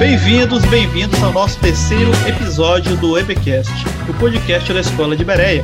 Bem-vindos, 0.00 0.64
bem-vindos 0.64 1.22
ao 1.22 1.30
nosso 1.30 1.60
terceiro 1.60 2.10
episódio 2.26 2.96
do 2.96 3.18
EBcast, 3.18 3.70
o 4.08 4.14
podcast 4.14 4.72
da 4.72 4.80
Escola 4.80 5.14
de 5.14 5.22
Bereia. 5.26 5.62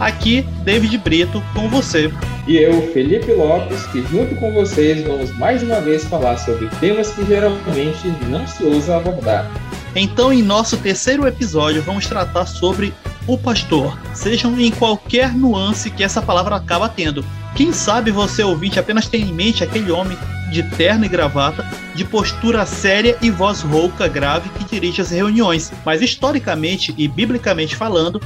Aqui, 0.00 0.42
David 0.64 0.98
Brito 0.98 1.40
com 1.54 1.68
você. 1.68 2.12
E 2.48 2.56
eu, 2.56 2.92
Felipe 2.92 3.30
Lopes, 3.30 3.86
que 3.86 4.02
junto 4.10 4.34
com 4.40 4.52
vocês 4.52 5.06
vamos 5.06 5.30
mais 5.38 5.62
uma 5.62 5.80
vez 5.80 6.04
falar 6.04 6.36
sobre 6.36 6.68
temas 6.80 7.12
que 7.12 7.24
geralmente 7.26 8.08
não 8.28 8.44
se 8.44 8.64
ousa 8.64 8.96
abordar. 8.96 9.48
Então, 9.94 10.32
em 10.32 10.42
nosso 10.42 10.76
terceiro 10.78 11.24
episódio, 11.24 11.80
vamos 11.80 12.08
tratar 12.08 12.46
sobre 12.46 12.92
o 13.24 13.38
pastor, 13.38 13.96
sejam 14.12 14.58
em 14.58 14.72
qualquer 14.72 15.32
nuance 15.32 15.92
que 15.92 16.02
essa 16.02 16.20
palavra 16.20 16.56
acaba 16.56 16.88
tendo. 16.88 17.24
Quem 17.54 17.72
sabe 17.72 18.10
você 18.10 18.42
ouvinte 18.42 18.80
apenas 18.80 19.06
tem 19.08 19.22
em 19.22 19.32
mente 19.32 19.62
aquele 19.62 19.92
homem 19.92 20.18
de 20.50 20.62
terno 20.76 21.04
e 21.04 21.08
gravata, 21.08 21.66
de 21.94 22.04
postura 22.04 22.64
séria 22.66 23.16
e 23.22 23.30
voz 23.30 23.62
rouca 23.62 24.08
grave 24.08 24.48
que 24.50 24.64
dirige 24.64 25.00
as 25.00 25.10
reuniões. 25.10 25.72
Mas 25.84 26.02
historicamente 26.02 26.94
e 26.96 27.08
biblicamente 27.08 27.76
falando, 27.76 28.20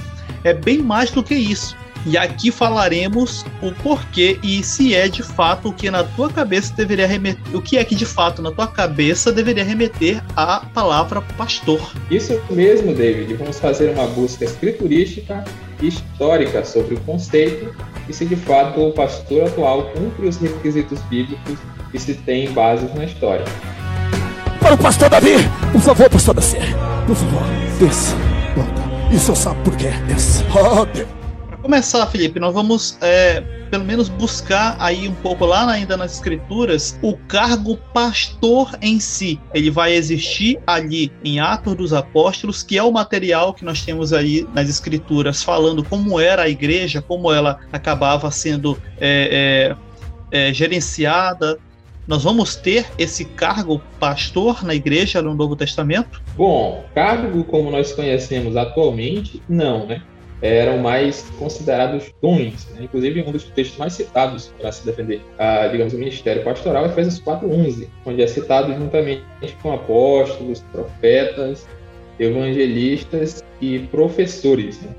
é 0.45 0.52
bem 0.52 0.79
mais 0.79 1.10
do 1.10 1.23
que 1.23 1.34
isso. 1.34 1.77
E 2.06 2.16
aqui 2.16 2.51
falaremos 2.51 3.45
o 3.60 3.73
porquê 3.73 4.38
e 4.43 4.62
se 4.62 4.95
é 4.95 5.06
de 5.06 5.23
fato 5.23 5.69
o 5.69 5.73
que 5.73 5.91
na 5.91 6.02
tua 6.02 6.30
cabeça 6.30 6.73
deveria 6.74 7.06
remeter, 7.06 7.55
o 7.55 7.60
que 7.60 7.77
é 7.77 7.84
que 7.84 7.95
de 7.95 8.06
fato 8.06 8.41
na 8.41 8.51
tua 8.51 8.66
cabeça 8.66 9.30
deveria 9.30 9.62
remeter 9.62 10.23
à 10.34 10.60
palavra 10.60 11.21
pastor. 11.21 11.93
Isso 12.10 12.41
mesmo, 12.48 12.95
David. 12.95 13.34
Vamos 13.34 13.59
fazer 13.59 13.91
uma 13.91 14.07
busca 14.07 14.45
escriturística 14.45 15.45
e 15.82 15.88
histórica 15.88 16.65
sobre 16.65 16.95
o 16.95 17.01
conceito 17.01 17.74
e 18.09 18.15
se 18.15 18.24
de 18.24 18.37
fato 18.37 18.80
o 18.80 18.93
pastor 18.93 19.46
atual 19.46 19.91
cumpre 19.91 20.27
os 20.27 20.38
requisitos 20.38 21.01
bíblicos 21.02 21.59
e 21.93 21.99
se 21.99 22.15
tem 22.15 22.51
bases 22.53 22.93
na 22.95 23.05
história. 23.05 23.45
Para 24.61 24.75
o 24.75 24.79
pastor 24.79 25.09
Davi, 25.09 25.37
por 25.73 25.80
favor, 25.80 26.11
pastor 26.11 26.35
Davi, 26.35 26.59
por 27.07 27.16
favor, 27.16 27.43
desça, 27.79 28.16
volta. 28.55 29.15
Isso 29.15 29.30
eu 29.32 29.37
sabe 29.37 29.63
por 29.63 29.77
quê, 29.77 29.91
desça. 30.07 30.45
Oh, 30.55 30.85
Deus 30.87 31.21
começar, 31.71 32.07
Felipe, 32.07 32.41
nós 32.41 32.52
vamos 32.52 32.99
é, 33.01 33.41
pelo 33.71 33.85
menos 33.85 34.09
buscar 34.09 34.77
aí 34.80 35.07
um 35.07 35.15
pouco 35.15 35.45
lá 35.45 35.71
ainda 35.71 35.97
nas 35.97 36.15
escrituras 36.15 36.99
o 37.02 37.16
cargo 37.16 37.77
pastor 37.95 38.77
em 38.82 38.99
si. 38.99 39.38
Ele 39.54 39.71
vai 39.71 39.95
existir 39.95 40.59
ali 40.66 41.13
em 41.23 41.38
Atos 41.38 41.75
dos 41.77 41.93
Apóstolos, 41.93 42.63
que 42.63 42.77
é 42.77 42.82
o 42.82 42.91
material 42.91 43.54
que 43.54 43.65
nós 43.65 43.85
temos 43.85 44.13
aí 44.13 44.47
nas 44.54 44.69
escrituras 44.69 45.43
falando 45.43 45.85
como 45.85 46.19
era 46.19 46.43
a 46.43 46.49
igreja, 46.49 47.02
como 47.02 47.32
ela 47.32 47.60
acabava 47.73 48.30
sendo 48.30 48.77
é, 48.99 49.77
é, 50.32 50.49
é 50.49 50.54
gerenciada, 50.54 51.59
nós 52.11 52.25
vamos 52.25 52.57
ter 52.57 52.87
esse 52.99 53.25
cargo 53.25 53.80
pastor 54.01 54.65
na 54.65 54.75
igreja 54.75 55.23
no 55.23 55.33
Novo 55.33 55.55
Testamento? 55.55 56.21
Bom, 56.37 56.85
cargo 56.93 57.45
como 57.45 57.71
nós 57.71 57.93
conhecemos 57.93 58.57
atualmente, 58.57 59.41
não, 59.49 59.87
né? 59.87 60.03
eram 60.43 60.79
mais 60.79 61.23
considerados 61.38 62.13
dons. 62.21 62.66
Né? 62.73 62.81
Inclusive, 62.83 63.23
um 63.23 63.31
dos 63.31 63.45
textos 63.45 63.79
mais 63.79 63.93
citados 63.93 64.53
para 64.59 64.72
se 64.72 64.84
defender, 64.84 65.22
a, 65.38 65.69
digamos, 65.69 65.93
o 65.93 65.99
ministério 65.99 66.43
pastoral 66.43 66.87
é 66.87 66.88
Efésios 66.88 67.22
4.11, 67.22 67.87
onde 68.05 68.21
é 68.21 68.27
citado 68.27 68.75
juntamente 68.75 69.22
com 69.62 69.72
apóstolos, 69.72 70.65
profetas, 70.72 71.69
evangelistas 72.19 73.44
e 73.61 73.78
professores. 73.78 74.83
Né? 74.83 74.91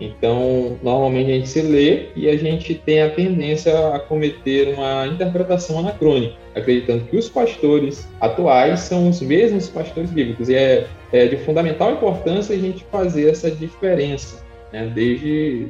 Então, 0.00 0.78
normalmente 0.82 1.30
a 1.30 1.34
gente 1.34 1.48
se 1.48 1.62
lê 1.62 2.08
e 2.14 2.28
a 2.28 2.36
gente 2.36 2.74
tem 2.74 3.02
a 3.02 3.10
tendência 3.10 3.94
a 3.94 3.98
cometer 3.98 4.74
uma 4.74 5.06
interpretação 5.06 5.78
anacrônica, 5.78 6.34
acreditando 6.54 7.04
que 7.04 7.16
os 7.16 7.28
pastores 7.28 8.06
atuais 8.20 8.80
são 8.80 9.08
os 9.08 9.20
mesmos 9.20 9.68
pastores 9.68 10.10
bíblicos. 10.10 10.48
E 10.48 10.54
é, 10.54 10.86
é 11.12 11.26
de 11.26 11.36
fundamental 11.38 11.92
importância 11.92 12.54
a 12.54 12.58
gente 12.58 12.84
fazer 12.90 13.30
essa 13.30 13.50
diferença 13.50 14.44
né, 14.72 14.90
desde, 14.94 15.68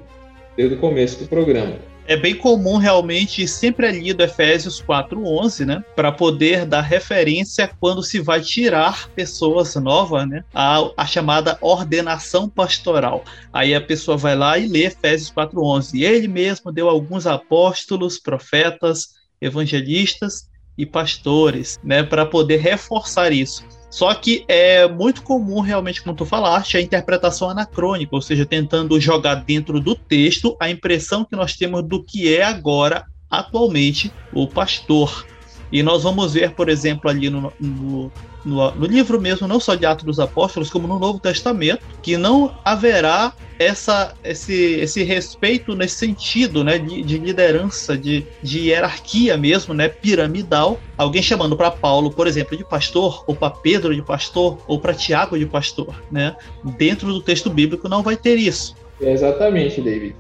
desde 0.57 0.75
o 0.75 0.79
começo 0.79 1.23
do 1.23 1.29
programa. 1.29 1.75
É 2.09 2.17
bem 2.17 2.37
comum 2.37 2.77
realmente 2.77 3.49
sempre 3.49 3.89
é 3.89 3.91
lido 3.91 4.23
Efésios 4.23 4.81
4:11, 4.81 5.65
né, 5.65 5.83
para 5.97 6.13
poder 6.13 6.65
dar 6.65 6.81
referência 6.81 7.69
quando 7.81 8.01
se 8.01 8.21
vai 8.21 8.41
tirar 8.41 9.09
pessoas 9.11 9.75
novas, 9.75 10.29
né, 10.29 10.45
a, 10.55 10.89
a 10.97 11.05
chamada 11.05 11.59
ordenação 11.61 12.49
pastoral. 12.49 13.25
Aí 13.53 13.75
a 13.75 13.81
pessoa 13.81 14.17
vai 14.17 14.37
lá 14.37 14.57
e 14.57 14.69
lê 14.69 14.85
Efésios 14.85 15.33
4:11. 15.33 16.05
Ele 16.05 16.29
mesmo 16.29 16.71
deu 16.71 16.89
alguns 16.89 17.27
apóstolos, 17.27 18.21
profetas, 18.21 19.09
evangelistas 19.41 20.49
e 20.79 20.87
pastores, 20.87 21.77
né, 21.83 22.05
para 22.05 22.25
poder 22.25 22.59
reforçar 22.59 23.33
isso. 23.33 23.65
Só 23.97 24.15
que 24.15 24.45
é 24.47 24.87
muito 24.87 25.23
comum, 25.23 25.61
realmente, 25.61 26.03
como 26.03 26.15
tu 26.15 26.27
falaste, 26.27 26.77
a 26.77 26.83
interpretação 26.83 27.49
anacrônica, 27.49 28.15
ou 28.15 28.21
seja, 28.21 28.45
tentando 28.45 29.01
jogar 29.01 29.37
dentro 29.37 29.81
do 29.81 29.95
texto 29.95 30.55
a 30.61 30.69
impressão 30.69 31.25
que 31.25 31.35
nós 31.35 31.57
temos 31.57 31.83
do 31.83 32.05
que 32.05 32.37
é 32.37 32.43
agora, 32.43 33.07
atualmente, 33.31 34.13
o 34.31 34.47
pastor. 34.47 35.25
E 35.71 35.83
nós 35.83 36.03
vamos 36.03 36.35
ver, 36.35 36.53
por 36.53 36.69
exemplo, 36.69 37.11
ali 37.11 37.29
no, 37.29 37.53
no, 37.61 38.13
no, 38.45 38.71
no, 38.71 38.87
livro 38.87 39.21
mesmo, 39.21 39.49
não 39.49 39.59
só 39.59 39.75
de 39.75 39.85
Atos 39.85 40.05
dos 40.05 40.21
Apóstolos, 40.21 40.71
como 40.71 40.87
no 40.87 40.99
Novo 40.99 41.19
Testamento, 41.19 41.83
que 42.03 42.17
não 42.17 42.57
haverá 42.65 43.33
essa, 43.59 44.15
esse, 44.23 44.75
esse 44.75 45.03
respeito 45.03 45.75
nesse 45.75 45.97
sentido, 45.97 46.63
né, 46.63 46.79
de, 46.79 47.03
de 47.03 47.19
liderança, 47.19 47.97
de, 47.97 48.25
de 48.43 48.69
hierarquia 48.69 49.37
mesmo, 49.37 49.75
né, 49.75 49.89
piramidal. 49.89 50.79
Alguém 50.97 51.23
chamando 51.23 51.57
para 51.57 51.71
Paulo, 51.71 52.11
por 52.11 52.27
exemplo, 52.27 52.57
de 52.57 52.65
pastor, 52.65 53.25
ou 53.27 53.35
para 53.35 53.51
Pedro 53.51 53.95
de 53.95 54.03
pastor, 54.03 54.59
ou 54.67 54.79
para 54.79 54.95
Tiago 54.95 55.39
de 55.39 55.47
pastor, 55.47 56.03
né? 56.11 56.37
Dentro 56.77 57.13
do 57.13 57.21
texto 57.21 57.51
bíblico 57.51 57.89
não 57.89 58.03
vai 58.03 58.17
ter 58.17 58.37
isso. 58.37 58.77
exatamente, 59.01 59.81
David. 59.81 60.15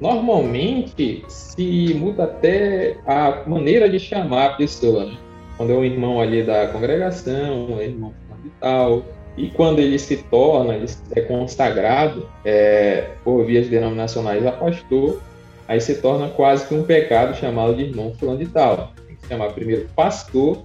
Normalmente 0.00 1.24
se 1.28 1.94
muda 1.94 2.24
até 2.24 2.96
a 3.06 3.42
maneira 3.46 3.88
de 3.88 3.98
chamar 3.98 4.46
a 4.46 4.54
pessoa, 4.54 5.04
né? 5.04 5.16
Quando 5.56 5.72
é 5.72 5.76
um 5.76 5.84
irmão 5.84 6.20
ali 6.20 6.42
da 6.42 6.68
congregação, 6.68 7.66
um 7.66 7.80
irmão 7.80 8.14
tal, 8.58 9.04
e 9.36 9.48
quando 9.48 9.78
ele 9.78 9.98
se 9.98 10.16
torna, 10.16 10.74
ele 10.74 10.86
é 11.14 11.20
consagrado 11.20 12.28
é, 12.44 13.10
por 13.22 13.44
vias 13.44 13.68
denominacionais 13.68 14.44
a 14.46 14.52
pastor, 14.52 15.20
aí 15.68 15.80
se 15.80 15.96
torna 15.96 16.28
quase 16.28 16.66
que 16.66 16.74
um 16.74 16.82
pecado 16.82 17.36
chamá-lo 17.36 17.74
de 17.74 17.84
irmão 17.84 18.12
fulano 18.18 18.38
de 18.38 18.46
tal. 18.46 18.92
Tem 19.06 19.16
que 19.16 19.28
chamar 19.28 19.52
primeiro 19.52 19.86
pastor 19.94 20.62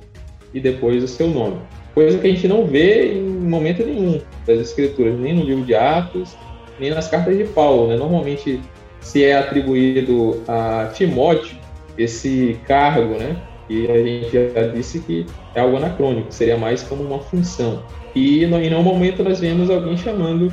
e 0.53 0.59
depois 0.59 1.03
o 1.03 1.07
seu 1.07 1.27
nome. 1.27 1.57
Coisa 1.93 2.17
que 2.17 2.27
a 2.27 2.29
gente 2.29 2.47
não 2.47 2.65
vê 2.65 3.13
em 3.13 3.21
momento 3.21 3.85
nenhum 3.85 4.19
das 4.45 4.59
escrituras, 4.59 5.17
nem 5.17 5.33
no 5.33 5.43
livro 5.43 5.63
de 5.63 5.75
Atos, 5.75 6.35
nem 6.79 6.89
nas 6.89 7.07
cartas 7.07 7.37
de 7.37 7.45
Paulo. 7.45 7.87
Né? 7.87 7.95
Normalmente 7.95 8.59
se 9.05 9.23
é 9.23 9.37
atribuído 9.37 10.41
a 10.47 10.89
Timóteo 10.91 11.55
esse 11.95 12.59
cargo, 12.67 13.13
né? 13.19 13.37
E 13.69 13.87
a 13.89 13.97
gente 14.03 14.31
já 14.31 14.67
disse 14.67 14.99
que 14.99 15.27
é 15.53 15.59
algo 15.61 15.77
anacrônico, 15.77 16.31
seria 16.31 16.57
mais 16.57 16.81
como 16.81 17.03
uma 17.03 17.19
função. 17.19 17.83
E 18.15 18.43
em 18.43 18.47
nenhum 18.47 18.81
momento 18.81 19.23
nós 19.23 19.39
vemos 19.39 19.69
alguém 19.69 19.95
chamando 19.95 20.51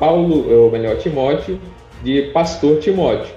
Paulo, 0.00 0.52
ou 0.64 0.70
melhor, 0.70 0.96
Timóteo, 0.98 1.60
de 2.02 2.22
pastor 2.32 2.80
Timóteo. 2.80 3.32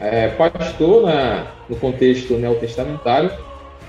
É, 0.00 0.28
pastor 0.28 1.04
na, 1.04 1.46
no 1.68 1.76
contexto 1.76 2.34
neotestamentário 2.34 3.30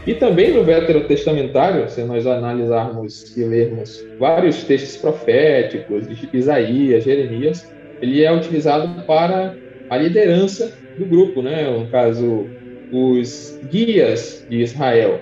e 0.06 0.14
também 0.14 0.54
no 0.54 0.64
veterotestamentário, 0.64 1.90
se 1.90 2.04
nós 2.04 2.28
analisarmos 2.28 3.36
e 3.36 3.44
lermos 3.44 4.06
vários 4.20 4.64
textos 4.64 4.96
proféticos 4.98 6.06
Isaías, 6.32 7.04
Jeremias, 7.04 7.68
ele 8.00 8.24
é 8.24 8.32
utilizado 8.32 9.04
para 9.06 9.56
a 9.94 9.98
liderança 9.98 10.74
do 10.98 11.06
grupo, 11.06 11.42
né? 11.42 11.70
No 11.70 11.88
caso, 11.88 12.48
os 12.92 13.60
guias 13.72 14.46
de 14.50 14.62
Israel, 14.62 15.20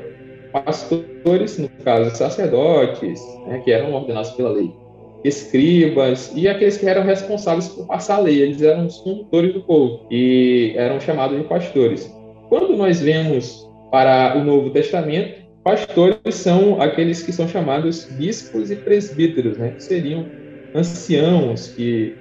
pastores, 0.51 1.57
no 1.57 1.69
caso, 1.83 2.15
sacerdotes, 2.15 3.19
né, 3.47 3.61
que 3.63 3.71
eram 3.71 3.93
ordenados 3.93 4.31
pela 4.31 4.51
lei, 4.51 4.71
escribas 5.23 6.31
e 6.35 6.47
aqueles 6.47 6.77
que 6.77 6.85
eram 6.85 7.03
responsáveis 7.03 7.67
por 7.67 7.85
passar 7.85 8.15
a 8.15 8.19
lei, 8.19 8.41
eles 8.41 8.61
eram 8.61 8.87
os 8.87 8.97
condutores 8.97 9.53
do 9.53 9.61
povo 9.61 10.05
e 10.09 10.73
eram 10.75 10.99
chamados 10.99 11.37
de 11.37 11.43
pastores. 11.43 12.11
Quando 12.49 12.75
nós 12.75 12.99
vemos 12.99 13.69
para 13.91 14.37
o 14.37 14.43
Novo 14.43 14.69
Testamento, 14.71 15.41
pastores 15.63 16.35
são 16.35 16.81
aqueles 16.81 17.23
que 17.23 17.31
são 17.31 17.47
chamados 17.47 18.05
bispos 18.05 18.71
e 18.71 18.75
presbíteros, 18.75 19.57
né, 19.57 19.71
que 19.71 19.83
seriam 19.83 20.25
anciãos 20.73 21.67
que 21.69 22.15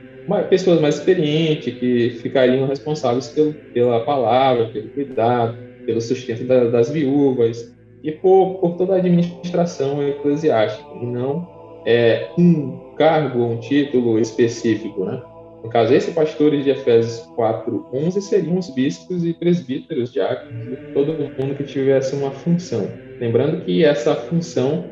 pessoas 0.48 0.80
mais 0.80 0.96
experientes 0.96 1.74
que 1.74 2.10
ficariam 2.22 2.66
responsáveis 2.66 3.28
pelo, 3.28 3.52
pela 3.74 4.00
palavra, 4.04 4.66
pelo 4.66 4.88
cuidado, 4.90 5.56
pelo 5.84 6.00
sustento 6.00 6.44
da, 6.44 6.64
das 6.64 6.90
viúvas 6.90 7.74
e 8.02 8.12
por, 8.12 8.58
por, 8.60 8.76
toda 8.76 8.94
a 8.94 8.96
administração 8.96 10.02
eclesiástica, 10.02 10.88
e 11.00 11.06
não 11.06 11.46
é, 11.86 12.28
um 12.38 12.94
cargo, 12.96 13.42
um 13.44 13.58
título 13.58 14.18
específico, 14.18 15.04
né? 15.04 15.22
No 15.62 15.68
caso, 15.68 15.92
esses 15.92 16.14
pastores 16.14 16.64
de 16.64 16.70
Efésios 16.70 17.18
4, 17.36 17.88
11 17.92 18.22
seriam 18.22 18.58
os 18.58 18.70
bispos 18.70 19.24
e 19.24 19.34
presbíteros, 19.34 20.10
diáconos, 20.10 20.78
todo 20.94 21.12
mundo 21.12 21.54
que 21.54 21.64
tivesse 21.64 22.14
uma 22.14 22.30
função. 22.30 22.88
Lembrando 23.20 23.62
que 23.64 23.84
essa 23.84 24.14
função 24.14 24.86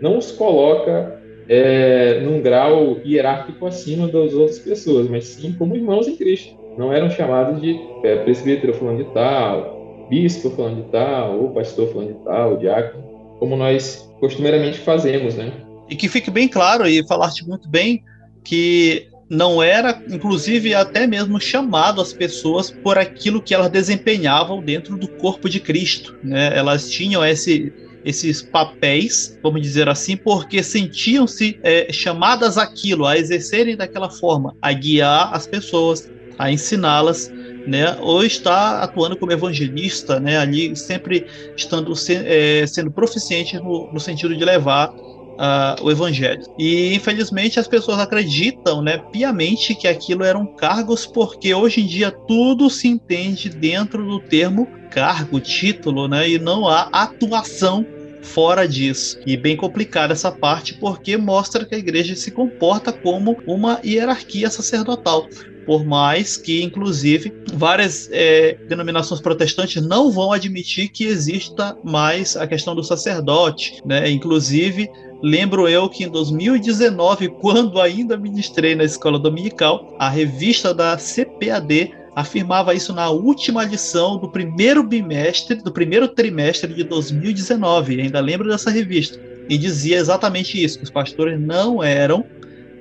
não 0.00 0.16
os 0.16 0.32
coloca 0.32 1.22
é, 1.48 2.20
num 2.20 2.40
grau 2.40 2.98
hierárquico 3.04 3.66
acima 3.66 4.06
das 4.06 4.32
outras 4.32 4.58
pessoas, 4.58 5.08
mas 5.08 5.24
sim 5.24 5.52
como 5.52 5.76
irmãos 5.76 6.08
em 6.08 6.16
Cristo. 6.16 6.56
Não 6.76 6.92
eram 6.92 7.08
chamados 7.10 7.60
de 7.60 7.78
é, 8.02 8.16
presbítero 8.16 8.74
falando 8.74 9.04
de 9.04 9.14
tal, 9.14 10.06
bispo 10.10 10.50
falando 10.50 10.84
de 10.84 10.90
tal, 10.90 11.38
ou 11.40 11.50
pastor 11.50 11.92
falando 11.92 12.14
de 12.14 12.24
tal, 12.24 12.56
diácono, 12.56 13.04
como 13.38 13.56
nós 13.56 14.10
costumeiramente 14.20 14.78
fazemos, 14.78 15.36
né? 15.36 15.52
E 15.88 15.94
que 15.94 16.08
fique 16.08 16.30
bem 16.30 16.48
claro, 16.48 16.86
e 16.86 17.06
falaste 17.06 17.46
muito 17.46 17.68
bem, 17.68 18.02
que 18.42 19.08
não 19.28 19.62
era, 19.62 20.02
inclusive, 20.08 20.74
até 20.74 21.06
mesmo 21.06 21.40
chamado 21.40 22.00
as 22.00 22.12
pessoas 22.12 22.70
por 22.70 22.98
aquilo 22.98 23.42
que 23.42 23.54
elas 23.54 23.70
desempenhavam 23.70 24.62
dentro 24.62 24.96
do 24.96 25.08
corpo 25.08 25.48
de 25.48 25.60
Cristo. 25.60 26.14
Né? 26.22 26.56
Elas 26.56 26.90
tinham 26.90 27.24
esse, 27.24 27.72
esses 28.04 28.42
papéis, 28.42 29.38
vamos 29.42 29.62
dizer 29.62 29.88
assim, 29.88 30.16
porque 30.16 30.62
sentiam-se 30.62 31.58
é, 31.62 31.92
chamadas 31.92 32.58
aquilo, 32.58 33.06
a 33.06 33.16
exercerem 33.18 33.76
daquela 33.76 34.10
forma, 34.10 34.54
a 34.60 34.72
guiar 34.72 35.34
as 35.34 35.46
pessoas, 35.46 36.10
a 36.38 36.52
ensiná-las, 36.52 37.30
né? 37.64 37.96
Ou 38.00 38.22
está 38.24 38.82
atuando 38.82 39.16
como 39.16 39.32
evangelista, 39.32 40.20
né? 40.20 40.36
Ali 40.36 40.76
sempre 40.76 41.26
estando 41.56 41.96
se, 41.96 42.14
é, 42.14 42.66
sendo 42.66 42.92
proficiente 42.92 43.56
no, 43.56 43.90
no 43.92 44.00
sentido 44.00 44.36
de 44.36 44.44
levar 44.44 44.92
uh, 45.34 45.82
o 45.82 45.90
evangelho. 45.90 46.42
E 46.58 46.94
infelizmente 46.94 47.60
as 47.60 47.68
pessoas 47.68 47.98
acreditam, 47.98 48.82
né, 48.82 48.98
piamente 49.12 49.74
que 49.74 49.88
aquilo 49.88 50.24
eram 50.24 50.46
cargos, 50.46 51.06
porque 51.06 51.54
hoje 51.54 51.80
em 51.80 51.86
dia 51.86 52.10
tudo 52.10 52.70
se 52.70 52.88
entende 52.88 53.48
dentro 53.48 54.04
do 54.04 54.20
termo 54.20 54.66
cargo, 54.90 55.40
título, 55.40 56.08
né, 56.08 56.28
e 56.28 56.38
não 56.38 56.68
há 56.68 56.88
atuação 56.92 57.84
fora 58.22 58.66
disso. 58.66 59.18
E 59.26 59.36
bem 59.36 59.56
complicada 59.56 60.12
essa 60.12 60.32
parte 60.32 60.74
porque 60.74 61.16
mostra 61.16 61.64
que 61.64 61.74
a 61.74 61.78
igreja 61.78 62.16
se 62.16 62.30
comporta 62.30 62.92
como 62.92 63.36
uma 63.46 63.80
hierarquia 63.84 64.50
sacerdotal 64.50 65.28
por 65.64 65.84
mais 65.84 66.36
que, 66.36 66.62
inclusive, 66.62 67.32
várias 67.54 68.08
é, 68.12 68.56
denominações 68.68 69.20
protestantes 69.20 69.82
não 69.84 70.10
vão 70.10 70.32
admitir 70.32 70.88
que 70.88 71.04
exista 71.04 71.76
mais 71.82 72.36
a 72.36 72.46
questão 72.46 72.74
do 72.74 72.84
sacerdote, 72.84 73.80
né? 73.84 74.10
Inclusive, 74.10 74.88
Lembro 75.22 75.68
eu 75.68 75.88
que 75.88 76.04
em 76.04 76.08
2019, 76.08 77.28
quando 77.40 77.80
ainda 77.80 78.16
ministrei 78.16 78.74
na 78.74 78.84
escola 78.84 79.18
dominical, 79.18 79.94
a 79.98 80.08
revista 80.08 80.74
da 80.74 80.96
CPAD 80.96 81.92
afirmava 82.14 82.74
isso 82.74 82.92
na 82.92 83.10
última 83.10 83.64
lição 83.64 84.18
do 84.18 84.30
primeiro 84.30 84.82
bimestre, 84.82 85.56
do 85.56 85.72
primeiro 85.72 86.08
trimestre 86.08 86.72
de 86.72 86.84
2019. 86.84 88.00
Ainda 88.00 88.20
lembro 88.20 88.48
dessa 88.48 88.70
revista. 88.70 89.18
E 89.48 89.58
dizia 89.58 89.98
exatamente 89.98 90.62
isso: 90.62 90.78
que 90.78 90.84
os 90.84 90.90
pastores 90.90 91.40
não 91.40 91.82
eram 91.82 92.24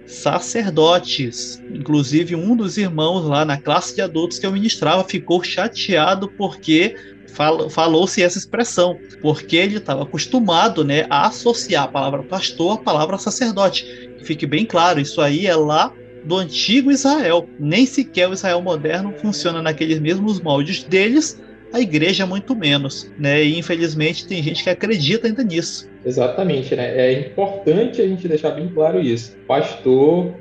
sacerdotes. 0.06 1.62
Inclusive, 1.74 2.36
um 2.36 2.56
dos 2.56 2.78
irmãos 2.78 3.26
lá 3.26 3.46
na 3.46 3.58
classe 3.58 3.96
de 3.96 4.02
adultos 4.02 4.38
que 4.38 4.46
eu 4.46 4.52
ministrava 4.52 5.04
ficou 5.04 5.44
chateado 5.44 6.30
porque 6.38 6.96
falou-se 7.34 8.22
essa 8.22 8.38
expressão, 8.38 8.98
porque 9.22 9.56
ele 9.56 9.78
estava 9.78 10.04
acostumado 10.04 10.84
né, 10.84 11.06
a 11.10 11.28
associar 11.28 11.84
a 11.84 11.88
palavra 11.88 12.24
pastor 12.24 12.76
à 12.76 12.78
palavra 12.78 13.18
sacerdote. 13.18 13.86
Fique 14.24 14.46
bem 14.46 14.66
claro, 14.66 15.00
isso 15.00 15.20
aí 15.20 15.48
é 15.48 15.56
lá 15.56 15.92
do 16.24 16.38
antigo 16.38 16.92
Israel. 16.92 17.48
Nem 17.60 17.86
sequer 17.86 18.30
o 18.30 18.34
Israel 18.34 18.62
moderno 18.62 19.14
funciona 19.22 19.62
naqueles 19.62 20.00
mesmos 20.00 20.40
moldes 20.40 20.84
deles, 20.84 21.42
a 21.74 21.80
igreja 21.80 22.26
muito 22.26 22.56
menos. 22.56 23.12
Né? 23.18 23.44
E 23.44 23.58
infelizmente 23.58 24.28
tem 24.28 24.42
gente 24.42 24.64
que 24.64 24.70
acredita 24.70 25.28
ainda 25.28 25.44
nisso. 25.44 25.90
Exatamente, 26.06 26.76
né? 26.76 26.98
É 26.98 27.28
importante 27.28 28.02
a 28.02 28.08
gente 28.08 28.28
deixar 28.28 28.52
bem 28.52 28.70
claro 28.70 29.02
isso. 29.02 29.36
Pastor, 29.48 30.34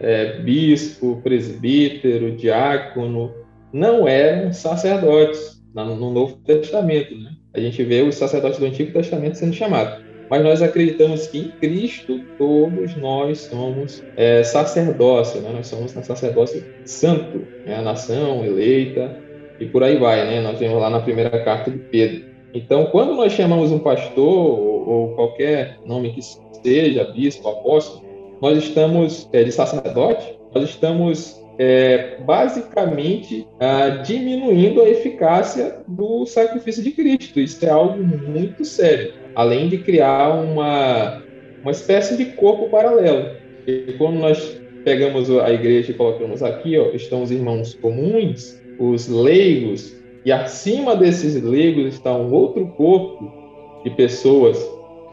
é, 0.00 0.38
bispo, 0.40 1.20
presbítero, 1.22 2.34
diácono, 2.34 3.32
não 3.72 4.08
eram 4.08 4.52
sacerdotes 4.52 5.59
no 5.74 6.10
Novo 6.10 6.36
Testamento. 6.44 7.14
Né? 7.14 7.32
A 7.54 7.60
gente 7.60 7.82
vê 7.82 8.02
os 8.02 8.14
sacerdotes 8.14 8.58
do 8.58 8.66
Antigo 8.66 8.92
Testamento 8.92 9.36
sendo 9.36 9.52
chamados. 9.52 10.04
Mas 10.28 10.44
nós 10.44 10.62
acreditamos 10.62 11.26
que 11.26 11.38
em 11.38 11.48
Cristo 11.48 12.20
todos 12.38 12.94
nós 12.96 13.40
somos 13.40 14.02
é, 14.16 14.44
sacerdócio, 14.44 15.40
né? 15.40 15.50
nós 15.52 15.66
somos 15.66 15.90
sacerdócio 15.90 16.64
santo, 16.84 17.44
né? 17.66 17.76
a 17.76 17.82
nação 17.82 18.44
eleita 18.44 19.16
e 19.58 19.66
por 19.66 19.82
aí 19.82 19.96
vai. 19.96 20.24
Né? 20.24 20.40
Nós 20.40 20.58
vemos 20.58 20.80
lá 20.80 20.88
na 20.88 21.00
primeira 21.00 21.42
carta 21.42 21.70
de 21.70 21.78
Pedro. 21.78 22.30
Então, 22.54 22.86
quando 22.86 23.14
nós 23.14 23.32
chamamos 23.32 23.72
um 23.72 23.78
pastor 23.80 24.24
ou, 24.24 24.88
ou 24.88 25.14
qualquer 25.14 25.78
nome 25.84 26.12
que 26.12 26.20
seja, 26.62 27.04
bispo, 27.04 27.48
apóstolo, 27.48 28.04
nós 28.40 28.58
estamos 28.58 29.28
é, 29.32 29.44
de 29.44 29.52
sacerdote, 29.52 30.38
nós 30.54 30.64
estamos 30.64 31.39
é, 31.58 32.16
basicamente 32.20 33.46
ah, 33.58 33.88
diminuindo 34.04 34.80
a 34.82 34.88
eficácia 34.88 35.78
do 35.86 36.24
sacrifício 36.26 36.82
de 36.82 36.90
Cristo. 36.92 37.40
Isso 37.40 37.64
é 37.64 37.70
algo 37.70 38.02
muito 38.02 38.64
sério, 38.64 39.12
além 39.34 39.68
de 39.68 39.78
criar 39.78 40.30
uma, 40.30 41.22
uma 41.62 41.70
espécie 41.70 42.16
de 42.16 42.24
corpo 42.36 42.68
paralelo. 42.68 43.36
E 43.66 43.94
quando 43.98 44.18
nós 44.18 44.60
pegamos 44.84 45.30
a 45.30 45.52
igreja 45.52 45.90
e 45.90 45.94
colocamos 45.94 46.42
aqui, 46.42 46.78
ó, 46.78 46.90
estão 46.94 47.22
os 47.22 47.30
irmãos 47.30 47.74
comuns, 47.74 48.60
os 48.78 49.08
leigos, 49.08 49.94
e 50.24 50.32
acima 50.32 50.96
desses 50.96 51.42
leigos 51.42 51.94
está 51.94 52.14
um 52.14 52.32
outro 52.32 52.66
corpo 52.68 53.30
de 53.84 53.90
pessoas 53.90 54.58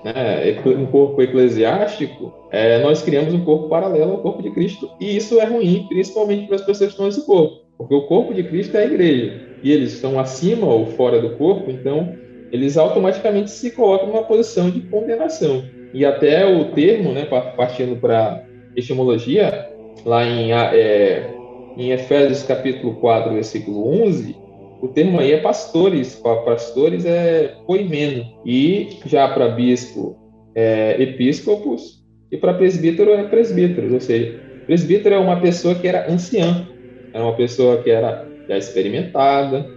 né, 0.04 0.62
um 0.66 0.86
corpo 0.86 1.22
eclesiástico, 1.22 2.34
é, 2.51 2.81
nós 2.81 3.01
criamos 3.01 3.33
um 3.33 3.44
corpo 3.44 3.69
paralelo 3.69 4.13
ao 4.13 4.21
corpo 4.21 4.41
de 4.41 4.51
Cristo, 4.51 4.89
e 4.99 5.17
isso 5.17 5.39
é 5.39 5.45
ruim, 5.45 5.85
principalmente 5.89 6.47
para 6.47 6.55
as 6.55 6.61
pessoas 6.61 6.89
que 6.89 6.94
estão 6.94 7.05
nesse 7.05 7.25
corpo, 7.25 7.65
porque 7.77 7.94
o 7.94 8.07
corpo 8.07 8.33
de 8.33 8.44
Cristo 8.44 8.77
é 8.77 8.83
a 8.83 8.85
igreja, 8.85 9.41
e 9.63 9.71
eles 9.71 9.94
estão 9.94 10.19
acima 10.19 10.67
ou 10.67 10.85
fora 10.85 11.21
do 11.21 11.31
corpo, 11.38 11.69
então 11.69 12.15
eles 12.51 12.77
automaticamente 12.77 13.49
se 13.49 13.71
colocam 13.71 14.07
numa 14.07 14.23
posição 14.23 14.69
de 14.69 14.81
condenação. 14.81 15.63
E 15.94 16.05
até 16.05 16.45
o 16.45 16.65
termo, 16.71 17.11
né, 17.11 17.25
partindo 17.25 17.99
para 17.99 18.45
etimologia, 18.75 19.69
lá 20.05 20.25
em, 20.25 20.53
é, 20.53 21.33
em 21.75 21.91
Efésios 21.91 22.43
capítulo 22.43 22.95
4, 22.95 23.33
versículo 23.33 24.03
11, 24.03 24.35
o 24.81 24.88
termo 24.88 25.19
aí 25.19 25.31
é 25.31 25.38
pastores, 25.38 26.15
para 26.15 26.41
pastores 26.41 27.05
é 27.05 27.55
poimeno, 27.65 28.25
e 28.45 29.00
já 29.05 29.27
para 29.27 29.50
bispo 29.50 30.15
é 30.53 31.01
episcopos, 31.01 32.03
e 32.31 32.38
para 32.38 32.53
presbítero 32.53 33.12
é 33.12 33.24
presbíteros, 33.24 33.91
ou 33.91 34.00
seja, 34.01 34.39
presbítero 34.65 35.15
é 35.15 35.17
uma 35.17 35.39
pessoa 35.39 35.75
que 35.75 35.88
era 35.88 36.12
anciã, 36.12 36.67
era 37.13 37.24
uma 37.24 37.36
pessoa 37.36 37.81
que 37.81 37.89
era 37.89 38.27
já 38.50 38.57
experimentada, 38.57 39.69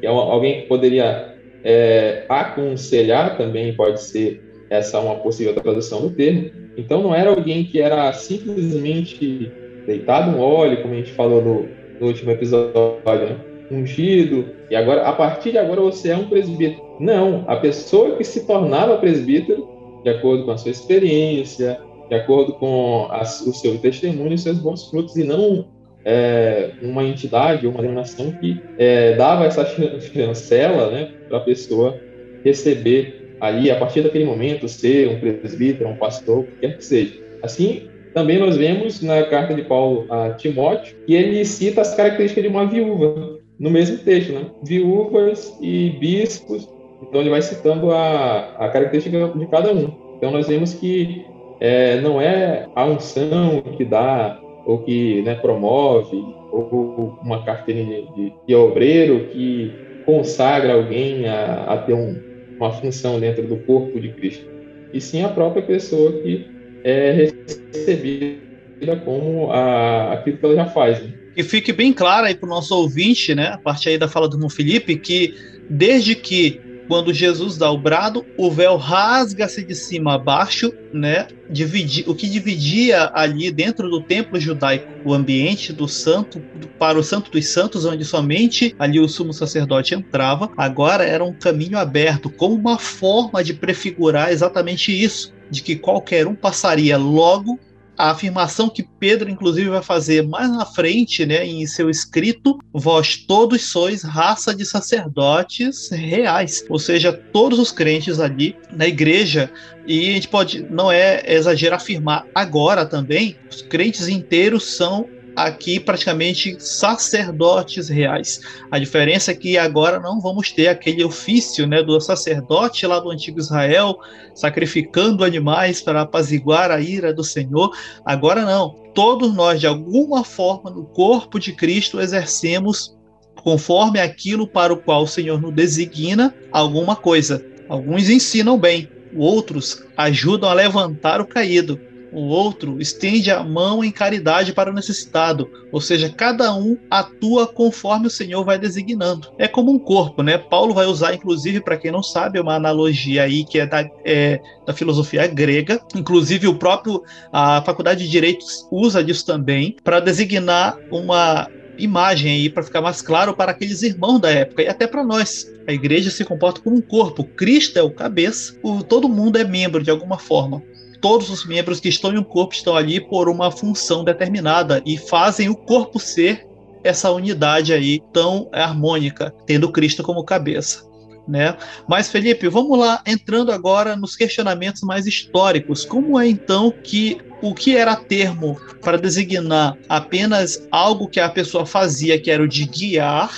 que 0.00 0.06
é 0.06 0.10
alguém 0.10 0.62
que 0.62 0.68
poderia 0.68 1.34
é, 1.64 2.24
aconselhar 2.28 3.36
também, 3.36 3.74
pode 3.74 4.02
ser 4.02 4.42
essa 4.70 5.00
uma 5.00 5.16
possível 5.16 5.54
tradução 5.54 6.02
do 6.02 6.10
termo. 6.10 6.50
Então 6.76 7.02
não 7.02 7.14
era 7.14 7.30
alguém 7.30 7.64
que 7.64 7.80
era 7.80 8.12
simplesmente 8.12 9.50
deitado 9.86 10.32
no 10.32 10.42
óleo, 10.42 10.82
como 10.82 10.94
a 10.94 10.96
gente 10.96 11.12
falou 11.12 11.42
no, 11.42 11.68
no 12.00 12.06
último 12.06 12.30
episódio, 12.30 13.28
né? 13.28 13.40
ungido, 13.70 14.46
e 14.70 14.76
agora, 14.76 15.02
a 15.02 15.12
partir 15.12 15.52
de 15.52 15.58
agora, 15.58 15.80
você 15.80 16.10
é 16.10 16.16
um 16.16 16.28
presbítero. 16.28 16.82
Não, 17.00 17.44
a 17.48 17.56
pessoa 17.56 18.16
que 18.16 18.24
se 18.24 18.46
tornava 18.46 18.98
presbítero, 18.98 19.66
de 20.04 20.10
acordo 20.10 20.44
com 20.44 20.50
a 20.50 20.58
sua 20.58 20.70
experiência, 20.70 21.78
de 22.08 22.14
acordo 22.14 22.54
com 22.54 23.06
a, 23.10 23.22
o 23.22 23.52
seu 23.52 23.78
testemunho 23.78 24.32
e 24.32 24.38
seus 24.38 24.58
bons 24.58 24.88
frutos, 24.90 25.16
e 25.16 25.24
não 25.24 25.66
é, 26.04 26.72
uma 26.82 27.04
entidade, 27.04 27.66
uma 27.66 27.80
denominação 27.80 28.32
que 28.32 28.60
é, 28.78 29.14
dava 29.16 29.46
essa 29.46 29.64
chancela 30.12 30.90
né, 30.90 31.10
para 31.28 31.38
a 31.38 31.40
pessoa 31.40 31.98
receber 32.44 33.36
ali, 33.40 33.70
a 33.70 33.78
partir 33.78 34.02
daquele 34.02 34.24
momento, 34.24 34.68
ser 34.68 35.08
um 35.08 35.18
presbítero, 35.18 35.88
um 35.88 35.96
pastor, 35.96 36.40
o 36.40 36.44
que 36.44 36.60
quer 36.60 36.76
que 36.76 36.84
seja. 36.84 37.22
Assim, 37.42 37.88
também 38.12 38.38
nós 38.38 38.56
vemos 38.56 39.02
na 39.02 39.24
carta 39.24 39.54
de 39.54 39.62
Paulo 39.62 40.06
a 40.10 40.30
Timóteo 40.30 40.96
que 41.06 41.14
ele 41.14 41.44
cita 41.44 41.80
as 41.80 41.94
características 41.94 42.44
de 42.44 42.48
uma 42.48 42.66
viúva 42.66 43.38
no 43.58 43.70
mesmo 43.70 43.98
texto, 43.98 44.32
né? 44.32 44.46
Viúvas 44.62 45.56
e 45.60 45.90
bispos. 46.00 46.68
Então 47.02 47.20
ele 47.20 47.30
vai 47.30 47.42
citando 47.42 47.90
a, 47.90 48.56
a 48.58 48.68
característica 48.68 49.28
de 49.28 49.46
cada 49.48 49.72
um. 49.72 49.92
Então 50.16 50.30
nós 50.30 50.46
vemos 50.46 50.74
que 50.74 51.24
é, 51.60 52.00
não 52.00 52.20
é 52.20 52.68
a 52.74 52.84
unção 52.84 53.62
que 53.76 53.84
dá 53.84 54.40
ou 54.66 54.78
que 54.78 55.22
né, 55.22 55.34
promove 55.34 56.16
ou 56.50 57.18
uma 57.22 57.44
carteirinha 57.44 58.02
de, 58.14 58.32
de, 58.46 58.54
obreiro 58.54 59.28
que 59.30 59.72
consagra 60.06 60.74
alguém 60.74 61.26
a, 61.26 61.64
a 61.64 61.78
ter 61.78 61.94
um, 61.94 62.18
uma 62.56 62.72
função 62.72 63.18
dentro 63.18 63.46
do 63.46 63.56
corpo 63.58 64.00
de 64.00 64.10
Cristo, 64.10 64.46
e 64.92 65.00
sim 65.00 65.22
a 65.22 65.28
própria 65.28 65.62
pessoa 65.62 66.12
que 66.12 66.46
é 66.84 67.28
recebida 67.72 68.96
como 69.04 69.50
a, 69.50 70.12
aquilo 70.12 70.36
que 70.38 70.44
ela 70.44 70.54
já 70.54 70.66
faz. 70.66 71.02
Né? 71.02 71.12
que 71.34 71.42
fique 71.42 71.72
bem 71.72 71.92
claro 71.92 72.26
aí 72.26 72.34
para 72.34 72.46
o 72.46 72.50
nosso 72.50 72.76
ouvinte, 72.76 73.34
né, 73.34 73.48
a 73.48 73.58
partir 73.58 73.88
aí 73.90 73.98
da 73.98 74.06
fala 74.06 74.28
do 74.28 74.48
Felipe, 74.48 74.96
que 74.96 75.34
desde 75.68 76.14
que 76.14 76.60
quando 76.88 77.12
Jesus 77.12 77.56
dá 77.56 77.70
o 77.70 77.78
brado, 77.78 78.24
o 78.36 78.50
véu 78.50 78.76
rasga-se 78.76 79.64
de 79.64 79.74
cima 79.74 80.14
a 80.14 80.18
baixo, 80.18 80.72
né? 80.92 81.28
Dividi, 81.50 82.04
o 82.06 82.14
que 82.14 82.28
dividia 82.28 83.10
ali 83.14 83.50
dentro 83.50 83.88
do 83.88 84.00
templo 84.00 84.40
judaico 84.40 84.88
o 85.04 85.12
ambiente 85.12 85.72
do 85.72 85.86
santo 85.86 86.42
para 86.78 86.98
o 86.98 87.02
santo 87.02 87.30
dos 87.30 87.46
santos, 87.48 87.84
onde 87.84 88.04
somente 88.04 88.74
ali 88.78 88.98
o 88.98 89.08
sumo 89.08 89.32
sacerdote 89.32 89.94
entrava, 89.94 90.50
agora 90.56 91.04
era 91.04 91.22
um 91.22 91.32
caminho 91.32 91.78
aberto, 91.78 92.30
como 92.30 92.54
uma 92.54 92.78
forma 92.78 93.44
de 93.44 93.52
prefigurar 93.52 94.32
exatamente 94.32 94.90
isso, 94.92 95.34
de 95.50 95.62
que 95.62 95.76
qualquer 95.76 96.26
um 96.26 96.34
passaria 96.34 96.96
logo 96.96 97.58
a 97.96 98.10
afirmação 98.10 98.68
que 98.68 98.82
Pedro, 98.82 99.30
inclusive, 99.30 99.68
vai 99.68 99.82
fazer 99.82 100.26
mais 100.26 100.50
na 100.50 100.66
frente, 100.66 101.24
né, 101.24 101.46
em 101.46 101.66
seu 101.66 101.88
escrito: 101.88 102.58
Vós 102.72 103.16
todos 103.16 103.62
sois 103.62 104.02
raça 104.02 104.54
de 104.54 104.64
sacerdotes 104.64 105.90
reais. 105.90 106.64
Ou 106.68 106.78
seja, 106.78 107.12
todos 107.12 107.58
os 107.58 107.70
crentes 107.70 108.20
ali 108.20 108.56
na 108.72 108.86
igreja, 108.86 109.50
e 109.86 110.10
a 110.10 110.12
gente 110.14 110.28
pode, 110.28 110.62
não 110.62 110.90
é 110.90 111.22
exagero 111.26 111.74
afirmar 111.74 112.26
agora 112.34 112.86
também, 112.86 113.36
os 113.50 113.62
crentes 113.62 114.08
inteiros 114.08 114.64
são 114.64 115.08
aqui 115.36 115.80
praticamente 115.80 116.56
sacerdotes 116.58 117.88
reais. 117.88 118.40
A 118.70 118.78
diferença 118.78 119.30
é 119.30 119.34
que 119.34 119.58
agora 119.58 119.98
não 119.98 120.20
vamos 120.20 120.52
ter 120.52 120.68
aquele 120.68 121.04
ofício 121.04 121.66
né, 121.66 121.82
do 121.82 122.00
sacerdote 122.00 122.86
lá 122.86 123.00
do 123.00 123.10
antigo 123.10 123.40
Israel, 123.40 123.96
sacrificando 124.34 125.24
animais 125.24 125.80
para 125.80 126.02
apaziguar 126.02 126.70
a 126.70 126.80
ira 126.80 127.12
do 127.12 127.24
Senhor. 127.24 127.70
Agora 128.04 128.44
não. 128.44 128.82
Todos 128.94 129.34
nós, 129.34 129.60
de 129.60 129.66
alguma 129.66 130.22
forma, 130.22 130.70
no 130.70 130.84
corpo 130.84 131.38
de 131.38 131.52
Cristo, 131.52 132.00
exercemos 132.00 132.96
conforme 133.42 134.00
aquilo 134.00 134.46
para 134.46 134.72
o 134.72 134.76
qual 134.76 135.02
o 135.02 135.08
Senhor 135.08 135.40
nos 135.40 135.52
designa 135.52 136.34
alguma 136.52 136.94
coisa. 136.94 137.44
Alguns 137.68 138.08
ensinam 138.08 138.58
bem, 138.58 138.88
outros 139.16 139.82
ajudam 139.96 140.48
a 140.48 140.54
levantar 140.54 141.20
o 141.20 141.26
caído 141.26 141.80
o 142.14 142.28
outro 142.28 142.80
estende 142.80 143.30
a 143.30 143.42
mão 143.42 143.82
em 143.84 143.90
caridade 143.90 144.52
para 144.52 144.70
o 144.70 144.74
necessitado, 144.74 145.50
ou 145.72 145.80
seja, 145.80 146.08
cada 146.08 146.54
um 146.54 146.78
atua 146.90 147.46
conforme 147.46 148.06
o 148.06 148.10
Senhor 148.10 148.44
vai 148.44 148.58
designando. 148.58 149.28
É 149.38 149.48
como 149.48 149.72
um 149.72 149.78
corpo, 149.78 150.22
né? 150.22 150.38
Paulo 150.38 150.72
vai 150.72 150.86
usar, 150.86 151.14
inclusive, 151.14 151.60
para 151.60 151.76
quem 151.76 151.90
não 151.90 152.02
sabe, 152.02 152.38
uma 152.38 152.54
analogia 152.54 153.24
aí 153.24 153.44
que 153.44 153.58
é 153.58 153.66
da, 153.66 153.84
é, 154.04 154.40
da 154.66 154.72
filosofia 154.72 155.26
grega. 155.26 155.80
Inclusive, 155.94 156.46
o 156.46 156.58
próprio 156.58 157.02
a 157.32 157.62
Faculdade 157.62 158.04
de 158.04 158.10
Direitos 158.10 158.66
usa 158.70 159.02
disso 159.02 159.26
também 159.26 159.76
para 159.82 160.00
designar 160.00 160.78
uma 160.90 161.48
imagem 161.76 162.32
aí 162.32 162.48
para 162.48 162.62
ficar 162.62 162.80
mais 162.80 163.02
claro 163.02 163.34
para 163.34 163.50
aqueles 163.50 163.82
irmãos 163.82 164.20
da 164.20 164.30
época 164.30 164.62
e 164.62 164.68
até 164.68 164.86
para 164.86 165.04
nós. 165.04 165.52
A 165.66 165.72
igreja 165.72 166.10
se 166.10 166.24
comporta 166.24 166.60
como 166.60 166.76
um 166.76 166.80
corpo. 166.80 167.24
Cristo 167.24 167.78
é 167.78 167.82
o 167.82 167.90
cabeça. 167.90 168.54
O, 168.62 168.82
todo 168.82 169.08
mundo 169.08 169.38
é 169.38 169.44
membro 169.44 169.82
de 169.82 169.90
alguma 169.90 170.18
forma 170.18 170.62
todos 171.04 171.28
os 171.28 171.44
membros 171.44 171.80
que 171.80 171.90
estão 171.90 172.14
em 172.14 172.16
um 172.16 172.24
corpo 172.24 172.54
estão 172.54 172.74
ali 172.74 172.98
por 172.98 173.28
uma 173.28 173.50
função 173.50 174.02
determinada 174.02 174.82
e 174.86 174.96
fazem 174.96 175.50
o 175.50 175.54
corpo 175.54 176.00
ser 176.00 176.46
essa 176.82 177.10
unidade 177.10 177.74
aí 177.74 178.00
tão 178.10 178.48
harmônica, 178.50 179.30
tendo 179.44 179.70
Cristo 179.70 180.02
como 180.02 180.24
cabeça. 180.24 180.82
Né? 181.28 181.58
Mas 181.86 182.08
Felipe, 182.08 182.48
vamos 182.48 182.78
lá 182.78 183.02
entrando 183.06 183.52
agora 183.52 183.94
nos 183.94 184.16
questionamentos 184.16 184.80
mais 184.80 185.06
históricos. 185.06 185.84
Como 185.84 186.18
é 186.18 186.26
então 186.26 186.70
que 186.70 187.18
o 187.42 187.54
que 187.54 187.76
era 187.76 187.96
termo 187.96 188.58
para 188.80 188.96
designar 188.96 189.76
apenas 189.90 190.66
algo 190.72 191.06
que 191.06 191.20
a 191.20 191.28
pessoa 191.28 191.66
fazia, 191.66 192.18
que 192.18 192.30
era 192.30 192.42
o 192.42 192.48
de 192.48 192.64
guiar, 192.64 193.30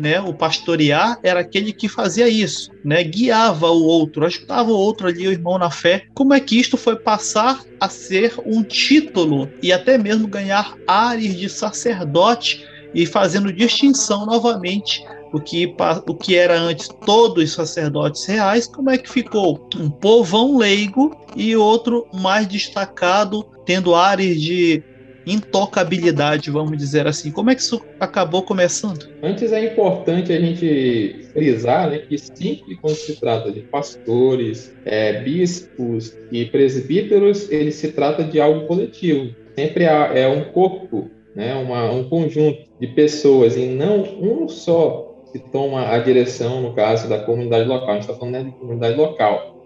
né, 0.00 0.20
o 0.20 0.32
pastorear 0.32 1.18
era 1.22 1.40
aquele 1.40 1.72
que 1.72 1.88
fazia 1.88 2.28
isso, 2.28 2.70
né, 2.84 3.02
guiava 3.02 3.70
o 3.70 3.84
outro, 3.84 4.24
ajudava 4.24 4.70
o 4.70 4.76
outro 4.76 5.08
ali, 5.08 5.26
o 5.26 5.32
irmão 5.32 5.58
na 5.58 5.70
fé. 5.70 6.04
Como 6.14 6.34
é 6.34 6.40
que 6.40 6.58
isto 6.58 6.76
foi 6.76 6.96
passar 6.96 7.62
a 7.80 7.88
ser 7.88 8.34
um 8.44 8.62
título 8.62 9.50
e 9.62 9.72
até 9.72 9.98
mesmo 9.98 10.28
ganhar 10.28 10.74
ares 10.86 11.36
de 11.36 11.48
sacerdote 11.48 12.64
e 12.94 13.06
fazendo 13.06 13.52
distinção 13.52 14.24
novamente 14.24 15.04
o 15.32 15.40
que, 15.40 15.74
o 16.06 16.14
que 16.14 16.36
era 16.36 16.58
antes 16.58 16.88
todos 17.04 17.52
sacerdotes 17.52 18.24
reais, 18.24 18.66
como 18.66 18.90
é 18.90 18.98
que 18.98 19.10
ficou? 19.10 19.68
Um 19.76 19.90
povão 19.90 20.56
leigo 20.56 21.14
e 21.36 21.54
outro 21.56 22.06
mais 22.14 22.46
destacado, 22.46 23.44
tendo 23.66 23.94
ares 23.94 24.40
de 24.40 24.82
intocabilidade, 25.28 26.50
vamos 26.50 26.76
dizer 26.76 27.06
assim. 27.06 27.30
Como 27.30 27.50
é 27.50 27.54
que 27.54 27.60
isso 27.60 27.80
acabou 28.00 28.42
começando? 28.42 29.08
Antes 29.22 29.52
é 29.52 29.64
importante 29.72 30.32
a 30.32 30.40
gente 30.40 31.26
frisar 31.32 31.90
né, 31.90 31.98
que 31.98 32.16
sempre 32.18 32.76
quando 32.76 32.96
se 32.96 33.18
trata 33.20 33.52
de 33.52 33.60
pastores, 33.60 34.74
é, 34.84 35.20
bispos 35.22 36.16
e 36.32 36.46
presbíteros, 36.46 37.50
ele 37.50 37.70
se 37.70 37.92
trata 37.92 38.24
de 38.24 38.40
algo 38.40 38.66
coletivo. 38.66 39.34
Sempre 39.56 39.84
é 39.84 40.28
um 40.28 40.44
corpo, 40.52 41.10
né, 41.34 41.54
uma, 41.54 41.90
um 41.90 42.08
conjunto 42.08 42.62
de 42.80 42.86
pessoas 42.88 43.56
e 43.56 43.66
não 43.66 44.02
um 44.02 44.48
só 44.48 45.08
que 45.32 45.38
toma 45.38 45.88
a 45.88 45.98
direção, 45.98 46.62
no 46.62 46.74
caso 46.74 47.08
da 47.08 47.18
comunidade 47.18 47.68
local. 47.68 47.90
A 47.90 47.92
gente 47.94 48.02
está 48.02 48.14
falando 48.14 48.34
né, 48.34 48.44
de 48.44 48.52
comunidade 48.52 48.96
local. 48.96 49.58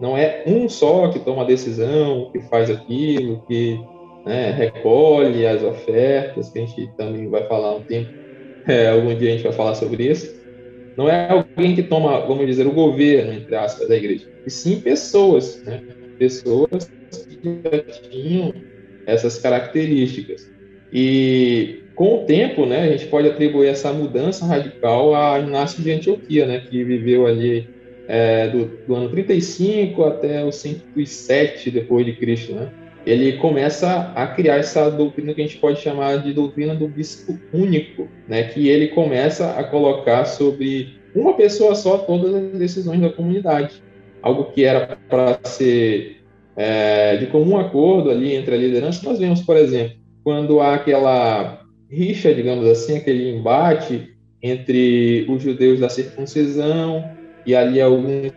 Não 0.00 0.16
é 0.16 0.44
um 0.46 0.68
só 0.68 1.08
que 1.08 1.18
toma 1.18 1.42
a 1.42 1.46
decisão, 1.46 2.30
que 2.30 2.40
faz 2.42 2.70
aquilo, 2.70 3.42
que 3.48 3.80
né, 4.24 4.50
recolhe 4.50 5.46
as 5.46 5.62
ofertas, 5.62 6.50
que 6.50 6.58
a 6.58 6.66
gente 6.66 6.92
também 6.96 7.28
vai 7.28 7.46
falar 7.46 7.76
um 7.76 7.82
tempo, 7.82 8.10
é, 8.66 8.88
algum 8.88 9.16
dia 9.16 9.30
a 9.30 9.32
gente 9.32 9.44
vai 9.44 9.52
falar 9.52 9.74
sobre 9.74 10.10
isso. 10.10 10.38
Não 10.96 11.08
é 11.08 11.30
alguém 11.30 11.74
que 11.74 11.82
toma, 11.82 12.26
vamos 12.26 12.46
dizer, 12.46 12.66
o 12.66 12.72
governo, 12.72 13.32
entre 13.32 13.54
aspas, 13.54 13.88
da 13.88 13.96
igreja, 13.96 14.26
e 14.44 14.50
sim 14.50 14.80
pessoas, 14.80 15.62
né? 15.64 15.80
pessoas 16.18 16.90
que 17.12 17.38
já 17.42 17.82
tinham 18.10 18.52
essas 19.06 19.38
características. 19.38 20.42
E 20.92 21.84
com 21.94 22.22
o 22.22 22.26
tempo, 22.26 22.66
né, 22.66 22.82
a 22.82 22.90
gente 22.96 23.06
pode 23.06 23.28
atribuir 23.28 23.68
essa 23.68 23.92
mudança 23.92 24.44
radical 24.44 25.14
a 25.14 25.38
Inácio 25.38 25.82
de 25.82 25.90
Antioquia, 25.90 26.46
né, 26.46 26.60
que 26.60 26.82
viveu 26.84 27.26
ali 27.26 27.68
é, 28.06 28.48
do, 28.48 28.80
do, 28.86 28.94
ano 28.94 29.10
35 29.10 30.02
até 30.04 30.44
o 30.44 30.50
107 30.50 31.70
depois 31.70 32.06
de 32.06 32.16
Cristo, 32.16 32.54
né? 32.54 32.72
Ele 33.06 33.34
começa 33.38 34.12
a 34.14 34.26
criar 34.26 34.56
essa 34.56 34.90
doutrina 34.90 35.32
que 35.32 35.40
a 35.40 35.44
gente 35.44 35.58
pode 35.58 35.80
chamar 35.80 36.18
de 36.18 36.32
doutrina 36.32 36.74
do 36.74 36.88
bispo 36.88 37.38
único, 37.52 38.08
né? 38.28 38.44
Que 38.44 38.68
ele 38.68 38.88
começa 38.88 39.52
a 39.52 39.64
colocar 39.64 40.24
sobre 40.24 40.98
uma 41.14 41.34
pessoa 41.34 41.74
só 41.74 41.98
todas 41.98 42.34
as 42.34 42.58
decisões 42.58 43.00
da 43.00 43.10
comunidade, 43.10 43.82
algo 44.22 44.44
que 44.52 44.64
era 44.64 44.98
para 45.08 45.38
ser 45.44 46.18
é, 46.56 47.16
de 47.16 47.26
comum 47.26 47.56
acordo 47.56 48.10
ali 48.10 48.34
entre 48.34 48.54
a 48.54 48.58
liderança. 48.58 49.08
Nós 49.08 49.18
vemos, 49.18 49.40
por 49.42 49.56
exemplo, 49.56 49.96
quando 50.22 50.60
há 50.60 50.74
aquela 50.74 51.62
rixa, 51.90 52.34
digamos 52.34 52.68
assim, 52.68 52.96
aquele 52.96 53.30
embate 53.30 54.14
entre 54.42 55.24
os 55.28 55.42
judeus 55.42 55.80
da 55.80 55.88
circuncisão 55.88 57.04
e 57.46 57.54
ali 57.54 57.80
alguns 57.80 58.32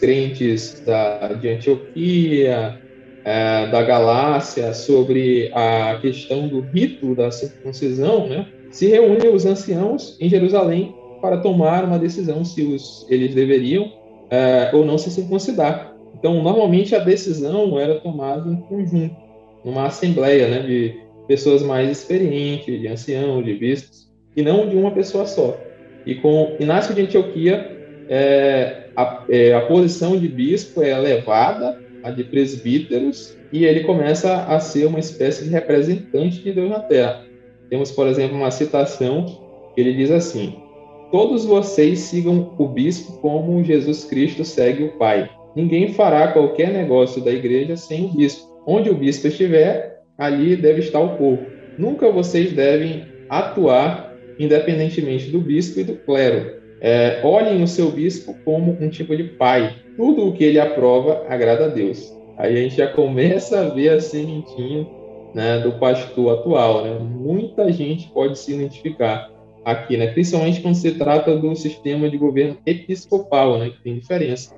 crentes 0.00 0.82
da, 0.84 1.28
de 1.34 1.48
Antioquia, 1.48 2.80
é, 3.24 3.66
da 3.66 3.82
Galácia 3.82 4.72
sobre 4.72 5.50
a 5.54 5.98
questão 6.00 6.48
do 6.48 6.60
rito 6.60 7.14
da 7.14 7.30
circuncisão, 7.30 8.28
né, 8.28 8.46
se 8.70 8.86
reúnem 8.86 9.34
os 9.34 9.44
anciãos 9.44 10.16
em 10.20 10.28
Jerusalém 10.28 10.94
para 11.20 11.38
tomar 11.38 11.84
uma 11.84 11.98
decisão 11.98 12.44
se 12.44 12.62
os, 12.62 13.06
eles 13.10 13.34
deveriam 13.34 13.92
é, 14.30 14.70
ou 14.72 14.84
não 14.84 14.96
se 14.96 15.10
circuncidar. 15.10 15.94
Então, 16.18 16.42
normalmente 16.42 16.94
a 16.94 16.98
decisão 16.98 17.78
era 17.78 18.00
tomada 18.00 18.48
em 18.50 18.56
conjunto, 18.62 19.16
numa 19.64 19.86
assembleia 19.86 20.48
né, 20.48 20.60
de 20.60 21.00
pessoas 21.26 21.62
mais 21.62 21.90
experientes, 21.90 22.80
de 22.80 22.88
anciãos, 22.88 23.44
de 23.44 23.54
bispos, 23.54 24.10
e 24.36 24.42
não 24.42 24.68
de 24.68 24.76
uma 24.76 24.90
pessoa 24.90 25.26
só. 25.26 25.58
E 26.06 26.14
com 26.14 26.56
Inácio 26.58 26.94
de 26.94 27.02
Antioquia, 27.02 27.78
é, 28.08 28.88
a, 28.96 29.24
é, 29.28 29.54
a 29.54 29.60
posição 29.62 30.16
de 30.16 30.28
bispo 30.28 30.82
é 30.82 30.90
elevada 30.90 31.80
a 32.02 32.10
de 32.10 32.24
presbíteros, 32.24 33.36
e 33.52 33.64
ele 33.64 33.84
começa 33.84 34.44
a 34.44 34.60
ser 34.60 34.86
uma 34.86 34.98
espécie 34.98 35.44
de 35.44 35.50
representante 35.50 36.42
de 36.42 36.52
Deus 36.52 36.70
na 36.70 36.80
Terra. 36.80 37.24
Temos, 37.68 37.90
por 37.90 38.06
exemplo, 38.06 38.36
uma 38.36 38.50
citação 38.50 39.26
que 39.74 39.80
ele 39.80 39.94
diz 39.94 40.10
assim: 40.10 40.54
Todos 41.10 41.44
vocês 41.44 42.00
sigam 42.00 42.54
o 42.58 42.66
bispo 42.68 43.18
como 43.20 43.62
Jesus 43.64 44.04
Cristo 44.04 44.44
segue 44.44 44.84
o 44.84 44.98
Pai. 44.98 45.30
Ninguém 45.54 45.92
fará 45.92 46.28
qualquer 46.28 46.72
negócio 46.72 47.22
da 47.22 47.32
igreja 47.32 47.76
sem 47.76 48.06
o 48.06 48.08
bispo. 48.08 48.48
Onde 48.66 48.90
o 48.90 48.94
bispo 48.94 49.26
estiver, 49.26 50.02
ali 50.16 50.56
deve 50.56 50.80
estar 50.80 51.00
o 51.00 51.16
povo. 51.16 51.44
Nunca 51.78 52.10
vocês 52.10 52.52
devem 52.52 53.04
atuar 53.28 54.10
independentemente 54.40 55.30
do 55.30 55.38
bispo 55.38 55.80
e 55.80 55.84
do 55.84 55.96
clero. 55.96 56.58
É, 56.80 57.20
olhem 57.22 57.62
o 57.62 57.68
seu 57.68 57.90
bispo 57.90 58.34
como 58.42 58.76
um 58.80 58.88
tipo 58.88 59.14
de 59.14 59.24
pai, 59.24 59.76
tudo 60.00 60.28
o 60.28 60.32
que 60.32 60.42
ele 60.42 60.58
aprova 60.58 61.26
agrada 61.28 61.66
a 61.66 61.68
Deus. 61.68 62.10
Aí 62.38 62.56
a 62.56 62.62
gente 62.62 62.76
já 62.76 62.86
começa 62.86 63.60
a 63.60 63.68
ver 63.68 63.90
a 63.90 64.00
sementinha 64.00 64.88
né, 65.34 65.58
do 65.58 65.72
pastor 65.72 66.38
atual. 66.38 66.84
Né? 66.84 66.98
Muita 66.98 67.70
gente 67.70 68.08
pode 68.08 68.38
se 68.38 68.54
identificar 68.54 69.30
aqui, 69.62 69.98
né? 69.98 70.06
principalmente 70.06 70.62
quando 70.62 70.76
se 70.76 70.92
trata 70.92 71.36
do 71.36 71.54
sistema 71.54 72.08
de 72.08 72.16
governo 72.16 72.56
episcopal, 72.64 73.58
né? 73.58 73.68
que 73.68 73.82
tem 73.82 73.98
diferença. 73.98 74.54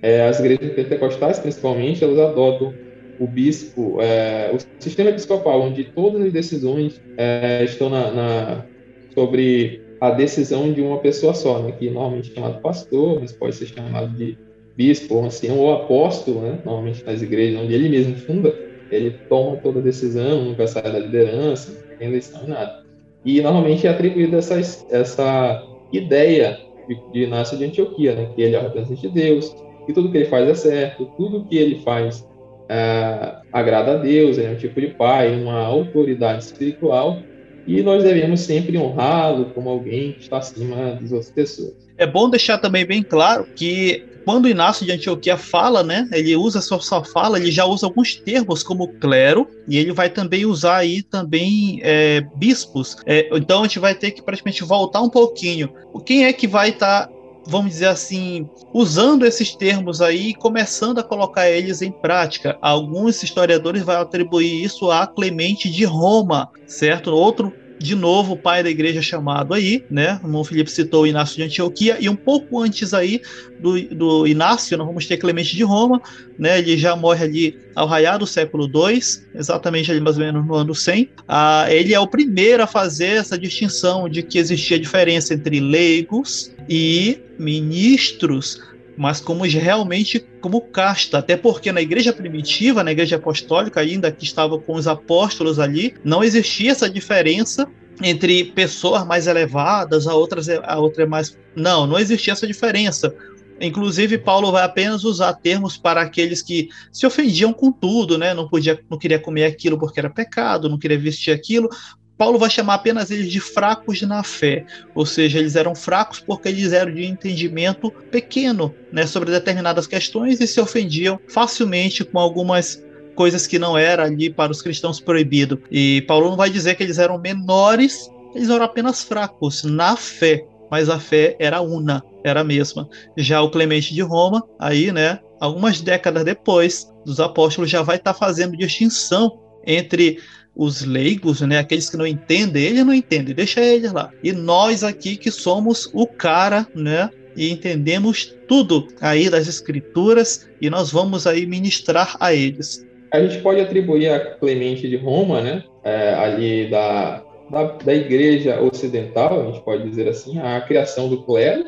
É, 0.00 0.26
as 0.26 0.40
igrejas 0.40 0.72
pentecostais, 0.72 1.38
principalmente, 1.38 2.02
elas 2.02 2.18
adotam 2.18 2.72
o 3.20 3.26
bispo, 3.26 4.00
é, 4.00 4.50
o 4.54 4.82
sistema 4.82 5.10
episcopal, 5.10 5.60
onde 5.60 5.84
todas 5.84 6.22
as 6.22 6.32
decisões 6.32 6.98
é, 7.18 7.62
estão 7.62 7.90
na, 7.90 8.10
na, 8.10 8.64
sobre 9.12 9.82
a 10.00 10.10
decisão 10.12 10.72
de 10.72 10.80
uma 10.80 10.96
pessoa 10.96 11.34
só, 11.34 11.58
né? 11.58 11.72
que 11.72 11.90
normalmente 11.90 12.30
é 12.30 12.34
chamado 12.34 12.62
pastor, 12.62 13.20
mas 13.20 13.32
pode 13.32 13.54
ser 13.54 13.66
chamado 13.66 14.16
de 14.16 14.47
bispo, 14.78 15.16
ou 15.16 15.24
ancião, 15.24 15.58
ou 15.58 15.74
apóstolo, 15.74 16.40
né? 16.40 16.60
normalmente 16.64 17.04
nas 17.04 17.20
igrejas 17.20 17.60
onde 17.60 17.74
ele 17.74 17.88
mesmo 17.88 18.14
funda, 18.14 18.54
ele 18.92 19.10
toma 19.28 19.56
toda 19.56 19.80
a 19.80 19.82
decisão, 19.82 20.44
nunca 20.44 20.68
sai 20.68 20.84
da 20.84 21.00
liderança, 21.00 21.72
não 21.90 21.98
tem 21.98 22.08
eleição 22.08 22.46
nada. 22.46 22.84
E 23.24 23.40
normalmente 23.40 23.88
é 23.88 23.90
atribuída 23.90 24.36
essa, 24.36 24.54
essa 24.88 25.66
ideia 25.92 26.60
de, 26.86 26.96
de 27.12 27.24
Inácio 27.24 27.58
de 27.58 27.64
Antioquia, 27.64 28.14
né? 28.14 28.30
que 28.36 28.40
ele 28.40 28.54
é 28.54 28.60
o 28.60 28.62
representante 28.62 29.02
de 29.02 29.08
Deus, 29.08 29.52
que 29.84 29.92
tudo 29.92 30.12
que 30.12 30.18
ele 30.18 30.26
faz 30.26 30.48
é 30.48 30.54
certo, 30.54 31.10
tudo 31.16 31.44
que 31.46 31.56
ele 31.56 31.80
faz 31.80 32.24
é, 32.68 33.34
agrada 33.52 33.94
a 33.94 33.96
Deus, 33.96 34.38
ele 34.38 34.46
é 34.46 34.50
um 34.50 34.56
tipo 34.56 34.80
de 34.80 34.88
pai, 34.88 35.34
uma 35.34 35.58
autoridade 35.58 36.44
espiritual, 36.44 37.20
e 37.66 37.82
nós 37.82 38.04
devemos 38.04 38.40
sempre 38.40 38.78
honrá-lo 38.78 39.46
como 39.46 39.68
alguém 39.68 40.12
que 40.12 40.20
está 40.20 40.38
acima 40.38 40.92
das 40.92 41.10
outras 41.10 41.30
pessoas. 41.32 41.74
É 41.98 42.06
bom 42.06 42.30
deixar 42.30 42.58
também 42.58 42.86
bem 42.86 43.02
claro 43.02 43.44
que 43.56 44.04
quando 44.28 44.46
Inácio 44.46 44.84
de 44.84 44.92
Antioquia 44.92 45.38
fala, 45.38 45.82
né, 45.82 46.06
ele 46.12 46.36
usa 46.36 46.60
sua, 46.60 46.78
sua 46.82 47.02
fala, 47.02 47.38
ele 47.38 47.50
já 47.50 47.64
usa 47.64 47.86
alguns 47.86 48.14
termos 48.14 48.62
como 48.62 48.92
clero, 49.00 49.48
e 49.66 49.78
ele 49.78 49.90
vai 49.90 50.10
também 50.10 50.44
usar 50.44 50.76
aí 50.76 51.02
também 51.02 51.80
é, 51.82 52.20
bispos. 52.36 52.98
É, 53.06 53.30
então 53.32 53.60
a 53.60 53.62
gente 53.62 53.78
vai 53.78 53.94
ter 53.94 54.10
que 54.10 54.20
praticamente 54.20 54.62
voltar 54.62 55.00
um 55.00 55.08
pouquinho. 55.08 55.70
Quem 56.04 56.26
é 56.26 56.32
que 56.34 56.46
vai 56.46 56.68
estar 56.68 57.06
tá 57.06 57.12
vamos 57.46 57.70
dizer 57.70 57.86
assim, 57.86 58.46
usando 58.74 59.24
esses 59.24 59.54
termos 59.54 60.02
aí 60.02 60.28
e 60.28 60.34
começando 60.34 60.98
a 60.98 61.02
colocar 61.02 61.48
eles 61.48 61.80
em 61.80 61.90
prática. 61.90 62.58
Alguns 62.60 63.22
historiadores 63.22 63.82
vão 63.82 63.98
atribuir 63.98 64.62
isso 64.62 64.90
a 64.90 65.06
Clemente 65.06 65.70
de 65.70 65.84
Roma, 65.86 66.50
certo? 66.66 67.10
Outro 67.10 67.50
de 67.78 67.94
novo, 67.94 68.32
o 68.32 68.36
pai 68.36 68.62
da 68.62 68.70
igreja 68.70 69.00
chamado 69.00 69.54
aí, 69.54 69.84
né? 69.90 70.18
O 70.22 70.26
irmão 70.26 70.44
Felipe 70.44 70.70
citou 70.70 71.02
o 71.02 71.06
Inácio 71.06 71.36
de 71.36 71.42
Antioquia, 71.42 71.96
e 72.00 72.08
um 72.08 72.16
pouco 72.16 72.60
antes 72.60 72.92
aí 72.92 73.22
do, 73.58 73.80
do 73.94 74.26
Inácio, 74.26 74.76
nós 74.76 74.86
vamos 74.86 75.06
ter 75.06 75.16
Clemente 75.16 75.56
de 75.56 75.62
Roma, 75.62 76.00
né? 76.38 76.58
Ele 76.58 76.76
já 76.76 76.96
morre 76.96 77.24
ali 77.24 77.58
ao 77.74 77.86
raiar 77.86 78.18
do 78.18 78.26
século 78.26 78.66
II, 78.66 79.00
exatamente 79.34 79.90
ali 79.90 80.00
mais 80.00 80.18
ou 80.18 80.24
menos 80.24 80.46
no 80.46 80.54
ano 80.54 80.74
100. 80.74 81.10
Ah, 81.26 81.66
ele 81.68 81.94
é 81.94 82.00
o 82.00 82.06
primeiro 82.06 82.62
a 82.62 82.66
fazer 82.66 83.18
essa 83.18 83.38
distinção 83.38 84.08
de 84.08 84.22
que 84.22 84.38
existia 84.38 84.78
diferença 84.78 85.32
entre 85.34 85.60
leigos 85.60 86.52
e 86.68 87.20
ministros 87.38 88.60
mas 88.98 89.20
como 89.20 89.44
realmente 89.44 90.18
como 90.40 90.60
casta, 90.60 91.18
até 91.18 91.36
porque 91.36 91.70
na 91.70 91.80
igreja 91.80 92.12
primitiva, 92.12 92.82
na 92.82 92.90
igreja 92.90 93.16
apostólica, 93.16 93.80
ainda 93.80 94.10
que 94.10 94.24
estava 94.24 94.58
com 94.58 94.74
os 94.74 94.88
apóstolos 94.88 95.60
ali, 95.60 95.94
não 96.04 96.22
existia 96.22 96.72
essa 96.72 96.90
diferença 96.90 97.68
entre 98.02 98.44
pessoas 98.44 99.06
mais 99.06 99.26
elevadas, 99.26 100.06
a 100.06 100.14
outras 100.14 100.48
a 100.48 100.78
outra 100.78 101.04
é 101.04 101.06
mais 101.06 101.36
não, 101.54 101.86
não 101.86 101.98
existia 101.98 102.32
essa 102.32 102.46
diferença. 102.46 103.14
Inclusive, 103.60 104.18
Paulo 104.18 104.52
vai 104.52 104.62
apenas 104.62 105.02
usar 105.02 105.32
termos 105.32 105.76
para 105.76 106.00
aqueles 106.00 106.40
que 106.40 106.68
se 106.92 107.04
ofendiam 107.06 107.52
com 107.52 107.72
tudo, 107.72 108.16
né? 108.16 108.32
Não 108.32 108.48
podia, 108.48 108.80
não 108.88 108.96
queria 108.96 109.18
comer 109.18 109.44
aquilo 109.44 109.78
porque 109.78 109.98
era 109.98 110.10
pecado, 110.10 110.68
não 110.68 110.78
queria 110.78 110.98
vestir 110.98 111.32
aquilo, 111.32 111.68
Paulo 112.18 112.36
vai 112.36 112.50
chamar 112.50 112.74
apenas 112.74 113.12
eles 113.12 113.30
de 113.30 113.38
fracos 113.38 114.02
na 114.02 114.24
fé, 114.24 114.66
ou 114.92 115.06
seja, 115.06 115.38
eles 115.38 115.54
eram 115.54 115.72
fracos 115.72 116.18
porque 116.18 116.48
eles 116.48 116.72
eram 116.72 116.92
de 116.92 117.06
entendimento 117.06 117.92
pequeno 118.10 118.74
né, 118.92 119.06
sobre 119.06 119.30
determinadas 119.30 119.86
questões 119.86 120.40
e 120.40 120.46
se 120.46 120.60
ofendiam 120.60 121.20
facilmente 121.28 122.04
com 122.04 122.18
algumas 122.18 122.82
coisas 123.14 123.46
que 123.46 123.58
não 123.58 123.78
era 123.78 124.04
ali 124.04 124.30
para 124.30 124.50
os 124.50 124.60
cristãos 124.60 125.00
proibido. 125.00 125.62
E 125.70 126.02
Paulo 126.08 126.30
não 126.30 126.36
vai 126.36 126.50
dizer 126.50 126.74
que 126.74 126.82
eles 126.82 126.98
eram 126.98 127.18
menores, 127.18 128.10
eles 128.34 128.50
eram 128.50 128.64
apenas 128.64 129.04
fracos 129.04 129.62
na 129.62 129.96
fé, 129.96 130.44
mas 130.70 130.88
a 130.88 130.98
fé 130.98 131.36
era 131.38 131.60
una, 131.60 132.02
era 132.24 132.40
a 132.40 132.44
mesma. 132.44 132.88
Já 133.16 133.40
o 133.40 133.50
Clemente 133.50 133.94
de 133.94 134.02
Roma, 134.02 134.42
aí, 134.58 134.90
né, 134.90 135.20
algumas 135.40 135.80
décadas 135.80 136.24
depois 136.24 136.88
dos 137.06 137.20
apóstolos, 137.20 137.70
já 137.70 137.82
vai 137.82 137.96
estar 137.96 138.12
tá 138.12 138.18
fazendo 138.18 138.56
distinção 138.56 139.38
entre 139.66 140.18
os 140.58 140.84
leigos, 140.84 141.40
né, 141.40 141.60
aqueles 141.60 141.88
que 141.88 141.96
não 141.96 142.04
entendem, 142.04 142.64
ele 142.64 142.82
não 142.82 142.92
entende, 142.92 143.32
deixa 143.32 143.60
eles 143.60 143.92
lá. 143.92 144.10
E 144.24 144.32
nós 144.32 144.82
aqui 144.82 145.16
que 145.16 145.30
somos 145.30 145.88
o 145.94 146.04
cara, 146.04 146.66
né, 146.74 147.08
e 147.36 147.52
entendemos 147.52 148.34
tudo 148.48 148.88
aí 149.00 149.30
das 149.30 149.46
escrituras 149.46 150.50
e 150.60 150.68
nós 150.68 150.90
vamos 150.90 151.28
aí 151.28 151.46
ministrar 151.46 152.16
a 152.18 152.34
eles. 152.34 152.84
A 153.12 153.20
gente 153.20 153.40
pode 153.40 153.60
atribuir 153.60 154.08
a 154.08 154.34
Clemente 154.34 154.88
de 154.88 154.96
Roma, 154.96 155.40
né, 155.40 155.62
é, 155.84 156.14
ali 156.14 156.68
da, 156.68 157.22
da, 157.48 157.62
da, 157.76 157.94
igreja 157.94 158.60
ocidental, 158.60 159.40
a 159.40 159.44
gente 159.46 159.60
pode 159.60 159.88
dizer 159.88 160.08
assim, 160.08 160.40
a 160.40 160.60
criação 160.60 161.08
do 161.08 161.22
clero, 161.22 161.66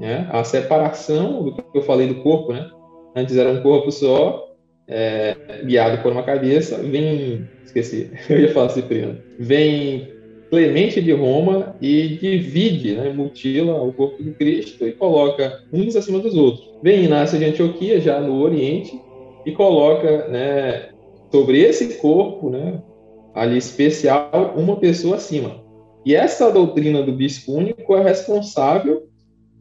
né, 0.00 0.26
a 0.32 0.42
separação 0.42 1.44
do 1.44 1.54
que 1.54 1.62
eu 1.74 1.82
falei 1.82 2.08
do 2.08 2.22
corpo, 2.22 2.54
né, 2.54 2.66
antes 3.14 3.36
era 3.36 3.50
um 3.50 3.62
corpo 3.62 3.92
só, 3.92 4.51
é, 4.88 5.36
guiado 5.64 6.02
por 6.02 6.12
uma 6.12 6.22
cabeça, 6.22 6.78
vem, 6.78 7.48
esqueci, 7.64 8.10
eu 8.28 8.40
ia 8.40 8.52
falar 8.52 8.70
Cipriano, 8.70 9.18
vem 9.38 10.12
Clemente 10.50 11.00
de 11.00 11.12
Roma 11.12 11.74
e 11.80 12.08
divide, 12.18 12.94
né, 12.94 13.10
mutila 13.10 13.82
o 13.82 13.90
corpo 13.90 14.22
de 14.22 14.32
Cristo 14.32 14.86
e 14.86 14.92
coloca 14.92 15.62
uns 15.72 15.96
acima 15.96 16.18
dos 16.18 16.36
outros. 16.36 16.62
Vem 16.82 17.04
Inácio 17.04 17.38
de 17.38 17.46
Antioquia, 17.46 17.98
já 17.98 18.20
no 18.20 18.38
Oriente, 18.38 18.92
e 19.46 19.52
coloca 19.52 20.28
né, 20.28 20.90
sobre 21.30 21.58
esse 21.60 21.94
corpo, 21.94 22.50
né, 22.50 22.82
ali 23.34 23.56
especial, 23.56 24.52
uma 24.54 24.76
pessoa 24.76 25.16
acima. 25.16 25.64
E 26.04 26.14
essa 26.14 26.52
doutrina 26.52 27.02
do 27.02 27.12
bispo 27.12 27.52
único 27.52 27.96
é 27.96 28.02
responsável 28.02 29.04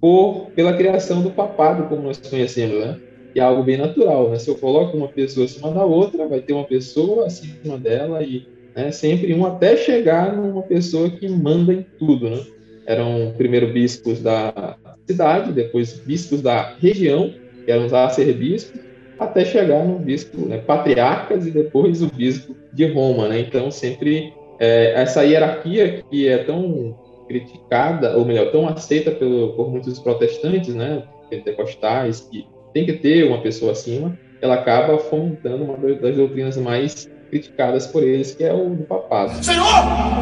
por, 0.02 0.52
pela 0.52 0.76
criação 0.76 1.22
do 1.22 1.32
papado, 1.32 1.88
como 1.88 2.02
nós 2.02 2.18
conhecemos, 2.18 2.80
né? 2.80 2.98
É 3.40 3.44
algo 3.44 3.64
bem 3.64 3.78
natural, 3.78 4.30
né? 4.30 4.38
Se 4.38 4.50
eu 4.50 4.56
coloco 4.56 4.96
uma 4.96 5.08
pessoa 5.08 5.46
acima 5.46 5.72
da 5.72 5.86
outra, 5.86 6.28
vai 6.28 6.42
ter 6.42 6.54
uma 6.54 6.66
pessoa 6.66 7.28
acima 7.28 7.78
dela 7.78 8.24
e 8.24 8.44
né, 8.76 8.92
sempre 8.92 9.34
um 9.34 9.46
até 9.46 9.76
chegar 9.76 10.36
numa 10.36 10.64
pessoa 10.64 11.10
que 11.10 11.28
manda 11.28 11.74
em 11.74 11.86
tudo, 11.98 12.30
né? 12.30 12.42
Eram 12.86 13.34
primeiro 13.38 13.72
bispos 13.72 14.22
da 14.22 14.78
cidade, 15.10 15.54
depois 15.54 16.00
bispos 16.06 16.42
da 16.42 16.76
região, 16.80 17.34
que 17.66 17.72
eram 17.72 17.86
os 17.86 17.94
arcebispos, 17.94 18.82
até 19.20 19.46
chegar 19.46 19.86
no 19.86 20.00
bispo, 20.00 20.48
né, 20.48 20.58
patriarcas 20.58 21.46
e 21.46 21.52
depois 21.52 22.02
o 22.02 22.08
bispo 22.08 22.58
de 22.74 22.88
Roma, 22.88 23.28
né? 23.28 23.40
Então 23.40 23.70
sempre 23.70 24.34
é, 24.60 24.94
essa 24.94 25.24
hierarquia 25.24 26.04
que 26.10 26.28
é 26.28 26.40
tão 26.40 26.98
criticada, 27.28 28.18
ou 28.18 28.26
melhor, 28.26 28.52
tão 28.52 28.68
aceita 28.68 29.12
pelo, 29.12 29.54
por 29.54 29.70
muitos 29.70 30.00
protestantes, 30.00 30.74
né, 30.76 31.04
pentecostais, 31.30 32.22
que 32.22 32.46
tem 32.74 32.86
que 32.86 32.94
ter 32.94 33.26
uma 33.26 33.42
pessoa 33.42 33.72
acima, 33.72 34.18
ela 34.42 34.56
acaba 34.56 34.98
fomentando 34.98 35.64
uma 35.64 35.78
das 35.78 36.16
doutrinas 36.16 36.58
mais 36.58 37.10
criticadas 37.30 37.88
por 37.88 38.04
eles, 38.04 38.34
que 38.34 38.44
é 38.44 38.54
o 38.54 38.70
do 38.70 38.84
papado. 38.84 39.44
Senhor, 39.44 39.66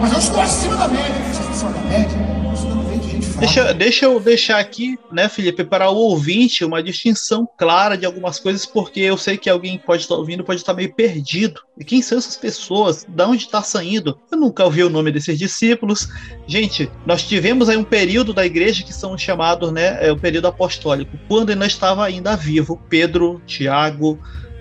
mas 0.01 0.11
eu 0.11 0.19
estou 0.19 0.41
acima 0.41 0.75
da 0.75 0.87
média. 0.87 1.13
Você 1.31 1.41
está 1.41 1.49
acima 1.49 1.71
da 1.71 1.81
média? 1.81 2.38
Deixa, 3.39 3.73
deixa 3.73 4.05
eu 4.05 4.19
deixar 4.19 4.59
aqui, 4.59 4.99
né, 5.09 5.29
Felipe, 5.29 5.63
para 5.63 5.89
o 5.89 5.95
ouvinte 5.95 6.65
uma 6.65 6.83
distinção 6.83 7.47
clara 7.57 7.97
de 7.97 8.05
algumas 8.05 8.37
coisas, 8.37 8.65
porque 8.65 8.99
eu 8.99 9.17
sei 9.17 9.37
que 9.37 9.49
alguém 9.49 9.77
pode 9.77 10.01
estar 10.01 10.15
ouvindo, 10.15 10.43
pode 10.43 10.59
estar 10.59 10.73
meio 10.73 10.93
perdido. 10.93 11.61
E 11.77 11.85
quem 11.85 12.01
são 12.01 12.17
essas 12.17 12.35
pessoas? 12.35 13.05
Da 13.07 13.27
onde 13.27 13.43
está 13.43 13.61
saindo? 13.61 14.19
Eu 14.29 14.37
nunca 14.37 14.65
ouvi 14.65 14.83
o 14.83 14.89
nome 14.89 15.09
desses 15.09 15.39
discípulos. 15.39 16.09
Gente, 16.47 16.91
nós 17.05 17.23
tivemos 17.23 17.69
aí 17.69 17.77
um 17.77 17.83
período 17.83 18.33
da 18.33 18.45
igreja 18.45 18.83
que 18.83 18.93
são 18.93 19.17
chamados, 19.17 19.71
né, 19.71 20.05
é 20.05 20.11
o 20.11 20.17
período 20.17 20.47
apostólico, 20.47 21.17
quando 21.29 21.51
ainda 21.51 21.65
estava 21.65 22.03
ainda 22.05 22.35
vivo 22.35 22.81
Pedro, 22.89 23.41
Tiago, 23.45 24.19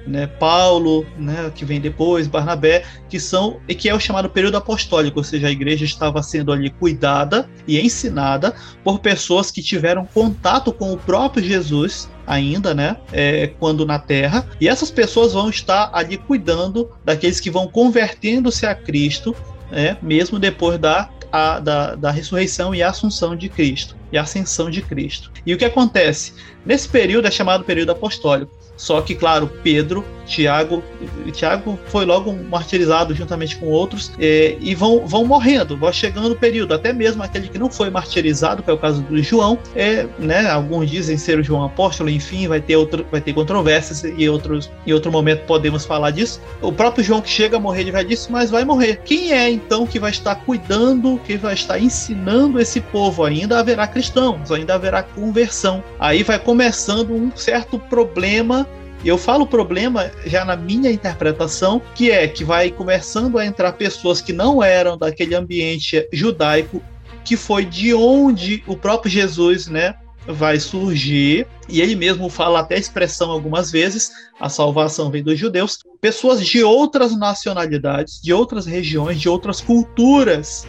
né, 0.09 0.27
Paulo, 0.27 1.07
né, 1.17 1.53
que 1.55 1.65
vem 1.65 1.81
depois, 1.81 2.27
Barnabé, 2.27 2.85
que 3.09 3.21
são 3.21 3.61
e 3.69 3.75
que 3.75 3.89
é 3.89 3.95
o 3.95 4.01
chamado 4.01 4.31
período 4.31 4.57
apostólico, 4.57 5.21
ou 5.21 5.25
seja, 5.25 5.49
a 5.49 5.51
igreja 5.51 5.85
estava 5.85 6.23
sendo 6.23 6.51
ali 6.51 6.71
cuidada 6.71 7.49
e 7.67 7.79
ensinada 7.79 8.55
por 8.83 8.99
pessoas 8.99 9.51
que 9.51 9.63
tiveram 9.63 10.07
contato 10.07 10.73
com 10.73 10.93
o 10.93 10.97
próprio 10.97 11.45
Jesus 11.45 12.11
ainda, 12.27 12.75
né, 12.75 12.97
é, 13.13 13.49
quando 13.59 13.87
na 13.87 13.99
Terra, 13.99 14.49
e 14.61 14.69
essas 14.69 14.91
pessoas 14.91 15.33
vão 15.33 15.49
estar 15.49 15.91
ali 15.93 16.17
cuidando 16.17 16.91
daqueles 17.05 17.41
que 17.41 17.51
vão 17.51 17.69
convertendo-se 17.69 18.67
a 18.67 18.75
Cristo, 18.75 19.37
né, 19.71 19.97
mesmo 20.03 20.39
depois 20.39 20.79
da 20.79 21.11
a, 21.31 21.61
da, 21.61 21.95
da 21.95 22.11
ressurreição 22.11 22.75
e 22.75 22.83
assunção 22.83 23.37
de 23.37 23.49
Cristo. 23.49 23.98
E 24.13 24.19
ascensão 24.19 24.71
de 24.71 24.83
Cristo. 24.83 25.31
E 25.45 25.55
o 25.55 25.59
que 25.59 25.65
acontece? 25.65 26.33
Nesse 26.65 26.89
período 26.89 27.27
é 27.27 27.31
chamado 27.31 27.65
período 27.65 27.93
apostólico. 27.93 28.53
Só 28.79 29.01
que, 29.03 29.15
claro, 29.15 29.51
Pedro, 29.63 30.05
Tiago, 30.25 30.85
Tiago 31.33 31.79
foi 31.89 32.05
logo 32.05 32.33
martirizado 32.33 33.13
juntamente 33.13 33.57
com 33.57 33.67
outros 33.67 34.13
é, 34.21 34.57
e 34.61 34.73
vão, 34.75 35.05
vão 35.05 35.27
morrendo, 35.27 35.77
vai 35.77 35.93
chegando 35.93 36.33
o 36.33 36.37
período. 36.37 36.73
Até 36.73 36.93
mesmo 36.93 37.23
aquele 37.23 37.49
que 37.49 37.59
não 37.59 37.69
foi 37.69 37.91
martirizado, 37.91 38.63
que 38.63 38.71
é 38.71 38.73
o 38.73 38.79
caso 38.79 39.03
do 39.03 39.21
João, 39.21 39.59
é, 39.75 40.07
né, 40.19 40.49
alguns 40.49 40.89
dizem 40.89 41.17
ser 41.17 41.41
o 41.41 41.43
João 41.43 41.65
apóstolo, 41.65 42.09
enfim, 42.09 42.47
vai 42.47 42.61
ter 42.61 42.77
outro, 42.77 43.05
vai 43.11 43.21
ter 43.21 43.33
controvérsias 43.33 44.05
e 44.05 44.29
outros 44.29 44.71
em 44.87 44.93
outro 44.93 45.11
momento 45.11 45.45
podemos 45.45 45.85
falar 45.85 46.13
disso. 46.13 46.41
O 46.63 46.71
próprio 46.71 47.03
João 47.03 47.21
que 47.21 47.31
chega 47.31 47.57
a 47.57 47.61
morrer 47.61 47.83
de 47.83 47.91
velhice, 47.91 48.31
mas 48.31 48.49
vai 48.49 48.65
morrer. 48.65 49.01
Quem 49.05 49.33
é 49.33 49.51
então 49.51 49.87
que 49.87 49.99
vai 49.99 50.11
estar 50.11 50.37
cuidando, 50.37 51.19
que 51.27 51.37
vai 51.37 51.55
estar 51.55 51.81
ensinando 51.81 52.61
esse 52.61 52.81
povo? 52.81 53.25
Ainda 53.25 53.59
haverá 53.59 53.89
cristãos, 53.99 54.53
ainda 54.53 54.75
haverá 54.75 55.03
conversão. 55.03 55.83
Aí 55.99 56.23
vai 56.23 56.39
começando 56.39 57.13
um 57.13 57.37
certo 57.37 57.79
problema 57.79 58.67
eu 59.05 59.17
falo 59.17 59.47
problema 59.47 60.11
já 60.27 60.45
na 60.45 60.57
minha 60.57 60.91
interpretação, 60.91 61.81
que 61.95 62.11
é 62.11 62.27
que 62.27 62.43
vai 62.43 62.69
começando 62.69 63.39
a 63.39 63.47
entrar 63.47 63.73
pessoas 63.75 64.21
que 64.21 64.33
não 64.33 64.61
eram 64.61 64.99
daquele 64.99 65.37
ambiente 65.37 66.09
judaico, 66.13 66.83
que 67.25 67.37
foi 67.37 67.65
de 67.65 67.95
onde 67.95 68.61
o 68.67 68.77
próprio 68.77 69.09
Jesus, 69.09 69.69
né, 69.69 69.95
vai 70.27 70.59
surgir, 70.59 71.47
e 71.69 71.81
ele 71.81 71.95
mesmo 71.95 72.29
fala 72.29 72.59
até 72.59 72.75
a 72.75 72.79
expressão 72.79 73.31
algumas 73.31 73.71
vezes, 73.71 74.11
a 74.41 74.49
salvação 74.49 75.13
vem 75.13 75.23
dos 75.23 75.39
judeus, 75.39 75.79
pessoas 76.01 76.45
de 76.45 76.65
outras 76.65 77.17
nacionalidades, 77.17 78.21
de 78.21 78.33
outras 78.33 78.67
regiões, 78.67 79.21
de 79.21 79.29
outras 79.29 79.61
culturas 79.61 80.67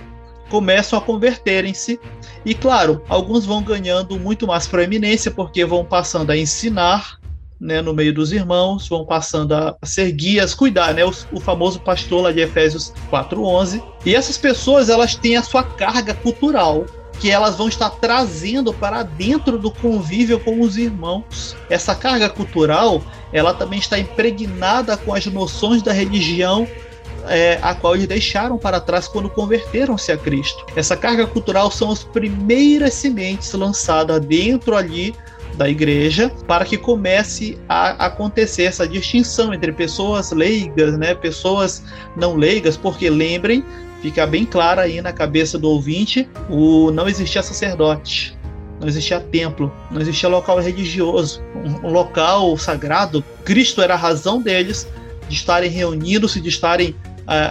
começam 0.50 0.98
a 0.98 1.02
converterem-se 1.02 2.00
e 2.46 2.54
claro, 2.54 3.04
alguns 3.08 3.46
vão 3.46 3.62
ganhando 3.62 4.20
muito 4.20 4.48
mais 4.48 4.68
proeminência 4.68 5.32
porque 5.32 5.66
vão 5.66 5.84
passando 5.86 6.32
a 6.32 6.38
ensinar 6.38 7.20
né, 7.60 7.82
no 7.82 7.94
meio 7.94 8.14
dos 8.14 8.32
irmãos, 8.32 8.88
vão 8.88 9.06
passando 9.06 9.54
a 9.54 9.76
ser 9.84 10.12
guias, 10.14 10.54
cuidar, 10.54 10.94
né, 10.94 11.04
o, 11.04 11.14
o 11.34 11.40
famoso 11.40 11.80
pastor 11.82 12.24
lá 12.24 12.32
de 12.32 12.40
Efésios 12.40 12.94
4:11. 13.12 13.84
E 14.06 14.16
essas 14.16 14.38
pessoas, 14.38 14.90
elas 14.90 15.16
têm 15.16 15.36
a 15.36 15.44
sua 15.44 15.64
carga 15.64 16.14
cultural, 16.14 16.86
que 17.20 17.30
elas 17.30 17.58
vão 17.58 17.68
estar 17.68 17.90
trazendo 17.90 18.74
para 18.74 19.04
dentro 19.04 19.60
do 19.60 19.70
convívio 19.70 20.40
com 20.40 20.62
os 20.62 20.78
irmãos. 20.78 21.56
Essa 21.70 21.94
carga 21.94 22.30
cultural, 22.30 23.04
ela 23.34 23.54
também 23.54 23.80
está 23.80 24.00
impregnada 24.00 24.96
com 24.96 25.14
as 25.14 25.26
noções 25.26 25.82
da 25.82 25.92
religião 25.92 26.66
é, 27.28 27.60
a 27.62 27.74
qual 27.74 27.96
eles 27.96 28.08
deixaram 28.08 28.58
para 28.58 28.80
trás 28.80 29.08
quando 29.08 29.30
converteram-se 29.30 30.12
a 30.12 30.18
Cristo. 30.18 30.66
Essa 30.76 30.96
carga 30.96 31.26
cultural 31.26 31.72
são 31.72 31.92
as 31.92 32.04
primeiras 32.04 32.94
sementes 32.94 33.52
lançadas 33.54 34.20
dentro 34.22 34.76
ali 34.76 35.14
da 35.56 35.68
igreja 35.68 36.32
para 36.48 36.64
que 36.64 36.78
comece 36.78 37.58
a 37.68 38.06
acontecer 38.06 38.64
essa 38.64 38.88
distinção 38.88 39.54
entre 39.54 39.72
pessoas 39.72 40.32
leigas, 40.32 40.98
né, 40.98 41.14
pessoas 41.14 41.84
não 42.16 42.36
leigas, 42.36 42.78
porque 42.78 43.10
lembrem, 43.10 43.64
fica 44.02 44.26
bem 44.26 44.46
claro 44.46 44.82
aí 44.82 45.02
na 45.02 45.12
cabeça 45.12 45.58
do 45.58 45.70
ouvinte, 45.70 46.30
o 46.50 46.92
não 46.92 47.08
existia 47.08 47.44
sacerdote, 47.44 48.38
não 48.80 48.88
existia 48.88 49.20
templo, 49.20 49.72
não 49.92 50.00
existia 50.00 50.30
local 50.30 50.60
religioso, 50.60 51.44
um, 51.56 51.90
local 51.90 52.58
sagrado. 52.58 53.24
Cristo 53.44 53.82
era 53.82 53.96
a 53.96 53.98
razão 53.98 54.42
deles 54.42 54.88
de 55.28 55.36
estarem 55.36 55.70
reunidos, 55.70 56.34
de 56.34 56.48
estarem 56.48 56.96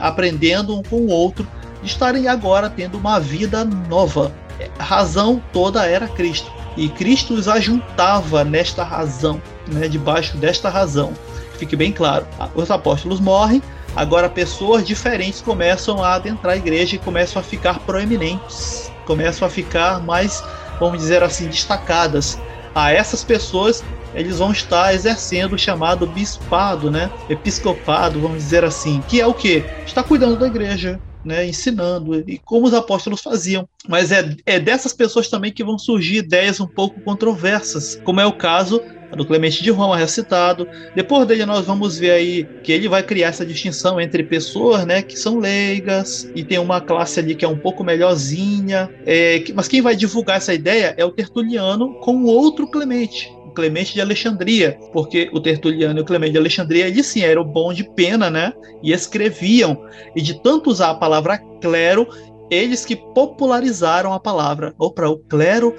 aprendendo 0.01 0.77
um 0.77 0.83
com 0.83 0.97
o 0.97 1.09
outro, 1.09 1.47
estarem 1.83 2.29
agora 2.29 2.69
tendo 2.69 2.99
uma 2.99 3.19
vida 3.19 3.65
nova. 3.65 4.33
A 4.79 4.83
razão 4.83 5.43
toda 5.53 5.87
era 5.87 6.09
Cristo. 6.09 6.51
E 6.77 6.89
Cristo 6.89 7.35
os 7.35 7.49
ajuntava 7.49 8.45
nesta 8.45 8.85
razão, 8.85 9.41
né, 9.67 9.89
debaixo 9.89 10.37
desta 10.37 10.69
razão. 10.69 11.13
Fique 11.59 11.75
bem 11.75 11.93
claro. 11.93 12.27
Os 12.55 12.71
apóstolos 12.71 13.19
morrem, 13.21 13.63
agora 13.97 14.29
pessoas 14.29 14.87
diferentes 14.87 15.41
começam 15.41 16.03
a 16.03 16.15
adentrar 16.15 16.55
a 16.55 16.57
igreja 16.57 16.95
e 16.95 16.99
começam 16.99 17.41
a 17.41 17.43
ficar 17.43 17.81
proeminentes, 17.81 18.93
começam 19.07 19.47
a 19.47 19.51
ficar 19.51 20.01
mais, 20.01 20.43
vamos 20.79 20.99
dizer 20.99 21.23
assim, 21.23 21.49
destacadas. 21.49 22.39
A 22.75 22.93
essas 22.93 23.25
pessoas 23.25 23.83
eles 24.15 24.39
vão 24.39 24.53
estar 24.53 24.95
exercendo 24.95 25.55
o 25.55 25.59
chamado 25.59 26.07
bispado, 26.07 26.91
né? 26.91 27.11
Episcopado, 27.29 28.21
vamos 28.21 28.39
dizer 28.39 28.65
assim, 28.65 29.01
que 29.09 29.21
é 29.21 29.27
o 29.27 29.35
que? 29.35 29.65
Está 29.87 30.03
cuidando 30.03 30.39
da 30.39 30.47
igreja, 30.47 31.01
né, 31.25 31.47
ensinando, 31.47 32.15
e 32.29 32.39
como 32.39 32.67
os 32.67 32.75
apóstolos 32.75 33.21
faziam. 33.21 33.69
Mas 33.89 34.13
é, 34.13 34.35
é 34.47 34.59
dessas 34.59 34.93
pessoas 34.93 35.29
também 35.29 35.53
que 35.53 35.65
vão 35.65 35.79
surgir 35.79 36.17
ideias 36.17 36.61
um 36.61 36.67
pouco 36.67 37.01
controversas, 37.01 37.97
como 38.05 38.21
é 38.21 38.27
o 38.27 38.33
caso 38.33 38.81
do 39.17 39.27
Clemente 39.27 39.63
de 39.63 39.71
Roma 39.71 39.97
recitado. 39.97 40.67
Depois 40.95 41.27
dele 41.27 41.47
nós 41.47 41.67
vamos 41.67 41.99
ver 41.99 42.11
aí 42.11 42.47
que 42.63 42.73
ele 42.73 42.89
vai 42.89 43.03
criar 43.03 43.29
essa 43.29 43.45
distinção 43.45 44.01
entre 44.01 44.23
pessoas, 44.25 44.85
né, 44.87 45.03
que 45.03 45.19
são 45.19 45.39
leigas 45.39 46.31
e 46.35 46.45
tem 46.45 46.59
uma 46.59 46.81
classe 46.81 47.21
ali 47.21 47.35
que 47.35 47.45
é 47.45 47.49
um 47.49 47.59
pouco 47.59 47.85
melhorzinha. 47.85 48.89
É, 49.07 49.43
mas 49.55 49.69
quem 49.69 49.81
vai 49.81 49.97
divulgar 49.97 50.37
essa 50.37 50.53
ideia 50.53 50.95
é 50.97 51.05
o 51.05 51.13
Tertuliano 51.13 51.95
com 52.01 52.25
outro 52.25 52.71
Clemente. 52.71 53.38
Clemente 53.51 53.95
de 53.95 54.01
Alexandria, 54.01 54.79
porque 54.93 55.31
o 55.33 55.41
Tertuliano 55.41 55.99
e 55.99 56.03
o 56.03 56.05
Clemente 56.05 56.33
de 56.33 56.39
Alexandria, 56.39 56.89
eles 56.89 57.07
sim 57.07 57.23
eram 57.23 57.45
bom 57.45 57.73
de 57.73 57.85
pena, 57.95 58.31
né? 58.31 58.53
E 58.83 58.93
escreviam. 58.93 59.85
E 60.15 60.23
de 60.23 60.41
tanto 60.43 60.71
usar 60.71 60.91
a 60.91 60.95
palavra 60.95 61.39
clero, 61.61 62.07
eles 62.51 62.85
que 62.85 62.97
popularizaram 62.97 64.13
a 64.13 64.21
palavra. 64.21 64.75
Ou 64.79 64.93
para 64.93 65.09
o 65.09 65.19
clero 65.19 65.75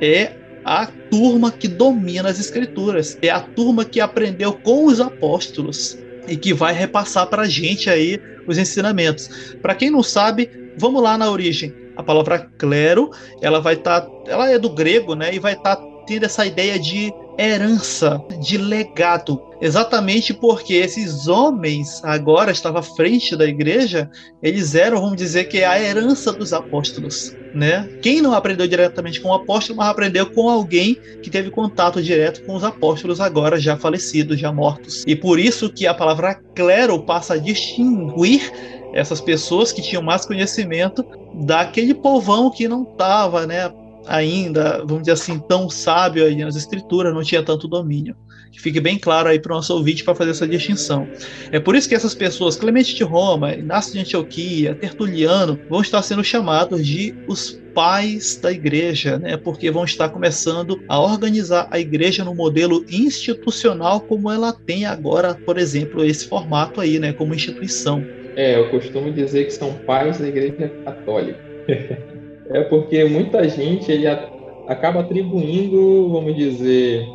é 0.00 0.32
a 0.64 0.86
turma 1.10 1.50
que 1.50 1.66
domina 1.68 2.28
as 2.28 2.38
escrituras, 2.38 3.18
é 3.20 3.28
a 3.28 3.40
turma 3.40 3.84
que 3.84 4.00
aprendeu 4.00 4.52
com 4.52 4.86
os 4.86 5.00
apóstolos 5.00 5.98
e 6.28 6.36
que 6.36 6.54
vai 6.54 6.72
repassar 6.72 7.26
para 7.26 7.42
a 7.42 7.48
gente 7.48 7.90
aí 7.90 8.20
os 8.46 8.58
ensinamentos. 8.58 9.56
Para 9.60 9.74
quem 9.74 9.90
não 9.90 10.02
sabe, 10.02 10.50
vamos 10.78 11.02
lá 11.02 11.18
na 11.18 11.30
origem. 11.30 11.74
A 11.96 12.02
palavra 12.02 12.38
clero, 12.58 13.10
ela 13.40 13.60
vai 13.60 13.74
estar, 13.74 14.02
tá, 14.02 14.10
ela 14.26 14.50
é 14.50 14.58
do 14.58 14.70
grego, 14.70 15.14
né? 15.14 15.34
E 15.34 15.38
vai 15.38 15.52
estar 15.52 15.76
tá 15.76 15.91
tendo 16.06 16.24
essa 16.24 16.46
ideia 16.46 16.78
de 16.78 17.12
herança, 17.38 18.22
de 18.40 18.58
legado. 18.58 19.40
Exatamente 19.60 20.34
porque 20.34 20.74
esses 20.74 21.28
homens 21.28 22.00
agora 22.04 22.50
estavam 22.50 22.80
à 22.80 22.82
frente 22.82 23.36
da 23.36 23.46
igreja, 23.46 24.10
eles 24.42 24.74
eram, 24.74 25.00
vamos 25.00 25.16
dizer, 25.16 25.44
que 25.44 25.58
é 25.58 25.66
a 25.66 25.80
herança 25.80 26.32
dos 26.32 26.52
apóstolos, 26.52 27.34
né? 27.54 27.88
Quem 28.02 28.20
não 28.20 28.34
aprendeu 28.34 28.66
diretamente 28.66 29.20
com 29.20 29.28
o 29.28 29.34
apóstolo, 29.34 29.78
mas 29.78 29.88
aprendeu 29.88 30.26
com 30.30 30.48
alguém 30.48 30.96
que 31.22 31.30
teve 31.30 31.50
contato 31.50 32.02
direto 32.02 32.44
com 32.44 32.54
os 32.54 32.64
apóstolos 32.64 33.20
agora 33.20 33.58
já 33.58 33.76
falecidos, 33.76 34.38
já 34.38 34.52
mortos. 34.52 35.04
E 35.06 35.14
por 35.14 35.38
isso 35.38 35.72
que 35.72 35.86
a 35.86 35.94
palavra 35.94 36.34
clero 36.54 37.00
passa 37.04 37.34
a 37.34 37.38
distinguir 37.38 38.52
essas 38.92 39.20
pessoas 39.20 39.72
que 39.72 39.80
tinham 39.80 40.02
mais 40.02 40.26
conhecimento 40.26 41.04
daquele 41.34 41.94
povão 41.94 42.50
que 42.50 42.68
não 42.68 42.82
estava, 42.82 43.46
né, 43.46 43.72
ainda, 44.06 44.78
vamos 44.78 45.00
dizer 45.00 45.12
assim, 45.12 45.38
tão 45.38 45.68
sábio 45.68 46.24
aí 46.24 46.36
nas 46.36 46.56
escrituras, 46.56 47.14
não 47.14 47.22
tinha 47.22 47.42
tanto 47.42 47.68
domínio. 47.68 48.16
Que 48.50 48.60
fique 48.60 48.80
bem 48.80 48.98
claro 48.98 49.30
aí 49.30 49.40
para 49.40 49.52
o 49.52 49.56
nosso 49.56 49.74
ouvinte 49.74 50.04
para 50.04 50.14
fazer 50.14 50.32
essa 50.32 50.46
distinção. 50.46 51.08
É 51.50 51.58
por 51.58 51.74
isso 51.74 51.88
que 51.88 51.94
essas 51.94 52.14
pessoas, 52.14 52.54
Clemente 52.54 52.94
de 52.94 53.02
Roma, 53.02 53.54
Inácio 53.54 53.94
de 53.94 54.00
Antioquia, 54.00 54.74
Tertuliano, 54.74 55.58
vão 55.70 55.80
estar 55.80 56.02
sendo 56.02 56.22
chamados 56.22 56.86
de 56.86 57.14
os 57.26 57.58
pais 57.74 58.36
da 58.36 58.52
igreja, 58.52 59.18
né? 59.18 59.38
Porque 59.38 59.70
vão 59.70 59.84
estar 59.84 60.10
começando 60.10 60.82
a 60.86 61.00
organizar 61.00 61.66
a 61.70 61.80
igreja 61.80 62.22
no 62.24 62.34
modelo 62.34 62.84
institucional 62.90 64.02
como 64.02 64.30
ela 64.30 64.52
tem 64.52 64.84
agora, 64.84 65.34
por 65.34 65.56
exemplo, 65.56 66.04
esse 66.04 66.28
formato 66.28 66.78
aí, 66.78 66.98
né? 66.98 67.14
Como 67.14 67.34
instituição. 67.34 68.04
É, 68.36 68.58
eu 68.58 68.68
costumo 68.68 69.10
dizer 69.10 69.46
que 69.46 69.52
são 69.52 69.72
pais 69.86 70.18
da 70.18 70.28
igreja 70.28 70.70
católica. 70.84 71.40
É 72.52 72.62
porque 72.62 73.04
muita 73.04 73.48
gente 73.48 73.90
ele 73.90 74.06
acaba 74.06 75.00
atribuindo, 75.00 76.10
vamos 76.10 76.36
dizer, 76.36 77.06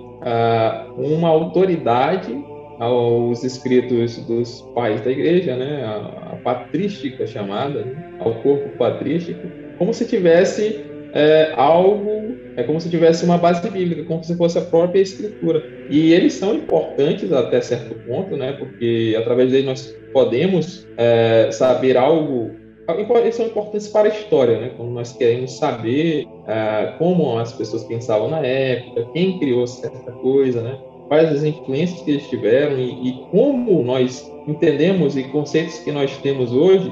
uma 0.98 1.30
autoridade 1.30 2.36
aos 2.80 3.44
escritos 3.44 4.18
dos 4.26 4.62
pais 4.76 5.02
da 5.02 5.12
igreja, 5.12 5.56
né, 5.56 5.84
a, 5.84 6.36
patrística 6.44 7.26
chamada, 7.26 7.82
né? 7.82 8.14
ao 8.20 8.36
corpo 8.36 8.70
patrístico, 8.78 9.48
como 9.78 9.94
se 9.94 10.06
tivesse 10.06 10.86
é, 11.14 11.52
algo, 11.56 12.36
é 12.56 12.64
como 12.64 12.80
se 12.80 12.90
tivesse 12.90 13.26
uma 13.26 13.38
base 13.38 13.68
bíblica, 13.70 14.04
como 14.04 14.24
se 14.24 14.36
fosse 14.38 14.58
a 14.58 14.62
própria 14.62 15.02
escritura. 15.02 15.64
E 15.90 16.14
eles 16.14 16.34
são 16.34 16.54
importantes 16.54 17.34
até 17.34 17.60
certo 17.60 17.96
ponto, 18.06 18.38
né, 18.38 18.54
porque 18.54 19.16
através 19.18 19.52
deles 19.52 19.66
nós 19.66 19.96
podemos 20.14 20.88
é, 20.96 21.50
saber 21.52 21.98
algo 21.98 22.52
eles 22.88 23.36
são 23.36 23.48
importantes 23.48 23.88
para 23.90 24.08
a 24.08 24.12
história, 24.12 24.60
né? 24.60 24.72
Quando 24.78 24.92
nós 24.92 25.12
queremos 25.14 25.58
saber 25.58 26.26
uh, 26.26 26.98
como 26.98 27.38
as 27.38 27.52
pessoas 27.54 27.84
pensavam 27.84 28.30
na 28.30 28.40
época, 28.40 29.10
quem 29.14 29.38
criou 29.40 29.68
certa 29.68 30.12
coisa, 30.14 30.62
né? 30.62 30.80
Quais 31.08 31.30
as 31.30 31.44
influências 31.44 32.02
que 32.02 32.12
eles 32.12 32.30
tiveram 32.30 32.78
e, 32.78 33.10
e 33.10 33.14
como 33.32 33.84
nós 33.84 34.26
entendemos 34.48 35.18
e 35.18 35.24
conceitos 35.26 35.80
que 35.80 35.92
nós 35.92 36.18
temos 36.18 36.52
hoje, 36.54 36.92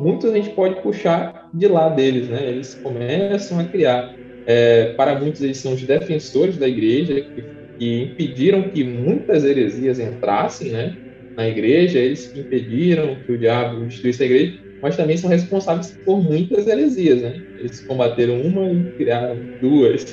muitos 0.00 0.30
a 0.30 0.34
gente 0.34 0.50
pode 0.50 0.80
puxar 0.82 1.48
de 1.54 1.68
lá 1.68 1.88
deles, 1.88 2.28
né? 2.28 2.48
Eles 2.48 2.74
começam 2.74 3.60
a 3.60 3.64
criar 3.64 4.14
é, 4.46 4.94
para 4.94 5.18
muitos 5.18 5.42
eles 5.42 5.58
são 5.58 5.74
os 5.74 5.82
defensores 5.82 6.56
da 6.56 6.66
igreja, 6.66 7.20
que, 7.20 7.44
que 7.78 8.02
impediram 8.02 8.62
que 8.62 8.82
muitas 8.82 9.44
heresias 9.44 10.00
entrassem 10.00 10.72
né, 10.72 10.96
na 11.36 11.48
igreja, 11.48 11.98
eles 11.98 12.34
impediram 12.34 13.16
que 13.24 13.32
o 13.32 13.38
diabo 13.38 13.84
destruísse 13.86 14.22
a 14.22 14.26
igreja, 14.26 14.58
mas 14.82 14.96
também 14.96 15.16
são 15.16 15.30
responsáveis 15.30 15.98
por 16.04 16.22
muitas 16.22 16.66
heresias. 16.66 17.22
Né? 17.22 17.42
Eles 17.56 17.80
combateram 17.84 18.40
uma 18.42 18.72
e 18.72 18.90
criaram 18.92 19.48
duas 19.60 20.04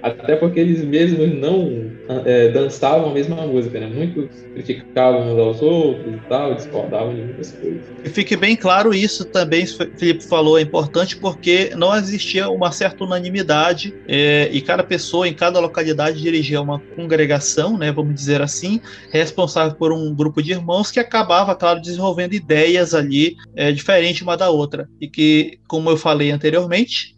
até 0.00 0.36
porque 0.36 0.60
eles 0.60 0.84
mesmos 0.84 1.28
não 1.38 1.96
é, 2.24 2.48
dançavam 2.48 3.10
a 3.10 3.14
mesma 3.14 3.36
música, 3.46 3.80
né? 3.80 3.86
Muitos 3.86 4.42
criticavam 4.52 5.32
uns 5.32 5.38
aos 5.38 5.62
outros 5.62 6.14
e 6.14 6.18
tal, 6.28 6.54
discordavam 6.54 7.14
de 7.14 7.22
muitas 7.22 7.52
coisas. 7.52 7.82
E 8.04 8.08
fique 8.08 8.36
bem 8.36 8.56
claro 8.56 8.92
isso 8.94 9.24
também, 9.24 9.64
Felipe 9.66 10.26
falou, 10.28 10.58
é 10.58 10.62
importante 10.62 11.16
porque 11.16 11.72
não 11.76 11.94
existia 11.96 12.48
uma 12.48 12.70
certa 12.72 13.04
unanimidade 13.04 13.94
é, 14.06 14.48
e 14.52 14.60
cada 14.60 14.82
pessoa 14.82 15.26
em 15.26 15.34
cada 15.34 15.60
localidade 15.60 16.20
dirigia 16.20 16.60
uma 16.60 16.80
congregação, 16.94 17.78
né, 17.78 17.90
vamos 17.92 18.14
dizer 18.14 18.42
assim, 18.42 18.80
responsável 19.10 19.76
por 19.76 19.92
um 19.92 20.14
grupo 20.14 20.42
de 20.42 20.52
irmãos 20.52 20.90
que 20.90 21.00
acabava, 21.00 21.54
claro, 21.54 21.80
desenvolvendo 21.80 22.34
ideias 22.34 22.94
ali 22.94 23.36
é, 23.54 23.72
diferentes 23.72 24.22
uma 24.22 24.36
da 24.36 24.50
outra 24.50 24.88
e 25.00 25.08
que, 25.08 25.58
como 25.66 25.90
eu 25.90 25.96
falei 25.96 26.30
anteriormente, 26.30 27.14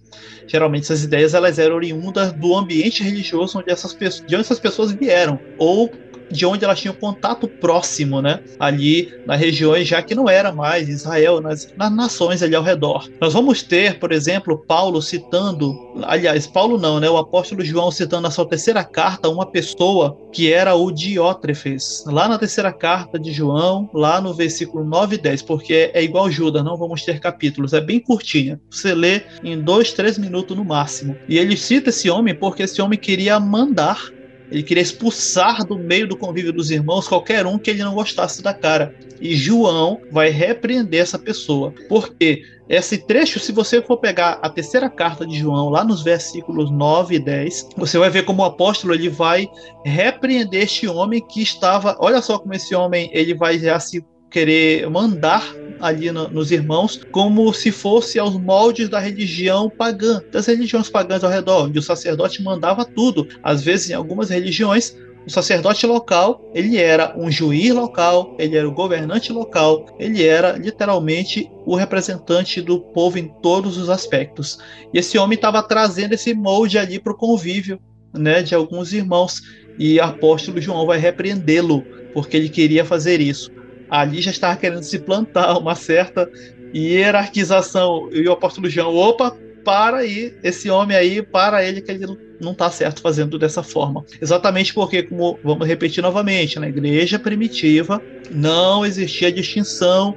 geralmente 0.48 0.84
essas 0.84 1.02
ideias 1.02 1.34
elas 1.34 1.58
eram 1.58 1.76
oriundas 1.76 2.32
do 2.32 2.54
ambiente 2.56 3.02
religioso 3.02 3.58
onde 3.58 3.70
essas 3.72 3.92
de 4.26 4.34
onde 4.34 4.44
essas 4.44 4.60
pessoas 4.60 4.92
vieram, 4.92 5.40
ou 5.56 5.90
de 6.30 6.46
onde 6.46 6.64
elas 6.64 6.80
tinham 6.80 6.94
contato 6.94 7.46
próximo, 7.48 8.20
né? 8.20 8.40
Ali 8.58 9.12
nas 9.26 9.38
regiões 9.38 9.86
já 9.86 10.02
que 10.02 10.14
não 10.14 10.28
era 10.28 10.52
mais 10.52 10.88
Israel, 10.88 11.40
nas, 11.40 11.72
nas 11.76 11.92
nações 11.92 12.42
ali 12.42 12.54
ao 12.54 12.62
redor. 12.62 13.08
Nós 13.20 13.32
vamos 13.32 13.62
ter, 13.62 13.98
por 13.98 14.12
exemplo, 14.12 14.58
Paulo 14.58 15.00
citando, 15.02 15.74
aliás, 16.02 16.46
Paulo 16.46 16.78
não, 16.78 17.00
né? 17.00 17.08
O 17.08 17.16
apóstolo 17.16 17.64
João 17.64 17.90
citando 17.90 18.22
na 18.22 18.30
sua 18.30 18.48
terceira 18.48 18.84
carta 18.84 19.28
uma 19.28 19.46
pessoa 19.46 20.16
que 20.32 20.52
era 20.52 20.74
o 20.74 20.90
Diótrefes, 20.90 22.04
lá 22.06 22.28
na 22.28 22.38
terceira 22.38 22.72
carta 22.72 23.18
de 23.18 23.32
João, 23.32 23.88
lá 23.94 24.20
no 24.20 24.34
versículo 24.34 24.84
9 24.84 25.16
e 25.16 25.18
10, 25.18 25.42
porque 25.42 25.90
é 25.94 26.02
igual 26.02 26.30
Judas, 26.30 26.64
não 26.64 26.76
vamos 26.76 27.04
ter 27.04 27.20
capítulos, 27.20 27.72
é 27.72 27.80
bem 27.80 28.00
curtinha. 28.00 28.60
Você 28.70 28.94
lê 28.94 29.22
em 29.42 29.60
dois, 29.60 29.92
três 29.92 30.18
minutos 30.18 30.56
no 30.56 30.64
máximo. 30.64 31.16
E 31.28 31.38
ele 31.38 31.56
cita 31.56 31.90
esse 31.90 32.10
homem 32.10 32.34
porque 32.34 32.64
esse 32.64 32.80
homem 32.82 32.98
queria 32.98 33.38
mandar 33.38 34.10
ele 34.54 34.62
queria 34.62 34.82
expulsar 34.82 35.64
do 35.64 35.76
meio 35.76 36.06
do 36.06 36.16
convívio 36.16 36.52
dos 36.52 36.70
irmãos 36.70 37.08
qualquer 37.08 37.44
um 37.44 37.58
que 37.58 37.70
ele 37.70 37.82
não 37.82 37.94
gostasse 37.94 38.40
da 38.40 38.54
cara. 38.54 38.94
E 39.20 39.34
João 39.34 40.00
vai 40.12 40.30
repreender 40.30 41.00
essa 41.00 41.18
pessoa. 41.18 41.74
Porque 41.88 42.42
esse 42.68 42.98
trecho, 42.98 43.40
se 43.40 43.50
você 43.50 43.82
for 43.82 43.96
pegar 43.96 44.38
a 44.40 44.48
terceira 44.48 44.88
carta 44.88 45.26
de 45.26 45.36
João, 45.36 45.70
lá 45.70 45.82
nos 45.82 46.04
versículos 46.04 46.70
9 46.70 47.16
e 47.16 47.18
10, 47.18 47.70
você 47.76 47.98
vai 47.98 48.08
ver 48.10 48.24
como 48.24 48.42
o 48.42 48.46
apóstolo 48.46 48.94
ele 48.94 49.08
vai 49.08 49.48
repreender 49.84 50.62
este 50.62 50.86
homem 50.86 51.20
que 51.20 51.42
estava. 51.42 51.96
Olha 51.98 52.22
só 52.22 52.38
como 52.38 52.54
esse 52.54 52.76
homem 52.76 53.10
ele 53.12 53.34
vai 53.34 53.58
já 53.58 53.80
se 53.80 54.04
querer 54.34 54.90
mandar 54.90 55.54
ali 55.78 56.10
no, 56.10 56.28
nos 56.28 56.50
irmãos 56.50 57.00
como 57.12 57.54
se 57.54 57.70
fosse 57.70 58.18
aos 58.18 58.34
moldes 58.34 58.88
da 58.88 58.98
religião 58.98 59.70
pagã, 59.70 60.20
das 60.32 60.46
religiões 60.46 60.90
pagãs 60.90 61.22
ao 61.22 61.30
redor, 61.30 61.66
onde 61.66 61.78
o 61.78 61.82
sacerdote 61.82 62.42
mandava 62.42 62.84
tudo. 62.84 63.28
Às 63.44 63.62
vezes, 63.62 63.90
em 63.90 63.94
algumas 63.94 64.30
religiões, 64.30 64.96
o 65.24 65.30
sacerdote 65.30 65.86
local, 65.86 66.50
ele 66.52 66.78
era 66.78 67.14
um 67.16 67.30
juiz 67.30 67.72
local, 67.72 68.34
ele 68.36 68.56
era 68.56 68.68
o 68.68 68.74
governante 68.74 69.32
local, 69.32 69.86
ele 70.00 70.24
era 70.24 70.58
literalmente 70.58 71.48
o 71.64 71.76
representante 71.76 72.60
do 72.60 72.80
povo 72.80 73.16
em 73.16 73.28
todos 73.40 73.78
os 73.78 73.88
aspectos. 73.88 74.58
E 74.92 74.98
esse 74.98 75.16
homem 75.16 75.36
estava 75.36 75.62
trazendo 75.62 76.14
esse 76.14 76.34
molde 76.34 76.76
ali 76.76 76.98
para 76.98 77.12
o 77.12 77.16
convívio 77.16 77.78
né, 78.12 78.42
de 78.42 78.52
alguns 78.52 78.92
irmãos. 78.92 79.40
E 79.78 80.00
o 80.00 80.02
apóstolo 80.02 80.60
João 80.60 80.86
vai 80.86 80.98
repreendê-lo, 80.98 81.84
porque 82.12 82.36
ele 82.36 82.48
queria 82.48 82.84
fazer 82.84 83.20
isso 83.20 83.50
ali 83.88 84.20
já 84.20 84.30
estava 84.30 84.56
querendo 84.56 84.82
se 84.82 84.98
plantar 84.98 85.58
uma 85.58 85.74
certa 85.74 86.28
hierarquização. 86.74 88.08
E 88.12 88.26
o 88.28 88.32
apóstolo 88.32 88.68
João, 88.68 88.94
opa, 88.94 89.36
para 89.64 89.98
aí, 89.98 90.34
esse 90.42 90.68
homem 90.68 90.96
aí, 90.96 91.22
para 91.22 91.64
ele 91.64 91.80
que 91.80 91.90
ele 91.90 92.06
não 92.40 92.52
está 92.52 92.70
certo 92.70 93.00
fazendo 93.00 93.38
dessa 93.38 93.62
forma. 93.62 94.04
Exatamente 94.20 94.74
porque, 94.74 95.02
como 95.02 95.38
vamos 95.42 95.66
repetir 95.66 96.02
novamente, 96.02 96.58
na 96.58 96.68
igreja 96.68 97.18
primitiva 97.18 98.02
não 98.30 98.84
existia 98.84 99.32
distinção 99.32 100.16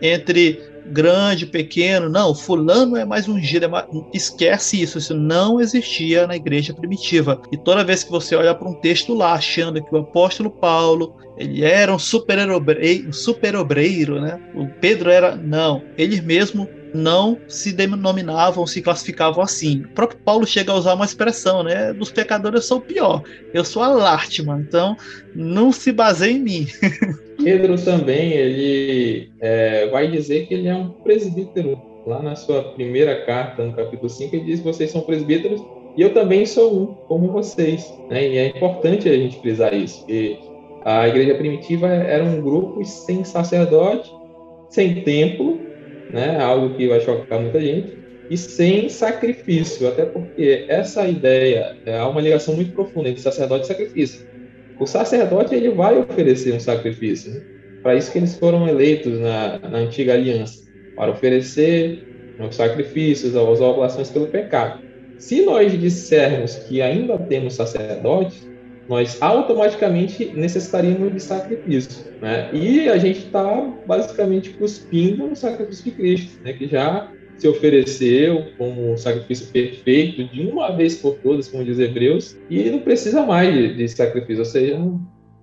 entre 0.00 0.60
grande, 0.92 1.46
pequeno, 1.46 2.08
não, 2.08 2.34
fulano 2.34 2.96
é 2.96 3.04
mais 3.04 3.28
ungido, 3.28 3.64
é 3.64 3.68
mais... 3.68 3.86
esquece 4.12 4.80
isso, 4.80 4.98
isso 4.98 5.14
não 5.14 5.60
existia 5.60 6.26
na 6.26 6.36
igreja 6.36 6.74
primitiva. 6.74 7.40
E 7.52 7.56
toda 7.56 7.84
vez 7.84 8.04
que 8.04 8.10
você 8.10 8.34
olha 8.34 8.54
para 8.54 8.68
um 8.68 8.74
texto 8.74 9.14
lá, 9.14 9.34
achando 9.34 9.82
que 9.82 9.94
o 9.94 9.98
apóstolo 9.98 10.50
Paulo, 10.50 11.16
ele 11.36 11.64
era 11.64 11.94
um 11.94 11.98
super 11.98 12.50
obreiro, 12.50 13.12
super 13.12 13.56
obreiro, 13.56 14.20
né? 14.20 14.40
O 14.54 14.66
Pedro 14.80 15.10
era, 15.10 15.36
não, 15.36 15.82
ele 15.96 16.20
mesmo 16.20 16.68
não 16.94 17.38
se 17.48 17.72
denominavam, 17.72 18.66
se 18.66 18.82
classificavam 18.82 19.42
assim. 19.42 19.82
O 19.82 19.88
próprio 19.88 20.18
Paulo 20.20 20.46
chega 20.46 20.72
a 20.72 20.76
usar 20.76 20.94
uma 20.94 21.04
expressão, 21.04 21.62
né? 21.62 21.92
Dos 21.92 22.10
pecadores 22.10 22.62
eu 22.62 22.66
sou 22.66 22.78
o 22.78 22.82
pior, 22.82 23.22
eu 23.52 23.64
sou 23.64 23.82
a 23.82 23.88
Lartman, 23.88 24.60
então 24.60 24.96
não 25.34 25.72
se 25.72 25.92
baseie 25.92 26.36
em 26.36 26.40
mim. 26.40 26.66
Pedro 27.42 27.76
também, 27.80 28.32
ele 28.32 29.30
é, 29.40 29.88
vai 29.88 30.10
dizer 30.10 30.46
que 30.46 30.54
ele 30.54 30.68
é 30.68 30.74
um 30.74 30.90
presbítero. 30.90 31.80
Lá 32.06 32.22
na 32.22 32.36
sua 32.36 32.62
primeira 32.74 33.24
carta, 33.26 33.64
no 33.64 33.72
capítulo 33.72 34.08
5, 34.08 34.36
ele 34.36 34.44
diz 34.44 34.60
vocês 34.60 34.92
são 34.92 35.00
presbíteros 35.00 35.60
e 35.96 36.02
eu 36.02 36.14
também 36.14 36.46
sou 36.46 36.72
um, 36.72 36.86
como 36.86 37.32
vocês. 37.32 37.92
Né? 38.08 38.28
E 38.28 38.38
é 38.38 38.46
importante 38.48 39.08
a 39.08 39.12
gente 39.12 39.40
frisar 39.40 39.74
isso, 39.74 40.00
porque 40.00 40.38
a 40.84 41.08
igreja 41.08 41.34
primitiva 41.34 41.88
era 41.88 42.22
um 42.22 42.40
grupo 42.40 42.84
sem 42.84 43.24
sacerdote, 43.24 44.08
sem 44.70 45.02
templo, 45.02 45.58
né? 46.10 46.40
algo 46.40 46.74
que 46.74 46.88
vai 46.88 47.00
chocar 47.00 47.40
muita 47.40 47.60
gente, 47.60 47.96
e 48.28 48.36
sem 48.36 48.88
sacrifício, 48.88 49.86
até 49.86 50.04
porque 50.04 50.64
essa 50.68 51.06
ideia, 51.06 51.76
é, 51.86 52.02
uma 52.02 52.20
ligação 52.20 52.54
muito 52.54 52.72
profunda 52.72 53.08
entre 53.08 53.22
sacerdote 53.22 53.64
e 53.64 53.68
sacrifício. 53.68 54.26
O 54.78 54.86
sacerdote 54.86 55.54
ele 55.54 55.70
vai 55.70 55.98
oferecer 55.98 56.52
um 56.52 56.60
sacrifício. 56.60 57.32
Né? 57.32 57.40
Para 57.82 57.94
isso 57.94 58.10
que 58.10 58.18
eles 58.18 58.36
foram 58.36 58.68
eleitos 58.68 59.18
na, 59.20 59.58
na 59.60 59.78
antiga 59.78 60.14
aliança, 60.14 60.64
para 60.96 61.12
oferecer 61.12 62.04
os 62.38 62.56
sacrifícios, 62.56 63.36
as 63.36 63.60
oblações 63.60 64.10
pelo 64.10 64.26
pecado. 64.26 64.80
Se 65.18 65.42
nós 65.42 65.72
dissermos 65.80 66.56
que 66.56 66.82
ainda 66.82 67.16
temos 67.16 67.54
sacerdotes, 67.54 68.46
nós 68.88 69.20
automaticamente 69.20 70.32
necessitaríamos 70.34 71.12
de 71.12 71.20
sacrifício, 71.20 72.04
né? 72.20 72.50
E 72.52 72.88
a 72.88 72.98
gente 72.98 73.26
está 73.26 73.44
basicamente 73.86 74.50
cuspindo 74.50 75.26
no 75.26 75.36
sacrifício 75.36 75.84
de 75.84 75.90
Cristo, 75.92 76.42
né? 76.42 76.52
Que 76.52 76.66
já 76.66 77.10
se 77.36 77.46
ofereceu 77.48 78.46
como 78.56 78.96
sacrifício 78.96 79.48
perfeito 79.48 80.24
de 80.24 80.46
uma 80.46 80.70
vez 80.74 80.96
por 80.96 81.16
todas, 81.16 81.48
como 81.48 81.64
diz 81.64 81.78
Hebreus, 81.78 82.36
e 82.48 82.70
não 82.70 82.78
precisa 82.80 83.26
mais 83.26 83.52
de, 83.52 83.74
de 83.74 83.88
sacrifício, 83.88 84.38
ou 84.38 84.44
seja, 84.44 84.78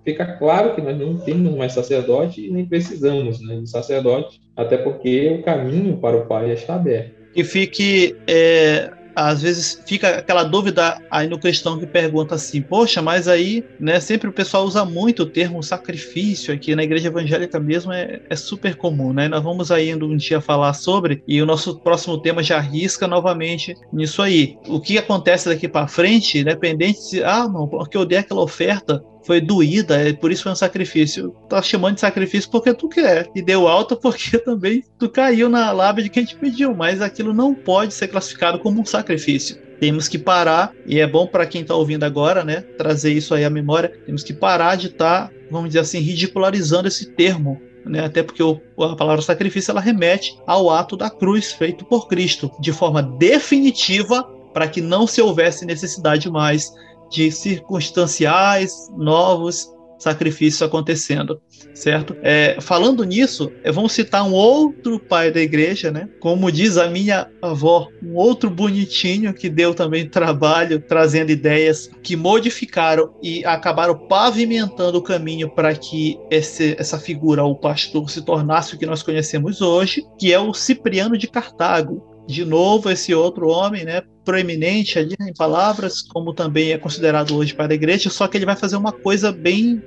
fica 0.04 0.26
claro 0.26 0.74
que 0.74 0.82
nós 0.82 0.98
não 0.98 1.16
temos 1.18 1.54
mais 1.56 1.72
sacerdote 1.72 2.46
e 2.46 2.50
nem 2.50 2.66
precisamos 2.66 3.40
né, 3.40 3.60
de 3.60 3.70
sacerdote, 3.70 4.40
até 4.56 4.76
porque 4.76 5.28
o 5.38 5.42
caminho 5.42 5.96
para 5.98 6.16
o 6.16 6.26
Pai 6.26 6.52
está 6.52 6.74
aberto. 6.74 7.14
Que 7.32 7.44
fique 7.44 8.14
é, 8.26 8.90
às 9.14 9.42
vezes 9.42 9.80
fica 9.86 10.18
aquela 10.18 10.42
dúvida 10.42 11.00
aí 11.10 11.28
no 11.28 11.38
cristão 11.38 11.78
que 11.78 11.86
pergunta 11.86 12.34
assim, 12.34 12.60
poxa, 12.60 13.00
mas 13.00 13.28
aí, 13.28 13.64
né, 13.78 14.00
sempre 14.00 14.28
o 14.28 14.32
pessoal 14.32 14.64
usa 14.64 14.84
muito 14.84 15.22
o 15.22 15.26
termo 15.26 15.62
sacrifício 15.62 16.52
aqui 16.52 16.74
na 16.74 16.82
igreja 16.82 17.08
evangélica 17.08 17.60
mesmo, 17.60 17.92
é, 17.92 18.20
é 18.28 18.36
super 18.36 18.76
comum, 18.76 19.12
né? 19.12 19.28
Nós 19.28 19.42
vamos 19.42 19.70
ainda 19.70 20.04
um 20.04 20.16
dia 20.16 20.40
falar 20.40 20.72
sobre, 20.74 21.22
e 21.26 21.40
o 21.40 21.46
nosso 21.46 21.78
próximo 21.80 22.18
tema 22.18 22.42
já 22.42 22.58
arrisca 22.58 23.06
novamente 23.06 23.74
nisso 23.92 24.22
aí. 24.22 24.56
O 24.66 24.80
que 24.80 24.98
acontece 24.98 25.48
daqui 25.48 25.68
para 25.68 25.86
frente, 25.86 26.38
independente 26.38 27.00
se, 27.00 27.22
ah, 27.22 27.48
não, 27.48 27.68
porque 27.68 27.96
eu 27.96 28.04
dei 28.04 28.18
aquela 28.18 28.42
oferta, 28.42 29.02
foi 29.24 29.40
doída, 29.40 29.96
é 29.96 30.12
por 30.12 30.30
isso 30.30 30.42
foi 30.42 30.52
um 30.52 30.56
sacrifício. 30.56 31.34
Tá 31.48 31.60
chamando 31.62 31.94
de 31.94 32.00
sacrifício 32.00 32.50
porque 32.50 32.74
tu 32.74 32.88
quer. 32.88 33.28
E 33.34 33.42
deu 33.42 33.66
alta 33.66 33.96
porque 33.96 34.36
também 34.40 34.84
tu 34.98 35.08
caiu 35.08 35.48
na 35.48 35.72
lábia 35.72 36.04
de 36.04 36.10
quem 36.10 36.24
te 36.24 36.36
pediu, 36.36 36.74
mas 36.74 37.00
aquilo 37.00 37.32
não 37.32 37.54
pode 37.54 37.94
ser 37.94 38.08
classificado 38.08 38.58
como 38.58 38.80
um 38.80 38.84
sacrifício. 38.84 39.56
Temos 39.80 40.08
que 40.08 40.18
parar, 40.18 40.72
e 40.86 41.00
é 41.00 41.06
bom 41.06 41.26
para 41.26 41.46
quem 41.46 41.62
está 41.62 41.74
ouvindo 41.74 42.04
agora, 42.04 42.44
né, 42.44 42.60
trazer 42.78 43.12
isso 43.12 43.34
aí 43.34 43.44
à 43.44 43.50
memória. 43.50 43.92
Temos 44.06 44.22
que 44.22 44.32
parar 44.32 44.76
de 44.76 44.86
estar, 44.86 45.28
tá, 45.28 45.34
vamos 45.50 45.70
dizer 45.70 45.80
assim, 45.80 45.98
ridicularizando 45.98 46.88
esse 46.88 47.06
termo 47.06 47.60
né? 47.84 48.04
até 48.04 48.22
porque 48.22 48.42
o, 48.42 48.60
a 48.80 48.96
palavra 48.96 49.22
sacrifício 49.22 49.70
ela 49.70 49.80
remete 49.80 50.38
ao 50.46 50.70
ato 50.70 50.96
da 50.96 51.10
cruz 51.10 51.52
feito 51.52 51.84
por 51.84 52.08
Cristo, 52.08 52.50
de 52.60 52.72
forma 52.72 53.02
definitiva, 53.02 54.22
para 54.52 54.68
que 54.68 54.80
não 54.80 55.06
se 55.06 55.20
houvesse 55.20 55.66
necessidade 55.66 56.30
mais 56.30 56.72
de 57.10 57.30
circunstanciais 57.30 58.88
novos 58.96 59.74
sacrifícios 60.04 60.60
acontecendo, 60.60 61.40
certo? 61.72 62.14
É, 62.22 62.58
falando 62.60 63.04
nisso, 63.04 63.50
é, 63.62 63.72
vamos 63.72 63.92
citar 63.92 64.22
um 64.26 64.32
outro 64.32 65.00
pai 65.00 65.30
da 65.30 65.40
igreja, 65.40 65.90
né? 65.90 66.08
Como 66.20 66.52
diz 66.52 66.76
a 66.76 66.88
minha 66.88 67.28
avó, 67.40 67.88
um 68.02 68.14
outro 68.14 68.50
bonitinho 68.50 69.32
que 69.32 69.48
deu 69.48 69.74
também 69.74 70.08
trabalho, 70.08 70.80
trazendo 70.80 71.32
ideias 71.32 71.90
que 72.02 72.16
modificaram 72.16 73.14
e 73.22 73.44
acabaram 73.46 73.96
pavimentando 74.06 74.98
o 74.98 75.02
caminho 75.02 75.48
para 75.48 75.74
que 75.74 76.18
esse, 76.30 76.76
essa 76.78 76.98
figura, 76.98 77.42
o 77.42 77.56
pastor, 77.56 78.10
se 78.10 78.22
tornasse 78.22 78.74
o 78.74 78.78
que 78.78 78.86
nós 78.86 79.02
conhecemos 79.02 79.62
hoje, 79.62 80.04
que 80.18 80.32
é 80.32 80.38
o 80.38 80.52
Cipriano 80.52 81.16
de 81.16 81.26
Cartago 81.26 82.13
de 82.26 82.44
novo 82.44 82.90
esse 82.90 83.14
outro 83.14 83.48
homem, 83.48 83.84
né, 83.84 84.02
proeminente 84.24 84.98
ali 84.98 85.14
em 85.20 85.32
palavras, 85.34 86.00
como 86.00 86.32
também 86.32 86.72
é 86.72 86.78
considerado 86.78 87.36
hoje 87.36 87.54
para 87.54 87.72
a 87.72 87.74
igreja, 87.74 88.08
só 88.08 88.26
que 88.26 88.36
ele 88.36 88.46
vai 88.46 88.56
fazer 88.56 88.76
uma 88.76 88.92
coisa 88.92 89.30
bem 89.30 89.82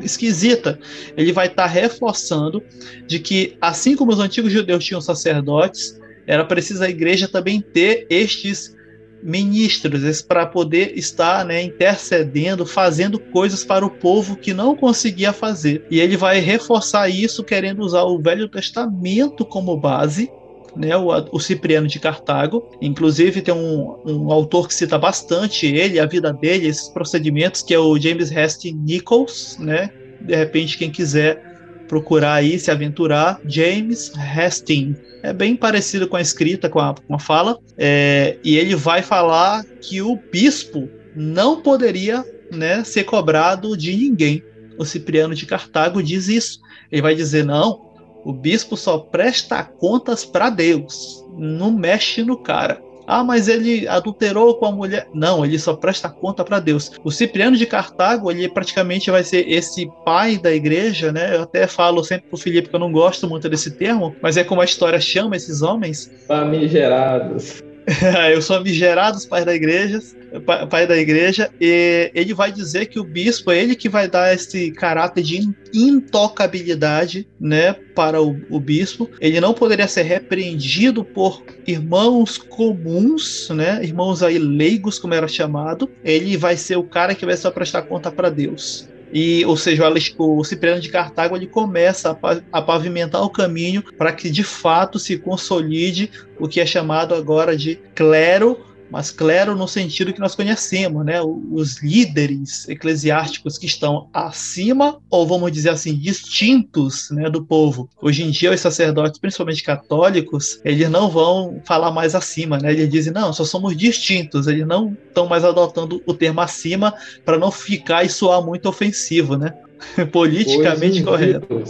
esquisita. 0.00 0.78
Ele 1.16 1.32
vai 1.32 1.46
estar 1.46 1.64
tá 1.64 1.68
reforçando 1.68 2.62
de 3.06 3.18
que 3.18 3.56
assim 3.60 3.96
como 3.96 4.12
os 4.12 4.20
antigos 4.20 4.52
judeus 4.52 4.84
tinham 4.84 5.00
sacerdotes, 5.00 5.98
era 6.26 6.44
preciso 6.44 6.82
a 6.82 6.88
igreja 6.88 7.28
também 7.28 7.60
ter 7.60 8.06
estes 8.10 8.74
ministros 9.22 10.20
para 10.20 10.44
poder 10.44 10.98
estar 10.98 11.46
né, 11.46 11.62
intercedendo, 11.62 12.66
fazendo 12.66 13.18
coisas 13.18 13.64
para 13.64 13.84
o 13.84 13.90
povo 13.90 14.36
que 14.36 14.52
não 14.52 14.76
conseguia 14.76 15.32
fazer. 15.32 15.86
E 15.90 15.98
ele 15.98 16.16
vai 16.16 16.40
reforçar 16.40 17.08
isso 17.08 17.42
querendo 17.42 17.80
usar 17.80 18.02
o 18.02 18.20
Velho 18.20 18.48
Testamento 18.48 19.44
como 19.46 19.78
base 19.78 20.30
né, 20.76 20.96
o, 20.96 21.08
o, 21.32 21.40
Cipriano 21.40 21.86
de 21.86 21.98
Cartago. 21.98 22.68
Inclusive, 22.80 23.42
tem 23.42 23.54
um, 23.54 23.96
um, 24.04 24.32
autor 24.32 24.68
que 24.68 24.74
cita 24.74 24.98
bastante 24.98 25.66
ele, 25.66 25.98
a 25.98 26.06
vida 26.06 26.32
dele, 26.32 26.66
esses 26.66 26.88
procedimentos, 26.88 27.62
que 27.62 27.74
é 27.74 27.78
o 27.78 27.98
James 27.98 28.34
Hastings 28.34 28.78
Nichols. 28.80 29.58
Né? 29.58 29.90
De 30.20 30.34
repente, 30.34 30.78
quem 30.78 30.90
quiser 30.90 31.54
procurar 31.88 32.34
aí, 32.34 32.58
se 32.58 32.70
aventurar, 32.70 33.40
James 33.46 34.12
Hastings. 34.16 34.96
É 35.22 35.32
bem 35.32 35.56
parecido 35.56 36.06
com 36.08 36.16
a 36.16 36.20
escrita, 36.20 36.68
com 36.68 36.80
a, 36.80 36.94
com 36.94 37.14
a 37.14 37.18
fala. 37.18 37.58
É, 37.78 38.36
e 38.44 38.56
ele 38.56 38.74
vai 38.74 39.02
falar 39.02 39.64
que 39.80 40.02
o 40.02 40.16
bispo 40.16 40.88
não 41.14 41.62
poderia 41.62 42.24
né, 42.50 42.84
ser 42.84 43.04
cobrado 43.04 43.76
de 43.76 43.94
ninguém. 43.96 44.42
O 44.76 44.84
Cipriano 44.84 45.34
de 45.34 45.46
Cartago 45.46 46.02
diz 46.02 46.28
isso. 46.28 46.60
Ele 46.90 47.02
vai 47.02 47.14
dizer: 47.14 47.44
não, 47.44 47.83
o 48.24 48.32
bispo 48.32 48.76
só 48.76 48.98
presta 48.98 49.62
contas 49.62 50.24
para 50.24 50.50
Deus, 50.50 51.24
não 51.36 51.70
mexe 51.70 52.22
no 52.22 52.36
cara. 52.36 52.80
Ah, 53.06 53.22
mas 53.22 53.48
ele 53.48 53.86
adulterou 53.86 54.54
com 54.54 54.66
a 54.66 54.72
mulher. 54.72 55.06
Não, 55.12 55.44
ele 55.44 55.58
só 55.58 55.74
presta 55.74 56.08
conta 56.08 56.42
para 56.42 56.58
Deus. 56.58 56.90
O 57.04 57.10
Cipriano 57.10 57.56
de 57.56 57.66
Cartago, 57.66 58.30
ele 58.30 58.48
praticamente 58.48 59.10
vai 59.10 59.22
ser 59.22 59.46
esse 59.46 59.90
pai 60.04 60.38
da 60.38 60.50
igreja, 60.52 61.12
né? 61.12 61.36
Eu 61.36 61.42
até 61.42 61.66
falo 61.66 62.02
sempre 62.02 62.28
pro 62.28 62.38
Felipe 62.38 62.68
que 62.68 62.74
eu 62.74 62.80
não 62.80 62.90
gosto 62.90 63.28
muito 63.28 63.48
desse 63.48 63.72
termo, 63.72 64.16
mas 64.22 64.38
é 64.38 64.44
como 64.44 64.62
a 64.62 64.64
história 64.64 64.98
chama 65.00 65.36
esses 65.36 65.60
homens. 65.60 66.10
Famigerados. 66.26 67.62
eu 68.32 68.40
sou 68.40 68.62
migerado 68.62 69.16
dos 69.16 69.26
pais 69.26 69.44
da 69.44 69.54
igreja, 69.54 70.00
pai 70.40 70.86
da 70.86 70.96
igreja, 70.96 71.50
e 71.60 72.10
ele 72.14 72.34
vai 72.34 72.50
dizer 72.50 72.86
que 72.86 72.98
o 72.98 73.04
bispo 73.04 73.50
é 73.50 73.62
ele 73.62 73.74
que 73.74 73.88
vai 73.88 74.08
dar 74.08 74.34
esse 74.34 74.70
caráter 74.72 75.22
de 75.22 75.48
intocabilidade, 75.72 77.26
né, 77.40 77.72
para 77.94 78.22
o, 78.22 78.40
o 78.50 78.60
bispo. 78.60 79.08
Ele 79.20 79.40
não 79.40 79.54
poderia 79.54 79.88
ser 79.88 80.02
repreendido 80.02 81.04
por 81.04 81.42
irmãos 81.66 82.38
comuns, 82.38 83.48
né, 83.50 83.80
irmãos 83.82 84.22
aí 84.22 84.38
leigos, 84.38 84.98
como 84.98 85.14
era 85.14 85.28
chamado. 85.28 85.90
Ele 86.04 86.36
vai 86.36 86.56
ser 86.56 86.76
o 86.76 86.84
cara 86.84 87.14
que 87.14 87.26
vai 87.26 87.36
só 87.36 87.50
prestar 87.50 87.82
conta 87.82 88.10
para 88.10 88.30
Deus. 88.30 88.88
E, 89.12 89.44
ou 89.44 89.56
seja, 89.56 89.84
o, 90.18 90.42
Cipriano 90.42 90.80
de 90.80 90.88
Cartago 90.88 91.36
ele 91.36 91.46
começa 91.46 92.18
a 92.52 92.60
pavimentar 92.60 93.22
o 93.22 93.30
caminho 93.30 93.84
para 93.96 94.12
que 94.12 94.28
de 94.28 94.42
fato 94.42 94.98
se 94.98 95.16
consolide 95.16 96.10
o 96.36 96.48
que 96.48 96.60
é 96.60 96.66
chamado 96.66 97.14
agora 97.14 97.56
de 97.56 97.76
clero 97.94 98.73
mas 98.94 99.10
clero 99.10 99.56
no 99.56 99.66
sentido 99.66 100.12
que 100.12 100.20
nós 100.20 100.36
conhecemos, 100.36 101.04
né? 101.04 101.20
Os 101.20 101.82
líderes 101.82 102.68
eclesiásticos 102.68 103.58
que 103.58 103.66
estão 103.66 104.08
acima, 104.14 105.00
ou 105.10 105.26
vamos 105.26 105.50
dizer 105.50 105.70
assim, 105.70 105.98
distintos 105.98 107.10
né, 107.10 107.28
do 107.28 107.44
povo. 107.44 107.90
Hoje 108.00 108.22
em 108.22 108.30
dia, 108.30 108.52
os 108.52 108.60
sacerdotes, 108.60 109.18
principalmente 109.18 109.64
católicos, 109.64 110.60
eles 110.64 110.88
não 110.88 111.10
vão 111.10 111.60
falar 111.64 111.90
mais 111.90 112.14
acima, 112.14 112.56
né? 112.56 112.70
Eles 112.70 112.88
dizem, 112.88 113.12
não, 113.12 113.32
só 113.32 113.44
somos 113.44 113.76
distintos, 113.76 114.46
eles 114.46 114.64
não 114.64 114.96
estão 115.08 115.26
mais 115.26 115.44
adotando 115.44 116.00
o 116.06 116.14
termo 116.14 116.40
acima 116.40 116.94
para 117.24 117.36
não 117.36 117.50
ficar 117.50 118.04
e 118.04 118.08
soar 118.08 118.46
muito 118.46 118.68
ofensivo, 118.68 119.36
né? 119.36 119.54
Politicamente 120.12 121.02
correto. 121.02 121.64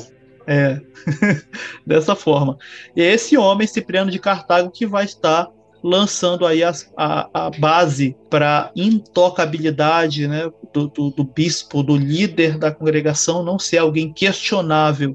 É, 0.46 0.78
dessa 1.86 2.14
forma. 2.14 2.58
E 2.94 3.00
é 3.00 3.14
esse 3.14 3.34
homem, 3.34 3.66
Cipriano 3.66 4.10
de 4.10 4.18
Cartago, 4.18 4.70
que 4.70 4.86
vai 4.86 5.06
estar 5.06 5.48
lançando 5.84 6.46
aí 6.46 6.64
as, 6.64 6.90
a, 6.96 7.28
a 7.34 7.50
base 7.50 8.16
para 8.30 8.72
intocabilidade 8.74 10.26
né, 10.26 10.50
do, 10.72 10.88
do, 10.88 11.10
do 11.10 11.24
bispo, 11.24 11.82
do 11.82 11.94
líder 11.94 12.56
da 12.56 12.72
congregação, 12.72 13.44
não 13.44 13.58
ser 13.58 13.76
alguém 13.76 14.10
questionável. 14.10 15.14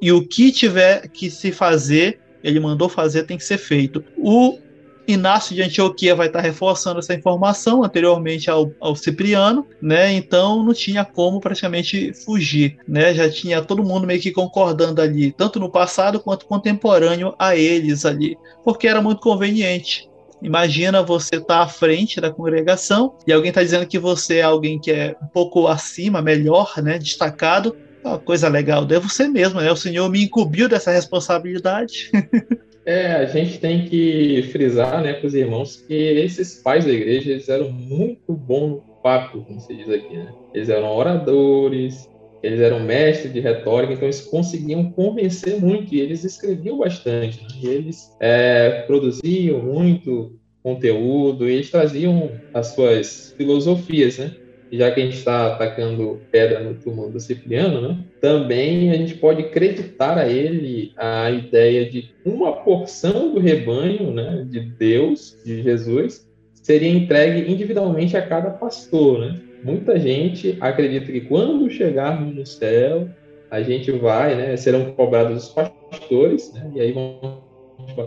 E 0.00 0.12
o 0.12 0.24
que 0.24 0.52
tiver 0.52 1.08
que 1.08 1.28
se 1.28 1.50
fazer, 1.50 2.20
ele 2.44 2.60
mandou 2.60 2.88
fazer, 2.88 3.24
tem 3.24 3.36
que 3.36 3.42
ser 3.42 3.58
feito. 3.58 4.04
O 4.16 4.56
Inácio 5.06 5.54
de 5.54 5.62
Antioquia 5.62 6.14
vai 6.14 6.28
estar 6.28 6.40
reforçando 6.40 6.98
essa 6.98 7.14
informação 7.14 7.84
anteriormente 7.84 8.50
ao, 8.50 8.72
ao, 8.80 8.96
Cipriano, 8.96 9.66
né? 9.80 10.12
Então 10.12 10.62
não 10.62 10.72
tinha 10.72 11.04
como 11.04 11.40
praticamente 11.40 12.12
fugir, 12.12 12.78
né? 12.88 13.12
Já 13.14 13.30
tinha 13.30 13.62
todo 13.62 13.84
mundo 13.84 14.06
meio 14.06 14.20
que 14.20 14.30
concordando 14.30 15.02
ali, 15.02 15.32
tanto 15.32 15.60
no 15.60 15.70
passado 15.70 16.20
quanto 16.20 16.46
contemporâneo 16.46 17.34
a 17.38 17.56
eles 17.56 18.04
ali, 18.04 18.36
porque 18.64 18.88
era 18.88 19.02
muito 19.02 19.20
conveniente. 19.20 20.08
Imagina 20.42 21.02
você 21.02 21.36
estar 21.36 21.58
tá 21.58 21.62
à 21.62 21.68
frente 21.68 22.20
da 22.20 22.30
congregação 22.30 23.16
e 23.26 23.32
alguém 23.32 23.48
está 23.48 23.62
dizendo 23.62 23.86
que 23.86 23.98
você 23.98 24.38
é 24.38 24.42
alguém 24.42 24.78
que 24.78 24.90
é 24.90 25.16
um 25.22 25.26
pouco 25.26 25.66
acima, 25.66 26.20
melhor, 26.20 26.74
né? 26.82 26.98
Destacado. 26.98 27.76
Uma 28.04 28.18
coisa 28.18 28.48
legal, 28.48 28.84
devo 28.84 29.08
ser 29.08 29.28
mesmo, 29.28 29.60
né? 29.60 29.72
O 29.72 29.76
Senhor 29.76 30.10
me 30.10 30.22
incumbiu 30.22 30.68
dessa 30.68 30.90
responsabilidade. 30.90 32.10
É, 32.86 33.12
a 33.12 33.26
gente 33.26 33.58
tem 33.58 33.86
que 33.86 34.42
frisar, 34.52 35.02
né, 35.02 35.14
para 35.14 35.26
os 35.26 35.34
irmãos, 35.34 35.76
que 35.86 35.94
esses 35.94 36.62
pais 36.62 36.84
da 36.84 36.92
igreja, 36.92 37.30
eles 37.30 37.48
eram 37.48 37.70
muito 37.70 38.32
bons 38.34 38.82
no 38.86 38.94
papo, 39.02 39.42
como 39.42 39.58
se 39.58 39.74
diz 39.74 39.88
aqui, 39.88 40.16
né? 40.16 40.30
Eles 40.52 40.68
eram 40.68 40.94
oradores, 40.94 42.06
eles 42.42 42.60
eram 42.60 42.80
mestres 42.80 43.32
de 43.32 43.40
retórica, 43.40 43.94
então 43.94 44.04
eles 44.04 44.20
conseguiam 44.20 44.92
convencer 44.92 45.58
muito, 45.58 45.94
e 45.94 46.00
eles 46.00 46.24
escreviam 46.24 46.78
bastante, 46.78 47.40
né? 47.42 47.48
e 47.62 47.66
eles 47.68 48.10
é, 48.20 48.82
produziam 48.82 49.62
muito 49.62 50.38
conteúdo, 50.62 51.48
e 51.48 51.54
eles 51.54 51.70
traziam 51.70 52.38
as 52.52 52.68
suas 52.74 53.32
filosofias, 53.36 54.18
né? 54.18 54.30
Já 54.78 54.90
que 54.90 55.00
a 55.00 55.04
gente 55.04 55.16
está 55.16 55.54
atacando 55.54 56.20
pedra 56.30 56.60
no 56.60 56.74
túmulo 56.74 57.10
do 57.10 57.20
Cipriano, 57.20 57.80
né, 57.80 57.98
também 58.20 58.90
a 58.90 58.94
gente 58.94 59.14
pode 59.14 59.42
acreditar 59.42 60.18
a 60.18 60.28
ele 60.28 60.92
a 60.96 61.30
ideia 61.30 61.88
de 61.88 62.10
uma 62.24 62.52
porção 62.52 63.32
do 63.32 63.40
rebanho 63.40 64.12
né, 64.12 64.46
de 64.48 64.60
Deus, 64.60 65.36
de 65.44 65.62
Jesus, 65.62 66.28
seria 66.54 66.88
entregue 66.88 67.50
individualmente 67.50 68.16
a 68.16 68.22
cada 68.22 68.50
pastor. 68.50 69.20
Né? 69.20 69.40
Muita 69.62 69.98
gente 69.98 70.56
acredita 70.60 71.12
que 71.12 71.22
quando 71.22 71.70
chegarmos 71.70 72.34
no 72.34 72.46
céu, 72.46 73.08
a 73.50 73.62
gente 73.62 73.90
vai, 73.92 74.34
né, 74.34 74.56
serão 74.56 74.92
cobrados 74.92 75.44
os 75.44 75.48
pastores, 75.50 76.52
né, 76.52 76.70
e 76.74 76.80
aí 76.80 76.92
vão 76.92 77.44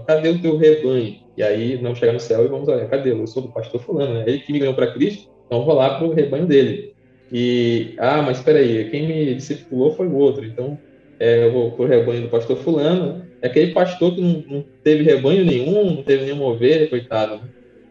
cadê 0.05 0.29
o 0.29 0.41
teu 0.41 0.57
rebanho? 0.57 1.19
E 1.35 1.43
aí 1.43 1.81
não 1.81 1.93
chegar 1.93 2.13
no 2.13 2.19
céu 2.19 2.45
e 2.45 2.47
vamos 2.47 2.67
olhar, 2.67 2.89
cadê? 2.89 3.11
Eu 3.11 3.27
sou 3.27 3.43
do 3.43 3.49
pastor 3.49 3.81
fulano, 3.81 4.15
né? 4.15 4.23
Ele 4.25 4.39
que 4.39 4.51
me 4.51 4.59
ganhou 4.59 4.73
para 4.73 4.91
Cristo, 4.91 5.29
então 5.47 5.65
vou 5.65 5.73
lá 5.73 5.97
para 5.97 6.05
o 6.05 6.13
rebanho 6.13 6.45
dele. 6.45 6.93
E, 7.31 7.95
ah, 7.97 8.21
mas 8.21 8.37
espera 8.37 8.59
aí, 8.59 8.89
quem 8.89 9.07
me 9.07 9.35
discipulou 9.35 9.95
foi 9.95 10.07
o 10.07 10.15
outro. 10.15 10.45
Então 10.45 10.77
é, 11.19 11.45
eu 11.45 11.51
vou 11.51 11.71
para 11.71 11.85
o 11.85 11.87
rebanho 11.87 12.21
do 12.23 12.29
pastor 12.29 12.57
fulano. 12.57 13.25
É 13.41 13.47
aquele 13.47 13.73
pastor 13.73 14.13
que 14.13 14.21
não, 14.21 14.43
não, 14.47 14.65
teve 14.83 15.03
rebanho 15.03 15.45
nenhum, 15.45 15.95
não 15.95 16.03
teve 16.03 16.25
nenhuma 16.25 16.45
ovelha, 16.45 16.87
coitado. 16.87 17.41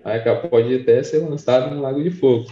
Aí 0.05 0.21
pode 0.49 0.75
até 0.75 1.03
ser 1.03 1.19
lançado 1.19 1.75
no 1.75 1.83
lago 1.83 2.03
de 2.03 2.11
fogo. 2.11 2.47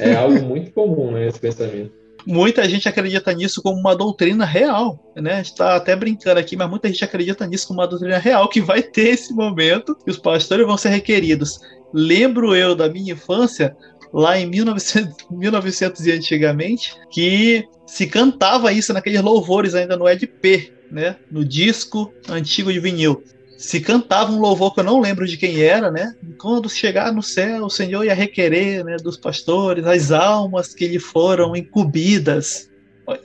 É 0.00 0.14
algo 0.16 0.42
muito 0.42 0.70
comum, 0.72 1.12
né, 1.12 1.26
esse 1.26 1.40
pensamento. 1.40 1.92
Muita 2.26 2.68
gente 2.68 2.86
acredita 2.86 3.32
nisso 3.32 3.62
como 3.62 3.80
uma 3.80 3.96
doutrina 3.96 4.44
real, 4.44 5.10
né? 5.16 5.32
A 5.32 5.36
gente 5.36 5.52
está 5.52 5.76
até 5.76 5.96
brincando 5.96 6.38
aqui, 6.38 6.54
mas 6.54 6.68
muita 6.68 6.88
gente 6.88 7.02
acredita 7.02 7.46
nisso 7.46 7.66
como 7.66 7.80
uma 7.80 7.86
doutrina 7.86 8.18
real, 8.18 8.46
que 8.48 8.60
vai 8.60 8.82
ter 8.82 9.08
esse 9.08 9.32
momento 9.32 9.96
e 10.06 10.10
os 10.10 10.18
pastores 10.18 10.66
vão 10.66 10.76
ser 10.76 10.90
requeridos. 10.90 11.60
Lembro 11.94 12.54
eu 12.54 12.74
da 12.74 12.90
minha 12.90 13.14
infância, 13.14 13.74
lá 14.12 14.38
em 14.38 14.46
1900, 14.46 15.26
1900 15.30 16.04
e 16.06 16.12
antigamente, 16.12 16.94
que 17.10 17.64
se 17.86 18.06
cantava 18.06 18.72
isso 18.72 18.92
naqueles 18.92 19.20
louvores 19.20 19.74
ainda 19.74 19.96
no 19.96 20.06
LP, 20.06 20.72
né? 20.90 21.16
No 21.30 21.44
disco 21.44 22.12
antigo 22.28 22.72
de 22.72 22.80
vinil. 22.80 23.22
Se 23.56 23.80
cantava 23.80 24.32
um 24.32 24.40
louvor 24.40 24.72
que 24.72 24.80
eu 24.80 24.84
não 24.84 25.00
lembro 25.00 25.26
de 25.26 25.36
quem 25.36 25.60
era, 25.60 25.90
né? 25.90 26.14
Quando 26.38 26.68
chegar 26.68 27.12
no 27.12 27.22
céu, 27.22 27.66
o 27.66 27.70
Senhor 27.70 28.04
ia 28.04 28.14
requerer, 28.14 28.82
né, 28.84 28.96
dos 28.96 29.18
pastores 29.18 29.86
as 29.86 30.10
almas 30.10 30.72
que 30.72 30.86
lhe 30.86 30.98
foram 30.98 31.54
incumbidas. 31.54 32.70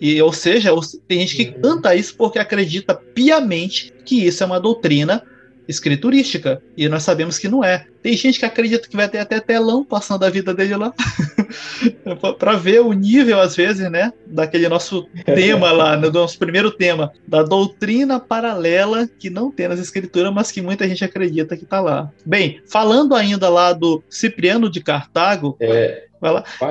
E, 0.01 0.21
ou 0.21 0.33
seja, 0.33 0.71
tem 1.07 1.19
gente 1.19 1.37
que 1.37 1.45
canta 1.59 1.95
isso 1.95 2.15
porque 2.17 2.39
acredita 2.39 2.95
piamente 2.95 3.93
que 4.03 4.25
isso 4.25 4.43
é 4.43 4.45
uma 4.45 4.59
doutrina 4.59 5.23
escriturística. 5.67 6.61
E 6.77 6.87
nós 6.87 7.03
sabemos 7.03 7.37
que 7.37 7.47
não 7.47 7.63
é. 7.63 7.85
Tem 8.01 8.15
gente 8.15 8.39
que 8.39 8.45
acredita 8.45 8.87
que 8.87 8.95
vai 8.95 9.09
ter 9.09 9.17
até 9.17 9.39
telão 9.39 9.83
passando 9.83 10.23
a 10.23 10.29
vida 10.29 10.53
dele 10.53 10.75
lá. 10.75 10.93
para 12.37 12.53
ver 12.53 12.81
o 12.81 12.93
nível, 12.93 13.39
às 13.39 13.55
vezes, 13.55 13.89
né? 13.89 14.13
Daquele 14.27 14.69
nosso 14.69 15.07
tema 15.25 15.71
lá, 15.71 15.97
no 15.97 16.11
nosso 16.11 16.37
primeiro 16.37 16.71
tema, 16.71 17.11
da 17.27 17.41
doutrina 17.41 18.19
paralela 18.19 19.07
que 19.07 19.29
não 19.29 19.51
tem 19.51 19.67
nas 19.67 19.79
escrituras, 19.79 20.33
mas 20.33 20.51
que 20.51 20.61
muita 20.61 20.87
gente 20.87 21.03
acredita 21.03 21.57
que 21.57 21.63
está 21.63 21.81
lá. 21.81 22.11
Bem, 22.25 22.61
falando 22.67 23.15
ainda 23.15 23.49
lá 23.49 23.73
do 23.73 24.03
Cipriano 24.09 24.69
de 24.69 24.81
Cartago. 24.81 25.57
É, 25.59 26.05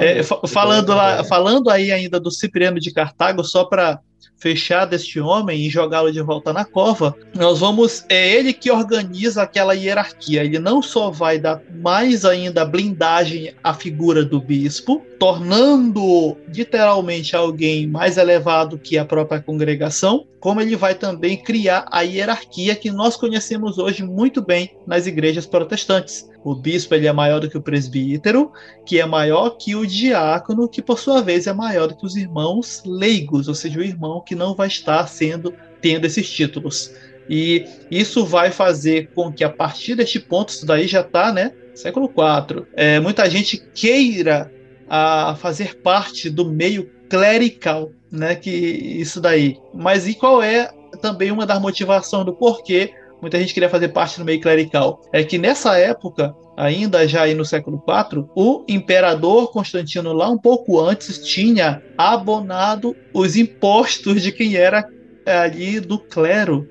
é, 0.01 0.22
falando, 0.49 0.95
lá, 0.95 1.22
falando 1.24 1.70
aí 1.70 1.92
ainda 1.92 2.18
do 2.18 2.30
Cipriano 2.30 2.80
de 2.80 2.92
Cartago, 2.92 3.45
só 3.45 3.64
para 3.64 4.01
fechar 4.37 4.85
deste 4.85 5.18
homem 5.18 5.61
e 5.61 5.70
jogá-lo 5.70 6.12
de 6.12 6.20
volta 6.20 6.53
na 6.53 6.64
cova, 6.64 7.16
nós 7.35 7.61
vamos. 7.61 8.05
É 8.09 8.33
ele 8.33 8.53
que 8.53 8.70
organiza 8.70 9.43
aquela 9.43 9.75
hierarquia. 9.75 10.45
Ele 10.45 10.59
não 10.59 10.83
só 10.83 11.11
vai 11.11 11.39
dar 11.39 11.62
mais 11.81 12.25
ainda 12.25 12.64
blindagem 12.64 13.55
à 13.62 13.72
figura 13.72 14.25
do 14.25 14.41
bispo, 14.41 15.03
tornando 15.18 16.37
literalmente 16.55 17.35
alguém 17.35 17.87
mais 17.87 18.18
elevado 18.18 18.79
que 18.79 18.99
a 18.99 19.05
própria 19.05 19.41
congregação, 19.41 20.27
como 20.39 20.61
ele 20.61 20.77
vai 20.77 20.95
também 20.95 21.43
criar 21.43 21.87
a 21.91 22.03
hierarquia 22.03 22.77
que 22.77 22.91
nós 22.91 23.16
conhecemos 23.16 23.79
hoje 23.79 24.03
muito 24.03 24.43
bem 24.43 24.77
nas 24.87 25.07
igrejas 25.07 25.47
protestantes. 25.47 26.29
O 26.45 26.55
bispo 26.55 26.95
ele 26.95 27.07
é 27.07 27.12
maior 27.12 27.41
do 27.41 27.49
que 27.49 27.57
o 27.57 27.62
presbítero, 27.62 28.53
que 28.85 29.01
é 29.01 29.07
maior 29.07 29.57
que 29.57 29.75
o 29.75 29.87
diácono, 29.87 30.68
que 30.68 30.83
por 30.83 30.99
sua 30.99 31.22
vez 31.22 31.47
é 31.47 31.55
maior 31.55 31.89
do 31.89 31.97
que 31.97 32.05
os 32.05 32.16
irmãos 32.16 32.83
leigos, 32.85 33.49
ou 33.49 33.55
seja, 33.55 33.81
o 33.81 33.83
irmão 33.83 34.13
que 34.20 34.34
não 34.34 34.54
vai 34.54 34.68
estar 34.68 35.06
sendo 35.06 35.54
tendo 35.80 36.06
esses 36.06 36.30
títulos. 36.30 36.92
E 37.28 37.66
isso 37.90 38.24
vai 38.24 38.50
fazer 38.50 39.10
com 39.14 39.32
que 39.32 39.44
a 39.44 39.50
partir 39.50 39.94
deste 39.94 40.18
ponto, 40.18 40.50
isso 40.50 40.66
daí 40.66 40.86
já 40.86 41.00
está, 41.00 41.32
né, 41.32 41.52
século 41.74 42.06
IV, 42.06 42.66
é, 42.74 43.00
muita 43.00 43.28
gente 43.28 43.58
queira 43.74 44.52
a 44.88 45.34
fazer 45.38 45.76
parte 45.76 46.28
do 46.28 46.44
meio 46.44 46.90
clerical, 47.08 47.90
né, 48.10 48.34
que 48.34 48.50
isso 48.50 49.20
daí. 49.20 49.58
Mas 49.72 50.06
e 50.06 50.14
qual 50.14 50.42
é 50.42 50.70
também 51.00 51.30
uma 51.30 51.46
das 51.46 51.60
motivações 51.60 52.24
do 52.24 52.34
porquê 52.34 52.92
muita 53.20 53.38
gente 53.38 53.54
queria 53.54 53.68
fazer 53.68 53.88
parte 53.88 54.18
do 54.18 54.24
meio 54.24 54.40
clerical? 54.40 55.00
É 55.12 55.22
que 55.24 55.38
nessa 55.38 55.78
época, 55.78 56.34
ainda 56.56 57.06
já 57.06 57.22
aí 57.22 57.34
no 57.34 57.44
século 57.44 57.82
IV, 57.86 58.26
o 58.34 58.64
imperador 58.68 59.50
Constantino 59.50 60.12
lá 60.12 60.28
um 60.30 60.38
pouco 60.38 60.80
antes 60.80 61.18
tinha 61.18 61.82
abonado 61.96 62.94
os 63.12 63.36
impostos 63.36 64.22
de 64.22 64.32
quem 64.32 64.56
era 64.56 64.84
ali 65.26 65.80
do 65.80 65.98
clero. 65.98 66.66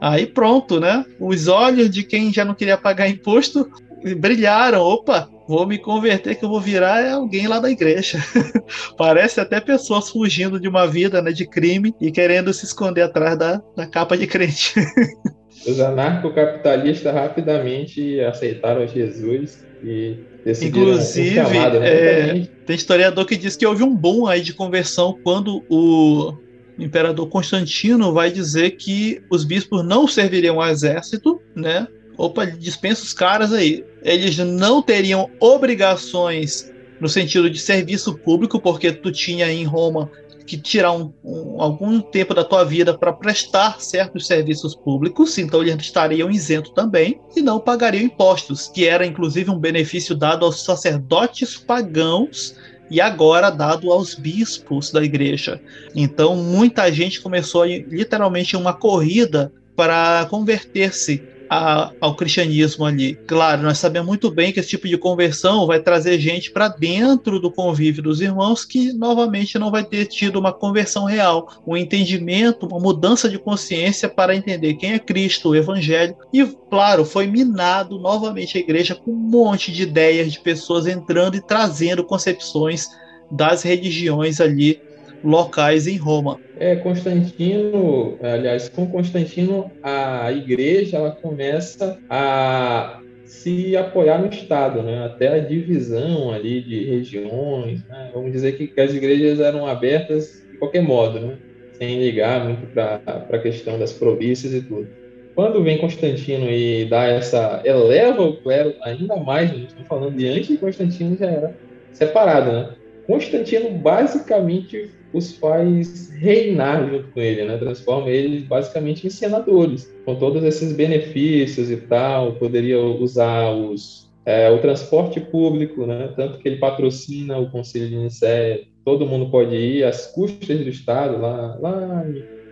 Aí 0.00 0.26
pronto, 0.26 0.78
né? 0.78 1.04
Os 1.18 1.48
olhos 1.48 1.90
de 1.90 2.02
quem 2.02 2.32
já 2.32 2.44
não 2.44 2.54
queria 2.54 2.76
pagar 2.76 3.08
imposto 3.08 3.66
brilharam. 4.14 4.82
Opa, 4.82 5.28
vou 5.48 5.66
me 5.66 5.78
converter 5.78 6.36
que 6.36 6.44
eu 6.44 6.48
vou 6.48 6.60
virar 6.60 7.12
alguém 7.12 7.46
lá 7.46 7.58
da 7.58 7.70
igreja. 7.70 8.18
Parece 8.96 9.40
até 9.40 9.60
pessoas 9.60 10.10
fugindo 10.10 10.60
de 10.60 10.68
uma 10.68 10.86
vida 10.86 11.22
né, 11.22 11.32
de 11.32 11.46
crime 11.46 11.94
e 12.00 12.10
querendo 12.10 12.52
se 12.52 12.64
esconder 12.64 13.02
atrás 13.02 13.38
da, 13.38 13.62
da 13.76 13.86
capa 13.86 14.16
de 14.16 14.26
crente. 14.26 14.74
Os 15.66 15.80
anarcocapitalistas 15.80 17.12
rapidamente 17.12 18.20
aceitaram 18.20 18.86
Jesus 18.86 19.58
e 19.82 20.16
decidiram 20.44 20.90
Inclusive, 20.90 21.34
chamado, 21.34 21.80
né? 21.80 21.88
é, 21.88 22.48
tem 22.64 22.76
historiador 22.76 23.26
que 23.26 23.36
diz 23.36 23.56
que 23.56 23.66
houve 23.66 23.82
um 23.82 23.94
boom 23.94 24.26
aí 24.26 24.40
de 24.40 24.54
conversão 24.54 25.18
quando 25.22 25.64
o 25.68 26.32
imperador 26.78 27.28
Constantino 27.28 28.12
vai 28.12 28.30
dizer 28.30 28.72
que 28.72 29.20
os 29.30 29.44
bispos 29.44 29.84
não 29.84 30.06
serviriam 30.06 30.60
ao 30.60 30.68
exército, 30.68 31.40
né? 31.54 31.86
Opa, 32.18 32.46
dispensa 32.46 33.02
os 33.02 33.12
caras 33.12 33.52
aí. 33.52 33.84
Eles 34.02 34.36
não 34.38 34.82
teriam 34.82 35.28
obrigações 35.40 36.64
no 37.00 37.08
sentido 37.08 37.50
de 37.50 37.58
serviço 37.58 38.18
público, 38.18 38.60
porque 38.60 38.92
tu 38.92 39.12
tinha 39.12 39.50
em 39.52 39.64
Roma 39.64 40.10
que 40.46 40.56
tirar 40.56 40.92
um, 40.92 41.12
um, 41.24 41.60
algum 41.60 42.00
tempo 42.00 42.32
da 42.32 42.44
tua 42.44 42.64
vida 42.64 42.96
para 42.96 43.12
prestar 43.12 43.80
certos 43.80 44.26
serviços 44.26 44.74
públicos, 44.74 45.36
então 45.38 45.62
eles 45.62 45.76
estariam 45.80 46.30
isentos 46.30 46.70
também 46.72 47.20
e 47.34 47.42
não 47.42 47.58
pagariam 47.58 48.04
impostos, 48.04 48.68
que 48.68 48.86
era 48.86 49.04
inclusive 49.04 49.50
um 49.50 49.58
benefício 49.58 50.14
dado 50.14 50.44
aos 50.44 50.62
sacerdotes 50.62 51.56
pagãos 51.56 52.54
e 52.90 53.00
agora 53.00 53.50
dado 53.50 53.90
aos 53.90 54.14
bispos 54.14 54.90
da 54.90 55.02
igreja. 55.02 55.60
Então 55.94 56.36
muita 56.36 56.90
gente 56.92 57.20
começou 57.20 57.64
literalmente 57.64 58.56
uma 58.56 58.72
corrida 58.72 59.52
para 59.74 60.26
converter-se 60.30 61.22
a, 61.48 61.92
ao 62.00 62.14
cristianismo 62.14 62.84
ali. 62.84 63.14
Claro, 63.26 63.62
nós 63.62 63.78
sabemos 63.78 64.06
muito 64.06 64.30
bem 64.30 64.52
que 64.52 64.60
esse 64.60 64.70
tipo 64.70 64.88
de 64.88 64.98
conversão 64.98 65.66
vai 65.66 65.80
trazer 65.80 66.18
gente 66.18 66.50
para 66.50 66.68
dentro 66.68 67.38
do 67.38 67.50
convívio 67.50 68.02
dos 68.02 68.20
irmãos 68.20 68.64
que 68.64 68.92
novamente 68.92 69.58
não 69.58 69.70
vai 69.70 69.84
ter 69.84 70.06
tido 70.06 70.38
uma 70.38 70.52
conversão 70.52 71.04
real, 71.04 71.48
um 71.66 71.76
entendimento, 71.76 72.66
uma 72.66 72.80
mudança 72.80 73.28
de 73.28 73.38
consciência 73.38 74.08
para 74.08 74.34
entender 74.34 74.74
quem 74.74 74.92
é 74.92 74.98
Cristo, 74.98 75.50
o 75.50 75.56
Evangelho. 75.56 76.16
E, 76.32 76.44
claro, 76.70 77.04
foi 77.04 77.26
minado 77.26 77.98
novamente 77.98 78.56
a 78.56 78.60
igreja 78.60 78.94
com 78.94 79.10
um 79.10 79.14
monte 79.14 79.72
de 79.72 79.82
ideias 79.82 80.32
de 80.32 80.40
pessoas 80.40 80.86
entrando 80.86 81.36
e 81.36 81.40
trazendo 81.40 82.04
concepções 82.04 82.88
das 83.30 83.62
religiões 83.62 84.40
ali 84.40 84.80
locais 85.22 85.86
em 85.86 85.96
Roma. 85.96 86.38
É, 86.58 86.76
Constantino, 86.76 88.18
aliás, 88.22 88.68
com 88.68 88.86
Constantino, 88.86 89.70
a 89.82 90.32
igreja 90.32 90.96
ela 90.96 91.10
começa 91.10 91.98
a 92.08 93.00
se 93.24 93.76
apoiar 93.76 94.18
no 94.18 94.28
Estado, 94.28 94.82
né? 94.82 95.04
até 95.04 95.28
a 95.28 95.38
divisão 95.38 96.32
ali 96.32 96.62
de 96.62 96.84
regiões. 96.84 97.84
Né? 97.86 98.10
Vamos 98.14 98.32
dizer 98.32 98.56
que, 98.56 98.68
que, 98.68 98.80
as 98.80 98.94
igrejas 98.94 99.40
eram 99.40 99.66
abertas 99.66 100.42
de 100.50 100.58
qualquer 100.58 100.82
modo, 100.82 101.20
né? 101.20 101.36
sem 101.72 101.98
ligar 101.98 102.44
muito 102.44 102.66
para 102.72 103.00
a 103.30 103.38
questão 103.38 103.78
das 103.78 103.92
províncias 103.92 104.54
e 104.54 104.62
tudo. 104.62 104.88
Quando 105.34 105.62
vem 105.62 105.76
Constantino 105.76 106.50
e 106.50 106.86
dá 106.86 107.04
essa. 107.04 107.60
eleva 107.62 108.22
o 108.22 108.36
clero 108.38 108.74
ainda 108.82 109.16
mais, 109.16 109.50
gente 109.50 109.66
está 109.66 109.84
falando 109.84 110.16
de 110.16 110.26
antes 110.26 110.48
de 110.48 110.56
Constantino 110.56 111.14
já 111.14 111.26
era 111.26 111.54
separado, 111.92 112.52
né? 112.52 112.70
Constantino 113.06 113.70
basicamente 113.70 114.90
os 115.16 115.32
faz 115.32 116.10
reinar 116.10 116.88
junto 116.88 117.08
com 117.08 117.20
ele, 117.20 117.44
né? 117.44 117.56
Transforma 117.56 118.10
eles 118.10 118.44
basicamente 118.44 119.06
em 119.06 119.10
senadores, 119.10 119.92
com 120.04 120.14
todos 120.14 120.44
esses 120.44 120.72
benefícios 120.72 121.70
e 121.70 121.76
tal. 121.76 122.34
Poderia 122.34 122.78
usar 122.78 123.50
os, 123.50 124.10
é, 124.24 124.50
o 124.50 124.58
transporte 124.58 125.20
público, 125.20 125.86
né? 125.86 126.12
Tanto 126.14 126.38
que 126.38 126.48
ele 126.48 126.58
patrocina 126.58 127.38
o 127.38 127.50
Conselho 127.50 127.88
de 127.88 127.96
Nicéia. 127.96 128.64
Todo 128.84 129.06
mundo 129.06 129.30
pode 129.30 129.56
ir 129.56 129.84
às 129.84 130.06
custas 130.06 130.60
do 130.60 130.68
Estado 130.68 131.20
lá, 131.20 131.56
lá 131.60 132.04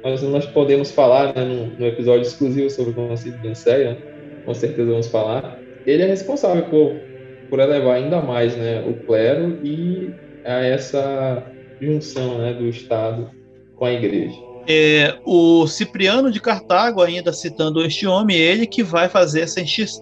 nós, 0.02 0.22
nós 0.22 0.46
podemos 0.46 0.90
falar 0.90 1.34
né, 1.34 1.44
no, 1.44 1.66
no, 1.78 1.86
episódio 1.86 2.22
exclusivo 2.22 2.68
sobre 2.68 2.90
o 2.90 2.94
Conselho 2.94 3.38
de 3.38 3.48
Nicéia, 3.48 3.92
né? 3.92 3.96
com 4.44 4.52
certeza 4.52 4.90
vamos 4.90 5.08
falar. 5.08 5.58
Ele 5.86 6.02
é 6.02 6.06
responsável 6.06 6.64
por, 6.64 6.96
por 7.48 7.60
elevar 7.60 7.96
ainda 7.96 8.20
mais 8.20 8.56
né, 8.56 8.84
o 8.86 8.94
clero 9.06 9.58
e 9.64 10.10
a 10.44 10.62
essa 10.62 11.53
junção 11.80 12.38
né, 12.38 12.52
do 12.54 12.68
Estado 12.68 13.30
com 13.76 13.84
a 13.84 13.92
Igreja. 13.92 14.34
É, 14.66 15.18
o 15.26 15.66
Cipriano 15.66 16.30
de 16.30 16.40
Cartago, 16.40 17.02
ainda 17.02 17.32
citando 17.32 17.84
este 17.84 18.06
homem, 18.06 18.36
ele 18.36 18.66
que 18.66 18.82
vai 18.82 19.08
fazer 19.08 19.42
essa 19.42 19.60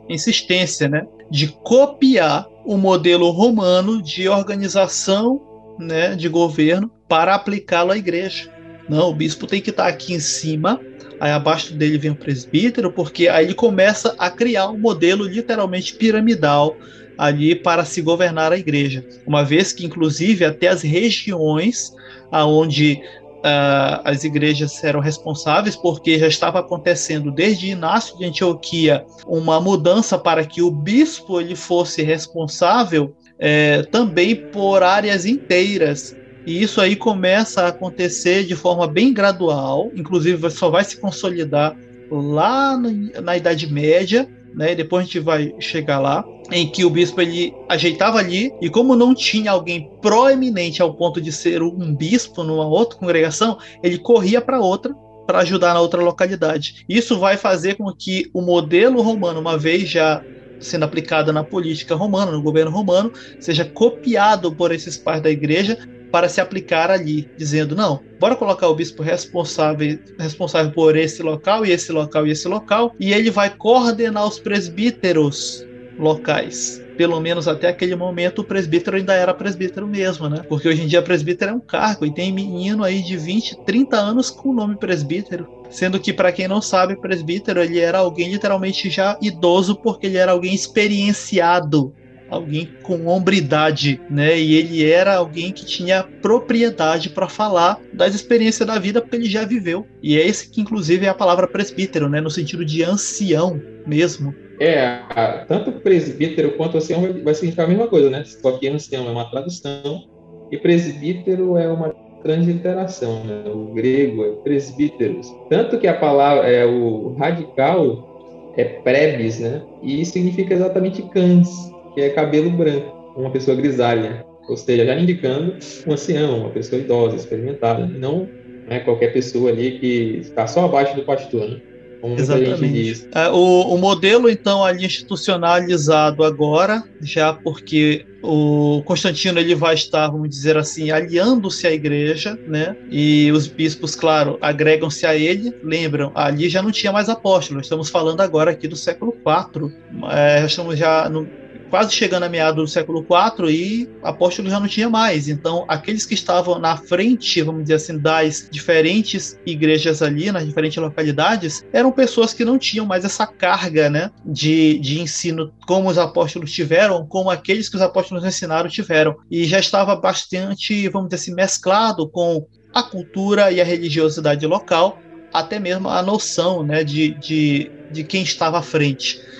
insistência 0.08 0.88
né, 0.88 1.06
de 1.30 1.48
copiar 1.48 2.46
o 2.64 2.76
modelo 2.76 3.30
romano 3.30 4.00
de 4.00 4.28
organização 4.28 5.40
né, 5.78 6.14
de 6.14 6.28
governo 6.28 6.90
para 7.08 7.34
aplicá-lo 7.34 7.90
à 7.90 7.96
igreja. 7.96 8.50
Não, 8.88 9.10
o 9.10 9.14
bispo 9.14 9.46
tem 9.46 9.60
que 9.60 9.70
estar 9.70 9.86
aqui 9.86 10.14
em 10.14 10.20
cima, 10.20 10.80
aí 11.18 11.32
abaixo 11.32 11.74
dele 11.74 11.98
vem 11.98 12.10
o 12.10 12.16
presbítero, 12.16 12.92
porque 12.92 13.28
aí 13.28 13.46
ele 13.46 13.54
começa 13.54 14.14
a 14.18 14.30
criar 14.30 14.68
um 14.68 14.78
modelo 14.78 15.24
literalmente 15.24 15.94
piramidal 15.94 16.76
ali 17.22 17.54
para 17.54 17.84
se 17.84 18.02
governar 18.02 18.50
a 18.50 18.58
igreja. 18.58 19.06
Uma 19.24 19.44
vez 19.44 19.72
que, 19.72 19.86
inclusive, 19.86 20.44
até 20.44 20.66
as 20.66 20.82
regiões 20.82 21.92
aonde 22.32 23.00
uh, 23.44 24.02
as 24.02 24.24
igrejas 24.24 24.82
eram 24.82 24.98
responsáveis, 24.98 25.76
porque 25.76 26.18
já 26.18 26.26
estava 26.26 26.58
acontecendo 26.58 27.30
desde 27.30 27.68
Inácio 27.68 28.18
de 28.18 28.24
Antioquia 28.24 29.04
uma 29.24 29.60
mudança 29.60 30.18
para 30.18 30.44
que 30.44 30.60
o 30.62 30.70
bispo 30.70 31.40
ele 31.40 31.54
fosse 31.54 32.02
responsável 32.02 33.14
é, 33.38 33.84
também 33.84 34.34
por 34.50 34.82
áreas 34.82 35.24
inteiras. 35.24 36.16
E 36.44 36.60
isso 36.60 36.80
aí 36.80 36.96
começa 36.96 37.62
a 37.62 37.68
acontecer 37.68 38.44
de 38.44 38.56
forma 38.56 38.88
bem 38.88 39.14
gradual, 39.14 39.92
inclusive 39.94 40.50
só 40.50 40.68
vai 40.68 40.82
se 40.82 41.00
consolidar 41.00 41.76
lá 42.10 42.76
na 43.22 43.36
Idade 43.36 43.72
Média, 43.72 44.28
né? 44.54 44.74
depois 44.74 45.02
a 45.02 45.04
gente 45.04 45.20
vai 45.20 45.52
chegar 45.60 45.98
lá. 45.98 46.24
Em 46.52 46.70
que 46.70 46.84
o 46.84 46.90
bispo 46.90 47.20
ele 47.20 47.52
ajeitava 47.68 48.18
ali 48.18 48.50
e 48.60 48.68
como 48.68 48.94
não 48.94 49.14
tinha 49.14 49.50
alguém 49.50 49.90
proeminente 50.00 50.82
ao 50.82 50.94
ponto 50.94 51.20
de 51.20 51.32
ser 51.32 51.62
um 51.62 51.94
bispo 51.94 52.44
numa 52.44 52.66
outra 52.66 52.98
congregação, 52.98 53.58
ele 53.82 53.98
corria 53.98 54.40
para 54.40 54.60
outra 54.60 54.94
para 55.26 55.38
ajudar 55.40 55.72
na 55.72 55.80
outra 55.80 56.02
localidade. 56.02 56.84
Isso 56.88 57.18
vai 57.18 57.36
fazer 57.36 57.76
com 57.76 57.92
que 57.92 58.28
o 58.34 58.42
modelo 58.42 59.00
romano, 59.00 59.40
uma 59.40 59.56
vez 59.56 59.88
já 59.88 60.22
sendo 60.60 60.84
aplicado 60.84 61.32
na 61.32 61.42
política 61.42 61.94
romana, 61.94 62.30
no 62.30 62.42
governo 62.42 62.70
romano, 62.70 63.12
seja 63.40 63.64
copiado 63.64 64.54
por 64.54 64.72
esses 64.72 64.96
pais 64.96 65.22
da 65.22 65.30
igreja 65.30 65.76
para 66.10 66.28
se 66.28 66.40
aplicar 66.40 66.90
ali, 66.90 67.28
dizendo: 67.36 67.74
não, 67.74 68.00
bora 68.20 68.36
colocar 68.36 68.68
o 68.68 68.74
bispo 68.74 69.02
responsável, 69.02 69.98
responsável 70.18 70.70
por 70.72 70.96
esse 70.96 71.22
local 71.22 71.64
e 71.64 71.72
esse 71.72 71.90
local 71.90 72.26
e 72.26 72.30
esse 72.30 72.46
local, 72.46 72.94
e 73.00 73.12
ele 73.12 73.30
vai 73.30 73.50
coordenar 73.56 74.26
os 74.26 74.38
presbíteros 74.38 75.64
locais. 75.98 76.80
Pelo 76.96 77.20
menos 77.20 77.48
até 77.48 77.68
aquele 77.68 77.96
momento 77.96 78.40
o 78.40 78.44
presbítero 78.44 78.96
ainda 78.96 79.14
era 79.14 79.32
presbítero 79.32 79.86
mesmo, 79.86 80.28
né? 80.28 80.42
Porque 80.48 80.68
hoje 80.68 80.82
em 80.82 80.86
dia 80.86 81.02
presbítero 81.02 81.52
é 81.52 81.54
um 81.54 81.60
cargo 81.60 82.04
e 82.04 82.14
tem 82.14 82.32
menino 82.32 82.84
aí 82.84 83.02
de 83.02 83.16
20, 83.16 83.64
30 83.64 83.96
anos 83.96 84.30
com 84.30 84.50
o 84.50 84.54
nome 84.54 84.76
presbítero. 84.76 85.48
Sendo 85.70 85.98
que, 85.98 86.12
para 86.12 86.30
quem 86.30 86.46
não 86.46 86.60
sabe, 86.60 87.00
presbítero 87.00 87.62
ele 87.62 87.78
era 87.78 87.98
alguém 87.98 88.30
literalmente 88.30 88.90
já 88.90 89.18
idoso, 89.22 89.74
porque 89.76 90.06
ele 90.06 90.18
era 90.18 90.32
alguém 90.32 90.54
experienciado 90.54 91.94
alguém 92.32 92.68
com 92.82 93.06
hombridade, 93.06 94.00
né? 94.08 94.38
E 94.38 94.54
ele 94.54 94.90
era 94.90 95.16
alguém 95.16 95.52
que 95.52 95.66
tinha 95.66 96.02
propriedade 96.22 97.10
para 97.10 97.28
falar 97.28 97.78
das 97.92 98.14
experiências 98.14 98.66
da 98.66 98.78
vida, 98.78 99.00
porque 99.00 99.16
ele 99.16 99.26
já 99.26 99.44
viveu. 99.44 99.86
E 100.02 100.18
é 100.18 100.26
esse 100.26 100.50
que, 100.50 100.60
inclusive, 100.60 101.04
é 101.04 101.10
a 101.10 101.14
palavra 101.14 101.46
presbítero, 101.46 102.08
né? 102.08 102.20
No 102.20 102.30
sentido 102.30 102.64
de 102.64 102.82
ancião 102.82 103.60
mesmo. 103.86 104.34
É, 104.58 105.02
tanto 105.46 105.72
presbítero 105.72 106.52
quanto 106.56 106.78
ancião 106.78 107.02
vai 107.22 107.34
significar 107.34 107.66
a 107.66 107.68
mesma 107.68 107.88
coisa, 107.88 108.08
né? 108.08 108.24
Só 108.24 108.52
que 108.52 108.68
ancião 108.68 109.06
é 109.06 109.10
uma 109.10 109.30
tradução 109.30 110.04
e 110.50 110.56
presbítero 110.56 111.58
é 111.58 111.68
uma 111.68 111.90
transliteração, 112.22 113.24
né? 113.24 113.44
O 113.46 113.74
grego 113.74 114.24
é 114.24 114.30
presbíteros. 114.42 115.26
Tanto 115.50 115.78
que 115.78 115.86
a 115.86 115.94
palavra 115.94 116.48
é 116.48 116.64
o 116.64 117.14
radical 117.18 118.54
é 118.56 118.64
prebis, 118.64 119.40
né? 119.40 119.62
E 119.82 120.04
significa 120.06 120.54
exatamente 120.54 121.02
cans, 121.10 121.48
que 121.94 122.00
é 122.00 122.10
cabelo 122.10 122.50
branco, 122.50 123.12
uma 123.16 123.30
pessoa 123.30 123.56
grisalha, 123.56 124.24
ou 124.48 124.56
seja, 124.56 124.84
já 124.84 124.98
indicando 124.98 125.56
um 125.86 125.92
ancião, 125.92 126.40
uma 126.40 126.50
pessoa 126.50 126.80
idosa, 126.80 127.16
experimentada, 127.16 127.86
não 127.86 128.28
né, 128.66 128.80
qualquer 128.80 129.12
pessoa 129.12 129.50
ali 129.50 129.78
que 129.78 130.18
está 130.20 130.46
só 130.46 130.64
abaixo 130.64 130.94
do 130.96 131.02
pastor, 131.02 131.48
né? 131.48 131.60
Como 132.00 132.18
Exatamente. 132.18 133.06
É, 133.14 133.28
o, 133.28 133.74
o 133.74 133.78
modelo, 133.78 134.28
então, 134.28 134.64
ali 134.64 134.84
institucionalizado 134.84 136.24
agora, 136.24 136.82
já 137.00 137.32
porque 137.32 138.04
o 138.20 138.82
Constantino 138.84 139.38
ele 139.38 139.54
vai 139.54 139.74
estar, 139.74 140.08
vamos 140.08 140.28
dizer 140.28 140.56
assim, 140.56 140.90
aliando-se 140.90 141.64
à 141.64 141.70
igreja, 141.70 142.36
né? 142.44 142.74
E 142.90 143.30
os 143.30 143.46
bispos, 143.46 143.94
claro, 143.94 144.36
agregam-se 144.40 145.06
a 145.06 145.14
ele. 145.14 145.52
Lembram, 145.62 146.10
ali 146.16 146.48
já 146.48 146.60
não 146.60 146.72
tinha 146.72 146.92
mais 146.92 147.08
apóstolos. 147.08 147.66
Estamos 147.66 147.88
falando 147.88 148.20
agora 148.20 148.50
aqui 148.50 148.66
do 148.66 148.74
século 148.74 149.14
IV. 149.24 149.72
É, 150.10 150.44
estamos 150.44 150.76
já 150.76 151.08
no, 151.08 151.28
quase 151.72 151.94
chegando 151.94 152.24
a 152.24 152.28
meados 152.28 152.62
do 152.62 152.70
século 152.70 153.00
IV 153.00 153.50
e 153.50 153.88
apóstolo 154.02 154.50
já 154.50 154.60
não 154.60 154.68
tinha 154.68 154.90
mais. 154.90 155.26
Então, 155.26 155.64
aqueles 155.66 156.04
que 156.04 156.12
estavam 156.12 156.58
na 156.58 156.76
frente, 156.76 157.40
vamos 157.40 157.62
dizer 157.62 157.76
assim, 157.76 157.96
das 157.96 158.46
diferentes 158.50 159.40
igrejas 159.46 160.02
ali, 160.02 160.30
nas 160.30 160.44
diferentes 160.44 160.76
localidades, 160.76 161.64
eram 161.72 161.90
pessoas 161.90 162.34
que 162.34 162.44
não 162.44 162.58
tinham 162.58 162.84
mais 162.84 163.06
essa 163.06 163.26
carga 163.26 163.88
né, 163.88 164.10
de, 164.22 164.78
de 164.80 165.00
ensino 165.00 165.50
como 165.66 165.88
os 165.88 165.96
apóstolos 165.96 166.52
tiveram, 166.52 167.06
como 167.06 167.30
aqueles 167.30 167.70
que 167.70 167.76
os 167.76 167.82
apóstolos 167.82 168.22
ensinaram 168.22 168.68
tiveram. 168.68 169.16
E 169.30 169.46
já 169.46 169.58
estava 169.58 169.96
bastante, 169.96 170.86
vamos 170.90 171.08
dizer 171.08 171.22
assim, 171.22 171.34
mesclado 171.34 172.06
com 172.06 172.46
a 172.74 172.82
cultura 172.82 173.50
e 173.50 173.62
a 173.62 173.64
religiosidade 173.64 174.46
local, 174.46 174.98
até 175.32 175.58
mesmo 175.58 175.88
a 175.88 176.02
noção 176.02 176.62
né, 176.62 176.84
de, 176.84 177.14
de, 177.14 177.70
de 177.90 178.04
quem 178.04 178.22
estava 178.22 178.58
à 178.58 178.62
frente 178.62 179.32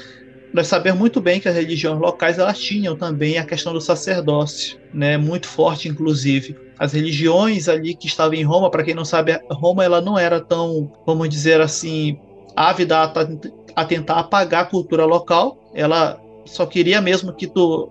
nós 0.52 0.66
sabemos 0.66 0.98
muito 0.98 1.20
bem 1.20 1.40
que 1.40 1.48
as 1.48 1.54
religiões 1.54 1.98
locais 1.98 2.38
elas 2.38 2.58
tinham 2.58 2.96
também 2.96 3.38
a 3.38 3.44
questão 3.44 3.72
do 3.72 3.80
sacerdócio, 3.80 4.78
né, 4.92 5.16
muito 5.16 5.46
forte 5.46 5.88
inclusive. 5.88 6.56
As 6.78 6.92
religiões 6.92 7.68
ali 7.68 7.94
que 7.94 8.06
estavam 8.06 8.34
em 8.34 8.42
Roma, 8.42 8.70
para 8.70 8.82
quem 8.82 8.94
não 8.94 9.04
sabe, 9.04 9.38
Roma 9.50 9.84
ela 9.84 10.00
não 10.00 10.18
era 10.18 10.40
tão, 10.40 10.92
vamos 11.06 11.28
dizer 11.28 11.60
assim, 11.60 12.18
ávida 12.56 12.98
a, 12.98 13.12
a 13.76 13.84
tentar 13.84 14.16
apagar 14.16 14.62
a 14.62 14.66
cultura 14.66 15.04
local. 15.04 15.58
Ela 15.74 16.20
só 16.44 16.66
queria 16.66 17.00
mesmo 17.00 17.32
que 17.32 17.46
tu 17.46 17.90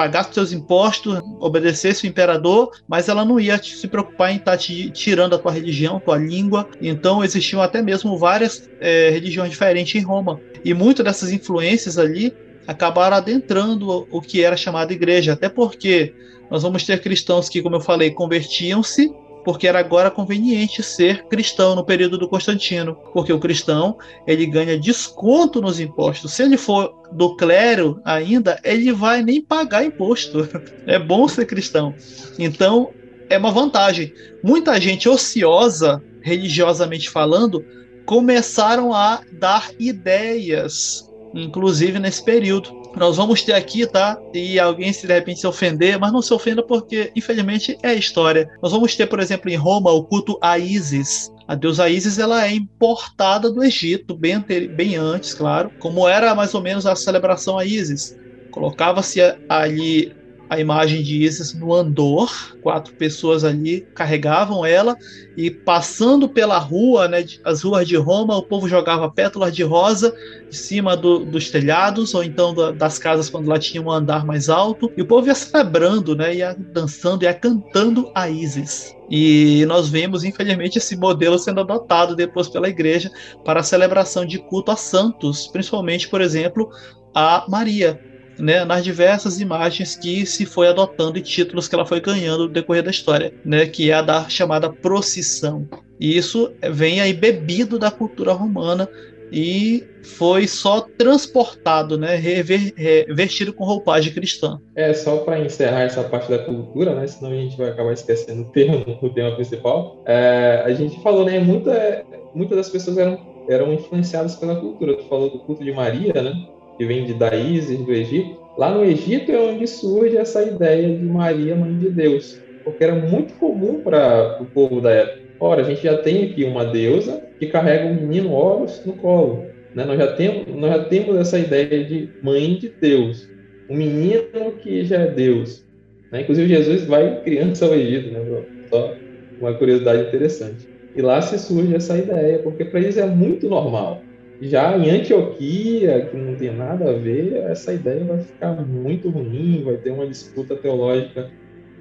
pagasse 0.00 0.32
seus 0.32 0.50
impostos, 0.50 1.20
obedecesse 1.38 2.06
o 2.06 2.08
imperador, 2.08 2.70
mas 2.88 3.10
ela 3.10 3.22
não 3.22 3.38
ia 3.38 3.62
se 3.62 3.86
preocupar 3.86 4.32
em 4.32 4.36
estar 4.36 4.52
tá 4.52 4.56
te 4.56 4.90
tirando 4.90 5.34
a 5.34 5.38
tua 5.38 5.52
religião, 5.52 6.00
tua 6.00 6.16
língua. 6.16 6.66
Então 6.80 7.22
existiam 7.22 7.60
até 7.60 7.82
mesmo 7.82 8.16
várias 8.16 8.66
é, 8.80 9.10
religiões 9.10 9.50
diferentes 9.50 9.94
em 10.00 10.02
Roma. 10.02 10.40
E 10.64 10.72
muitas 10.72 11.04
dessas 11.04 11.30
influências 11.30 11.98
ali 11.98 12.32
acabaram 12.66 13.14
adentrando 13.14 14.08
o 14.10 14.22
que 14.22 14.42
era 14.42 14.56
chamada 14.56 14.90
igreja, 14.90 15.34
até 15.34 15.50
porque 15.50 16.14
nós 16.50 16.62
vamos 16.62 16.82
ter 16.82 17.02
cristãos 17.02 17.50
que, 17.50 17.60
como 17.60 17.76
eu 17.76 17.80
falei, 17.80 18.10
convertiam-se 18.10 19.10
porque 19.50 19.66
era 19.66 19.80
agora 19.80 20.12
conveniente 20.12 20.80
ser 20.80 21.24
cristão 21.24 21.74
no 21.74 21.84
período 21.84 22.16
do 22.16 22.28
Constantino, 22.28 22.96
porque 23.12 23.32
o 23.32 23.40
cristão 23.40 23.98
ele 24.24 24.46
ganha 24.46 24.78
desconto 24.78 25.60
nos 25.60 25.80
impostos. 25.80 26.34
Se 26.34 26.44
ele 26.44 26.56
for 26.56 26.94
do 27.10 27.34
clero 27.34 28.00
ainda, 28.04 28.60
ele 28.62 28.92
vai 28.92 29.24
nem 29.24 29.42
pagar 29.42 29.84
imposto. 29.84 30.48
É 30.86 31.00
bom 31.00 31.26
ser 31.26 31.46
cristão. 31.46 31.92
Então 32.38 32.90
é 33.28 33.36
uma 33.38 33.50
vantagem. 33.50 34.14
Muita 34.40 34.80
gente 34.80 35.08
ociosa, 35.08 36.00
religiosamente 36.22 37.10
falando, 37.10 37.64
começaram 38.06 38.94
a 38.94 39.20
dar 39.32 39.72
ideias, 39.80 41.10
inclusive 41.34 41.98
nesse 41.98 42.24
período 42.24 42.79
nós 42.96 43.16
vamos 43.16 43.42
ter 43.42 43.52
aqui, 43.52 43.86
tá? 43.86 44.18
E 44.34 44.58
alguém 44.58 44.92
se 44.92 45.06
de 45.06 45.12
repente 45.12 45.40
se 45.40 45.46
ofender, 45.46 45.98
mas 45.98 46.12
não 46.12 46.20
se 46.20 46.32
ofenda 46.34 46.62
porque, 46.62 47.12
infelizmente, 47.14 47.76
é 47.82 47.94
história. 47.94 48.48
Nós 48.62 48.72
vamos 48.72 48.96
ter, 48.96 49.06
por 49.06 49.20
exemplo, 49.20 49.50
em 49.50 49.56
Roma, 49.56 49.90
o 49.92 50.04
culto 50.04 50.38
a 50.40 50.58
Isis. 50.58 51.30
A 51.46 51.54
deusa 51.54 51.88
Isis 51.88 52.18
ela 52.18 52.46
é 52.46 52.52
importada 52.52 53.50
do 53.50 53.62
Egito, 53.62 54.14
bem, 54.14 54.44
bem 54.74 54.96
antes, 54.96 55.34
claro. 55.34 55.70
Como 55.78 56.08
era 56.08 56.34
mais 56.34 56.54
ou 56.54 56.60
menos 56.60 56.86
a 56.86 56.94
celebração 56.94 57.58
a 57.58 57.64
Isis. 57.64 58.16
Colocava-se 58.50 59.20
ali 59.48 60.12
a 60.50 60.58
imagem 60.58 61.00
de 61.00 61.22
Isis 61.22 61.54
no 61.54 61.72
andor, 61.72 62.28
quatro 62.60 62.92
pessoas 62.94 63.44
ali 63.44 63.82
carregavam 63.94 64.66
ela 64.66 64.96
e 65.36 65.48
passando 65.48 66.28
pela 66.28 66.58
rua, 66.58 67.06
né, 67.06 67.24
as 67.44 67.62
ruas 67.62 67.86
de 67.86 67.94
Roma, 67.94 68.36
o 68.36 68.42
povo 68.42 68.68
jogava 68.68 69.08
pétalas 69.08 69.54
de 69.54 69.62
rosa 69.62 70.12
de 70.50 70.56
cima 70.56 70.96
do, 70.96 71.20
dos 71.20 71.50
telhados 71.50 72.12
ou 72.14 72.24
então 72.24 72.52
da, 72.52 72.72
das 72.72 72.98
casas 72.98 73.30
quando 73.30 73.46
lá 73.46 73.60
tinha 73.60 73.80
um 73.80 73.88
andar 73.88 74.26
mais 74.26 74.48
alto 74.48 74.90
e 74.96 75.02
o 75.02 75.06
povo 75.06 75.28
ia 75.28 75.36
celebrando, 75.36 76.16
né, 76.16 76.34
ia 76.34 76.56
dançando, 76.58 77.22
ia 77.22 77.32
cantando 77.32 78.10
a 78.12 78.28
Isis. 78.28 78.92
E 79.08 79.64
nós 79.66 79.88
vemos, 79.88 80.24
infelizmente, 80.24 80.78
esse 80.78 80.96
modelo 80.96 81.38
sendo 81.38 81.60
adotado 81.60 82.16
depois 82.16 82.48
pela 82.48 82.68
igreja 82.68 83.08
para 83.44 83.60
a 83.60 83.64
celebração 83.64 84.26
de 84.26 84.38
culto 84.38 84.72
a 84.72 84.76
santos, 84.76 85.46
principalmente, 85.46 86.08
por 86.08 86.20
exemplo, 86.20 86.68
a 87.14 87.44
Maria 87.48 88.09
né, 88.40 88.64
nas 88.64 88.82
diversas 88.82 89.40
imagens 89.40 89.96
que 89.96 90.24
se 90.26 90.46
foi 90.46 90.68
adotando 90.68 91.18
e 91.18 91.22
títulos 91.22 91.68
que 91.68 91.74
ela 91.74 91.86
foi 91.86 92.00
ganhando 92.00 92.44
no 92.44 92.48
decorrer 92.48 92.82
da 92.82 92.90
história, 92.90 93.32
né, 93.44 93.66
que 93.66 93.90
é 93.90 93.94
a 93.94 94.02
da 94.02 94.28
chamada 94.28 94.70
procissão. 94.70 95.68
E 95.98 96.16
isso 96.16 96.52
vem 96.72 97.00
aí 97.00 97.12
bebido 97.12 97.78
da 97.78 97.90
cultura 97.90 98.32
romana 98.32 98.88
e 99.32 99.84
foi 100.02 100.46
só 100.46 100.80
transportado, 100.80 101.98
né, 101.98 102.16
rever, 102.16 102.72
revestido 102.76 103.52
com 103.52 103.64
roupagem 103.64 104.12
cristã. 104.12 104.58
É, 104.74 104.92
só 104.92 105.18
para 105.18 105.38
encerrar 105.38 105.82
essa 105.82 106.02
parte 106.02 106.30
da 106.30 106.38
cultura, 106.38 106.94
né, 106.94 107.06
senão 107.06 107.30
a 107.30 107.34
gente 107.34 107.56
vai 107.56 107.68
acabar 107.68 107.92
esquecendo 107.92 108.42
o 108.42 108.44
tema, 108.46 108.84
o 109.00 109.10
tema 109.10 109.34
principal. 109.34 110.02
É, 110.06 110.62
a 110.64 110.72
gente 110.72 111.00
falou, 111.02 111.24
né, 111.24 111.38
muita, 111.38 112.04
muitas 112.34 112.56
das 112.56 112.68
pessoas 112.68 112.98
eram, 112.98 113.44
eram 113.48 113.72
influenciadas 113.72 114.36
pela 114.36 114.56
cultura. 114.56 114.96
Tu 114.96 115.04
falou 115.04 115.30
do 115.30 115.38
culto 115.40 115.62
de 115.62 115.72
Maria, 115.72 116.14
né, 116.14 116.32
que 116.80 116.86
vem 116.86 117.04
de 117.04 117.12
da 117.12 117.36
Isis, 117.36 117.78
do 117.78 117.92
Egito. 117.92 118.40
Lá 118.56 118.70
no 118.70 118.82
Egito 118.82 119.30
é 119.30 119.38
onde 119.38 119.66
surge 119.66 120.16
essa 120.16 120.42
ideia 120.42 120.88
de 120.88 121.04
Maria, 121.04 121.54
mãe 121.54 121.76
de 121.76 121.90
Deus, 121.90 122.40
porque 122.64 122.82
era 122.82 122.94
muito 122.94 123.34
comum 123.34 123.82
para 123.82 124.38
o 124.40 124.46
povo 124.46 124.80
da 124.80 124.90
época. 124.90 125.20
Ora, 125.38 125.60
a 125.60 125.64
gente 125.64 125.82
já 125.82 125.98
tem 125.98 126.24
aqui 126.24 126.42
uma 126.42 126.64
deusa 126.64 127.22
que 127.38 127.48
carrega 127.48 127.84
um 127.84 127.94
menino 127.94 128.32
Horus 128.32 128.80
no 128.86 128.94
colo. 128.94 129.44
Né? 129.74 129.84
Nós, 129.84 129.98
já 129.98 130.12
temos, 130.12 130.46
nós 130.56 130.70
já 130.70 130.84
temos 130.84 131.16
essa 131.18 131.38
ideia 131.38 131.84
de 131.84 132.08
mãe 132.22 132.54
de 132.54 132.70
Deus, 132.70 133.28
um 133.68 133.76
menino 133.76 134.52
que 134.62 134.82
já 134.82 135.00
é 135.00 135.06
Deus. 135.06 135.62
Né? 136.10 136.22
Inclusive, 136.22 136.48
Jesus 136.48 136.84
vai 136.84 137.20
criança 137.20 137.66
ao 137.66 137.74
Egito, 137.74 138.10
né? 138.10 138.42
só 138.70 138.94
uma 139.38 139.52
curiosidade 139.52 140.08
interessante. 140.08 140.66
E 140.96 141.02
lá 141.02 141.20
se 141.20 141.38
surge 141.38 141.74
essa 141.74 141.98
ideia, 141.98 142.38
porque 142.38 142.64
para 142.64 142.80
eles 142.80 142.96
é 142.96 143.04
muito 143.04 143.50
normal 143.50 144.02
Já 144.40 144.76
em 144.76 144.90
Antioquia, 144.90 146.06
que 146.06 146.16
não 146.16 146.34
tem 146.34 146.50
nada 146.50 146.90
a 146.90 146.92
ver, 146.94 147.34
essa 147.50 147.74
ideia 147.74 148.02
vai 148.04 148.20
ficar 148.20 148.54
muito 148.66 149.10
ruim, 149.10 149.62
vai 149.64 149.76
ter 149.76 149.90
uma 149.90 150.06
disputa 150.06 150.56
teológica 150.56 151.30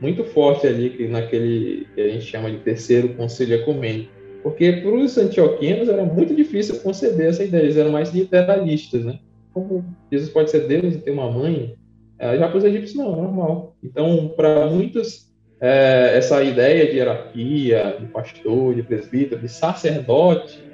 muito 0.01 0.23
forte 0.25 0.67
ali, 0.67 0.89
que 0.89 1.07
naquele 1.07 1.87
que 1.93 2.01
a 2.01 2.09
gente 2.09 2.25
chama 2.25 2.51
de 2.51 2.57
terceiro 2.57 3.09
concílio 3.15 3.55
ecumênico. 3.55 4.11
Porque 4.43 4.71
para 4.73 4.91
os 4.91 5.17
antioquianos 5.17 5.89
era 5.89 6.03
muito 6.03 6.35
difícil 6.35 6.79
conceber 6.79 7.27
essa 7.27 7.43
ideia, 7.43 7.63
eles 7.63 7.77
eram 7.77 7.91
mais 7.91 8.13
literalistas, 8.13 9.03
né? 9.03 9.19
Como 9.53 9.83
Jesus 10.11 10.31
pode 10.31 10.49
ser 10.49 10.67
Deus 10.67 10.95
e 10.95 10.99
ter 10.99 11.11
uma 11.11 11.29
mãe, 11.29 11.75
é, 12.17 12.37
já 12.37 12.47
para 12.47 12.57
os 12.57 12.63
egípcios 12.63 12.95
não, 12.95 13.13
é 13.13 13.21
normal. 13.21 13.75
Então, 13.83 14.33
para 14.35 14.67
muitos, 14.67 15.29
é, 15.61 16.17
essa 16.17 16.41
ideia 16.43 16.89
de 16.89 16.97
hierarquia, 16.97 17.97
de 17.99 18.05
pastor, 18.07 18.75
de 18.75 18.83
presbítero, 18.83 19.41
de 19.41 19.49
sacerdote, 19.49 20.65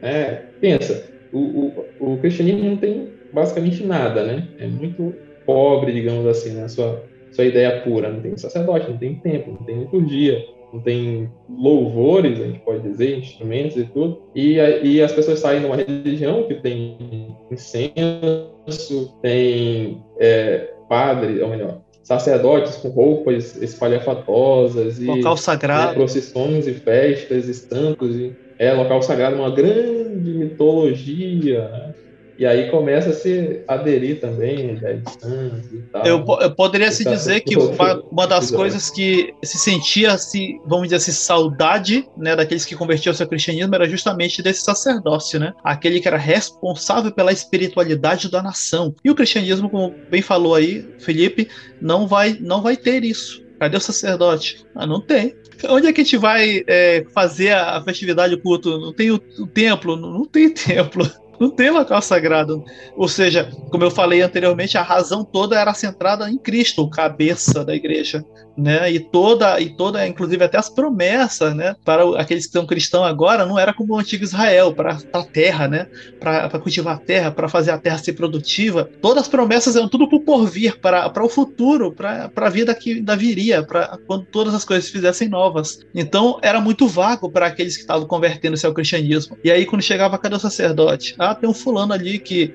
né? 0.00 0.46
pensa, 0.60 1.11
o, 1.32 1.38
o, 1.38 2.12
o, 2.12 2.18
cristianismo 2.18 2.68
não 2.68 2.76
tem 2.76 3.08
basicamente 3.32 3.84
nada, 3.84 4.24
né? 4.24 4.48
É 4.58 4.66
muito 4.66 5.14
pobre, 5.46 5.92
digamos 5.92 6.26
assim, 6.26 6.54
na 6.54 6.62
né? 6.62 6.68
sua, 6.68 7.04
sua 7.30 7.44
ideia 7.44 7.80
pura. 7.80 8.10
Não 8.10 8.20
tem 8.20 8.36
sacerdote, 8.36 8.90
não 8.90 8.98
tem 8.98 9.14
templo, 9.16 9.56
não 9.58 9.66
tem 9.66 9.80
liturgia, 9.80 10.44
não 10.72 10.80
tem 10.80 11.30
louvores, 11.48 12.40
a 12.40 12.44
gente 12.44 12.60
pode 12.60 12.82
dizer, 12.82 13.18
instrumentos 13.18 13.76
e 13.76 13.84
tudo. 13.84 14.22
E, 14.34 14.56
e 14.82 15.02
as 15.02 15.12
pessoas 15.12 15.38
saem 15.40 15.60
de 15.60 15.66
uma 15.66 15.76
religião 15.76 16.44
que 16.44 16.54
tem 16.56 17.36
incenso, 17.50 19.18
tem 19.22 20.02
é, 20.18 20.70
padre, 20.88 21.40
ou 21.40 21.48
melhor, 21.48 21.80
sacerdotes 22.02 22.76
com 22.76 22.88
roupas 22.88 23.56
espalhafatosas 23.62 24.98
e 24.98 25.04
local 25.04 25.36
sagrado. 25.36 25.92
E 25.92 25.94
procissões 25.94 26.66
e 26.66 26.74
festas, 26.74 27.48
estampas 27.48 28.14
e 28.16 28.34
é 28.62 28.72
local 28.72 29.02
sagrado, 29.02 29.34
uma 29.34 29.50
grande 29.50 30.30
mitologia. 30.30 31.68
Né? 31.68 31.94
E 32.38 32.46
aí 32.46 32.70
começa 32.70 33.10
a 33.10 33.12
se 33.12 33.62
aderir 33.68 34.20
também 34.20 34.76
distância 35.04 35.68
e 35.72 35.82
tal. 35.92 36.06
Eu, 36.06 36.24
eu 36.40 36.54
poderia 36.54 36.90
se 36.90 37.04
dizer 37.04 37.40
que 37.40 37.56
uma, 37.56 38.02
uma 38.10 38.26
das 38.26 38.50
coisas 38.50 38.88
que 38.88 39.34
se 39.42 39.58
sentia, 39.58 40.16
se, 40.16 40.60
vamos 40.66 40.84
dizer 40.84 40.96
assim, 40.96 41.12
saudade 41.12 42.08
né, 42.16 42.34
daqueles 42.34 42.64
que 42.64 42.74
convertiam 42.74 43.10
ao 43.10 43.16
seu 43.16 43.26
cristianismo 43.26 43.74
era 43.74 43.88
justamente 43.88 44.42
desse 44.42 44.62
sacerdócio, 44.62 45.38
né? 45.38 45.52
Aquele 45.62 46.00
que 46.00 46.08
era 46.08 46.16
responsável 46.16 47.12
pela 47.12 47.32
espiritualidade 47.32 48.30
da 48.30 48.42
nação. 48.42 48.94
E 49.04 49.10
o 49.10 49.14
cristianismo, 49.14 49.68
como 49.68 49.94
bem 50.08 50.22
falou 50.22 50.54
aí, 50.54 50.88
Felipe, 50.98 51.48
não 51.80 52.06
vai, 52.06 52.36
não 52.40 52.62
vai 52.62 52.76
ter 52.76 53.04
isso. 53.04 53.42
Cadê 53.62 53.76
o 53.76 53.80
sacerdote? 53.80 54.66
Ah, 54.74 54.84
não 54.84 55.00
tem. 55.00 55.36
Onde 55.68 55.86
é 55.86 55.92
que 55.92 56.00
a 56.00 56.04
gente 56.04 56.16
vai 56.16 56.64
é, 56.66 57.06
fazer 57.14 57.52
a 57.52 57.80
festividade, 57.80 58.34
o 58.34 58.40
culto? 58.40 58.76
Não 58.76 58.92
tem 58.92 59.12
o, 59.12 59.22
o 59.38 59.46
templo? 59.46 59.94
Não, 59.94 60.10
não 60.10 60.24
tem 60.24 60.50
templo 60.52 61.08
não 61.42 61.50
tem 61.50 61.70
local 61.70 62.00
sagrado. 62.00 62.64
Ou 62.96 63.08
seja, 63.08 63.50
como 63.70 63.84
eu 63.84 63.90
falei 63.90 64.22
anteriormente, 64.22 64.78
a 64.78 64.82
razão 64.82 65.24
toda 65.24 65.58
era 65.58 65.74
centrada 65.74 66.30
em 66.30 66.38
Cristo, 66.38 66.82
o 66.82 66.90
cabeça 66.90 67.64
da 67.64 67.74
igreja 67.74 68.24
né? 68.56 68.90
E 68.90 69.00
toda, 69.00 69.60
e 69.60 69.70
toda, 69.70 70.06
inclusive 70.06 70.44
até 70.44 70.58
as 70.58 70.68
promessas, 70.68 71.54
né? 71.54 71.74
Para 71.84 72.20
aqueles 72.20 72.46
que 72.46 72.52
são 72.52 72.66
cristãos 72.66 73.06
agora, 73.06 73.46
não 73.46 73.58
era 73.58 73.72
como 73.72 73.94
o 73.94 73.98
antigo 73.98 74.24
Israel, 74.24 74.74
para 74.74 74.98
a 75.12 75.22
terra, 75.22 75.68
né? 75.68 75.86
Para 76.20 76.58
cultivar 76.58 76.96
a 76.96 76.98
terra, 76.98 77.30
para 77.30 77.48
fazer 77.48 77.70
a 77.70 77.78
terra 77.78 77.98
ser 77.98 78.12
produtiva. 78.12 78.88
Todas 79.00 79.24
as 79.24 79.28
promessas 79.28 79.76
eram 79.76 79.88
tudo 79.88 80.08
para 80.08 80.18
o 80.18 80.24
porvir, 80.24 80.78
para, 80.80 81.08
para 81.10 81.24
o 81.24 81.28
futuro, 81.28 81.92
para, 81.92 82.30
a 82.34 82.50
vida 82.50 82.74
que 82.74 82.94
ainda 82.94 83.16
viria, 83.16 83.62
para 83.62 83.98
quando 84.06 84.26
todas 84.26 84.54
as 84.54 84.64
coisas 84.64 84.86
se 84.86 84.92
fizessem 84.92 85.28
novas. 85.28 85.80
Então 85.94 86.38
era 86.42 86.60
muito 86.60 86.86
vago 86.86 87.30
para 87.30 87.46
aqueles 87.46 87.76
que 87.76 87.82
estavam 87.82 88.06
convertendo-se 88.06 88.66
ao 88.66 88.74
cristianismo. 88.74 89.36
E 89.42 89.50
aí, 89.50 89.64
quando 89.64 89.82
chegava, 89.82 90.18
cadê 90.18 90.36
o 90.36 90.38
sacerdote? 90.38 91.14
Ah, 91.18 91.31
tem 91.34 91.48
um 91.48 91.54
fulano 91.54 91.92
ali 91.92 92.18
que 92.18 92.54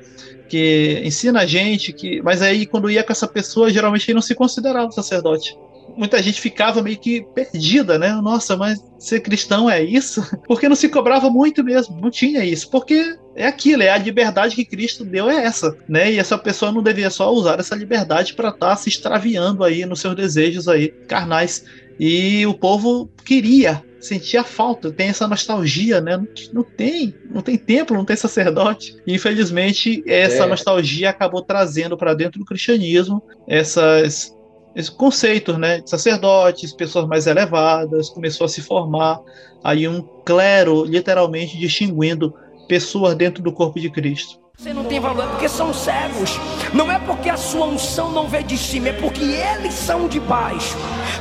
que 0.49 1.01
ensina 1.03 1.41
a 1.41 1.45
gente 1.45 1.91
que 1.91 2.21
mas 2.21 2.41
aí 2.41 2.65
quando 2.65 2.89
ia 2.89 3.03
com 3.03 3.11
essa 3.11 3.27
pessoa 3.27 3.69
geralmente 3.69 4.07
ele 4.07 4.15
não 4.15 4.21
se 4.21 4.33
considerava 4.33 4.91
sacerdote 4.91 5.57
muita 5.97 6.21
gente 6.21 6.39
ficava 6.39 6.81
meio 6.81 6.97
que 6.97 7.25
perdida, 7.33 7.97
né? 7.97 8.13
Nossa, 8.21 8.55
mas 8.55 8.79
ser 8.99 9.19
cristão 9.19 9.69
é 9.69 9.81
isso? 9.81 10.23
Porque 10.47 10.69
não 10.69 10.75
se 10.75 10.87
cobrava 10.87 11.29
muito 11.29 11.63
mesmo, 11.63 11.99
não 11.99 12.11
tinha 12.11 12.45
isso. 12.45 12.69
Porque 12.69 13.17
é 13.35 13.47
aquilo, 13.47 13.83
é 13.83 13.89
a 13.89 13.97
liberdade 13.97 14.55
que 14.55 14.63
Cristo 14.63 15.03
deu, 15.03 15.29
é 15.29 15.43
essa, 15.43 15.75
né? 15.89 16.11
E 16.11 16.19
essa 16.19 16.37
pessoa 16.37 16.71
não 16.71 16.83
devia 16.83 17.09
só 17.09 17.33
usar 17.33 17.59
essa 17.59 17.75
liberdade 17.75 18.35
para 18.35 18.49
estar 18.49 18.69
tá 18.69 18.75
se 18.75 18.89
extraviando 18.89 19.63
aí 19.63 19.85
nos 19.85 19.99
seus 19.99 20.15
desejos 20.15 20.67
aí 20.67 20.89
carnais. 21.07 21.65
E 21.99 22.45
o 22.45 22.53
povo 22.53 23.09
queria, 23.25 23.83
sentia 23.99 24.43
falta, 24.43 24.91
tem 24.91 25.09
essa 25.09 25.27
nostalgia, 25.27 25.99
né? 25.99 26.17
Não, 26.17 26.27
não 26.53 26.63
tem, 26.63 27.13
não 27.29 27.41
tem 27.41 27.57
templo, 27.57 27.97
não 27.97 28.05
tem 28.05 28.15
sacerdote. 28.15 28.95
E, 29.05 29.15
infelizmente, 29.15 30.03
essa 30.05 30.43
é. 30.43 30.47
nostalgia 30.47 31.09
acabou 31.09 31.41
trazendo 31.41 31.97
para 31.97 32.13
dentro 32.13 32.39
do 32.39 32.45
cristianismo 32.45 33.21
essas 33.47 34.35
esse 34.75 34.91
conceito, 34.91 35.57
né, 35.57 35.81
de 35.81 35.89
sacerdotes, 35.89 36.71
pessoas 36.71 37.07
mais 37.07 37.25
elevadas, 37.25 38.11
começou 38.11 38.45
a 38.45 38.47
se 38.47 38.61
formar 38.61 39.19
aí 39.63 39.87
um 39.87 40.03
clero, 40.23 40.83
literalmente 40.85 41.57
distinguindo 41.57 42.31
pessoas 42.67 43.15
dentro 43.15 43.41
do 43.41 43.51
corpo 43.51 43.79
de 43.79 43.89
Cristo. 43.89 44.39
Você 44.55 44.73
não 44.73 44.85
tem 44.85 44.99
valor 44.99 45.27
porque 45.29 45.47
são 45.47 45.71
cegos. 45.73 46.39
Não 46.73 46.91
é 46.91 46.99
porque 46.99 47.29
a 47.29 47.37
sua 47.37 47.67
unção 47.67 48.11
não 48.11 48.27
vem 48.27 48.43
de 48.43 48.57
cima, 48.57 48.89
é 48.89 48.93
porque 48.93 49.23
eles 49.23 49.73
são 49.73 50.07
de 50.07 50.19
baixo. 50.19 50.75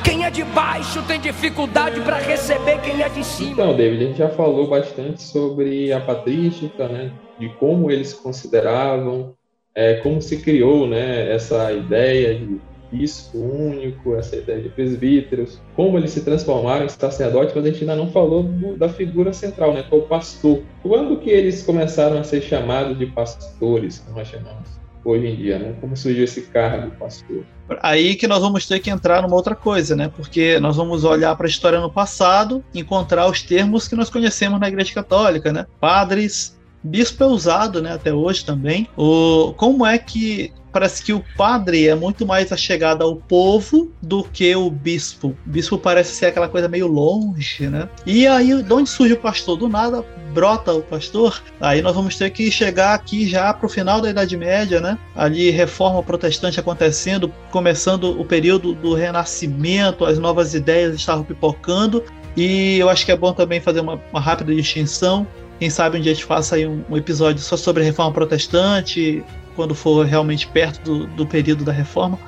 Quem 0.07 0.25
é 0.25 0.31
de 0.31 0.45
baixo 0.45 1.03
tem 1.03 1.21
dificuldade 1.21 2.01
para 2.01 2.19
receber 2.19 2.81
quem 2.81 3.03
é 3.03 3.09
de 3.09 3.25
cima. 3.25 3.51
Então, 3.51 3.77
David, 3.77 4.05
a 4.05 4.07
gente 4.07 4.19
já 4.19 4.29
falou 4.29 4.69
bastante 4.69 5.21
sobre 5.21 5.93
a 5.93 5.99
patrística, 5.99 6.87
né? 6.87 7.11
De 7.41 7.49
como 7.55 7.91
eles 7.91 8.15
consideravam, 8.15 9.35
é, 9.75 9.95
como 9.95 10.23
se 10.23 10.37
criou, 10.37 10.87
né? 10.87 11.35
Essa 11.35 11.73
ideia 11.73 12.39
de 12.39 12.61
bispo 12.93 13.37
único, 13.37 14.15
essa 14.15 14.37
ideia 14.37 14.63
de 14.63 14.69
presbíteros, 14.69 15.61
como 15.75 15.99
eles 15.99 16.13
se 16.13 16.25
transformaram 16.25 16.85
em 16.85 16.89
sacerdotes, 16.89 17.53
mas 17.53 17.65
a 17.65 17.69
gente 17.69 17.81
ainda 17.81 17.97
não 17.97 18.13
falou 18.13 18.45
do, 18.45 18.77
da 18.77 18.89
figura 18.89 19.33
central, 19.33 19.75
né, 19.75 19.83
que 19.83 19.93
é 19.93 19.99
o 19.99 20.03
pastor. 20.03 20.63
Quando 20.85 21.19
que 21.19 21.31
eles 21.31 21.65
começaram 21.65 22.17
a 22.17 22.23
ser 22.23 22.43
chamados 22.43 22.97
de 22.97 23.07
pastores, 23.07 23.99
como 23.99 24.19
nós 24.19 24.29
chamamos 24.29 24.86
hoje 25.07 25.27
em 25.27 25.37
dia, 25.37 25.59
né? 25.59 25.75
Como 25.81 25.97
surgiu 25.97 26.25
esse 26.25 26.43
cargo, 26.43 26.91
pastor? 26.97 27.45
Aí 27.81 28.15
que 28.15 28.27
nós 28.27 28.41
vamos 28.41 28.67
ter 28.67 28.81
que 28.81 28.91
entrar 28.91 29.23
numa 29.23 29.35
outra 29.35 29.55
coisa, 29.55 29.95
né? 29.95 30.11
Porque 30.15 30.59
nós 30.61 30.77
vamos 30.77 31.05
olhar 31.05 31.35
para 31.37 31.47
a 31.47 31.49
história 31.49 31.81
no 31.81 31.91
passado, 31.91 32.65
encontrar 32.75 33.29
os 33.29 33.43
termos 33.43 33.89
que 33.89 33.97
nós 33.97 34.11
conhecemos 34.11 34.61
na 34.61 34.69
Igreja 34.69 34.93
Católica, 34.93 35.53
né? 35.53 35.67
Padres, 35.81 36.59
bispo 36.83 37.25
é 37.25 37.27
usado, 37.27 37.81
né? 37.81 37.93
Até 37.93 38.13
hoje 38.13 38.45
também. 38.45 38.89
O 38.97 39.53
como 39.57 39.87
é 39.87 39.99
que 39.99 40.53
parece 40.77 41.03
que 41.03 41.15
o 41.15 41.25
padre 41.39 41.89
é 41.89 41.95
muito 41.95 42.27
mais 42.27 42.53
achegado 42.53 43.03
ao 43.03 43.17
povo 43.17 43.91
do 44.03 44.23
que 44.23 44.55
o 44.55 44.71
bispo. 44.71 45.29
O 45.29 45.51
bispo 45.51 45.79
parece 45.79 46.15
ser 46.15 46.27
aquela 46.27 46.51
coisa 46.51 46.69
meio 46.69 46.87
longe, 46.87 47.67
né? 47.67 47.89
E 48.05 48.27
aí, 48.27 48.63
de 48.63 48.73
onde 48.75 48.91
surge 48.91 49.15
o 49.15 49.17
pastor? 49.17 49.57
Do 49.57 49.71
nada 49.71 50.05
brota 50.35 50.75
o 50.75 50.83
pastor. 50.83 51.43
Aí 51.59 51.81
nós 51.81 51.95
vamos 51.95 52.15
ter 52.17 52.29
que 52.29 52.51
chegar 52.51 52.93
aqui 52.93 53.27
já 53.27 53.55
para 53.55 53.65
o 53.65 53.71
final 53.71 54.03
da 54.03 54.11
Idade 54.11 54.37
Média, 54.37 54.79
né? 54.79 54.99
Ali, 55.15 55.49
reforma 55.49 56.03
protestante 56.03 56.61
acontecendo, 56.61 57.33
começando 57.51 58.21
o 58.21 58.23
período 58.23 58.75
do 58.75 58.93
renascimento, 58.93 60.05
as 60.05 60.19
novas 60.19 60.53
ideias 60.53 60.95
estavam 60.95 61.25
pipocando. 61.25 62.05
E 62.37 62.77
eu 62.77 62.91
acho 62.91 63.07
que 63.07 63.13
é 63.13 63.17
bom 63.17 63.33
também 63.33 63.63
fazer 63.63 63.81
uma, 63.81 63.99
uma 64.13 64.21
rápida 64.21 64.55
distinção 64.55 65.27
quem 65.59 65.71
sabe 65.71 65.97
um 65.97 66.01
dia 66.03 66.13
a 66.13 66.15
gente 66.15 66.27
faça 66.27 66.57
um, 66.59 66.85
um, 66.91 66.97
episódio 66.97 67.43
só 67.43 67.57
sobre 67.57 67.83
a 67.83 67.87
reforma 67.87 68.13
protestante, 68.13 69.25
quando 69.57 69.75
for 69.75 70.07
realmente 70.07 70.47
perto 70.47 70.81
do, 70.83 71.07
do 71.09 71.27
período 71.27 71.65
da 71.65 71.73
reforma. 71.73 72.19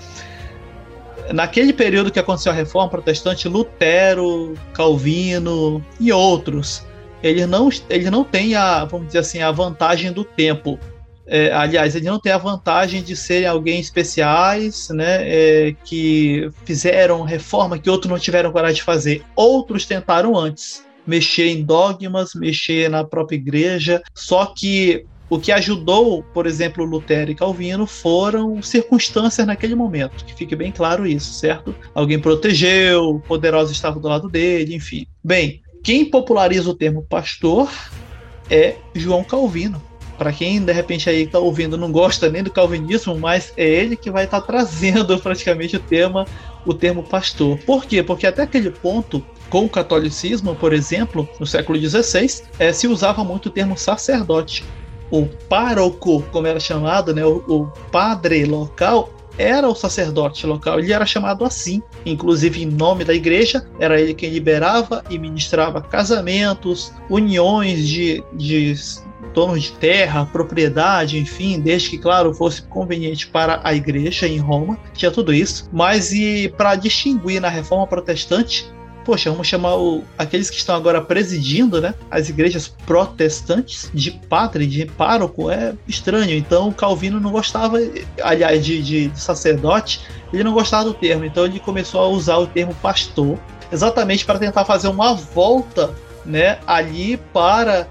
Naquele 1.33 1.73
período 1.73 2.11
que 2.11 2.19
aconteceu 2.19 2.51
a 2.51 2.55
reforma 2.55 2.89
protestante, 2.89 3.47
Lutero, 3.47 4.55
Calvino 4.73 5.85
e 6.01 6.11
outros, 6.11 6.83
eles 7.23 7.47
não, 7.47 7.69
eles 7.91 8.11
não 8.11 8.25
têm 8.25 8.55
a, 8.55 8.85
vamos 8.87 9.09
dizer 9.09 9.19
assim, 9.19 9.43
a 9.43 9.51
vantagem 9.51 10.11
do 10.11 10.25
tempo. 10.25 10.79
É, 11.27 11.53
aliás, 11.53 11.95
eles 11.95 12.09
não 12.09 12.19
têm 12.19 12.33
a 12.33 12.39
vantagem 12.39 13.03
de 13.03 13.15
serem 13.15 13.47
alguém 13.47 13.79
especiais, 13.79 14.89
né, 14.89 15.19
é, 15.21 15.77
que 15.85 16.51
fizeram 16.65 17.23
reforma 17.23 17.79
que 17.79 17.91
outros 17.91 18.11
não 18.11 18.19
tiveram 18.19 18.51
coragem 18.51 18.77
de 18.77 18.83
fazer. 18.83 19.23
Outros 19.37 19.85
tentaram 19.85 20.35
antes 20.35 20.83
mexer 21.09 21.49
em 21.49 21.65
dogmas, 21.65 22.35
mexer 22.35 22.91
na 22.91 23.03
própria 23.03 23.37
igreja, 23.37 24.03
só 24.15 24.53
que 24.55 25.07
o 25.31 25.39
que 25.39 25.53
ajudou, 25.53 26.23
por 26.23 26.47
exemplo, 26.47 26.85
Lutero 26.85 27.31
e 27.31 27.35
Calvino 27.35 27.87
foram 27.87 28.63
circunstâncias 28.63 29.47
naquele 29.47 29.75
momento, 29.75 30.25
que 30.25 30.35
fique 30.35 30.57
bem 30.57 30.73
claro 30.73 31.07
isso, 31.07 31.35
certo? 31.35 31.75
Alguém 31.95 32.19
protegeu, 32.19 33.23
poderoso 33.27 33.73
estava 33.73 34.01
do 34.01 34.09
lado 34.09 34.29
dele, 34.29 34.75
enfim. 34.75 35.07
Bem, 35.23 35.63
quem 35.83 36.05
populariza 36.05 36.71
o 36.71 36.75
termo 36.75 37.03
pastor 37.03 37.71
é 38.51 38.77
João 38.95 39.23
Calvino. 39.23 39.83
Para 40.17 40.33
quem 40.33 40.61
de 40.61 40.73
repente 40.73 41.09
aí 41.09 41.23
está 41.23 41.39
ouvindo 41.39 41.77
não 41.77 41.93
gosta 41.93 42.29
nem 42.29 42.43
do 42.43 42.51
calvinismo, 42.51 43.17
mas 43.17 43.53
é 43.57 43.65
ele 43.65 43.95
que 43.95 44.11
vai 44.11 44.25
estar 44.25 44.41
tá 44.41 44.47
trazendo 44.47 45.17
praticamente 45.21 45.77
o 45.77 45.81
tema, 45.81 46.27
o 46.67 46.75
termo 46.75 47.05
pastor. 47.05 47.57
Por 47.59 47.85
quê? 47.85 48.03
Porque 48.03 48.27
até 48.27 48.43
aquele 48.43 48.71
ponto 48.71 49.25
com 49.49 49.65
o 49.65 49.69
catolicismo, 49.69 50.55
por 50.57 50.73
exemplo, 50.73 51.29
no 51.39 51.47
século 51.47 51.79
XVI, 51.79 52.43
é, 52.59 52.73
se 52.73 52.89
usava 52.89 53.23
muito 53.23 53.47
o 53.47 53.51
termo 53.51 53.79
sacerdote. 53.79 54.65
O 55.11 55.27
pároco, 55.49 56.23
como 56.31 56.47
era 56.47 56.61
chamado, 56.61 57.15
né, 57.15 57.25
o, 57.25 57.43
o 57.49 57.67
padre 57.91 58.45
local, 58.45 59.11
era 59.39 59.69
o 59.69 59.75
sacerdote 59.75 60.45
local, 60.47 60.81
ele 60.81 60.93
era 60.93 61.07
chamado 61.07 61.45
assim, 61.45 61.81
inclusive 62.05 62.63
em 62.63 62.67
nome 62.67 63.05
da 63.05 63.15
igreja, 63.15 63.65
era 63.79 64.01
ele 64.01 64.13
quem 64.13 64.31
liberava 64.31 65.05
e 65.09 65.17
ministrava 65.17 65.81
casamentos, 65.81 66.93
uniões 67.09 67.87
de, 67.87 68.23
de 68.35 68.75
donos 69.33 69.65
de 69.65 69.73
terra, 69.73 70.27
propriedade, 70.27 71.19
enfim, 71.19 71.61
desde 71.61 71.91
que, 71.91 71.99
claro, 71.99 72.35
fosse 72.35 72.63
conveniente 72.63 73.29
para 73.29 73.61
a 73.63 73.73
igreja 73.73 74.27
em 74.27 74.39
Roma, 74.39 74.77
tinha 74.95 75.11
tudo 75.13 75.33
isso. 75.33 75.69
Mas 75.73 76.13
e 76.13 76.53
para 76.57 76.75
distinguir 76.75 77.41
na 77.41 77.49
reforma 77.49 77.87
protestante, 77.87 78.67
poxa, 79.09 79.31
vamos 79.31 79.47
chamar 79.47 79.75
o, 79.77 80.05
aqueles 80.19 80.51
que 80.51 80.59
estão 80.59 80.77
agora 80.77 81.01
presidindo, 81.01 81.81
né, 81.81 81.95
as 82.11 82.29
igrejas 82.29 82.69
protestantes 82.69 83.91
de 83.95 84.11
padre, 84.11 84.67
de 84.67 84.85
pároco, 84.85 85.51
é 85.51 85.75
estranho. 85.87 86.37
Então, 86.37 86.71
Calvino 86.71 87.19
não 87.19 87.31
gostava, 87.31 87.79
aliás, 88.23 88.63
de, 88.63 88.83
de, 88.83 89.19
sacerdote, 89.19 90.03
ele 90.31 90.45
não 90.45 90.53
gostava 90.53 90.85
do 90.85 90.93
termo. 90.93 91.25
Então, 91.25 91.47
ele 91.47 91.59
começou 91.59 92.03
a 92.03 92.09
usar 92.09 92.37
o 92.37 92.47
termo 92.47 92.75
pastor, 92.83 93.39
exatamente 93.73 94.27
para 94.27 94.39
tentar 94.39 94.67
fazer 94.67 94.89
uma 94.89 95.15
volta, 95.15 95.91
né, 96.27 96.59
ali 96.67 97.17
para 97.33 97.89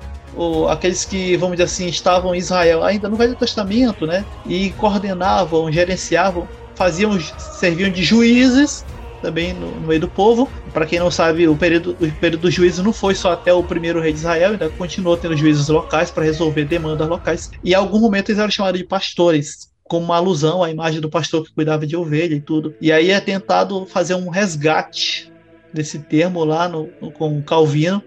aqueles 0.70 1.04
que, 1.04 1.36
vamos 1.36 1.58
dizer 1.58 1.64
assim, 1.64 1.88
estavam 1.88 2.36
em 2.36 2.38
Israel 2.38 2.84
ainda 2.84 3.10
no 3.10 3.16
Velho 3.16 3.36
Testamento, 3.36 4.06
né, 4.06 4.24
e 4.46 4.70
coordenavam, 4.74 5.72
gerenciavam, 5.72 6.48
faziam, 6.76 7.20
serviam 7.20 7.90
de 7.90 8.04
juízes 8.04 8.86
também 9.22 9.54
no, 9.54 9.72
no 9.72 9.88
meio 9.88 10.02
do 10.02 10.08
povo. 10.08 10.50
Para 10.74 10.86
quem 10.86 11.00
não 11.00 11.12
sabe, 11.12 11.48
o 11.48 11.56
período, 11.56 11.92
o 11.92 12.12
período 12.20 12.42
dos 12.42 12.54
juízes 12.54 12.84
não 12.84 12.94
foi 12.94 13.16
só 13.16 13.34
até 13.34 13.54
o 13.54 13.64
primeiro 13.64 14.02
rei 14.02 14.12
de 14.12 14.20
Israel, 14.20 14.52
ainda 14.52 14.70
continuou 14.70 15.18
tendo 15.18 15.36
juízes 15.36 15.68
locais 15.68 16.12
para 16.12 16.24
resolver 16.24 16.66
demandas 16.66 17.08
locais. 17.08 17.52
E 17.64 17.72
em 17.72 17.76
algum 17.76 18.00
momento 18.00 18.30
eles 18.30 18.40
eram 18.40 18.52
chamados 18.52 18.80
de 18.80 18.86
pastores, 18.86 19.70
como 19.84 20.06
uma 20.06 20.18
alusão 20.18 20.64
à 20.64 20.70
imagem 20.70 21.00
do 21.00 21.10
pastor 21.10 21.44
que 21.44 21.54
cuidava 21.54 21.86
de 21.86 21.96
ovelha 21.96 22.36
e 22.36 22.42
tudo. 22.42 22.76
E 22.80 22.92
aí 22.92 23.12
é 23.12 23.20
tentado 23.20 23.86
fazer 23.86 24.16
um 24.16 24.30
resgate 24.30 25.32
desse 25.74 26.00
termo 26.00 26.44
lá 26.44 26.68
no, 26.68 26.90
no 27.02 27.12
com 27.12 27.42
Calvino 27.42 28.02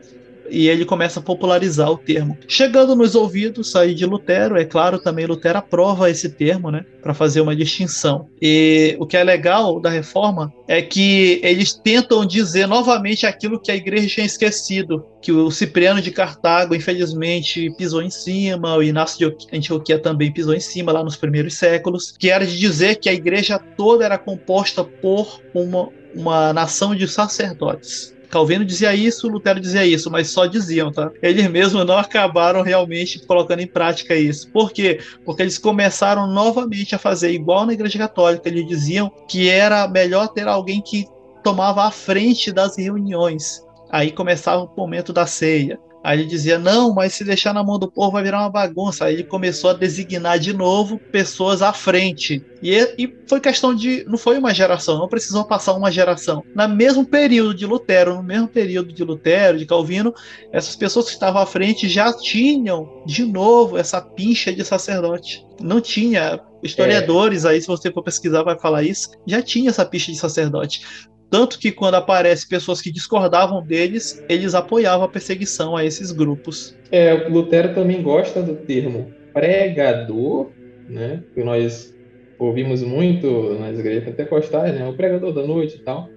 e 0.50 0.68
ele 0.68 0.84
começa 0.84 1.20
a 1.20 1.22
popularizar 1.22 1.90
o 1.90 1.96
termo. 1.96 2.36
Chegando 2.46 2.94
nos 2.96 3.14
ouvidos 3.14 3.74
aí 3.76 3.94
de 3.94 4.04
Lutero, 4.04 4.58
é 4.58 4.64
claro, 4.64 4.98
também 4.98 5.26
Lutero 5.26 5.58
aprova 5.58 6.10
esse 6.10 6.28
termo, 6.28 6.70
né, 6.70 6.84
para 7.02 7.14
fazer 7.14 7.40
uma 7.40 7.56
distinção. 7.56 8.28
E 8.40 8.96
o 8.98 9.06
que 9.06 9.16
é 9.16 9.24
legal 9.24 9.80
da 9.80 9.90
reforma 9.90 10.52
é 10.68 10.82
que 10.82 11.40
eles 11.42 11.72
tentam 11.72 12.24
dizer 12.24 12.66
novamente 12.66 13.26
aquilo 13.26 13.60
que 13.60 13.70
a 13.70 13.76
igreja 13.76 14.08
tinha 14.08 14.26
esquecido, 14.26 15.04
que 15.22 15.32
o 15.32 15.50
Cipriano 15.50 16.00
de 16.00 16.10
Cartago, 16.10 16.74
infelizmente, 16.74 17.70
pisou 17.76 18.02
em 18.02 18.10
cima, 18.10 18.76
o 18.76 18.82
Inácio 18.82 19.30
de 19.30 19.56
Antioquia 19.56 19.98
também 19.98 20.32
pisou 20.32 20.54
em 20.54 20.60
cima 20.60 20.92
lá 20.92 21.02
nos 21.02 21.16
primeiros 21.16 21.54
séculos, 21.54 22.12
que 22.18 22.30
era 22.30 22.46
de 22.46 22.58
dizer 22.58 22.96
que 22.96 23.08
a 23.08 23.12
igreja 23.12 23.58
toda 23.58 24.04
era 24.04 24.18
composta 24.18 24.84
por 24.84 25.40
uma, 25.54 25.88
uma 26.14 26.52
nação 26.52 26.94
de 26.94 27.06
sacerdotes. 27.06 28.14
Calvino 28.30 28.64
dizia 28.64 28.94
isso, 28.94 29.28
Lutero 29.28 29.60
dizia 29.60 29.84
isso, 29.84 30.10
mas 30.10 30.30
só 30.30 30.46
diziam, 30.46 30.92
tá? 30.92 31.10
Eles 31.20 31.50
mesmos 31.50 31.84
não 31.84 31.98
acabaram 31.98 32.62
realmente 32.62 33.18
colocando 33.26 33.60
em 33.60 33.66
prática 33.66 34.14
isso. 34.14 34.50
Por 34.52 34.72
quê? 34.72 35.00
Porque 35.24 35.42
eles 35.42 35.58
começaram 35.58 36.28
novamente 36.28 36.94
a 36.94 36.98
fazer 36.98 37.32
igual 37.32 37.66
na 37.66 37.72
Igreja 37.72 37.98
Católica. 37.98 38.48
Eles 38.48 38.66
diziam 38.66 39.10
que 39.28 39.48
era 39.48 39.88
melhor 39.88 40.28
ter 40.28 40.46
alguém 40.46 40.80
que 40.80 41.06
tomava 41.42 41.84
a 41.84 41.90
frente 41.90 42.52
das 42.52 42.78
reuniões. 42.78 43.66
Aí 43.90 44.12
começava 44.12 44.62
o 44.62 44.70
momento 44.76 45.12
da 45.12 45.26
ceia. 45.26 45.78
Aí 46.02 46.20
ele 46.20 46.28
dizia: 46.28 46.58
não, 46.58 46.94
mas 46.94 47.14
se 47.14 47.24
deixar 47.24 47.52
na 47.52 47.62
mão 47.62 47.78
do 47.78 47.90
povo 47.90 48.12
vai 48.12 48.22
virar 48.22 48.40
uma 48.40 48.50
bagunça. 48.50 49.04
Aí 49.04 49.14
ele 49.14 49.24
começou 49.24 49.70
a 49.70 49.74
designar 49.74 50.38
de 50.38 50.52
novo 50.52 50.98
pessoas 50.98 51.62
à 51.62 51.72
frente. 51.72 52.44
E, 52.62 52.76
e 52.98 53.18
foi 53.26 53.40
questão 53.40 53.74
de. 53.74 54.04
Não 54.06 54.16
foi 54.16 54.38
uma 54.38 54.54
geração, 54.54 54.98
não 54.98 55.08
precisou 55.08 55.44
passar 55.44 55.74
uma 55.74 55.90
geração. 55.90 56.42
No 56.54 56.68
mesmo 56.68 57.04
período 57.04 57.54
de 57.54 57.66
Lutero, 57.66 58.14
no 58.14 58.22
mesmo 58.22 58.48
período 58.48 58.92
de 58.92 59.04
Lutero, 59.04 59.58
de 59.58 59.66
Calvino, 59.66 60.14
essas 60.52 60.74
pessoas 60.74 61.06
que 61.06 61.12
estavam 61.12 61.42
à 61.42 61.46
frente 61.46 61.88
já 61.88 62.12
tinham 62.12 63.02
de 63.06 63.24
novo 63.24 63.76
essa 63.76 64.00
pincha 64.00 64.52
de 64.52 64.64
sacerdote. 64.64 65.44
Não 65.60 65.80
tinha 65.80 66.40
historiadores 66.62 67.44
é. 67.44 67.50
aí, 67.50 67.60
se 67.60 67.66
você 67.66 67.92
for 67.92 68.02
pesquisar, 68.02 68.42
vai 68.42 68.58
falar 68.58 68.82
isso. 68.82 69.10
Já 69.26 69.42
tinha 69.42 69.70
essa 69.70 69.84
picha 69.84 70.10
de 70.10 70.18
sacerdote. 70.18 70.82
Tanto 71.30 71.58
que 71.58 71.72
quando 71.72 71.94
aparece 71.94 72.46
pessoas 72.48 72.80
que 72.80 72.90
discordavam 72.92 73.64
deles, 73.64 74.22
eles 74.28 74.54
apoiavam 74.54 75.04
a 75.06 75.10
perseguição 75.10 75.76
a 75.76 75.84
esses 75.84 76.10
grupos. 76.10 76.76
É, 76.90 77.14
o 77.14 77.30
Lutero 77.30 77.74
também 77.74 78.02
gosta 78.02 78.42
do 78.42 78.64
termo 78.64 79.14
pregador, 79.32 80.54
né? 80.86 81.24
Que 81.34 81.42
nós 81.44 81.92
ouvimos 82.38 82.82
muito 82.82 83.54
nas 83.58 83.78
igrejas 83.78 84.04
pentecostais, 84.04 84.74
né? 84.74 84.86
O 84.88 84.96
pregador 84.96 85.32
da 85.32 85.46
noite 85.46 85.76
e 85.78 85.82
tal. 85.82 86.12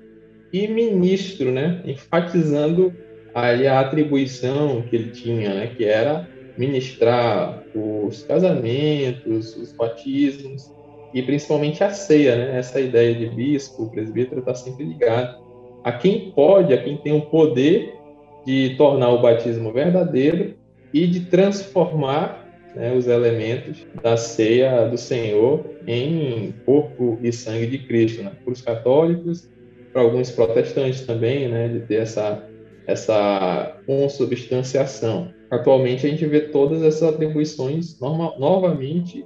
E 0.52 0.68
ministro, 0.68 1.52
né? 1.52 1.82
Enfatizando 1.86 2.98
aí 3.34 3.68
a 3.68 3.80
atribuição 3.80 4.88
que 4.88 4.96
ele 4.96 5.12
tinha, 5.12 5.54
né? 5.54 5.68
Que 5.76 5.86
era 5.86 6.30
ministrar 6.58 7.64
os 7.74 8.24
casamentos, 8.24 9.56
os 9.56 9.74
batismos, 9.78 10.72
e 11.14 11.22
principalmente 11.22 11.84
a 11.84 11.92
ceia, 11.92 12.36
né? 12.36 12.58
Essa 12.58 12.80
ideia 12.80 13.14
de 13.14 13.28
bispo, 13.28 13.90
presbítero 13.90 14.40
está 14.40 14.56
sempre 14.56 14.84
ligado 14.84 15.44
a 15.84 15.92
quem 15.92 16.32
pode, 16.32 16.74
a 16.74 16.82
quem 16.82 16.98
tem 16.98 17.14
o 17.14 17.22
poder 17.22 17.94
de 18.46 18.76
tornar 18.78 19.10
o 19.10 19.22
batismo 19.22 19.72
verdadeiro 19.72 20.56
e 20.94 21.06
de 21.06 21.22
transformar 21.22 22.48
né, 22.76 22.94
os 22.94 23.08
elementos 23.08 23.86
da 24.02 24.18
ceia 24.18 24.88
do 24.88 24.98
Senhor 24.98 25.64
em 25.86 26.54
corpo 26.66 27.20
e 27.22 27.32
sangue 27.32 27.68
de 27.68 27.80
Cristo, 27.80 28.24
né? 28.24 28.32
para 28.44 28.54
os 28.54 28.62
católicos, 28.62 29.50
para 29.92 30.02
alguns 30.02 30.32
protestantes 30.32 31.02
também, 31.02 31.48
né, 31.50 31.68
de 31.68 31.82
ter 31.82 31.96
essa 31.96 32.48
essa 32.86 33.78
consubstanciação. 33.86 35.34
Atualmente 35.50 36.06
a 36.06 36.10
gente 36.10 36.26
vê 36.26 36.42
todas 36.42 36.82
essas 36.84 37.04
atribuições 37.14 37.98
novamente 38.00 39.26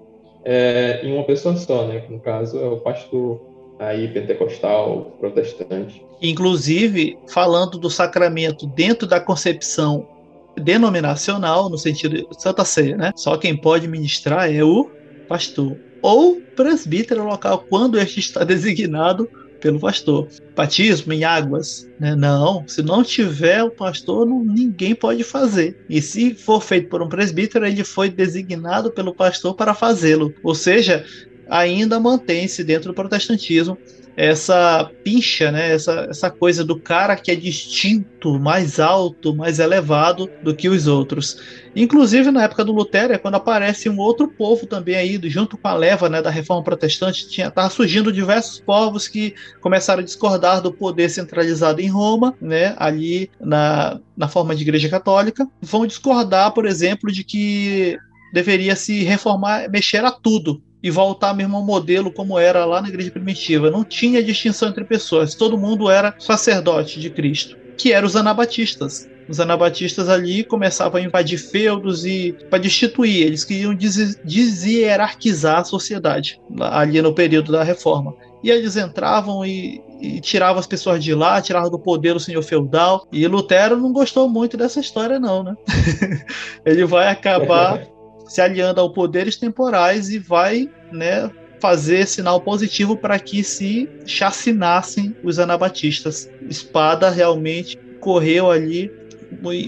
é, 0.50 1.02
em 1.04 1.14
uma 1.14 1.26
pessoa 1.26 1.58
só, 1.58 1.86
né? 1.86 2.06
No 2.10 2.22
caso 2.22 2.58
é 2.58 2.66
o 2.66 2.78
pastor 2.78 3.42
aí 3.78 4.08
pentecostal, 4.08 5.18
protestante. 5.20 6.02
Inclusive, 6.22 7.18
falando 7.28 7.78
do 7.78 7.90
sacramento 7.90 8.66
dentro 8.66 9.06
da 9.06 9.20
concepção 9.20 10.08
denominacional, 10.56 11.70
no 11.70 11.78
sentido 11.78 12.16
de 12.16 12.42
Santa 12.42 12.64
Ceia, 12.64 12.96
né? 12.96 13.12
Só 13.18 13.36
quem 13.36 13.58
pode 13.58 13.90
ministrar 13.90 14.50
é 14.50 14.64
o 14.64 14.90
pastor 15.28 15.78
ou 16.02 16.38
presbítero 16.56 17.26
local, 17.26 17.66
quando 17.70 18.00
este 18.00 18.22
está 18.22 18.46
designado 18.46 19.30
pelo 19.60 19.80
pastor. 19.80 20.28
Batismo 20.56 21.14
em 21.14 21.24
águas, 21.24 21.88
né? 22.00 22.16
Não, 22.16 22.68
se 22.68 22.82
não 22.82 23.04
tiver 23.04 23.64
o 23.64 23.72
pastor, 23.72 24.26
não, 24.26 24.44
ninguém 24.44 24.96
pode 24.96 25.24
fazer. 25.24 25.78
E 25.90 26.02
se 26.02 26.34
for 26.34 26.62
feito 26.62 26.90
por 26.90 27.02
um 27.02 27.10
presbítero, 27.10 27.66
ele 27.66 27.84
foi 27.84 28.10
designado 28.10 28.92
pelo 28.92 29.16
pastor 29.16 29.56
para 29.56 29.74
fazê-lo. 29.74 30.34
Ou 30.44 30.56
seja, 30.56 31.06
ainda 31.48 32.00
mantém-se 32.00 32.64
dentro 32.64 32.92
do 32.92 32.96
protestantismo 32.96 33.78
essa 34.18 34.90
pincha, 35.04 35.52
né? 35.52 35.74
essa, 35.74 36.08
essa 36.10 36.32
coisa 36.32 36.66
do 36.66 36.80
cara 36.80 37.16
que 37.16 37.30
é 37.30 37.36
distinto, 37.36 38.40
mais 38.40 38.80
alto, 38.80 39.36
mais 39.36 39.60
elevado 39.60 40.28
do 40.42 40.56
que 40.56 40.68
os 40.68 40.88
outros. 40.88 41.38
Inclusive, 41.76 42.32
na 42.32 42.44
época 42.44 42.66
do 42.66 42.72
Lutero, 42.72 43.14
é 43.14 43.20
quando 43.20 43.36
aparece 43.36 43.88
um 43.88 44.00
outro 44.00 44.28
povo 44.28 44.66
também 44.66 44.96
aí, 44.96 45.22
junto 45.26 45.56
com 45.56 45.68
a 45.68 45.76
leva 45.76 46.10
né, 46.10 46.20
da 46.20 46.32
reforma 46.32 46.64
protestante, 46.64 47.30
tinha 47.30 47.52
tava 47.52 47.70
surgindo 47.70 48.12
diversos 48.12 48.60
povos 48.60 49.08
que 49.08 49.36
começaram 49.62 50.02
a 50.02 50.06
discordar 50.06 50.62
do 50.62 50.74
poder 50.74 51.10
centralizado 51.10 51.80
em 51.80 51.88
Roma, 51.88 52.36
né, 52.42 52.74
ali 52.80 53.30
na, 53.40 54.00
na 54.18 54.28
forma 54.28 54.56
de 54.56 54.64
igreja 54.64 54.90
católica. 54.90 55.48
Vão 55.62 55.86
discordar, 55.86 56.52
por 56.54 56.66
exemplo, 56.66 57.12
de 57.12 57.24
que 57.24 58.00
deveria 58.34 58.76
se 58.76 59.04
reformar, 59.04 59.70
mexer 59.70 60.04
a 60.04 60.12
tudo, 60.12 60.62
e 60.82 60.92
voltar 60.92 61.34
mesmo 61.34 61.58
ao 61.58 61.66
modelo 61.66 62.12
como 62.12 62.38
era 62.38 62.66
lá 62.66 62.82
na 62.82 62.90
igreja 62.90 63.12
primitiva. 63.12 63.72
Não 63.72 63.84
tinha 63.84 64.24
distinção 64.24 64.70
entre 64.70 64.86
pessoas, 64.86 65.36
todo 65.36 65.58
mundo 65.58 65.90
era 65.90 66.16
sacerdote 66.20 67.00
de 67.00 67.10
Cristo, 67.10 67.58
que 67.78 67.92
eram 67.92 68.08
os 68.08 68.16
anabatistas. 68.16 69.08
Os 69.28 69.42
anabatistas 69.42 70.08
ali 70.08 70.44
começavam 70.46 71.02
a 71.02 71.04
invadir 71.04 71.38
feudos 71.38 72.06
e 72.06 72.34
para 72.50 72.60
destituir, 72.60 73.26
eles 73.26 73.44
queriam 73.44 73.76
deshierarquizar 74.24 75.60
a 75.60 75.66
sociedade 75.66 76.40
ali 76.62 77.02
no 77.02 77.14
período 77.14 77.52
da 77.52 77.62
reforma. 77.62 78.14
E 78.42 78.50
eles 78.50 78.78
entravam 78.78 79.46
e, 79.46 79.82
e 80.00 80.22
tiravam 80.22 80.60
as 80.60 80.68
pessoas 80.68 81.04
de 81.04 81.14
lá, 81.14 81.42
tiravam 81.42 81.70
do 81.70 81.80
poder 81.80 82.16
o 82.16 82.20
senhor 82.20 82.42
feudal. 82.42 83.06
E 83.12 83.28
Lutero 83.28 83.76
não 83.76 83.92
gostou 83.92 84.30
muito 84.30 84.56
dessa 84.56 84.80
história, 84.80 85.20
não, 85.20 85.44
né? 85.44 85.56
Ele 86.66 86.86
vai 86.86 87.10
acabar 87.10 87.86
se 88.28 88.42
aliando 88.42 88.82
ao 88.82 88.92
poderes 88.92 89.38
temporais 89.38 90.10
e 90.10 90.20
vai, 90.20 90.70
né, 90.92 91.30
fazer 91.60 92.08
sinal 92.08 92.42
positivo 92.42 92.98
para 92.98 93.20
que 93.20 93.44
se 93.44 93.90
chacinassem 94.06 95.16
os 95.24 95.40
anabatistas. 95.40 96.30
Espada 96.50 97.10
realmente 97.10 97.78
correu 98.00 98.50
ali 98.52 98.92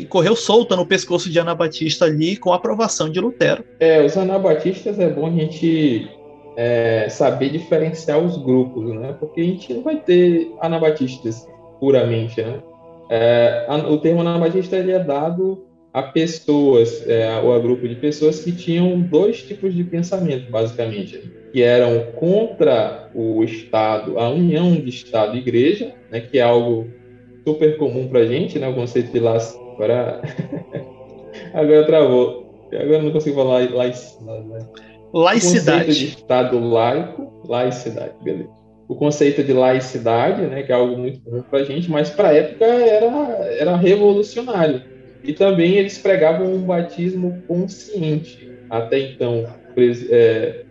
correu 0.08 0.36
solta 0.36 0.76
no 0.76 0.86
pescoço 0.86 1.30
de 1.30 1.40
Anabatista 1.40 2.06
ali 2.06 2.38
com 2.38 2.54
a 2.54 2.56
aprovação 2.56 3.10
de 3.10 3.20
Lutero. 3.20 3.64
É, 3.80 4.04
os 4.04 4.16
anabatistas 4.16 5.00
é 5.00 5.10
bom 5.10 5.28
a 5.28 5.32
gente 5.32 6.10
é, 6.58 7.08
saber 7.10 7.50
diferenciar 7.50 8.20
os 8.20 8.38
grupos, 8.38 8.94
né? 8.96 9.16
Porque 9.20 9.42
a 9.42 9.44
gente 9.44 9.74
não 9.74 9.84
vai 9.84 9.98
ter 9.98 10.52
anabatistas 10.62 11.46
puramente, 11.80 12.42
né? 12.42 12.62
É, 13.12 13.66
o 13.90 13.98
termo 13.98 14.22
anabatista 14.22 14.78
ele 14.78 14.92
é 14.92 15.00
dado 15.00 15.66
a 15.94 16.04
pessoas, 16.04 17.08
é, 17.08 17.40
ou 17.40 17.54
a 17.54 17.60
grupo 17.60 17.88
de 17.88 17.96
pessoas 17.96 18.44
que 18.44 18.52
tinham 18.52 19.00
dois 19.02 19.42
tipos 19.42 19.74
de 19.74 19.84
pensamento, 19.84 20.50
basicamente, 20.52 21.20
que 21.52 21.64
eram 21.64 22.12
contra 22.16 23.10
o 23.16 23.44
Estado, 23.44 24.20
a 24.20 24.30
união 24.30 24.76
de 24.76 24.90
Estado 24.90 25.36
e 25.36 25.40
Igreja, 25.40 25.94
né, 26.12 26.22
que 26.22 26.38
é 26.38 26.44
algo 26.44 26.88
super 27.46 27.78
comum 27.78 28.08
para 28.08 28.20
a 28.20 28.26
gente, 28.26 28.60
né, 28.60 28.68
o 28.68 28.76
conceito 28.76 29.12
de 29.12 29.20
las... 29.20 29.58
agora 29.74 30.22
agora 31.54 31.84
travou, 31.86 32.70
agora 32.72 33.02
não 33.02 33.12
consigo 33.12 33.36
falar 33.36 33.68
laicidade. 33.74 34.48
Né? 34.48 34.60
Laicidade. 35.12 35.82
O 35.82 35.86
conceito 35.86 36.00
de 36.00 36.06
Estado 36.06 36.60
laico, 36.60 37.44
laicidade, 37.48 38.14
beleza. 38.24 38.60
O 38.88 38.96
conceito 38.96 39.44
de 39.44 39.54
laicidade, 39.54 40.42
né, 40.44 40.62
que 40.62 40.72
é 40.72 40.76
algo 40.76 40.96
muito 40.96 41.20
comum 41.22 41.42
para 41.42 41.60
a 41.60 41.64
gente, 41.64 41.90
mas 41.90 42.12
para 42.12 42.30
a 42.30 42.34
época 42.36 42.66
era, 42.66 43.08
era 43.60 43.76
revolucionário 43.76 44.89
e 45.24 45.34
também 45.34 45.76
eles 45.76 45.98
pregavam 45.98 46.54
um 46.54 46.62
batismo 46.62 47.42
consciente. 47.48 48.50
Até 48.70 49.00
então, 49.00 49.46
é, 50.10 50.64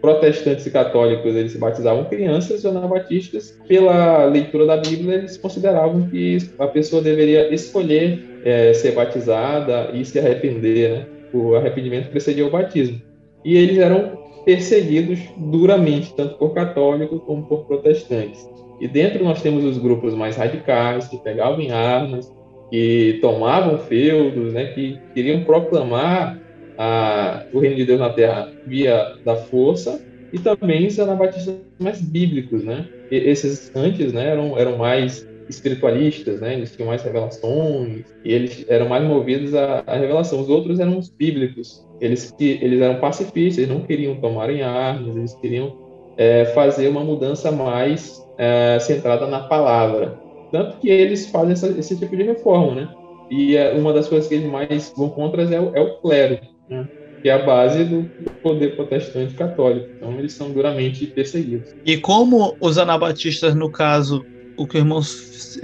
protestantes 0.00 0.66
e 0.66 0.70
católicos 0.70 1.34
eles 1.34 1.56
batizavam 1.56 2.04
crianças 2.04 2.62
e 2.62 2.68
anabatistas, 2.68 3.58
pela 3.66 4.24
leitura 4.26 4.66
da 4.66 4.76
Bíblia, 4.76 5.16
eles 5.16 5.36
consideravam 5.36 6.08
que 6.08 6.38
a 6.58 6.66
pessoa 6.66 7.02
deveria 7.02 7.52
escolher 7.52 8.40
é, 8.44 8.72
ser 8.72 8.92
batizada 8.92 9.90
e 9.92 10.04
se 10.04 10.18
arrepender. 10.18 10.90
Né? 10.90 11.06
O 11.32 11.54
arrependimento 11.54 12.10
precedia 12.10 12.46
o 12.46 12.50
batismo. 12.50 13.00
E 13.44 13.56
eles 13.56 13.78
eram 13.78 14.18
perseguidos 14.44 15.18
duramente, 15.36 16.14
tanto 16.14 16.36
por 16.36 16.54
católicos 16.54 17.20
como 17.26 17.46
por 17.46 17.66
protestantes. 17.66 18.48
E 18.80 18.86
dentro 18.86 19.24
nós 19.24 19.42
temos 19.42 19.64
os 19.64 19.76
grupos 19.76 20.14
mais 20.14 20.36
radicais, 20.36 21.08
que 21.08 21.18
pegavam 21.18 21.60
em 21.60 21.70
armas, 21.70 22.32
que 22.70 23.18
tomavam 23.20 23.78
feudos, 23.78 24.52
né, 24.52 24.66
que 24.72 25.02
queriam 25.14 25.44
proclamar 25.44 26.40
a, 26.76 27.46
o 27.52 27.58
reino 27.58 27.76
de 27.76 27.84
Deus 27.86 27.98
na 27.98 28.10
terra 28.12 28.52
via 28.64 29.04
da 29.24 29.36
força, 29.36 30.04
e 30.32 30.38
também 30.38 30.86
os 30.86 30.98
anabatistas 30.98 31.62
mais 31.80 32.00
bíblicos, 32.00 32.62
né? 32.64 32.88
E 33.10 33.16
esses 33.16 33.70
antes, 33.74 34.12
né, 34.12 34.26
eram, 34.28 34.58
eram 34.58 34.76
mais 34.76 35.26
espiritualistas, 35.48 36.40
né? 36.40 36.54
Eles 36.54 36.74
tinham 36.74 36.88
mais 36.88 37.02
revelações 37.02 38.04
e 38.22 38.32
eles 38.32 38.64
eram 38.68 38.88
mais 38.88 39.02
movidos 39.04 39.54
à, 39.54 39.82
à 39.86 39.96
revelação. 39.96 40.40
Os 40.40 40.48
outros 40.50 40.78
eram 40.78 40.98
os 40.98 41.08
bíblicos. 41.08 41.86
Eles 42.00 42.30
eles 42.38 42.80
eram 42.80 43.00
pacifistas, 43.00 43.58
eles 43.58 43.68
não 43.70 43.86
queriam 43.86 44.20
tomar 44.20 44.50
em 44.50 44.62
armas, 44.62 45.16
eles 45.16 45.34
queriam 45.40 45.74
é, 46.16 46.44
fazer 46.46 46.88
uma 46.88 47.02
mudança 47.02 47.50
mais 47.50 48.18
é, 48.38 48.78
centrada 48.80 49.26
na 49.26 49.48
palavra. 49.48 50.20
Tanto 50.50 50.78
que 50.78 50.88
eles 50.88 51.28
fazem 51.30 51.52
essa, 51.52 51.68
esse 51.68 51.96
tipo 51.98 52.16
de 52.16 52.22
reforma, 52.22 52.74
né? 52.74 52.88
E 53.30 53.56
é, 53.56 53.72
uma 53.74 53.92
das 53.92 54.08
coisas 54.08 54.28
que 54.28 54.34
eles 54.34 54.50
mais 54.50 54.92
vão 54.96 55.10
contra 55.10 55.42
é 55.42 55.60
o, 55.60 55.76
é 55.76 55.80
o 55.80 55.98
clero, 56.00 56.40
né? 56.68 56.88
que 57.22 57.28
é 57.28 57.32
a 57.32 57.44
base 57.44 57.84
do 57.84 58.10
poder 58.42 58.76
protestante 58.76 59.34
católico. 59.34 59.88
Então, 59.96 60.18
eles 60.18 60.32
são 60.32 60.50
duramente 60.50 61.06
perseguidos. 61.08 61.70
E 61.84 61.96
como 61.98 62.56
os 62.60 62.78
anabatistas, 62.78 63.54
no 63.54 63.70
caso, 63.70 64.24
o 64.56 64.66
que 64.66 64.76
o 64.76 64.80
irmão 64.80 65.00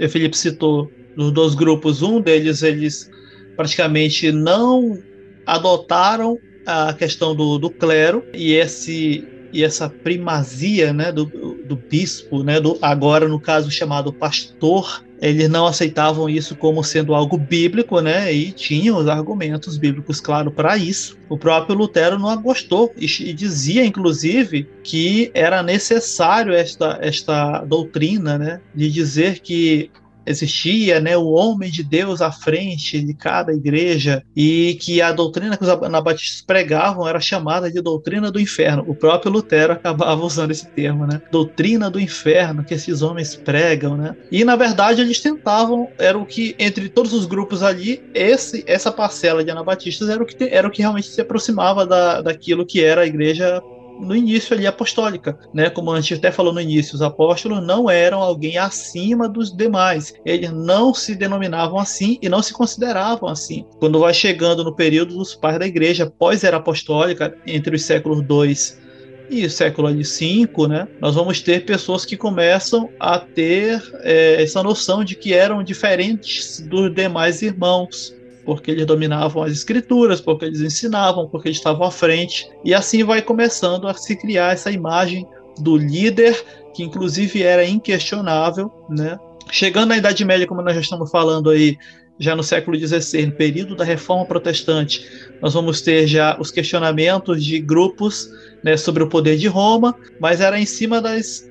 Felipe 0.09 0.37
citou, 0.37 0.91
dos 1.15 1.31
dois 1.31 1.55
grupos, 1.55 2.01
um 2.01 2.19
deles, 2.19 2.61
eles 2.61 3.09
praticamente 3.55 4.31
não 4.31 4.97
adotaram 5.45 6.37
a 6.65 6.93
questão 6.93 7.33
do, 7.33 7.57
do 7.57 7.69
clero 7.69 8.25
e 8.33 8.53
esse 8.53 9.23
e 9.55 9.63
essa 9.63 9.89
primazia 9.89 10.91
né, 10.91 11.13
do, 11.13 11.25
do 11.65 11.77
bispo, 11.77 12.43
né, 12.43 12.59
do, 12.59 12.77
agora 12.81 13.25
no 13.25 13.39
caso 13.39 13.71
chamado 13.71 14.11
pastor, 14.11 15.01
eles 15.21 15.47
não 15.47 15.65
aceitavam 15.65 16.29
isso 16.29 16.57
como 16.57 16.83
sendo 16.83 17.15
algo 17.15 17.37
bíblico, 17.37 18.01
né? 18.01 18.33
E 18.33 18.51
tinham 18.51 18.97
os 18.97 19.07
argumentos 19.07 19.77
bíblicos, 19.77 20.19
claro, 20.19 20.51
para 20.51 20.75
isso. 20.75 21.17
O 21.29 21.37
próprio 21.37 21.73
Lutero 21.73 22.19
não 22.19 22.35
gostou 22.41 22.93
e, 22.97 23.07
dizia, 23.33 23.85
inclusive, 23.85 24.67
que 24.83 25.31
era 25.33 25.63
necessário 25.63 26.53
esta, 26.53 26.99
esta 27.01 27.63
doutrina, 27.63 28.37
né? 28.37 28.59
De 28.75 28.91
dizer 28.91 29.39
que 29.39 29.89
existia 30.25 30.99
né, 30.99 31.17
o 31.17 31.27
homem 31.27 31.69
de 31.69 31.83
Deus 31.83 32.21
à 32.21 32.31
frente 32.31 33.01
de 33.01 33.13
cada 33.13 33.53
igreja 33.53 34.23
e 34.35 34.77
que 34.81 35.01
a 35.01 35.11
doutrina 35.11 35.57
que 35.57 35.63
os 35.63 35.69
anabatistas 35.69 36.41
pregavam 36.41 37.07
era 37.07 37.19
chamada 37.19 37.71
de 37.71 37.81
doutrina 37.81 38.31
do 38.31 38.39
inferno. 38.39 38.83
O 38.87 38.95
próprio 38.95 39.31
Lutero 39.31 39.73
acabava 39.73 40.21
usando 40.25 40.51
esse 40.51 40.67
termo, 40.67 41.05
né? 41.05 41.21
Doutrina 41.31 41.89
do 41.89 41.99
inferno 41.99 42.63
que 42.63 42.73
esses 42.73 43.01
homens 43.01 43.35
pregam, 43.35 43.95
né? 43.95 44.15
E 44.31 44.43
na 44.43 44.55
verdade 44.55 45.01
eles 45.01 45.19
tentavam, 45.19 45.89
era 45.97 46.17
o 46.17 46.25
que 46.25 46.55
entre 46.57 46.89
todos 46.89 47.13
os 47.13 47.25
grupos 47.25 47.63
ali, 47.63 48.03
esse 48.13 48.63
essa 48.67 48.91
parcela 48.91 49.43
de 49.43 49.51
anabatistas 49.51 50.09
era 50.09 50.21
o 50.21 50.25
que 50.25 50.43
era 50.45 50.67
o 50.67 50.71
que 50.71 50.81
realmente 50.81 51.07
se 51.07 51.21
aproximava 51.21 51.85
da, 51.85 52.21
daquilo 52.21 52.65
que 52.65 52.83
era 52.83 53.01
a 53.01 53.05
igreja 53.05 53.61
no 53.99 54.15
início 54.15 54.55
ali 54.55 54.67
apostólica, 54.67 55.37
né? 55.53 55.69
Como 55.69 55.91
a 55.91 55.99
gente 55.99 56.15
até 56.15 56.31
falou 56.31 56.53
no 56.53 56.61
início, 56.61 56.95
os 56.95 57.01
apóstolos 57.01 57.65
não 57.65 57.89
eram 57.89 58.21
alguém 58.21 58.57
acima 58.57 59.27
dos 59.27 59.55
demais. 59.55 60.13
Eles 60.25 60.51
não 60.51 60.93
se 60.93 61.15
denominavam 61.15 61.79
assim 61.79 62.17
e 62.21 62.29
não 62.29 62.41
se 62.41 62.53
consideravam 62.53 63.29
assim. 63.29 63.65
Quando 63.79 63.99
vai 63.99 64.13
chegando 64.13 64.63
no 64.63 64.75
período 64.75 65.15
dos 65.15 65.35
pais 65.35 65.59
da 65.59 65.65
igreja 65.65 66.05
pós-era 66.05 66.57
apostólica, 66.57 67.35
entre 67.45 67.75
os 67.75 67.83
séculos 67.83 68.21
2 68.25 68.85
e 69.29 69.45
o 69.45 69.49
século 69.49 69.89
V, 69.89 70.67
né, 70.67 70.87
nós 71.01 71.15
vamos 71.15 71.41
ter 71.41 71.65
pessoas 71.65 72.05
que 72.05 72.15
começam 72.15 72.89
a 72.99 73.17
ter 73.17 73.81
é, 74.01 74.41
essa 74.41 74.61
noção 74.61 75.03
de 75.03 75.15
que 75.15 75.33
eram 75.33 75.63
diferentes 75.63 76.61
dos 76.61 76.93
demais 76.93 77.41
irmãos 77.41 78.15
porque 78.45 78.71
eles 78.71 78.85
dominavam 78.85 79.43
as 79.43 79.51
escrituras, 79.51 80.21
porque 80.21 80.45
eles 80.45 80.61
ensinavam, 80.61 81.27
porque 81.27 81.49
eles 81.49 81.57
estavam 81.57 81.87
à 81.87 81.91
frente. 81.91 82.47
E 82.63 82.73
assim 82.73 83.03
vai 83.03 83.21
começando 83.21 83.87
a 83.87 83.93
se 83.93 84.15
criar 84.15 84.53
essa 84.53 84.71
imagem 84.71 85.27
do 85.59 85.75
líder, 85.75 86.41
que 86.73 86.83
inclusive 86.83 87.41
era 87.41 87.65
inquestionável, 87.65 88.71
né? 88.89 89.17
Chegando 89.51 89.89
na 89.89 89.97
Idade 89.97 90.23
Média, 90.23 90.47
como 90.47 90.61
nós 90.61 90.75
já 90.75 90.81
estamos 90.81 91.09
falando 91.09 91.49
aí, 91.49 91.77
já 92.19 92.35
no 92.35 92.43
século 92.43 92.77
XVI, 92.77 93.25
no 93.25 93.31
período 93.33 93.75
da 93.75 93.83
Reforma 93.83 94.25
Protestante, 94.25 95.05
nós 95.41 95.53
vamos 95.53 95.81
ter 95.81 96.07
já 96.07 96.37
os 96.39 96.51
questionamentos 96.51 97.43
de 97.43 97.59
grupos 97.59 98.29
né, 98.63 98.77
sobre 98.77 99.03
o 99.03 99.09
poder 99.09 99.37
de 99.37 99.47
Roma, 99.47 99.95
mas 100.19 100.41
era 100.41 100.59
em 100.59 100.65
cima 100.65 101.01
das 101.01 101.43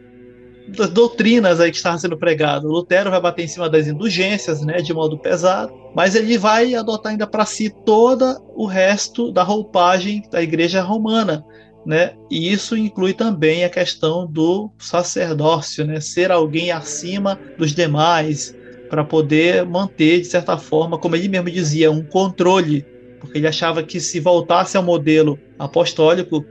das 0.67 0.91
doutrinas 0.91 1.61
aí 1.61 1.71
que 1.71 1.77
estavam 1.77 1.99
sendo 1.99 2.19
pregadas. 2.19 2.71
Lutero 2.71 3.11
vai 3.11 3.21
bater 3.21 3.45
em 3.45 3.49
cima 3.49 3.69
das 3.69 3.87
indulgências, 3.87 4.61
né, 4.63 4.79
de 4.79 4.93
modo 4.95 5.19
pesado, 5.19 5.73
mas 5.95 6.15
ele 6.15 6.39
vai 6.39 6.75
adotar 6.75 7.13
ainda 7.13 7.27
para 7.27 7.45
si 7.45 7.71
todo 7.85 8.25
o 8.55 8.67
resto 8.67 9.31
da 9.31 9.43
roupagem 9.43 10.23
da 10.31 10.43
Igreja 10.43 10.81
Romana, 10.81 11.45
né? 11.87 12.15
E 12.31 12.51
isso 12.51 12.77
inclui 12.77 13.13
também 13.13 13.65
a 13.65 13.69
questão 13.71 14.27
do 14.27 14.71
sacerdócio, 14.79 15.87
né, 15.87 16.01
ser 16.01 16.33
alguém 16.33 16.73
acima 16.73 17.39
dos 17.59 17.75
demais 17.75 18.55
para 18.89 19.05
poder 19.05 19.65
manter 19.67 20.21
de 20.21 20.27
certa 20.27 20.57
forma, 20.57 20.99
como 20.99 21.17
ele 21.17 21.29
mesmo 21.29 21.51
dizia, 21.51 21.91
um 21.91 22.05
controle, 22.07 22.87
porque 23.19 23.39
ele 23.39 23.47
achava 23.47 23.83
que 23.83 24.01
se 24.01 24.21
voltasse 24.21 24.77
ao 24.77 24.83
modelo 24.83 25.39
apostólico, 25.59 26.45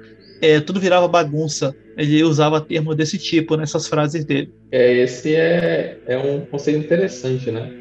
é, 0.43 0.59
tudo 0.59 0.79
virava 0.79 1.07
bagunça 1.07 1.75
ele 1.97 2.23
usava 2.23 2.59
termos 2.59 2.95
desse 2.95 3.17
tipo 3.17 3.55
nessas 3.55 3.87
frases 3.87 4.25
dele. 4.25 4.53
É, 4.71 4.93
esse 4.93 5.35
é, 5.35 5.97
é 6.07 6.17
um 6.17 6.41
conceito 6.41 6.79
interessante, 6.79 7.51
né? 7.51 7.71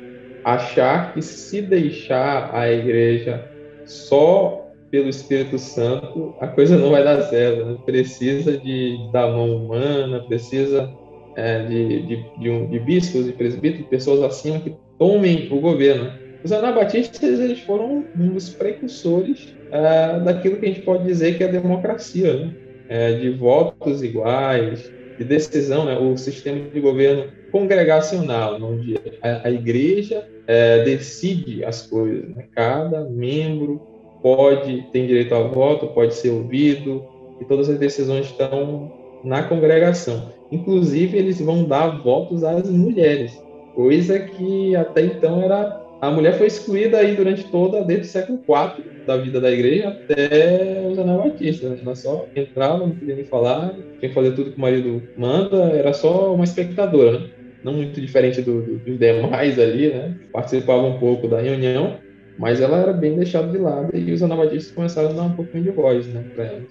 Achar 0.45 1.15
que 1.15 1.23
se 1.23 1.63
deixar 1.63 2.55
a 2.55 2.71
igreja 2.71 3.45
só 3.85 4.71
pelo 4.91 5.09
Espírito 5.09 5.59
Santo, 5.59 6.35
a 6.41 6.47
coisa 6.49 6.77
não 6.77 6.91
vai 6.91 7.03
dar 7.03 7.23
certo. 7.23 7.65
Né? 7.65 7.79
Precisa 7.87 8.59
de, 8.59 8.99
da 9.13 9.27
mão 9.29 9.57
humana, 9.57 10.21
precisa 10.21 10.91
é, 11.37 11.65
de, 11.65 12.03
de, 12.03 12.25
de, 12.39 12.51
um, 12.51 12.69
de 12.69 12.79
bispos 12.81 13.27
e 13.27 13.33
presbíteros, 13.33 13.87
pessoas 13.87 14.23
acima 14.23 14.59
que 14.59 14.75
tomem 14.99 15.49
o 15.51 15.61
governo. 15.61 16.13
Os 16.45 16.53
anabatistas 16.53 17.41
eles 17.41 17.61
foram 17.61 18.05
um 18.19 18.29
dos 18.35 18.51
precursores 18.51 19.55
é, 19.73 20.21
daquilo 20.21 20.59
que 20.59 20.67
a 20.67 20.69
gente 20.69 20.83
pode 20.83 21.05
dizer 21.05 21.37
que 21.37 21.43
é 21.43 21.49
a 21.49 21.51
democracia. 21.51 22.35
Né? 22.35 22.55
é, 22.93 23.15
de 23.15 23.31
votos 23.31 24.03
iguais, 24.03 24.93
de 25.17 25.25
decisão, 25.25 25.87
né, 25.87 25.97
o 25.99 26.15
sistema 26.19 26.69
de 26.69 26.79
governo 26.79 27.25
congregacional, 27.51 28.63
onde 28.63 29.01
a, 29.23 29.49
a 29.49 29.51
igreja 29.51 30.29
é, 30.47 30.85
decide 30.85 31.65
as 31.65 31.87
coisas. 31.87 32.29
Né? 32.37 32.45
Cada 32.55 33.05
membro 33.05 33.81
pode 34.23 34.83
tem 34.93 35.07
direito 35.07 35.35
a 35.35 35.43
voto, 35.43 35.87
pode 35.89 36.15
ser 36.15 36.31
ouvido, 36.31 37.03
e 37.41 37.45
todas 37.47 37.71
as 37.71 37.79
decisões 37.79 38.27
estão 38.27 38.93
na 39.25 39.43
congregação. 39.43 40.31
Inclusive, 40.51 41.17
eles 41.17 41.41
vão 41.41 41.65
dar 41.65 42.03
votos 42.03 42.45
às 42.45 42.69
mulheres, 42.69 43.33
coisa 43.75 44.19
que 44.19 44.77
até 44.77 45.01
então 45.01 45.41
era 45.41 45.82
a 46.03 46.11
mulher 46.11 46.37
foi 46.37 46.49
excluída 46.49 46.99
aí 46.99 47.15
durante 47.15 47.45
toda, 47.45 47.85
desde 47.85 48.07
o 48.07 48.11
século 48.11 48.41
IV 48.41 48.85
da 49.07 49.17
vida 49.17 49.41
da 49.41 49.53
igreja 49.53 49.91
até 49.91 50.85
os 50.91 50.99
anabatistas. 50.99 51.71
Né? 51.71 51.79
Ela 51.81 51.95
só 51.95 52.27
entrava, 52.35 52.79
não 52.79 52.91
podia 52.91 53.15
nem 53.15 53.25
falar, 53.25 53.69
tinha 54.01 54.09
que 54.09 54.13
fazer 54.13 54.33
tudo 54.33 54.51
que 54.51 54.59
o 54.59 54.61
marido 54.61 55.01
manda, 55.17 55.57
era 55.71 55.93
só 55.93 56.35
uma 56.35 56.43
espectadora, 56.43 57.21
né? 57.21 57.27
Não 57.63 57.75
muito 57.75 58.01
diferente 58.01 58.43
do, 58.43 58.63
do, 58.63 58.79
dos 58.79 58.99
demais 58.99 59.57
ali, 59.61 59.91
né? 59.91 60.17
Participava 60.33 60.83
um 60.83 60.99
pouco 60.99 61.29
da 61.29 61.41
reunião, 61.41 61.99
mas 62.37 62.61
ela 62.61 62.79
era 62.79 62.93
bem 62.93 63.15
deixada 63.15 63.47
de 63.47 63.59
lado 63.59 63.97
e 63.97 64.11
os 64.11 64.25
anabatistas 64.25 64.75
começaram 64.75 65.11
a 65.11 65.13
dar 65.13 65.23
um 65.23 65.33
pouquinho 65.37 65.63
de 65.63 65.71
voz, 65.71 66.09
né, 66.09 66.25
para 66.35 66.45
ela. 66.47 66.63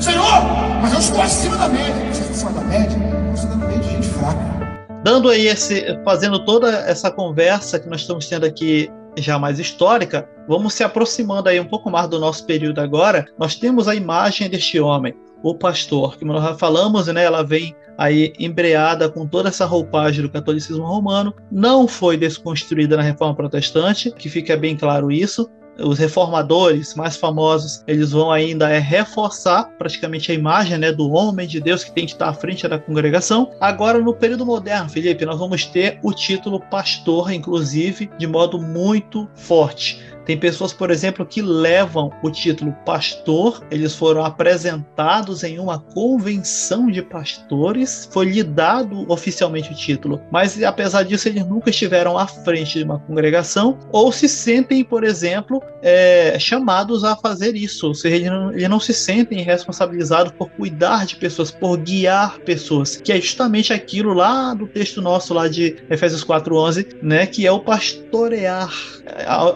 Senhor, 0.00 0.24
mas 0.80 0.94
eu 0.94 1.00
estou 1.00 1.20
acima 1.20 1.58
da 1.58 1.68
média. 1.68 1.92
Você 2.10 2.22
está 2.22 2.48
acima 2.48 2.52
da 2.52 2.66
média? 2.66 2.96
Eu 2.96 3.34
estou 3.34 3.50
acima 3.50 3.56
da 3.56 3.66
média 3.66 3.82
de 3.82 3.90
gente 3.90 4.08
fraca 4.08 4.69
dando 5.02 5.28
aí 5.28 5.46
esse, 5.46 5.98
fazendo 6.04 6.44
toda 6.44 6.70
essa 6.70 7.10
conversa 7.10 7.78
que 7.78 7.88
nós 7.88 8.02
estamos 8.02 8.26
tendo 8.26 8.46
aqui 8.46 8.90
já 9.18 9.38
mais 9.38 9.58
histórica, 9.58 10.28
vamos 10.46 10.74
se 10.74 10.84
aproximando 10.84 11.48
aí 11.48 11.58
um 11.58 11.66
pouco 11.66 11.90
mais 11.90 12.08
do 12.08 12.18
nosso 12.18 12.44
período 12.46 12.80
agora. 12.80 13.26
Nós 13.38 13.54
temos 13.54 13.88
a 13.88 13.94
imagem 13.94 14.48
deste 14.48 14.78
homem, 14.78 15.14
o 15.42 15.54
pastor, 15.54 16.16
que 16.16 16.24
nós 16.24 16.42
já 16.42 16.54
falamos, 16.54 17.06
né? 17.08 17.24
Ela 17.24 17.42
vem 17.42 17.74
aí 17.98 18.32
embreada 18.38 19.08
com 19.10 19.26
toda 19.26 19.48
essa 19.48 19.66
roupagem 19.66 20.22
do 20.22 20.30
catolicismo 20.30 20.84
romano, 20.84 21.34
não 21.50 21.86
foi 21.86 22.16
desconstruída 22.16 22.96
na 22.96 23.02
Reforma 23.02 23.34
Protestante, 23.34 24.10
que 24.10 24.28
fica 24.28 24.56
bem 24.56 24.76
claro 24.76 25.10
isso 25.10 25.50
os 25.80 25.98
reformadores 25.98 26.94
mais 26.94 27.16
famosos, 27.16 27.82
eles 27.86 28.12
vão 28.12 28.30
ainda 28.30 28.68
é, 28.68 28.78
reforçar 28.78 29.64
praticamente 29.78 30.30
a 30.30 30.34
imagem 30.34 30.78
né, 30.78 30.92
do 30.92 31.10
homem 31.10 31.46
de 31.46 31.60
Deus 31.60 31.84
que 31.84 31.92
tem 31.92 32.06
que 32.06 32.12
estar 32.12 32.28
à 32.28 32.32
frente 32.32 32.66
da 32.68 32.78
congregação. 32.78 33.50
Agora, 33.60 33.98
no 33.98 34.14
período 34.14 34.44
moderno, 34.46 34.88
Felipe, 34.88 35.24
nós 35.24 35.38
vamos 35.38 35.64
ter 35.66 35.98
o 36.02 36.12
título 36.12 36.60
pastor, 36.60 37.32
inclusive, 37.32 38.10
de 38.18 38.26
modo 38.26 38.60
muito 38.60 39.28
forte. 39.34 40.09
Tem 40.24 40.38
pessoas, 40.38 40.72
por 40.72 40.90
exemplo, 40.90 41.26
que 41.26 41.42
levam 41.42 42.12
o 42.22 42.30
título 42.30 42.72
pastor, 42.84 43.64
eles 43.70 43.94
foram 43.94 44.24
apresentados 44.24 45.42
em 45.42 45.58
uma 45.58 45.78
convenção 45.78 46.90
de 46.90 47.02
pastores, 47.02 48.08
foi 48.12 48.26
lhe 48.26 48.42
dado 48.42 49.10
oficialmente 49.10 49.72
o 49.72 49.74
título, 49.74 50.20
mas 50.30 50.62
apesar 50.62 51.02
disso, 51.02 51.28
eles 51.28 51.46
nunca 51.46 51.70
estiveram 51.70 52.18
à 52.18 52.26
frente 52.26 52.78
de 52.78 52.84
uma 52.84 52.98
congregação 52.98 53.78
ou 53.92 54.12
se 54.12 54.28
sentem, 54.28 54.84
por 54.84 55.04
exemplo, 55.04 55.62
é, 55.82 56.38
chamados 56.38 57.04
a 57.04 57.16
fazer 57.16 57.56
isso, 57.56 57.88
ou 57.88 57.94
seja, 57.94 58.16
eles 58.16 58.30
não, 58.30 58.52
eles 58.52 58.68
não 58.68 58.80
se 58.80 58.92
sentem 58.92 59.42
responsabilizados 59.42 60.32
por 60.32 60.50
cuidar 60.50 61.06
de 61.06 61.16
pessoas, 61.16 61.50
por 61.50 61.76
guiar 61.78 62.38
pessoas, 62.40 62.96
que 62.96 63.12
é 63.12 63.20
justamente 63.20 63.72
aquilo 63.72 64.12
lá 64.12 64.54
do 64.54 64.66
texto 64.66 65.00
nosso 65.00 65.34
lá 65.34 65.48
de 65.48 65.76
Efésios 65.88 66.24
4:11, 66.24 66.96
né, 67.02 67.26
que 67.26 67.46
é 67.46 67.52
o 67.52 67.60
pastorear. 67.60 68.70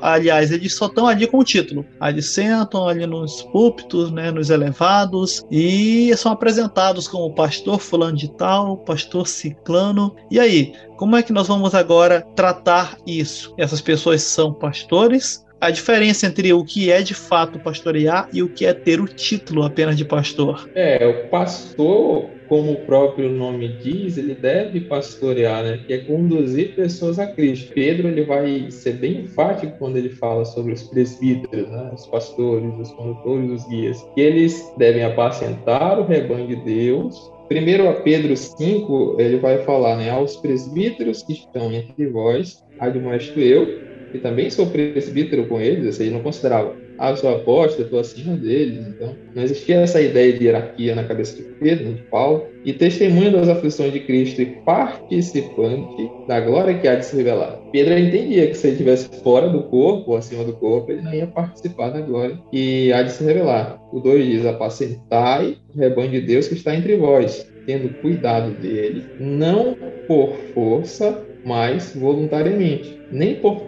Aliás, 0.02 0.50
eles 0.64 0.74
só 0.74 0.86
estão 0.86 1.06
ali 1.06 1.26
com 1.26 1.38
o 1.38 1.44
título. 1.44 1.84
Eles 2.02 2.26
sentam 2.30 2.88
ali 2.88 3.06
nos 3.06 3.42
púlpitos, 3.42 4.10
né, 4.10 4.30
nos 4.30 4.48
elevados, 4.48 5.44
e 5.50 6.14
são 6.16 6.32
apresentados 6.32 7.06
como 7.06 7.34
pastor 7.34 7.78
fulano 7.78 8.16
de 8.16 8.30
tal, 8.30 8.78
pastor 8.78 9.28
ciclano. 9.28 10.16
E 10.30 10.40
aí, 10.40 10.72
como 10.96 11.16
é 11.16 11.22
que 11.22 11.32
nós 11.32 11.48
vamos 11.48 11.74
agora 11.74 12.26
tratar 12.34 12.96
isso? 13.06 13.54
Essas 13.58 13.80
pessoas 13.80 14.22
são 14.22 14.52
pastores? 14.52 15.44
A 15.60 15.70
diferença 15.70 16.26
entre 16.26 16.52
o 16.52 16.64
que 16.64 16.90
é 16.90 17.02
de 17.02 17.14
fato 17.14 17.58
pastorear 17.58 18.28
e 18.32 18.42
o 18.42 18.48
que 18.48 18.66
é 18.66 18.72
ter 18.72 19.00
o 19.00 19.06
título 19.06 19.62
apenas 19.62 19.96
de 19.96 20.04
pastor? 20.04 20.68
É, 20.74 21.06
o 21.06 21.28
pastor 21.30 22.28
como 22.54 22.70
o 22.70 22.86
próprio 22.86 23.28
nome 23.30 23.66
diz, 23.82 24.16
ele 24.16 24.32
deve 24.32 24.82
pastorear, 24.82 25.64
né? 25.64 25.80
Que 25.84 25.94
é 25.94 25.98
conduzir 25.98 26.76
pessoas 26.76 27.18
a 27.18 27.26
Cristo. 27.26 27.72
Pedro 27.74 28.06
ele 28.06 28.22
vai 28.22 28.70
ser 28.70 28.92
bem 28.92 29.22
enfático 29.22 29.76
quando 29.76 29.96
ele 29.96 30.10
fala 30.10 30.44
sobre 30.44 30.72
os 30.72 30.84
presbíteros, 30.84 31.68
né? 31.68 31.90
Os 31.92 32.06
pastores, 32.06 32.72
os 32.78 32.92
condutores, 32.92 33.50
os 33.50 33.68
guias. 33.68 34.00
Que 34.14 34.20
eles 34.20 34.72
devem 34.78 35.02
apacentar 35.02 35.98
o 35.98 36.04
rebanho 36.04 36.46
de 36.46 36.54
Deus. 36.64 37.28
Primeiro 37.48 37.88
a 37.88 37.94
Pedro 37.94 38.36
5, 38.36 39.16
ele 39.18 39.38
vai 39.38 39.58
falar, 39.64 39.96
né? 39.96 40.10
Aos 40.10 40.36
presbíteros 40.36 41.24
que 41.24 41.32
estão 41.32 41.72
entre 41.72 42.06
vós, 42.06 42.62
admoesto 42.78 43.40
eu, 43.40 43.80
que 44.12 44.18
também 44.18 44.48
sou 44.48 44.66
presbítero 44.66 45.48
com 45.48 45.60
eles, 45.60 45.86
ou 45.86 45.92
seja, 45.92 46.12
não 46.12 46.22
considerava 46.22 46.83
eu 47.00 47.16
sou 47.16 47.34
apóstolo, 47.34 47.84
estou 47.84 48.00
acima 48.00 48.36
deles. 48.36 48.86
Então, 48.88 49.14
não 49.34 49.42
existia 49.42 49.80
essa 49.80 50.00
ideia 50.00 50.32
de 50.32 50.44
hierarquia 50.44 50.94
na 50.94 51.04
cabeça 51.04 51.36
de 51.36 51.42
Pedro, 51.42 51.94
de 51.94 52.02
Paulo, 52.02 52.46
e 52.64 52.72
testemunha 52.72 53.30
das 53.30 53.48
aflições 53.48 53.92
de 53.92 54.00
Cristo 54.00 54.40
e 54.40 54.46
participante 54.46 56.10
da 56.26 56.40
glória 56.40 56.78
que 56.78 56.88
há 56.88 56.94
de 56.94 57.04
se 57.04 57.16
revelar. 57.16 57.60
Pedro 57.72 57.98
entendia 57.98 58.46
que 58.46 58.54
se 58.54 58.68
ele 58.68 58.72
estivesse 58.74 59.08
fora 59.22 59.48
do 59.48 59.64
corpo, 59.64 60.12
ou 60.12 60.16
acima 60.16 60.44
do 60.44 60.52
corpo, 60.54 60.92
ele 60.92 61.02
não 61.02 61.12
ia 61.12 61.26
participar 61.26 61.90
da 61.90 62.00
glória 62.00 62.38
que 62.50 62.92
há 62.92 63.02
de 63.02 63.12
se 63.12 63.24
revelar. 63.24 63.78
O 63.92 64.00
2 64.00 64.24
diz: 64.26 64.46
Apacentai 64.46 65.58
o 65.74 65.78
rebanho 65.78 66.10
de 66.10 66.20
Deus 66.20 66.48
que 66.48 66.54
está 66.54 66.74
entre 66.74 66.96
vós, 66.96 67.46
tendo 67.66 67.92
cuidado 68.00 68.50
dele, 68.60 69.04
não 69.18 69.76
por 70.06 70.32
força, 70.54 71.22
mas 71.44 71.94
voluntariamente, 71.94 72.98
nem 73.10 73.36
por 73.36 73.60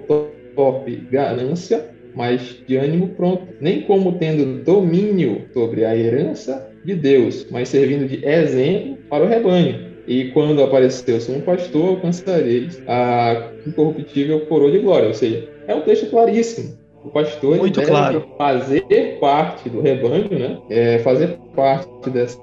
torpe 0.55 0.97
ganância, 1.11 1.96
mas 2.17 2.63
de 2.67 2.77
ânimo 2.77 3.09
pronto, 3.09 3.47
nem 3.61 3.83
como 3.83 4.13
tendo 4.13 4.65
domínio 4.65 5.43
sobre 5.53 5.85
a 5.85 5.95
herança 5.95 6.69
de 6.85 6.95
Deus, 6.95 7.47
mas 7.51 7.69
servindo 7.69 8.09
de 8.09 8.25
exemplo 8.27 8.97
para 9.11 9.25
o 9.25 9.29
rebanho. 9.29 9.95
E 10.09 10.31
quando 10.31 10.63
apareceu 10.63 11.19
um 11.35 11.41
pastor, 11.41 11.91
alcançareis 11.91 12.81
a 12.87 13.51
incorruptível 13.67 14.47
coroa 14.47 14.71
de 14.71 14.79
glória. 14.79 15.09
Ou 15.09 15.15
seja, 15.15 15.49
é 15.67 15.75
um 15.75 15.83
texto 15.83 16.09
claríssimo. 16.09 16.79
O 17.05 17.11
pastor 17.11 17.57
Muito 17.59 17.79
deve 17.79 17.91
claro. 17.91 18.27
fazer 18.39 19.19
parte 19.21 19.69
do 19.69 19.81
rebanho, 19.81 20.29
né? 20.31 20.59
É, 20.71 20.99
fazer 21.01 21.39
parte 21.55 22.11
dessa, 22.11 22.41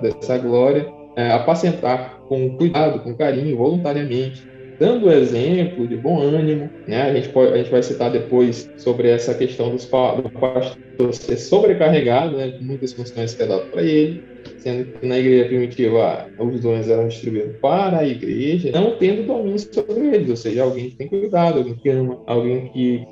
dessa 0.00 0.38
glória, 0.38 0.86
é, 1.16 1.30
apacentar 1.32 2.20
com 2.28 2.56
cuidado, 2.56 3.00
com 3.00 3.14
carinho, 3.14 3.56
voluntariamente, 3.56 4.46
dando 4.82 5.12
exemplo 5.12 5.86
de 5.86 5.96
bom 5.96 6.20
ânimo. 6.20 6.68
Né? 6.88 7.02
A, 7.02 7.14
gente 7.14 7.28
pode, 7.28 7.52
a 7.52 7.56
gente 7.56 7.70
vai 7.70 7.82
citar 7.84 8.10
depois 8.10 8.68
sobre 8.76 9.08
essa 9.08 9.32
questão 9.32 9.70
dos, 9.70 9.84
do 9.84 10.30
pastor 10.30 11.14
ser 11.14 11.36
sobrecarregado, 11.36 12.36
né? 12.36 12.58
muitas 12.60 12.92
funções 12.92 13.32
que 13.32 13.44
é 13.44 13.46
dado 13.46 13.70
para 13.70 13.80
ele, 13.80 14.24
sendo 14.58 14.98
que 14.98 15.06
na 15.06 15.20
igreja 15.20 15.44
primitiva 15.44 16.26
os 16.36 16.60
dons 16.60 16.88
eram 16.88 17.06
distribuídos 17.06 17.56
para 17.60 17.98
a 17.98 18.08
igreja, 18.08 18.72
não 18.72 18.96
tendo 18.96 19.24
domínio 19.24 19.58
sobre 19.60 20.16
eles, 20.16 20.28
ou 20.28 20.36
seja, 20.36 20.64
alguém 20.64 20.90
que 20.90 20.96
tem 20.96 21.06
cuidado, 21.06 21.58
alguém 21.58 21.74
que 21.76 21.88
ama, 21.88 22.20
alguém 22.26 22.68
que 22.72 23.06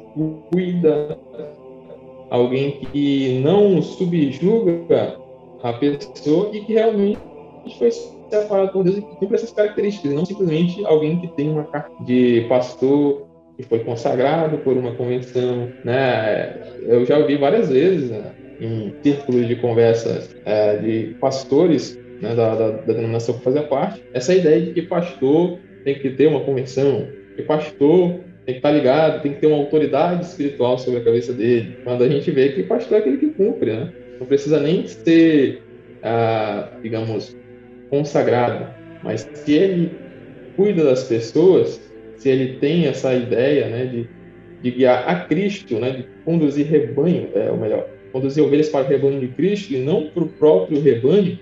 cuida, 0.51 1.17
alguém 2.31 2.81
que 2.93 3.41
não 3.45 3.81
subjuga 3.81 5.17
a 5.63 5.73
pessoa 5.75 6.51
e 6.53 6.63
que 6.63 6.73
realmente 6.73 7.21
foi 7.79 7.91
separado 8.39 8.73
por 8.73 8.85
Deus 8.85 8.97
e 8.99 9.01
cumpre 9.01 9.37
essas 9.37 9.53
características, 9.53 10.13
não 10.13 10.25
simplesmente 10.25 10.85
alguém 10.85 11.21
que 11.21 11.29
tem 11.29 11.49
uma 11.49 11.65
carta 11.65 11.91
de 12.05 12.47
pastor 12.49 13.29
que 13.57 13.63
foi 13.65 13.81
consagrado 13.81 14.59
por 14.59 14.77
uma 14.77 14.93
convenção, 14.93 15.69
né? 15.85 16.57
Eu 16.83 17.05
já 17.05 17.19
ouvi 17.19 17.37
várias 17.37 17.69
vezes 17.69 18.11
né, 18.11 18.33
em 18.61 18.95
círculos 19.03 19.47
de 19.47 19.57
conversas 19.57 20.35
é, 20.45 20.77
de 20.77 21.17
pastores 21.21 21.99
né, 22.21 22.35
da, 22.35 22.55
da, 22.55 22.71
da 22.71 22.93
denominação 22.93 23.37
que 23.37 23.45
fazia 23.45 23.63
parte, 23.63 24.03
essa 24.13 24.35
ideia 24.35 24.61
de 24.61 24.73
que 24.73 24.83
pastor 24.83 25.59
tem 25.85 25.99
que 25.99 26.11
ter 26.11 26.27
uma 26.27 26.41
convenção, 26.41 27.07
que 27.37 27.43
pastor 27.43 28.21
tem 28.45 28.55
que 28.55 28.59
estar 28.59 28.71
ligado, 28.71 29.23
tem 29.23 29.35
que 29.35 29.41
ter 29.41 29.47
uma 29.47 29.59
autoridade 29.59 30.25
espiritual 30.25 30.79
sobre 30.79 31.01
a 31.01 31.05
cabeça 31.05 31.33
dele. 31.33 31.79
Quando 31.85 32.05
a 32.05 32.09
gente 32.09 32.31
vê 32.31 32.51
que 32.51 32.63
pastor 32.63 32.99
é 32.99 33.01
aquele 33.01 33.19
que 33.19 33.29
cumpre, 33.31 33.73
né? 33.73 33.93
Não 34.19 34.27
precisa 34.27 34.61
nem 34.61 34.87
ser, 34.87 35.63
ah, 36.03 36.69
digamos, 36.83 37.37
consagrado, 37.91 38.73
mas 39.03 39.29
se 39.35 39.53
ele 39.53 39.91
cuida 40.57 40.85
das 40.85 41.05
pessoas, 41.05 41.81
se 42.17 42.29
ele 42.29 42.59
tem 42.59 42.87
essa 42.87 43.13
ideia 43.13 43.69
né, 43.69 43.87
de, 43.87 44.09
de 44.63 44.71
guiar 44.71 45.09
a 45.09 45.25
Cristo, 45.25 45.79
né, 45.79 45.91
de 45.91 46.07
conduzir 46.25 46.67
rebanho, 46.67 47.29
é, 47.35 47.51
ou 47.51 47.57
melhor, 47.57 47.87
conduzir 48.13 48.43
ovelhas 48.43 48.69
para 48.69 48.85
o 48.87 48.89
rebanho 48.89 49.21
de 49.21 49.29
Cristo 49.29 49.73
e 49.75 49.79
não 49.79 50.07
para 50.09 50.23
o 50.23 50.29
próprio 50.29 50.81
rebanho, 50.81 51.39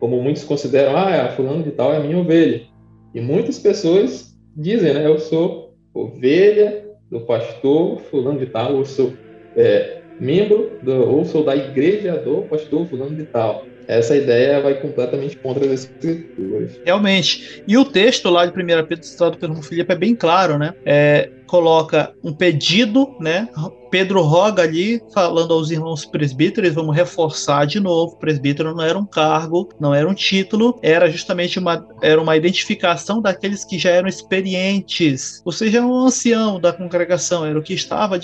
como 0.00 0.20
muitos 0.22 0.44
consideram, 0.44 0.96
ah, 0.96 1.10
é, 1.10 1.28
fulano 1.30 1.62
de 1.62 1.72
tal 1.72 1.92
é 1.92 1.96
a 1.96 2.00
minha 2.00 2.18
ovelha. 2.18 2.62
E 3.14 3.20
muitas 3.20 3.58
pessoas 3.58 4.36
dizem, 4.56 4.94
né, 4.94 5.06
eu 5.06 5.18
sou 5.18 5.74
ovelha 5.92 6.86
do 7.10 7.20
pastor 7.20 7.98
fulano 8.02 8.38
de 8.38 8.46
tal, 8.46 8.76
ou 8.76 8.84
sou 8.84 9.12
é, 9.56 9.98
membro, 10.20 10.70
do, 10.82 11.10
ou 11.10 11.24
sou 11.24 11.44
da 11.44 11.56
igreja 11.56 12.16
do 12.16 12.42
pastor 12.42 12.86
fulano 12.86 13.16
de 13.16 13.24
tal 13.24 13.64
essa 13.88 14.14
ideia 14.14 14.60
vai 14.60 14.74
completamente 14.74 15.36
contra 15.38 15.64
as 15.64 15.72
escrituras. 15.72 16.78
Realmente. 16.84 17.62
E 17.66 17.78
o 17.78 17.86
texto 17.86 18.28
lá 18.28 18.44
de 18.44 18.52
1 18.52 18.86
Pedro 18.86 19.04
citado 19.04 19.38
pelo 19.38 19.62
Filipe 19.62 19.90
é 19.90 19.96
bem 19.96 20.14
claro, 20.14 20.58
né? 20.58 20.74
É, 20.84 21.30
coloca 21.48 22.12
um 22.22 22.32
pedido, 22.32 23.16
né? 23.18 23.48
Pedro 23.90 24.22
roga 24.22 24.62
ali, 24.62 25.02
falando 25.12 25.52
aos 25.52 25.70
irmãos 25.70 26.04
presbíteros, 26.04 26.74
vamos 26.74 26.94
reforçar 26.94 27.66
de 27.66 27.80
novo, 27.80 28.18
presbítero 28.18 28.74
não 28.74 28.84
era 28.84 28.98
um 28.98 29.06
cargo, 29.06 29.68
não 29.80 29.94
era 29.94 30.08
um 30.08 30.14
título, 30.14 30.78
era 30.82 31.10
justamente 31.10 31.58
uma, 31.58 31.86
era 32.02 32.20
uma 32.20 32.36
identificação 32.36 33.20
daqueles 33.20 33.64
que 33.64 33.78
já 33.78 33.90
eram 33.90 34.08
experientes, 34.08 35.40
ou 35.44 35.52
seja, 35.52 35.80
um 35.80 36.06
ancião 36.06 36.60
da 36.60 36.72
congregação, 36.72 37.44
era 37.44 37.58
o 37.58 37.62
que 37.62 37.72
estava 37.72 38.18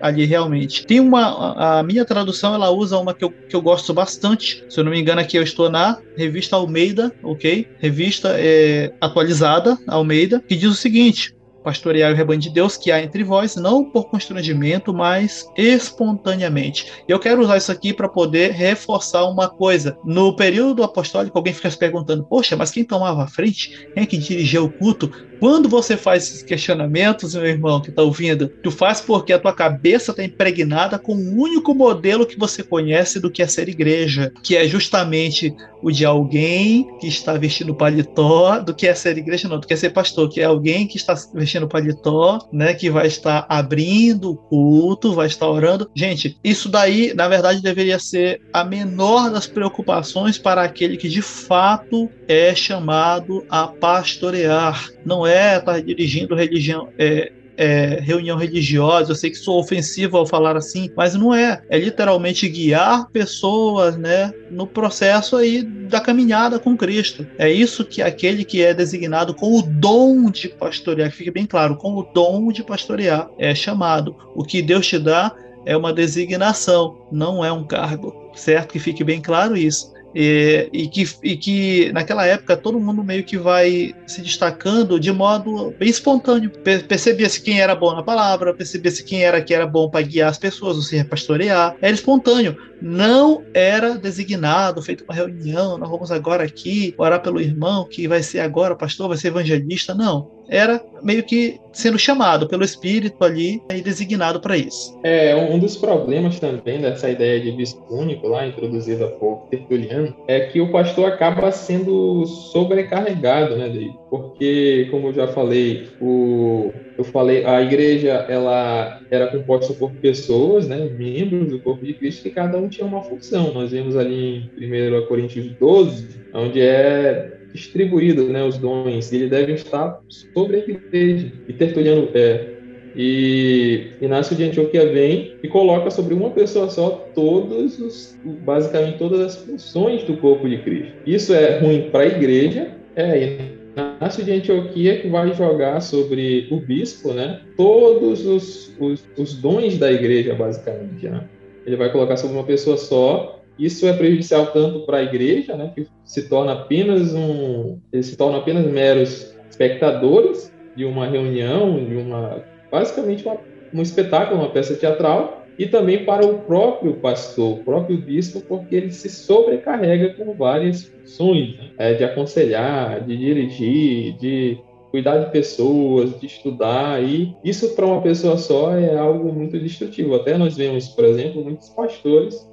ali 0.00 0.24
realmente. 0.24 0.86
Tem 0.86 1.00
uma, 1.00 1.54
a, 1.54 1.78
a 1.80 1.82
minha 1.82 2.04
tradução, 2.04 2.54
ela 2.54 2.70
usa 2.70 2.98
uma 2.98 3.14
que 3.14 3.24
eu, 3.24 3.30
que 3.30 3.56
eu 3.56 3.62
gosto 3.62 3.92
bastante, 3.92 4.64
se 4.68 4.78
eu 4.78 4.84
não 4.84 4.92
me 4.92 5.00
engano 5.00 5.20
aqui 5.20 5.36
eu 5.36 5.42
estou 5.42 5.68
na 5.68 5.98
revista 6.16 6.56
Almeida, 6.56 7.12
ok? 7.22 7.66
Revista 7.78 8.34
é, 8.38 8.92
atualizada, 9.00 9.76
Almeida, 9.86 10.42
que 10.46 10.56
diz 10.56 10.70
o 10.70 10.74
seguinte, 10.74 11.34
pastorear 11.62 12.12
o 12.12 12.16
rebanho 12.16 12.40
de 12.40 12.50
Deus 12.50 12.76
que 12.76 12.90
há 12.90 13.02
entre 13.02 13.22
vós, 13.24 13.56
não 13.56 13.84
por 13.84 14.08
constrangimento, 14.10 14.92
mas 14.92 15.46
espontaneamente. 15.56 16.90
Eu 17.06 17.18
quero 17.18 17.42
usar 17.42 17.56
isso 17.56 17.72
aqui 17.72 17.92
para 17.92 18.08
poder 18.08 18.52
reforçar 18.52 19.24
uma 19.24 19.48
coisa. 19.48 19.98
No 20.04 20.34
período 20.34 20.82
apostólico, 20.82 21.36
alguém 21.36 21.54
fica 21.54 21.70
se 21.70 21.78
perguntando: 21.78 22.24
poxa, 22.24 22.56
mas 22.56 22.70
quem 22.70 22.84
tomava 22.84 23.24
a 23.24 23.28
frente? 23.28 23.88
Quem 23.94 24.02
é 24.02 24.06
que 24.06 24.18
dirigia 24.18 24.62
o 24.62 24.70
culto? 24.70 25.10
Quando 25.38 25.68
você 25.68 25.96
faz 25.96 26.24
esses 26.24 26.42
questionamentos, 26.42 27.34
meu 27.34 27.46
irmão 27.46 27.80
que 27.80 27.90
está 27.90 28.02
ouvindo, 28.02 28.48
tu 28.62 28.70
faz 28.70 29.00
porque 29.00 29.32
a 29.32 29.38
tua 29.38 29.52
cabeça 29.52 30.10
está 30.10 30.24
impregnada 30.24 30.98
com 30.98 31.14
o 31.14 31.40
único 31.40 31.74
modelo 31.74 32.26
que 32.26 32.38
você 32.38 32.62
conhece 32.62 33.20
do 33.20 33.30
que 33.30 33.42
é 33.42 33.46
ser 33.46 33.68
igreja, 33.68 34.32
que 34.42 34.56
é 34.56 34.66
justamente 34.66 35.54
o 35.82 35.90
de 35.90 36.04
alguém 36.04 36.88
que 36.98 37.06
está 37.06 37.34
vestindo 37.34 37.74
paletó, 37.74 38.58
do 38.58 38.74
que 38.74 38.86
é 38.86 38.94
ser 38.94 39.16
igreja, 39.16 39.48
não, 39.48 39.60
do 39.60 39.66
que 39.66 39.74
é 39.74 39.76
ser 39.76 39.90
pastor, 39.90 40.28
que 40.28 40.40
é 40.40 40.44
alguém 40.44 40.86
que 40.86 40.96
está 40.96 41.14
vestindo 41.32 41.68
paletó, 41.68 42.38
né, 42.52 42.74
que 42.74 42.90
vai 42.90 43.06
estar 43.06 43.46
abrindo 43.48 44.32
o 44.32 44.36
culto, 44.36 45.14
vai 45.14 45.28
estar 45.28 45.48
orando. 45.48 45.88
Gente, 45.94 46.36
isso 46.42 46.68
daí, 46.68 47.14
na 47.14 47.28
verdade, 47.28 47.62
deveria 47.62 47.98
ser 47.98 48.40
a 48.52 48.64
menor 48.64 49.30
das 49.30 49.46
preocupações 49.46 50.38
para 50.38 50.62
aquele 50.62 50.96
que 50.96 51.08
de 51.08 51.22
fato 51.22 52.10
é 52.26 52.54
chamado 52.54 53.44
a 53.48 53.66
pastorear. 53.66 54.88
Não 55.04 55.26
é 55.26 55.27
estar 55.30 55.80
dirigindo 55.82 56.34
religião, 56.34 56.88
é, 56.98 57.32
é, 57.58 57.98
reunião 58.00 58.38
religiosa, 58.38 59.10
eu 59.10 59.16
sei 59.16 59.30
que 59.30 59.36
sou 59.36 59.58
ofensivo 59.58 60.16
ao 60.16 60.24
falar 60.24 60.56
assim, 60.56 60.88
mas 60.96 61.14
não 61.14 61.34
é. 61.34 61.60
É 61.68 61.76
literalmente 61.76 62.48
guiar 62.48 63.10
pessoas, 63.10 63.96
né, 63.96 64.32
no 64.48 64.64
processo 64.64 65.36
aí 65.36 65.64
da 65.64 66.00
caminhada 66.00 66.60
com 66.60 66.76
Cristo. 66.76 67.26
É 67.36 67.50
isso 67.50 67.84
que 67.84 68.00
aquele 68.00 68.44
que 68.44 68.62
é 68.62 68.72
designado 68.72 69.34
com 69.34 69.58
o 69.58 69.62
dom 69.62 70.30
de 70.30 70.48
pastorear, 70.48 71.10
que 71.10 71.16
fique 71.16 71.32
bem 71.32 71.46
claro, 71.46 71.76
com 71.76 71.94
o 71.94 72.04
dom 72.14 72.52
de 72.52 72.62
pastorear, 72.62 73.28
é 73.36 73.52
chamado. 73.54 74.14
O 74.36 74.44
que 74.44 74.62
Deus 74.62 74.86
te 74.86 74.98
dá 74.98 75.34
é 75.66 75.76
uma 75.76 75.92
designação, 75.92 77.08
não 77.10 77.44
é 77.44 77.50
um 77.50 77.66
cargo, 77.66 78.30
certo? 78.36 78.72
Que 78.72 78.78
fique 78.78 79.02
bem 79.02 79.20
claro 79.20 79.56
isso. 79.56 79.92
E, 80.14 80.68
e, 80.72 80.88
que, 80.88 81.06
e 81.22 81.36
que 81.36 81.92
naquela 81.92 82.26
época 82.26 82.56
todo 82.56 82.80
mundo 82.80 83.04
meio 83.04 83.24
que 83.24 83.36
vai 83.36 83.94
se 84.06 84.22
destacando 84.22 84.98
de 84.98 85.12
modo 85.12 85.74
bem 85.78 85.88
espontâneo. 85.88 86.50
Percebia-se 86.88 87.42
quem 87.42 87.60
era 87.60 87.74
bom 87.74 87.94
na 87.94 88.02
palavra, 88.02 88.54
percebia-se 88.54 89.04
quem 89.04 89.22
era 89.22 89.42
que 89.42 89.54
era 89.54 89.66
bom 89.66 89.90
para 89.90 90.02
guiar 90.02 90.30
as 90.30 90.38
pessoas, 90.38 90.76
ou 90.76 90.82
seja, 90.82 91.04
pastorear. 91.04 91.76
Era 91.80 91.94
espontâneo. 91.94 92.56
Não 92.80 93.44
era 93.52 93.98
designado, 93.98 94.82
feito 94.82 95.04
uma 95.04 95.14
reunião, 95.14 95.76
nós 95.76 95.90
vamos 95.90 96.12
agora 96.12 96.44
aqui 96.44 96.94
orar 96.96 97.20
pelo 97.20 97.40
irmão 97.40 97.88
que 97.88 98.06
vai 98.06 98.22
ser 98.22 98.40
agora 98.40 98.76
pastor, 98.76 99.08
vai 99.08 99.16
ser 99.16 99.28
evangelista. 99.28 99.94
Não 99.94 100.37
era 100.48 100.82
meio 101.02 101.22
que 101.22 101.60
sendo 101.72 101.98
chamado 101.98 102.48
pelo 102.48 102.64
Espírito 102.64 103.22
ali 103.22 103.62
e 103.70 103.80
designado 103.80 104.40
para 104.40 104.56
isso. 104.56 104.98
É, 105.04 105.36
um 105.36 105.58
dos 105.58 105.76
problemas 105.76 106.40
também 106.40 106.80
dessa 106.80 107.08
ideia 107.08 107.40
de 107.40 107.52
bispo 107.52 107.84
único 107.94 108.26
lá, 108.26 108.46
introduzida 108.46 109.06
por 109.08 109.46
Tertuliano, 109.50 110.14
é 110.26 110.40
que 110.40 110.60
o 110.60 110.72
pastor 110.72 111.12
acaba 111.12 111.52
sendo 111.52 112.26
sobrecarregado, 112.26 113.56
né, 113.56 113.68
David? 113.68 113.94
Porque, 114.10 114.88
como 114.90 115.08
eu 115.08 115.12
já 115.12 115.28
falei, 115.28 115.88
o, 116.00 116.72
eu 116.96 117.04
falei, 117.04 117.44
a 117.44 117.62
igreja 117.62 118.26
ela 118.28 119.00
era 119.10 119.28
composta 119.28 119.72
por 119.74 119.92
pessoas, 119.92 120.66
né, 120.66 120.88
membros 120.98 121.48
do 121.48 121.60
corpo 121.60 121.84
de 121.84 121.94
Cristo, 121.94 122.24
que 122.24 122.30
cada 122.30 122.58
um 122.58 122.68
tinha 122.68 122.86
uma 122.86 123.02
função. 123.02 123.52
Nós 123.52 123.70
vemos 123.70 123.96
ali 123.96 124.50
em 124.58 124.98
1 125.02 125.06
Coríntios 125.06 125.46
12, 125.60 126.08
onde 126.34 126.60
é 126.60 127.37
distribuído 127.52 128.24
né, 128.24 128.44
os 128.44 128.58
dons, 128.58 129.12
ele 129.12 129.28
deve 129.28 129.52
estar 129.52 130.00
sobre 130.08 130.56
a 130.56 130.58
igreja. 130.60 131.32
E 131.48 131.52
Tertuliano 131.52 132.08
é. 132.14 132.54
E 132.96 133.92
Inácio 134.00 134.34
de 134.34 134.44
Antioquia 134.44 134.90
vem 134.90 135.34
e 135.42 135.48
coloca 135.48 135.90
sobre 135.90 136.14
uma 136.14 136.30
pessoa 136.30 136.68
só 136.68 136.90
todos 137.14 137.78
os, 137.78 138.18
basicamente 138.24 138.98
todas 138.98 139.20
as 139.20 139.36
funções 139.36 140.02
do 140.04 140.16
corpo 140.16 140.48
de 140.48 140.58
Cristo. 140.58 140.92
Isso 141.06 141.32
é 141.32 141.58
ruim 141.58 141.90
para 141.90 142.00
a 142.00 142.06
igreja, 142.06 142.68
é 142.96 143.38
Inácio 143.76 144.24
de 144.24 144.32
Antioquia 144.32 145.00
que 145.00 145.08
vai 145.08 145.32
jogar 145.34 145.80
sobre 145.80 146.48
o 146.50 146.56
bispo, 146.56 147.12
né? 147.12 147.40
Todos 147.56 148.26
os, 148.26 148.74
os, 148.80 149.08
os 149.16 149.34
dons 149.34 149.78
da 149.78 149.92
igreja, 149.92 150.34
basicamente, 150.34 151.08
né? 151.08 151.24
Ele 151.64 151.76
vai 151.76 151.92
colocar 151.92 152.16
sobre 152.16 152.36
uma 152.36 152.44
pessoa 152.44 152.76
só 152.76 153.37
isso 153.58 153.86
é 153.86 153.92
prejudicial 153.92 154.46
tanto 154.52 154.80
para 154.80 154.98
a 154.98 155.02
igreja, 155.02 155.56
né, 155.56 155.72
que 155.74 155.86
se 156.04 156.28
torna 156.28 156.52
apenas 156.52 157.14
um, 157.14 157.78
eles 157.92 158.06
se 158.06 158.16
tornam 158.16 158.38
apenas 158.40 158.64
meros 158.66 159.34
espectadores 159.50 160.52
de 160.76 160.84
uma 160.84 161.06
reunião, 161.06 161.84
de 161.84 161.96
uma 161.96 162.44
basicamente 162.70 163.24
uma, 163.24 163.38
um 163.72 163.82
espetáculo, 163.82 164.40
uma 164.40 164.50
peça 164.50 164.74
teatral, 164.74 165.46
e 165.58 165.66
também 165.66 166.04
para 166.04 166.24
o 166.24 166.38
próprio 166.42 166.94
pastor, 166.94 167.58
o 167.58 167.64
próprio 167.64 167.98
bispo, 167.98 168.40
porque 168.46 168.76
ele 168.76 168.92
se 168.92 169.10
sobrecarrega 169.10 170.14
com 170.14 170.32
várias 170.34 170.84
funções, 170.84 171.56
né? 171.56 171.70
é, 171.76 171.94
de 171.94 172.04
aconselhar, 172.04 173.04
de 173.04 173.16
dirigir, 173.16 174.16
de 174.18 174.58
cuidar 174.92 175.18
de 175.18 175.32
pessoas, 175.32 176.18
de 176.20 176.26
estudar, 176.26 177.02
e 177.02 177.34
isso 177.44 177.74
para 177.74 177.86
uma 177.86 178.00
pessoa 178.00 178.38
só 178.38 178.72
é 178.74 178.96
algo 178.96 179.32
muito 179.32 179.58
destrutivo. 179.58 180.14
Até 180.14 180.38
nós 180.38 180.56
vemos, 180.56 180.88
por 180.88 181.04
exemplo, 181.04 181.42
muitos 181.42 181.68
pastores 181.70 182.48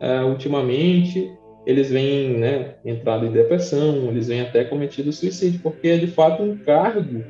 uh, 0.00 0.26
ultimamente 0.28 1.30
eles 1.66 1.90
vêm 1.90 2.38
né, 2.38 2.76
entrado 2.84 3.26
em 3.26 3.32
depressão, 3.32 4.08
eles 4.08 4.28
vêm 4.28 4.40
até 4.40 4.64
cometido 4.64 5.12
suicídio, 5.12 5.60
porque 5.62 5.88
é 5.88 5.96
de 5.96 6.06
fato 6.06 6.42
um 6.42 6.56
cargo 6.58 7.24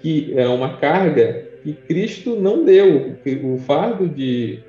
que 0.00 0.38
é 0.38 0.46
uma 0.46 0.76
carga 0.76 1.48
que 1.62 1.72
Cristo 1.72 2.36
não 2.36 2.62
deu. 2.62 3.16
O 3.42 3.56
fardo 3.56 4.06
de 4.06 4.62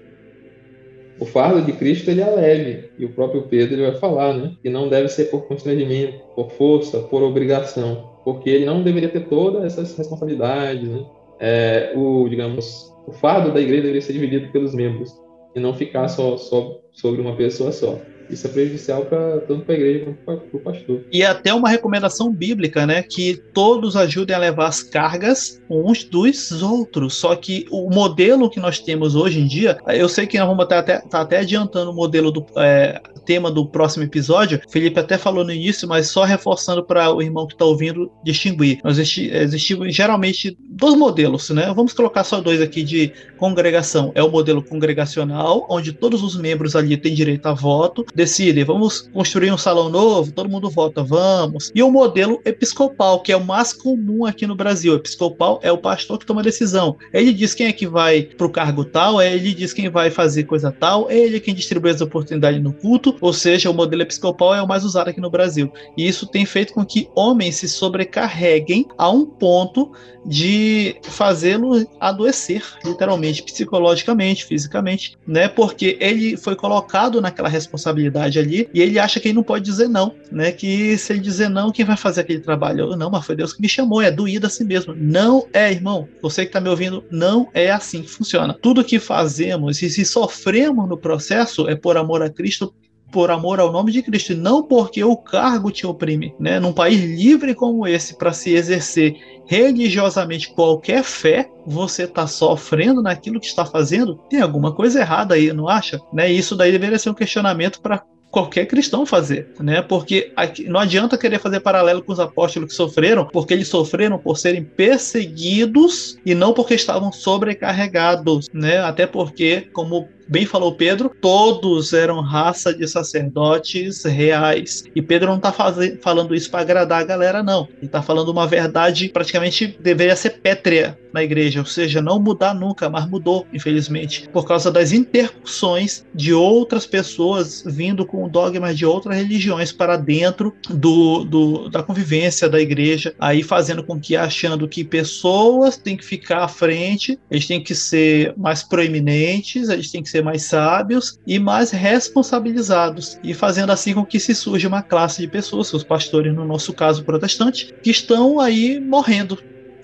o 1.19 1.25
fardo 1.25 1.61
de 1.61 1.73
Cristo 1.73 2.09
ele 2.09 2.21
é 2.21 2.29
leve 2.29 2.89
e 2.97 3.05
o 3.05 3.09
próprio 3.09 3.43
Pedro 3.43 3.81
vai 3.81 3.95
falar, 3.95 4.33
né, 4.33 4.53
que 4.61 4.69
não 4.69 4.87
deve 4.87 5.09
ser 5.09 5.25
por 5.25 5.45
constrangimento, 5.45 6.19
por 6.33 6.51
força, 6.51 6.99
por 6.99 7.21
obrigação, 7.21 8.17
porque 8.23 8.49
ele 8.49 8.65
não 8.65 8.81
deveria 8.81 9.09
ter 9.09 9.27
todas 9.27 9.63
essas 9.65 9.97
responsabilidades, 9.97 10.87
né? 10.87 11.05
É, 11.37 11.91
o 11.95 12.29
digamos 12.29 12.93
o 13.05 13.11
fardo 13.11 13.53
da 13.53 13.59
igreja 13.59 13.81
deveria 13.81 14.01
ser 14.01 14.13
dividido 14.13 14.51
pelos 14.53 14.73
membros 14.73 15.13
e 15.53 15.59
não 15.59 15.73
ficar 15.73 16.07
só, 16.07 16.37
só 16.37 16.79
sobre 16.95 17.21
uma 17.21 17.35
pessoa 17.35 17.71
só. 17.71 18.14
Isso 18.29 18.47
é 18.47 18.49
prejudicial 18.49 19.05
pra, 19.05 19.39
tanto 19.41 19.65
para 19.65 19.75
a 19.75 19.77
igreja 19.77 20.17
quanto 20.25 20.45
para 20.45 20.57
o 20.57 20.59
pastor. 20.59 21.01
E 21.11 21.23
até 21.23 21.53
uma 21.53 21.69
recomendação 21.69 22.31
bíblica, 22.31 22.85
né? 22.85 23.03
Que 23.03 23.35
todos 23.53 23.95
ajudem 23.95 24.35
a 24.35 24.39
levar 24.39 24.67
as 24.67 24.81
cargas 24.81 25.61
uns 25.69 26.03
dos 26.03 26.61
outros. 26.61 27.15
Só 27.15 27.35
que 27.35 27.65
o 27.71 27.89
modelo 27.89 28.49
que 28.49 28.59
nós 28.59 28.79
temos 28.79 29.15
hoje 29.15 29.39
em 29.39 29.47
dia, 29.47 29.77
eu 29.87 30.09
sei 30.09 30.27
que 30.27 30.37
nós 30.37 30.47
vamos 30.47 30.63
estar 30.63 30.79
até, 30.79 30.99
tá 30.99 31.21
até 31.21 31.39
adiantando 31.39 31.91
o 31.91 31.95
modelo 31.95 32.31
do 32.31 32.45
é, 32.57 33.01
tema 33.25 33.51
do 33.51 33.65
próximo 33.65 34.03
episódio. 34.03 34.61
Felipe 34.69 34.99
até 34.99 35.17
falou 35.17 35.43
no 35.43 35.51
início, 35.51 35.87
mas 35.87 36.07
só 36.07 36.23
reforçando 36.23 36.83
para 36.83 37.11
o 37.13 37.21
irmão 37.21 37.47
que 37.47 37.53
está 37.53 37.65
ouvindo 37.65 38.11
distinguir. 38.23 38.79
Nós 38.83 38.97
existimos 38.97 39.95
geralmente 39.95 40.57
dois 40.69 40.95
modelos, 40.95 41.49
né? 41.49 41.71
Vamos 41.75 41.93
colocar 41.93 42.23
só 42.23 42.39
dois 42.39 42.61
aqui 42.61 42.83
de 42.83 43.11
congregação. 43.37 44.11
É 44.15 44.23
o 44.23 44.29
modelo 44.29 44.63
congregacional, 44.63 45.65
onde 45.69 45.91
todos 45.93 46.23
os 46.23 46.35
membros 46.35 46.75
ali 46.75 46.97
têm 46.97 47.13
direito 47.13 47.45
a 47.47 47.53
voto 47.53 48.05
decidem, 48.15 48.63
vamos 48.63 49.01
construir 49.13 49.51
um 49.51 49.57
salão 49.57 49.89
novo, 49.89 50.31
todo 50.31 50.49
mundo 50.49 50.69
vota, 50.69 51.03
vamos. 51.03 51.71
E 51.75 51.83
o 51.83 51.91
modelo 51.91 52.41
episcopal, 52.45 53.19
que 53.19 53.31
é 53.31 53.37
o 53.37 53.43
mais 53.43 53.73
comum 53.73 54.25
aqui 54.25 54.47
no 54.47 54.55
Brasil. 54.55 54.93
O 54.93 54.95
episcopal 54.95 55.59
é 55.61 55.71
o 55.71 55.77
pastor 55.77 56.17
que 56.17 56.25
toma 56.25 56.41
decisão. 56.41 56.95
Ele 57.11 57.33
diz 57.33 57.53
quem 57.53 57.67
é 57.67 57.73
que 57.73 57.85
vai 57.85 58.23
para 58.23 58.47
o 58.47 58.49
cargo 58.49 58.85
tal, 58.85 59.19
é 59.19 59.33
ele 59.33 59.53
diz 59.53 59.73
quem 59.73 59.89
vai 59.89 60.09
fazer 60.09 60.45
coisa 60.45 60.71
tal, 60.71 61.09
é 61.09 61.17
ele 61.17 61.39
quem 61.39 61.53
distribui 61.53 61.91
as 61.91 62.01
oportunidades 62.01 62.61
no 62.63 62.71
culto, 62.71 63.17
ou 63.19 63.33
seja, 63.33 63.69
o 63.69 63.73
modelo 63.73 64.01
episcopal 64.01 64.55
é 64.55 64.61
o 64.61 64.67
mais 64.67 64.85
usado 64.85 65.09
aqui 65.09 65.19
no 65.19 65.29
Brasil. 65.29 65.71
E 65.97 66.07
isso 66.07 66.25
tem 66.25 66.45
feito 66.45 66.73
com 66.73 66.85
que 66.85 67.09
homens 67.13 67.57
se 67.57 67.67
sobrecarreguem 67.67 68.85
a 68.97 69.09
um 69.09 69.25
ponto 69.25 69.91
de 70.25 70.95
fazê-lo 71.03 71.85
adoecer, 71.99 72.63
literalmente, 72.83 73.43
psicologicamente, 73.43 74.45
fisicamente, 74.45 75.17
né? 75.27 75.47
Porque 75.47 75.97
ele 75.99 76.35
foi 76.35 76.55
colocado 76.55 77.21
naquela 77.21 77.49
responsabilidade 77.49 78.04
ali 78.39 78.69
e 78.73 78.81
ele 78.81 78.99
acha 78.99 79.19
que 79.19 79.27
ele 79.27 79.35
não 79.35 79.43
pode 79.43 79.63
dizer 79.63 79.87
não, 79.87 80.13
né? 80.31 80.51
Que 80.51 80.97
se 80.97 81.13
ele 81.13 81.19
dizer 81.19 81.49
não, 81.49 81.71
quem 81.71 81.85
vai 81.85 81.97
fazer 81.97 82.21
aquele 82.21 82.39
trabalho? 82.39 82.95
Não, 82.95 83.09
mas 83.09 83.25
foi 83.25 83.35
Deus 83.35 83.53
que 83.53 83.61
me 83.61 83.69
chamou, 83.69 84.01
é 84.01 84.11
doído 84.11 84.47
assim 84.47 84.63
mesmo. 84.63 84.93
Não 84.95 85.47
é, 85.53 85.71
irmão. 85.71 86.07
Você 86.21 86.43
que 86.43 86.49
está 86.49 86.59
me 86.59 86.69
ouvindo, 86.69 87.03
não 87.11 87.49
é 87.53 87.71
assim 87.71 88.01
que 88.01 88.09
funciona. 88.09 88.53
Tudo 88.53 88.83
que 88.83 88.99
fazemos 88.99 89.81
e 89.81 89.89
se 89.89 90.05
sofremos 90.05 90.87
no 90.87 90.97
processo 90.97 91.67
é 91.67 91.75
por 91.75 91.97
amor 91.97 92.21
a 92.21 92.29
Cristo 92.29 92.73
por 93.15 93.31
amor 93.31 93.61
ao 93.61 93.71
nome 93.71 93.93
de 93.93 94.01
Cristo, 94.01 94.33
e 94.33 94.35
não 94.35 94.61
porque 94.61 95.01
o 95.01 95.15
cargo 95.15 95.71
te 95.71 95.87
oprime. 95.87 96.35
Né? 96.37 96.59
Num 96.59 96.73
país 96.73 96.99
livre 96.99 97.55
como 97.55 97.87
esse, 97.87 98.17
para 98.17 98.33
se 98.33 98.53
exercer 98.53 99.15
religiosamente 99.45 100.49
qualquer 100.49 101.01
fé, 101.01 101.49
você 101.65 102.03
está 102.03 102.27
sofrendo 102.27 103.01
naquilo 103.01 103.39
que 103.39 103.45
está 103.45 103.65
fazendo, 103.65 104.17
tem 104.29 104.41
alguma 104.41 104.73
coisa 104.73 104.99
errada 104.99 105.35
aí, 105.35 105.53
não 105.53 105.69
acha? 105.69 105.97
Né? 106.11 106.29
Isso 106.29 106.57
daí 106.57 106.73
deveria 106.73 106.99
ser 106.99 107.09
um 107.09 107.13
questionamento 107.13 107.79
para 107.79 108.03
qualquer 108.29 108.65
cristão 108.65 109.05
fazer, 109.05 109.53
né? 109.61 109.81
Porque 109.81 110.33
aqui, 110.35 110.65
não 110.65 110.81
adianta 110.81 111.17
querer 111.17 111.39
fazer 111.39 111.61
paralelo 111.61 112.03
com 112.03 112.11
os 112.11 112.19
apóstolos 112.19 112.67
que 112.71 112.75
sofreram, 112.75 113.25
porque 113.31 113.53
eles 113.53 113.69
sofreram 113.69 114.17
por 114.17 114.37
serem 114.37 114.61
perseguidos 114.61 116.17
e 116.25 116.35
não 116.35 116.51
porque 116.51 116.73
estavam 116.73 117.13
sobrecarregados, 117.13 118.49
né? 118.53 118.79
Até 118.79 119.07
porque, 119.07 119.69
como 119.71 120.09
bem 120.27 120.45
falou 120.45 120.75
Pedro, 120.75 121.11
todos 121.21 121.93
eram 121.93 122.21
raça 122.21 122.73
de 122.73 122.87
sacerdotes 122.87 124.03
reais. 124.03 124.83
E 124.95 125.01
Pedro 125.01 125.29
não 125.29 125.37
está 125.37 125.53
falando 126.01 126.35
isso 126.35 126.49
para 126.49 126.61
agradar 126.61 127.01
a 127.01 127.05
galera, 127.05 127.43
não. 127.43 127.67
Ele 127.77 127.85
está 127.85 128.01
falando 128.01 128.29
uma 128.29 128.47
verdade 128.47 129.09
praticamente 129.09 129.77
deveria 129.79 130.15
ser 130.15 130.41
pétrea 130.41 130.97
na 131.15 131.23
igreja, 131.23 131.61
ou 131.61 131.65
seja, 131.65 132.01
não 132.01 132.19
mudar 132.19 132.53
nunca, 132.53 132.89
mas 132.89 133.09
mudou, 133.09 133.47
infelizmente, 133.53 134.27
por 134.33 134.45
causa 134.45 134.69
das 134.69 134.91
intercussões 134.91 136.05
de 136.13 136.33
outras 136.33 136.85
pessoas 136.85 137.63
vindo 137.65 138.05
com 138.05 138.27
dogmas 138.27 138.77
de 138.77 138.85
outras 138.85 139.15
religiões 139.15 139.71
para 139.71 139.95
dentro 139.95 140.53
do, 140.69 141.23
do, 141.23 141.69
da 141.69 141.81
convivência 141.81 142.49
da 142.49 142.59
igreja, 142.59 143.15
aí 143.17 143.43
fazendo 143.43 143.81
com 143.81 143.97
que 143.97 144.17
achando 144.17 144.67
que 144.67 144.83
pessoas 144.83 145.77
têm 145.77 145.95
que 145.95 146.03
ficar 146.03 146.43
à 146.43 146.47
frente, 146.49 147.17
eles 147.31 147.47
têm 147.47 147.63
que 147.63 147.73
ser 147.73 148.33
mais 148.35 148.61
proeminentes, 148.61 149.69
eles 149.69 149.89
têm 149.89 150.03
que 150.03 150.09
ser 150.09 150.14
mais 150.21 150.45
sábios 150.45 151.17
e 151.25 151.39
mais 151.39 151.71
responsabilizados, 151.71 153.17
e 153.23 153.33
fazendo 153.33 153.71
assim 153.71 153.93
com 153.93 154.05
que 154.05 154.19
se 154.19 154.33
surja 154.35 154.67
uma 154.67 154.83
classe 154.83 155.21
de 155.21 155.27
pessoas, 155.27 155.73
os 155.73 155.83
pastores, 155.83 156.33
no 156.33 156.45
nosso 156.45 156.73
caso 156.73 157.03
protestante, 157.03 157.67
que 157.81 157.91
estão 157.91 158.39
aí 158.39 158.79
morrendo 158.79 159.37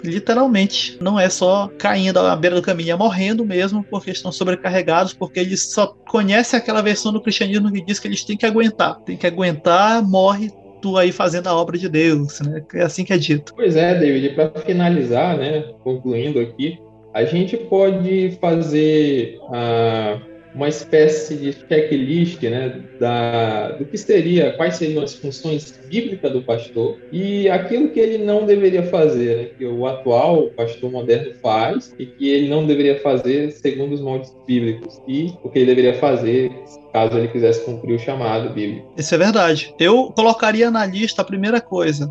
literalmente. 0.03 0.98
Não 0.99 1.20
é 1.20 1.30
só 1.30 1.70
caindo 1.78 2.20
à 2.20 2.36
beira 2.36 2.56
do 2.56 2.62
caminho, 2.62 2.94
é 2.94 2.98
morrendo 2.98 3.45
mesmo, 3.45 3.86
porque 3.90 4.12
estão 4.12 4.32
sobrecarregados, 4.32 5.14
porque 5.14 5.40
eles 5.40 5.72
só 5.72 5.94
conhecem 6.08 6.58
aquela 6.58 6.82
versão 6.82 7.14
do 7.14 7.22
cristianismo 7.22 7.72
que 7.72 7.86
diz 7.86 7.99
que 7.99 8.08
eles 8.08 8.24
têm 8.24 8.38
que 8.38 8.45
aguentar. 8.45 8.99
Tem 9.06 9.18
que 9.18 9.28
aguentar, 9.28 10.03
morre 10.03 10.49
tu 10.82 10.98
aí 10.98 11.12
fazendo 11.12 11.48
a 11.48 11.56
obra 11.56 11.78
de 11.78 11.88
Deus, 11.88 12.40
né? 12.41 12.64
É 12.74 12.82
assim 12.82 13.06
que 13.06 13.14
é 13.14 13.18
dito. 13.18 13.53
Pois 13.56 13.76
é, 13.76 13.98
David, 13.98 14.34
para 14.34 14.49
finalizar, 14.62 15.38
né, 15.38 15.62
concluindo 15.84 16.40
aqui, 16.40 16.80
a 17.14 17.24
gente 17.26 17.58
pode 17.58 18.38
fazer 18.40 19.40
a 19.50 20.20
uma 20.54 20.68
espécie 20.68 21.36
de 21.36 21.54
checklist 21.54 22.42
né, 22.44 22.82
da, 23.00 23.72
do 23.72 23.86
que 23.86 23.98
seria, 23.98 24.52
quais 24.54 24.76
seriam 24.76 25.04
as 25.04 25.14
funções 25.14 25.80
bíblicas 25.88 26.32
do 26.32 26.42
pastor 26.42 26.98
e 27.12 27.50
aquilo 27.50 27.90
que 27.90 28.00
ele 28.00 28.18
não 28.18 28.46
deveria 28.46 28.84
fazer, 28.84 29.38
né, 29.38 29.44
que 29.58 29.66
o 29.66 29.88
atual 29.88 30.48
pastor 30.50 30.92
moderno 30.92 31.34
faz 31.42 31.94
e 31.98 32.06
que 32.06 32.30
ele 32.30 32.50
não 32.50 32.66
deveria 32.66 33.00
fazer 33.00 33.52
segundo 33.52 33.94
os 33.94 34.02
moldes 34.02 34.36
bíblicos 34.46 35.02
e 35.08 35.34
o 35.44 35.50
que 35.50 35.60
ele 35.60 35.68
deveria 35.68 35.94
fazer 36.00 36.52
caso 36.92 37.18
ele 37.18 37.30
quisesse 37.30 37.64
cumprir 37.64 37.96
o 37.96 38.00
chamado 38.00 38.50
bíblico. 38.54 38.92
Isso 38.98 39.16
é 39.16 39.18
verdade. 39.18 39.74
Eu 39.80 40.12
colocaria 40.12 40.70
na 40.70 40.86
lista 40.86 41.22
a 41.22 41.26
primeira 41.26 41.62
coisa: 41.62 42.10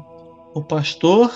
o 0.54 0.62
pastor 0.62 1.30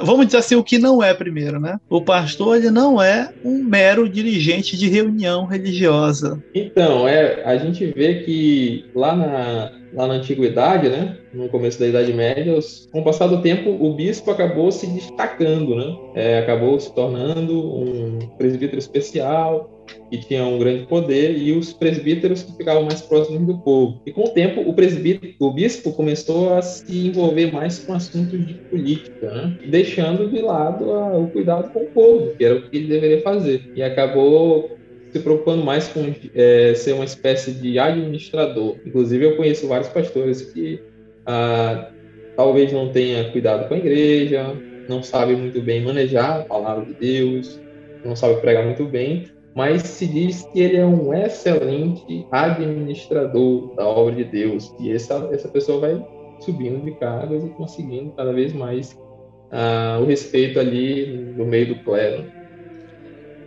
vamos 0.00 0.26
dizer 0.26 0.38
assim, 0.38 0.54
o 0.54 0.64
que 0.64 0.78
não 0.78 1.02
é 1.02 1.14
primeiro, 1.14 1.60
né? 1.60 1.78
O 1.88 2.00
pastor 2.00 2.56
ele 2.56 2.70
não 2.70 3.00
é 3.00 3.30
um 3.44 3.62
mero 3.62 4.08
dirigente 4.08 4.76
de 4.76 4.88
reunião 4.88 5.44
religiosa. 5.46 6.42
Então, 6.54 7.06
é, 7.06 7.42
a 7.44 7.56
gente 7.56 7.86
vê 7.86 8.22
que 8.22 8.84
lá 8.94 9.14
na, 9.14 9.72
lá 9.96 10.06
na 10.06 10.14
antiguidade, 10.14 10.90
né, 10.90 11.16
no 11.32 11.48
começo 11.48 11.80
da 11.80 11.88
Idade 11.88 12.12
Média, 12.12 12.54
com 12.92 13.00
o 13.00 13.04
passar 13.04 13.26
do 13.26 13.40
tempo, 13.40 13.70
o 13.70 13.94
bispo 13.94 14.30
acabou 14.30 14.70
se 14.70 14.86
destacando, 14.86 15.74
né? 15.74 15.96
É, 16.14 16.38
acabou 16.38 16.78
se 16.78 16.94
tornando 16.94 17.58
um 17.58 18.18
presbítero 18.36 18.78
especial, 18.78 19.84
que 20.10 20.18
tinha 20.18 20.44
um 20.44 20.58
grande 20.58 20.86
poder, 20.86 21.36
e 21.38 21.52
os 21.52 21.72
presbíteros 21.72 22.42
que 22.42 22.56
ficavam 22.56 22.84
mais 22.84 23.00
próximos 23.00 23.46
do 23.46 23.58
povo. 23.58 24.00
E 24.06 24.12
com 24.12 24.24
o 24.24 24.28
tempo, 24.28 24.60
o 24.60 24.74
presbítero, 24.74 25.34
o 25.40 25.50
bispo 25.50 25.92
começou 25.92 26.52
a 26.54 26.62
se 26.62 27.06
envolver 27.06 27.52
mais 27.52 27.78
com 27.78 27.94
assuntos 27.94 28.46
de 28.46 28.54
política, 28.54 29.30
né? 29.30 29.58
deixando 29.66 30.28
de 30.28 30.40
lado 30.40 30.92
a, 30.92 31.16
o 31.16 31.28
cuidado 31.28 31.72
com 31.72 31.80
o 31.80 31.86
povo, 31.86 32.34
que 32.36 32.44
era 32.44 32.56
o 32.56 32.62
que 32.62 32.76
ele 32.76 32.88
deveria 32.88 33.22
fazer. 33.22 33.72
E 33.74 33.82
acabou 33.82 34.76
se 35.10 35.20
preocupando 35.20 35.64
mais 35.64 35.88
com 35.88 36.14
é, 36.34 36.74
ser 36.74 36.92
uma 36.92 37.04
espécie 37.04 37.52
de 37.52 37.78
administrador. 37.78 38.76
Inclusive, 38.84 39.24
eu 39.24 39.36
conheço 39.36 39.68
vários 39.68 39.88
pastores 39.88 40.42
que 40.52 40.80
ah, 41.24 41.90
talvez 42.36 42.72
não 42.72 42.92
tenha 42.92 43.30
cuidado 43.32 43.68
com 43.68 43.74
a 43.74 43.78
igreja, 43.78 44.54
não 44.88 45.02
sabe 45.02 45.34
muito 45.34 45.60
bem 45.62 45.82
manejar 45.82 46.40
a 46.40 46.44
palavra 46.44 46.84
de 46.84 46.94
Deus, 46.94 47.60
não 48.04 48.14
sabe 48.14 48.40
pregar 48.40 48.64
muito 48.64 48.84
bem, 48.84 49.28
mas 49.54 49.82
se 49.82 50.06
diz 50.06 50.42
que 50.52 50.60
ele 50.60 50.76
é 50.76 50.84
um 50.84 51.14
excelente 51.14 52.26
administrador 52.30 53.74
da 53.74 53.86
obra 53.86 54.14
de 54.14 54.24
Deus. 54.24 54.72
E 54.78 54.92
essa, 54.92 55.28
essa 55.32 55.48
pessoa 55.48 55.80
vai 55.80 56.06
subindo 56.40 56.84
de 56.84 56.92
cargos 56.98 57.42
e 57.42 57.48
conseguindo 57.50 58.12
cada 58.12 58.32
vez 58.32 58.52
mais 58.52 58.92
uh, 58.92 60.02
o 60.02 60.04
respeito 60.04 60.60
ali 60.60 61.06
no 61.36 61.46
meio 61.46 61.68
do 61.74 61.82
clero. 61.82 62.35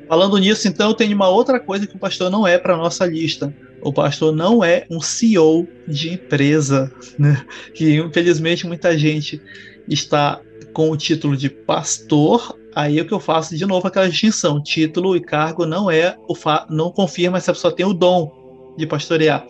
Falando 0.10 0.38
nisso, 0.38 0.68
então, 0.68 0.94
tem 0.94 1.14
uma 1.14 1.30
outra 1.30 1.60
coisa 1.60 1.88
que 1.88 1.96
o 1.96 2.00
pastor 2.00 2.30
não 2.30 2.46
é 2.46 2.58
para 2.58 2.76
nossa 2.76 3.06
lista. 3.06 3.54
O 3.82 3.94
pastor 3.94 4.36
não 4.36 4.64
é 4.64 4.86
um 4.90 5.00
CEO 5.00 5.66
de 5.88 6.14
empresa, 6.14 6.92
né? 7.18 7.46
que 7.74 7.96
infelizmente 7.98 8.68
muita 8.68 8.98
gente 8.98 9.42
está 9.88 10.42
com 10.74 10.92
o 10.92 10.98
título 10.98 11.38
de 11.38 11.50
pastor 11.50 12.60
Aí 12.76 13.00
é 13.00 13.02
o 13.02 13.06
que 13.06 13.14
eu 13.14 13.20
faço 13.20 13.58
de 13.58 13.66
novo 13.66 13.88
aquela 13.88 14.10
distinção. 14.10 14.62
Título 14.62 15.16
e 15.16 15.22
cargo 15.22 15.66
não 15.66 15.90
é 15.90 16.16
o 16.28 16.36
não 16.70 16.92
confirma 16.92 17.40
se 17.40 17.50
a 17.50 17.54
pessoa 17.54 17.76
tem 17.76 17.86
o 17.86 17.94
dom 17.94 18.74
de 18.78 18.86
pastorear. 18.86 19.46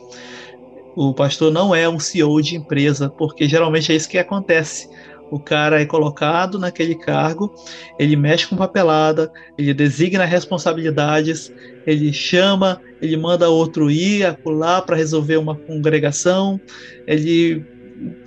O 0.95 1.13
pastor 1.13 1.51
não 1.51 1.73
é 1.75 1.87
um 1.87 1.99
CEO 1.99 2.41
de 2.41 2.55
empresa, 2.55 3.09
porque 3.09 3.47
geralmente 3.47 3.91
é 3.91 3.95
isso 3.95 4.09
que 4.09 4.17
acontece. 4.17 4.89
O 5.31 5.39
cara 5.39 5.81
é 5.81 5.85
colocado 5.85 6.57
naquele 6.57 6.95
cargo, 6.95 7.53
ele 7.99 8.15
mexe 8.15 8.47
com 8.47 8.55
papelada, 8.55 9.31
ele 9.57 9.73
designa 9.73 10.25
responsabilidades, 10.25 11.51
ele 11.85 12.11
chama, 12.11 12.81
ele 13.01 13.15
manda 13.15 13.49
outro 13.49 13.91
ir 13.91 14.25
acolá 14.25 14.81
para 14.81 14.95
resolver 14.95 15.37
uma 15.37 15.57
congregação, 15.59 16.59
ele 17.05 17.63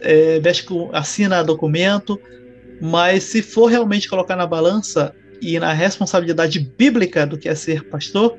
é, 0.01 0.41
mexe 0.41 0.63
com, 0.63 0.91
assina 0.93 1.43
documento, 1.43 2.21
mas 2.81 3.25
se 3.25 3.43
for 3.43 3.67
realmente 3.67 4.09
colocar 4.09 4.37
na 4.37 4.47
balança 4.47 5.13
e 5.41 5.59
na 5.59 5.73
responsabilidade 5.73 6.61
bíblica 6.79 7.27
do 7.27 7.39
que 7.39 7.49
é 7.49 7.55
ser 7.55 7.85
pastor, 7.89 8.37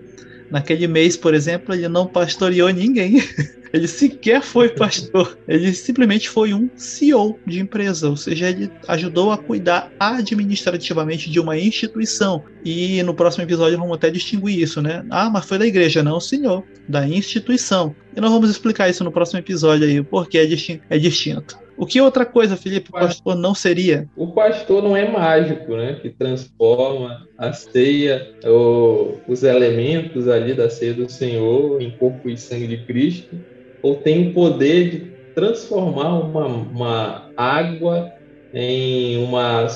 naquele 0.50 0.88
mês, 0.88 1.18
por 1.18 1.34
exemplo, 1.34 1.74
ele 1.74 1.88
não 1.88 2.08
pastoreou 2.08 2.70
ninguém. 2.70 3.22
Ele 3.74 3.88
sequer 3.88 4.44
foi 4.44 4.70
pastor. 4.70 5.36
Ele 5.48 5.74
simplesmente 5.74 6.30
foi 6.30 6.54
um 6.54 6.70
CEO 6.76 7.40
de 7.46 7.60
empresa, 7.60 8.08
ou 8.08 8.16
seja, 8.16 8.50
ele 8.50 8.72
ajudou 8.88 9.32
a 9.32 9.38
cuidar 9.38 9.92
administrativamente 10.00 11.28
de 11.28 11.40
uma 11.40 11.58
instituição. 11.58 12.44
E 12.64 13.02
no 13.02 13.16
próximo 13.16 13.44
episódio 13.44 13.80
vamos 13.80 13.96
até 13.96 14.12
distinguir 14.12 14.60
isso, 14.60 14.80
né? 14.80 15.04
Ah, 15.10 15.28
mas 15.28 15.46
foi 15.46 15.58
da 15.58 15.66
igreja, 15.66 16.04
não, 16.04 16.20
senhor, 16.20 16.64
da 16.88 17.08
instituição. 17.08 17.96
E 18.16 18.22
nós 18.22 18.30
vamos 18.30 18.52
explicar 18.52 18.90
isso 18.90 19.04
no 19.04 19.12
próximo 19.12 19.40
episódio 19.40 19.88
aí, 19.88 20.04
porque 20.04 20.38
é, 20.38 20.46
distinto. 20.46 20.84
É 20.88 21.00
distinto. 21.00 21.58
O 21.76 21.88
que 21.88 22.00
outra 22.00 22.24
coisa, 22.24 22.56
Felipe, 22.56 22.92
o 22.92 22.94
pastor 22.94 23.36
não 23.36 23.56
seria? 23.56 24.08
O 24.16 24.28
pastor 24.28 24.84
não 24.84 24.96
é 24.96 25.10
mágico, 25.10 25.76
né? 25.76 25.98
Que 26.00 26.10
transforma 26.12 27.28
a 27.36 27.52
ceia, 27.52 28.36
ou 28.46 29.20
os 29.28 29.42
elementos 29.42 30.28
ali 30.28 30.54
da 30.54 30.70
ceia 30.70 30.94
do 30.94 31.10
Senhor 31.10 31.82
em 31.82 31.90
corpo 31.90 32.30
e 32.30 32.38
sangue 32.38 32.68
de 32.68 32.78
Cristo 32.86 33.36
ou 33.84 33.96
tem 33.96 34.30
o 34.30 34.34
poder 34.34 34.90
de 34.90 35.00
transformar 35.36 36.20
uma, 36.20 36.46
uma 36.48 37.32
água 37.36 38.12
em 38.54 39.24
uma 39.24 39.68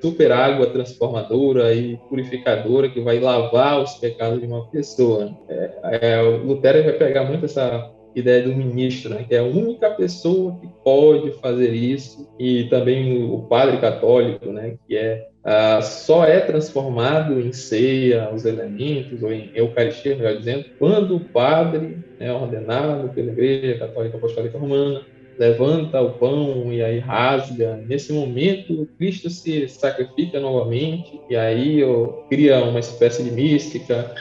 super 0.00 0.30
água 0.30 0.66
transformadora 0.66 1.74
e 1.74 1.96
purificadora 2.08 2.88
que 2.88 3.00
vai 3.00 3.18
lavar 3.18 3.82
os 3.82 3.94
pecados 3.94 4.40
de 4.40 4.46
uma 4.46 4.66
pessoa. 4.68 5.36
É, 5.48 5.98
é, 6.02 6.22
o 6.22 6.44
Lutero 6.44 6.84
vai 6.84 6.92
pegar 6.92 7.24
muito 7.24 7.46
essa 7.46 7.90
ideia 8.18 8.42
do 8.42 8.54
ministro, 8.54 9.10
né? 9.14 9.24
que 9.28 9.34
é 9.34 9.38
a 9.38 9.44
única 9.44 9.90
pessoa 9.90 10.56
que 10.60 10.68
pode 10.84 11.32
fazer 11.40 11.72
isso, 11.72 12.28
e 12.38 12.64
também 12.64 13.24
o 13.30 13.40
padre 13.42 13.78
católico, 13.78 14.46
né? 14.46 14.76
que 14.86 14.96
é 14.96 15.28
uh, 15.44 15.82
só 15.82 16.24
é 16.24 16.40
transformado 16.40 17.40
em 17.40 17.52
ceia, 17.52 18.30
os 18.32 18.44
elementos, 18.44 19.22
ou 19.22 19.32
em 19.32 19.50
Eucaristia, 19.54 20.16
melhor 20.16 20.36
dizendo, 20.36 20.64
quando 20.78 21.16
o 21.16 21.20
padre 21.20 21.98
é 22.20 22.32
ordenado 22.32 23.08
pela 23.10 23.32
Igreja 23.32 23.78
Católica 23.78 24.16
Apostólica 24.16 24.58
Romana, 24.58 25.02
levanta 25.38 26.00
o 26.02 26.10
pão 26.14 26.72
e 26.72 26.82
aí 26.82 26.98
rasga. 26.98 27.80
Nesse 27.86 28.12
momento, 28.12 28.88
Cristo 28.98 29.30
se 29.30 29.68
sacrifica 29.68 30.40
novamente 30.40 31.20
e 31.30 31.36
aí 31.36 31.80
cria 32.28 32.62
uma 32.64 32.80
espécie 32.80 33.22
de 33.22 33.30
mística 33.30 34.12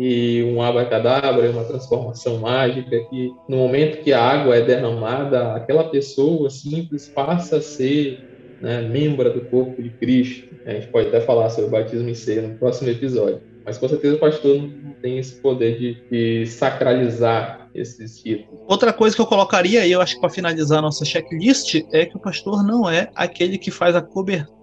e 0.00 0.42
um 0.44 0.62
abracadabra, 0.62 1.50
uma 1.50 1.62
transformação 1.62 2.38
mágica 2.38 2.98
que 3.10 3.30
no 3.46 3.58
momento 3.58 4.02
que 4.02 4.14
a 4.14 4.22
água 4.22 4.56
é 4.56 4.62
derramada, 4.62 5.52
aquela 5.54 5.84
pessoa 5.84 6.48
simples 6.48 7.06
passa 7.14 7.58
a 7.58 7.60
ser 7.60 8.18
né, 8.62 8.80
membro 8.80 9.30
do 9.30 9.42
corpo 9.42 9.82
de 9.82 9.90
Cristo. 9.90 10.56
A 10.64 10.72
gente 10.72 10.86
pode 10.86 11.08
até 11.08 11.20
falar 11.20 11.50
sobre 11.50 11.66
o 11.66 11.70
batismo 11.70 12.08
em 12.08 12.14
ceia 12.14 12.40
no 12.40 12.56
próximo 12.56 12.88
episódio. 12.88 13.42
Mas 13.62 13.76
com 13.76 13.86
certeza 13.88 14.16
o 14.16 14.18
pastor 14.18 14.56
não 14.56 14.94
tem 15.02 15.18
esse 15.18 15.38
poder 15.38 15.78
de, 15.78 15.96
de 16.10 16.46
sacralizar 16.46 17.68
esses 17.74 18.22
títulos. 18.22 18.58
Outra 18.66 18.94
coisa 18.94 19.14
que 19.14 19.20
eu 19.20 19.26
colocaria, 19.26 19.86
e 19.86 19.92
eu 19.92 20.00
acho 20.00 20.14
que 20.14 20.20
para 20.22 20.30
finalizar 20.30 20.78
a 20.78 20.82
nossa 20.82 21.04
checklist, 21.04 21.82
é 21.92 22.06
que 22.06 22.16
o 22.16 22.20
pastor 22.20 22.64
não 22.64 22.88
é 22.88 23.10
aquele 23.14 23.58
que 23.58 23.70
faz 23.70 23.94
a 23.94 24.00
cobertura 24.00 24.59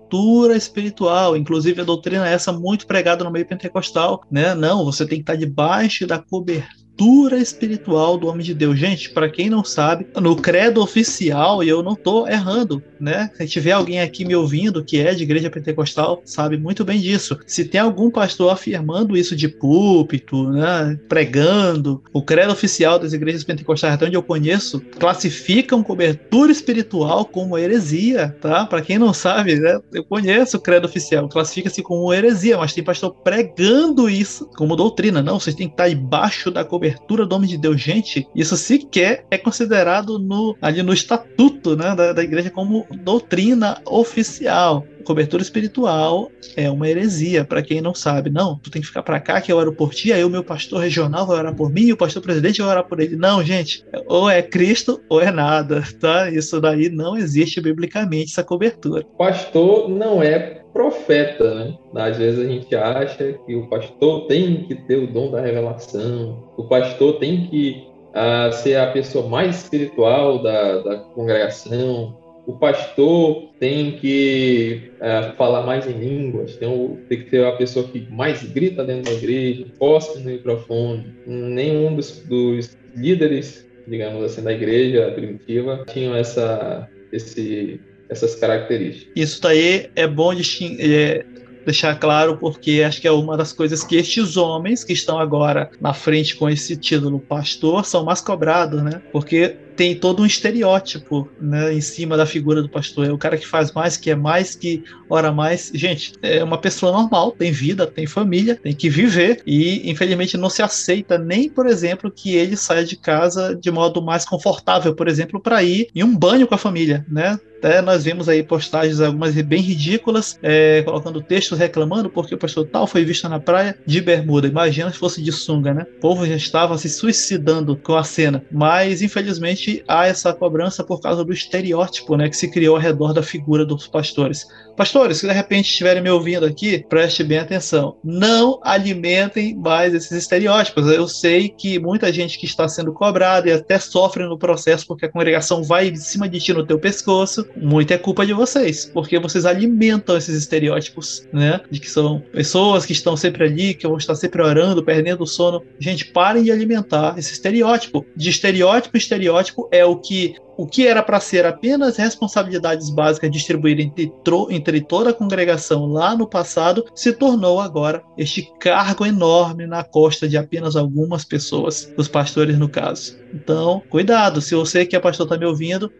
espiritual. 0.55 1.35
Inclusive, 1.35 1.81
a 1.81 1.85
doutrina 1.85 2.27
é 2.27 2.33
essa 2.33 2.51
muito 2.51 2.87
pregada 2.87 3.23
no 3.23 3.31
meio 3.31 3.47
pentecostal, 3.47 4.23
né? 4.31 4.53
Não, 4.55 4.85
você 4.85 5.05
tem 5.05 5.17
que 5.17 5.23
estar 5.23 5.35
debaixo 5.35 6.07
da 6.07 6.19
cobertura 6.19 6.86
cultura 6.97 7.37
espiritual 7.37 8.17
do 8.17 8.27
homem 8.27 8.43
de 8.43 8.55
Deus. 8.55 8.79
Gente, 8.79 9.11
para 9.11 9.29
quem 9.29 9.51
não 9.51 9.63
sabe, 9.63 10.07
no 10.15 10.35
credo 10.35 10.81
oficial, 10.81 11.63
e 11.63 11.69
eu 11.69 11.83
não 11.83 11.95
tô 11.95 12.27
errando, 12.27 12.81
né? 12.99 13.29
Se 13.35 13.47
tiver 13.47 13.73
alguém 13.73 14.01
aqui 14.01 14.25
me 14.25 14.35
ouvindo 14.35 14.83
que 14.83 14.99
é 14.99 15.13
de 15.13 15.21
igreja 15.21 15.49
pentecostal, 15.49 16.23
sabe 16.25 16.57
muito 16.57 16.83
bem 16.83 16.99
disso. 16.99 17.37
Se 17.45 17.63
tem 17.63 17.79
algum 17.79 18.09
pastor 18.09 18.51
afirmando 18.51 19.15
isso 19.15 19.35
de 19.35 19.47
púlpito, 19.47 20.49
né, 20.49 20.99
pregando, 21.07 22.01
o 22.11 22.23
credo 22.23 22.51
oficial 22.51 22.97
das 22.97 23.13
igrejas 23.13 23.43
pentecostais, 23.43 23.93
até 23.93 24.07
onde 24.07 24.15
eu 24.15 24.23
conheço, 24.23 24.81
classificam 24.97 25.83
cobertura 25.83 26.51
espiritual 26.51 27.25
como 27.25 27.57
heresia, 27.57 28.35
tá? 28.41 28.65
Para 28.65 28.81
quem 28.81 28.97
não 28.97 29.13
sabe, 29.13 29.55
né, 29.59 29.79
eu 29.93 30.03
conheço 30.03 30.57
o 30.57 30.61
credo 30.61 30.85
oficial, 30.85 31.29
classifica-se 31.29 31.83
como 31.83 32.11
heresia, 32.11 32.57
mas 32.57 32.73
tem 32.73 32.83
pastor 32.83 33.11
pregando 33.23 34.09
isso 34.09 34.49
como 34.57 34.75
doutrina. 34.75 35.21
Não, 35.21 35.39
vocês 35.39 35.55
têm 35.55 35.67
que 35.67 35.73
estar 35.73 35.89
debaixo 35.89 36.49
da 36.49 36.65
cobertura 36.65 36.86
cobertura 36.87 37.25
do 37.25 37.35
homem 37.35 37.49
de 37.49 37.57
Deus. 37.57 37.81
Gente, 37.81 38.27
isso 38.35 38.55
sequer 38.55 39.25
é 39.29 39.37
considerado 39.37 40.17
no, 40.19 40.55
ali 40.61 40.81
no 40.81 40.93
estatuto 40.93 41.75
né, 41.75 41.95
da, 41.95 42.13
da 42.13 42.23
igreja 42.23 42.49
como 42.49 42.85
doutrina 43.03 43.81
oficial 43.85 44.85
cobertura 45.07 45.41
espiritual 45.41 46.29
é 46.57 46.69
uma 46.69 46.89
heresia, 46.89 47.45
para 47.45 47.61
quem 47.61 47.79
não 47.79 47.95
sabe. 47.95 48.29
Não, 48.29 48.59
tu 48.59 48.69
tem 48.69 48.81
que 48.81 48.89
ficar 48.89 49.03
para 49.03 49.21
cá 49.21 49.39
que 49.39 49.49
eu 49.49 49.55
oro 49.55 49.71
por 49.71 49.93
ti, 49.93 50.11
aí 50.11 50.21
o 50.25 50.29
meu 50.29 50.43
pastor 50.43 50.81
regional 50.81 51.25
vai 51.25 51.37
orar 51.37 51.55
por 51.55 51.71
mim, 51.71 51.83
e 51.83 51.93
o 51.93 51.97
pastor 51.97 52.21
presidente 52.21 52.61
vai 52.61 52.71
orar 52.71 52.83
por 52.83 52.99
ele. 52.99 53.15
Não, 53.15 53.41
gente, 53.41 53.85
ou 54.05 54.29
é 54.29 54.41
Cristo 54.41 55.01
ou 55.07 55.21
é 55.21 55.31
nada, 55.31 55.81
tá? 56.01 56.29
Isso 56.29 56.59
daí 56.59 56.89
não 56.89 57.17
existe 57.17 57.61
biblicamente 57.61 58.33
essa 58.33 58.43
cobertura. 58.43 59.05
Pastor 59.17 59.87
não 59.87 60.21
é 60.21 60.61
profeta, 60.77 61.55
né? 61.55 61.77
Às 61.95 62.17
vezes 62.17 62.45
a 62.45 62.47
gente 62.47 62.75
acha 62.75 63.33
que 63.33 63.55
o 63.55 63.67
pastor 63.67 64.27
tem 64.27 64.63
que 64.67 64.75
ter 64.75 64.97
o 64.97 65.07
dom 65.07 65.31
da 65.31 65.41
revelação, 65.41 66.53
o 66.55 66.65
pastor 66.65 67.17
tem 67.17 67.47
que 67.47 67.83
uh, 68.09 68.53
ser 68.53 68.75
a 68.75 68.91
pessoa 68.91 69.27
mais 69.27 69.63
espiritual 69.63 70.43
da, 70.43 70.83
da 70.83 70.97
congregação, 70.97 72.15
o 72.45 72.53
pastor 72.59 73.49
tem 73.59 73.93
que 73.93 74.91
uh, 74.97 75.35
falar 75.35 75.65
mais 75.65 75.87
em 75.87 75.93
línguas, 75.93 76.55
tem, 76.57 76.69
tem, 77.09 77.23
que 77.23 77.31
ter 77.31 77.43
a 77.43 77.53
pessoa 77.53 77.87
que 77.87 78.07
mais 78.11 78.43
grita 78.43 78.85
dentro 78.85 79.11
da 79.11 79.17
igreja, 79.17 79.65
posta 79.79 80.19
no 80.19 80.25
microfone. 80.25 81.11
Nenhum 81.25 81.95
dos, 81.95 82.19
dos 82.19 82.77
líderes, 82.95 83.67
digamos 83.87 84.23
assim, 84.23 84.43
da 84.43 84.53
igreja 84.53 85.11
primitiva 85.11 85.83
tinham 85.87 86.15
essa, 86.15 86.87
esse 87.11 87.81
essas 88.09 88.35
características. 88.35 89.11
Isso 89.15 89.41
daí 89.41 89.89
é 89.95 90.07
bom 90.07 90.33
é, 90.33 91.25
deixar 91.65 91.95
claro, 91.99 92.37
porque 92.37 92.83
acho 92.85 93.01
que 93.01 93.07
é 93.07 93.11
uma 93.11 93.35
das 93.35 93.51
coisas 93.51 93.83
que 93.83 93.97
estes 93.97 94.37
homens 94.37 94.83
que 94.83 94.93
estão 94.93 95.19
agora 95.19 95.69
na 95.79 95.93
frente 95.93 96.35
com 96.35 96.49
esse 96.49 96.77
título 96.77 97.19
pastor 97.19 97.85
são 97.85 98.05
mais 98.05 98.21
cobrados, 98.21 98.81
né? 98.81 99.01
Porque 99.11 99.57
tem 99.77 99.95
todo 99.95 100.23
um 100.23 100.25
estereótipo 100.25 101.29
né, 101.39 101.71
em 101.71 101.79
cima 101.79 102.17
da 102.17 102.25
figura 102.25 102.63
do 102.63 102.67
pastor. 102.69 103.05
É 103.05 103.11
o 103.11 103.17
cara 103.17 103.37
que 103.37 103.47
faz 103.47 103.71
mais, 103.71 103.95
que 103.95 104.09
é 104.09 104.15
mais, 104.15 104.55
que 104.55 104.83
ora 105.07 105.31
mais. 105.31 105.71
Gente, 105.73 106.13
é 106.21 106.43
uma 106.43 106.57
pessoa 106.57 106.91
normal, 106.91 107.31
tem 107.31 107.51
vida, 107.51 107.85
tem 107.85 108.07
família, 108.07 108.55
tem 108.55 108.73
que 108.73 108.89
viver 108.89 109.41
e, 109.45 109.89
infelizmente, 109.89 110.35
não 110.35 110.49
se 110.49 110.63
aceita 110.63 111.17
nem, 111.17 111.47
por 111.47 111.67
exemplo, 111.67 112.11
que 112.11 112.35
ele 112.35 112.57
saia 112.57 112.83
de 112.83 112.97
casa 112.97 113.55
de 113.55 113.69
modo 113.69 114.01
mais 114.01 114.25
confortável, 114.25 114.95
por 114.95 115.07
exemplo, 115.07 115.39
para 115.39 115.61
ir 115.61 115.89
em 115.93 116.03
um 116.03 116.17
banho 116.17 116.47
com 116.47 116.55
a 116.55 116.57
família, 116.57 117.05
né? 117.07 117.39
Até 117.57 117.81
nós 117.81 118.03
vimos 118.03 118.29
aí 118.29 118.43
postagens 118.43 119.01
algumas 119.01 119.33
bem 119.41 119.61
ridículas, 119.61 120.37
é, 120.43 120.83
colocando 120.83 121.21
textos 121.21 121.57
reclamando 121.57 122.09
porque 122.09 122.35
o 122.35 122.37
pastor 122.37 122.67
tal 122.67 122.85
foi 122.85 123.03
visto 123.03 123.27
na 123.27 123.39
praia 123.39 123.77
de 123.85 123.99
bermuda. 123.99 124.47
Imagina 124.47 124.91
se 124.91 124.97
fosse 124.97 125.21
de 125.23 125.31
sunga, 125.31 125.73
né? 125.73 125.85
O 125.97 125.99
povo 125.99 126.25
já 126.25 126.35
estava 126.35 126.77
se 126.77 126.87
suicidando 126.87 127.75
com 127.75 127.95
a 127.95 128.03
cena. 128.03 128.43
Mas, 128.51 129.01
infelizmente, 129.01 129.66
há 129.87 130.07
essa 130.07 130.33
cobrança 130.33 130.83
por 130.83 131.01
causa 131.01 131.23
do 131.23 131.33
estereótipo 131.33 132.15
né, 132.15 132.29
que 132.29 132.37
se 132.37 132.49
criou 132.49 132.75
ao 132.75 132.81
redor 132.81 133.13
da 133.13 133.23
figura 133.23 133.65
dos 133.65 133.87
pastores. 133.87 134.45
Pastores, 134.75 135.17
se 135.17 135.27
de 135.27 135.33
repente 135.33 135.69
estiverem 135.69 136.03
me 136.03 136.09
ouvindo 136.09 136.45
aqui, 136.45 136.85
preste 136.87 137.23
bem 137.23 137.39
atenção. 137.39 137.97
Não 138.03 138.59
alimentem 138.63 139.55
mais 139.55 139.93
esses 139.93 140.11
estereótipos. 140.11 140.87
Eu 140.87 141.07
sei 141.07 141.49
que 141.49 141.79
muita 141.79 142.13
gente 142.13 142.37
que 142.37 142.45
está 142.45 142.67
sendo 142.67 142.93
cobrada 142.93 143.49
e 143.49 143.51
até 143.51 143.79
sofre 143.79 144.23
no 144.25 144.37
processo 144.37 144.85
porque 144.85 145.07
a 145.07 145.11
congregação 145.11 145.63
vai 145.63 145.87
em 145.87 145.95
cima 145.95 146.29
de 146.29 146.39
ti 146.39 146.53
no 146.53 146.65
teu 146.65 146.77
pescoço, 146.77 147.47
muita 147.55 147.95
é 147.95 147.97
culpa 147.97 148.25
de 148.25 148.33
vocês, 148.33 148.85
porque 148.93 149.17
vocês 149.17 149.45
alimentam 149.45 150.15
esses 150.15 150.37
estereótipos, 150.37 151.27
né? 151.33 151.59
De 151.71 151.79
que 151.79 151.89
são 151.89 152.21
pessoas 152.31 152.85
que 152.85 152.93
estão 152.93 153.17
sempre 153.17 153.45
ali, 153.45 153.73
que 153.73 153.87
vão 153.87 153.97
estar 153.97 154.15
sempre 154.15 154.41
orando, 154.41 154.83
perdendo 154.83 155.23
o 155.23 155.27
sono. 155.27 155.63
Gente, 155.79 156.05
parem 156.05 156.43
de 156.43 156.51
alimentar 156.51 157.15
esse 157.17 157.33
estereótipo. 157.33 158.05
De 158.15 158.29
estereótipo 158.29 158.95
em 158.95 158.99
estereótipo 158.99 159.56
é 159.71 159.85
o 159.85 159.97
que 159.97 160.35
o 160.57 160.65
que 160.65 160.87
era 160.87 161.03
para 161.03 161.19
ser 161.19 161.45
apenas 161.45 161.97
responsabilidades 161.97 162.89
básicas 162.89 163.31
distribuídas 163.31 163.85
entre, 163.85 164.11
entre 164.49 164.81
toda 164.81 165.11
a 165.11 165.13
congregação 165.13 165.85
lá 165.85 166.15
no 166.15 166.27
passado, 166.27 166.83
se 166.95 167.13
tornou 167.13 167.61
agora 167.61 168.03
este 168.17 168.51
cargo 168.59 169.05
enorme 169.05 169.67
na 169.67 169.83
costa 169.83 170.27
de 170.27 170.37
apenas 170.37 170.75
algumas 170.75 171.23
pessoas, 171.23 171.93
os 171.97 172.07
pastores 172.07 172.57
no 172.57 172.67
caso. 172.67 173.17
Então, 173.33 173.81
cuidado, 173.89 174.41
se 174.41 174.55
você 174.55 174.85
que 174.85 174.95
é 174.95 174.99
pastor 174.99 175.25
está 175.25 175.37
me 175.37 175.45
ouvindo, 175.45 175.91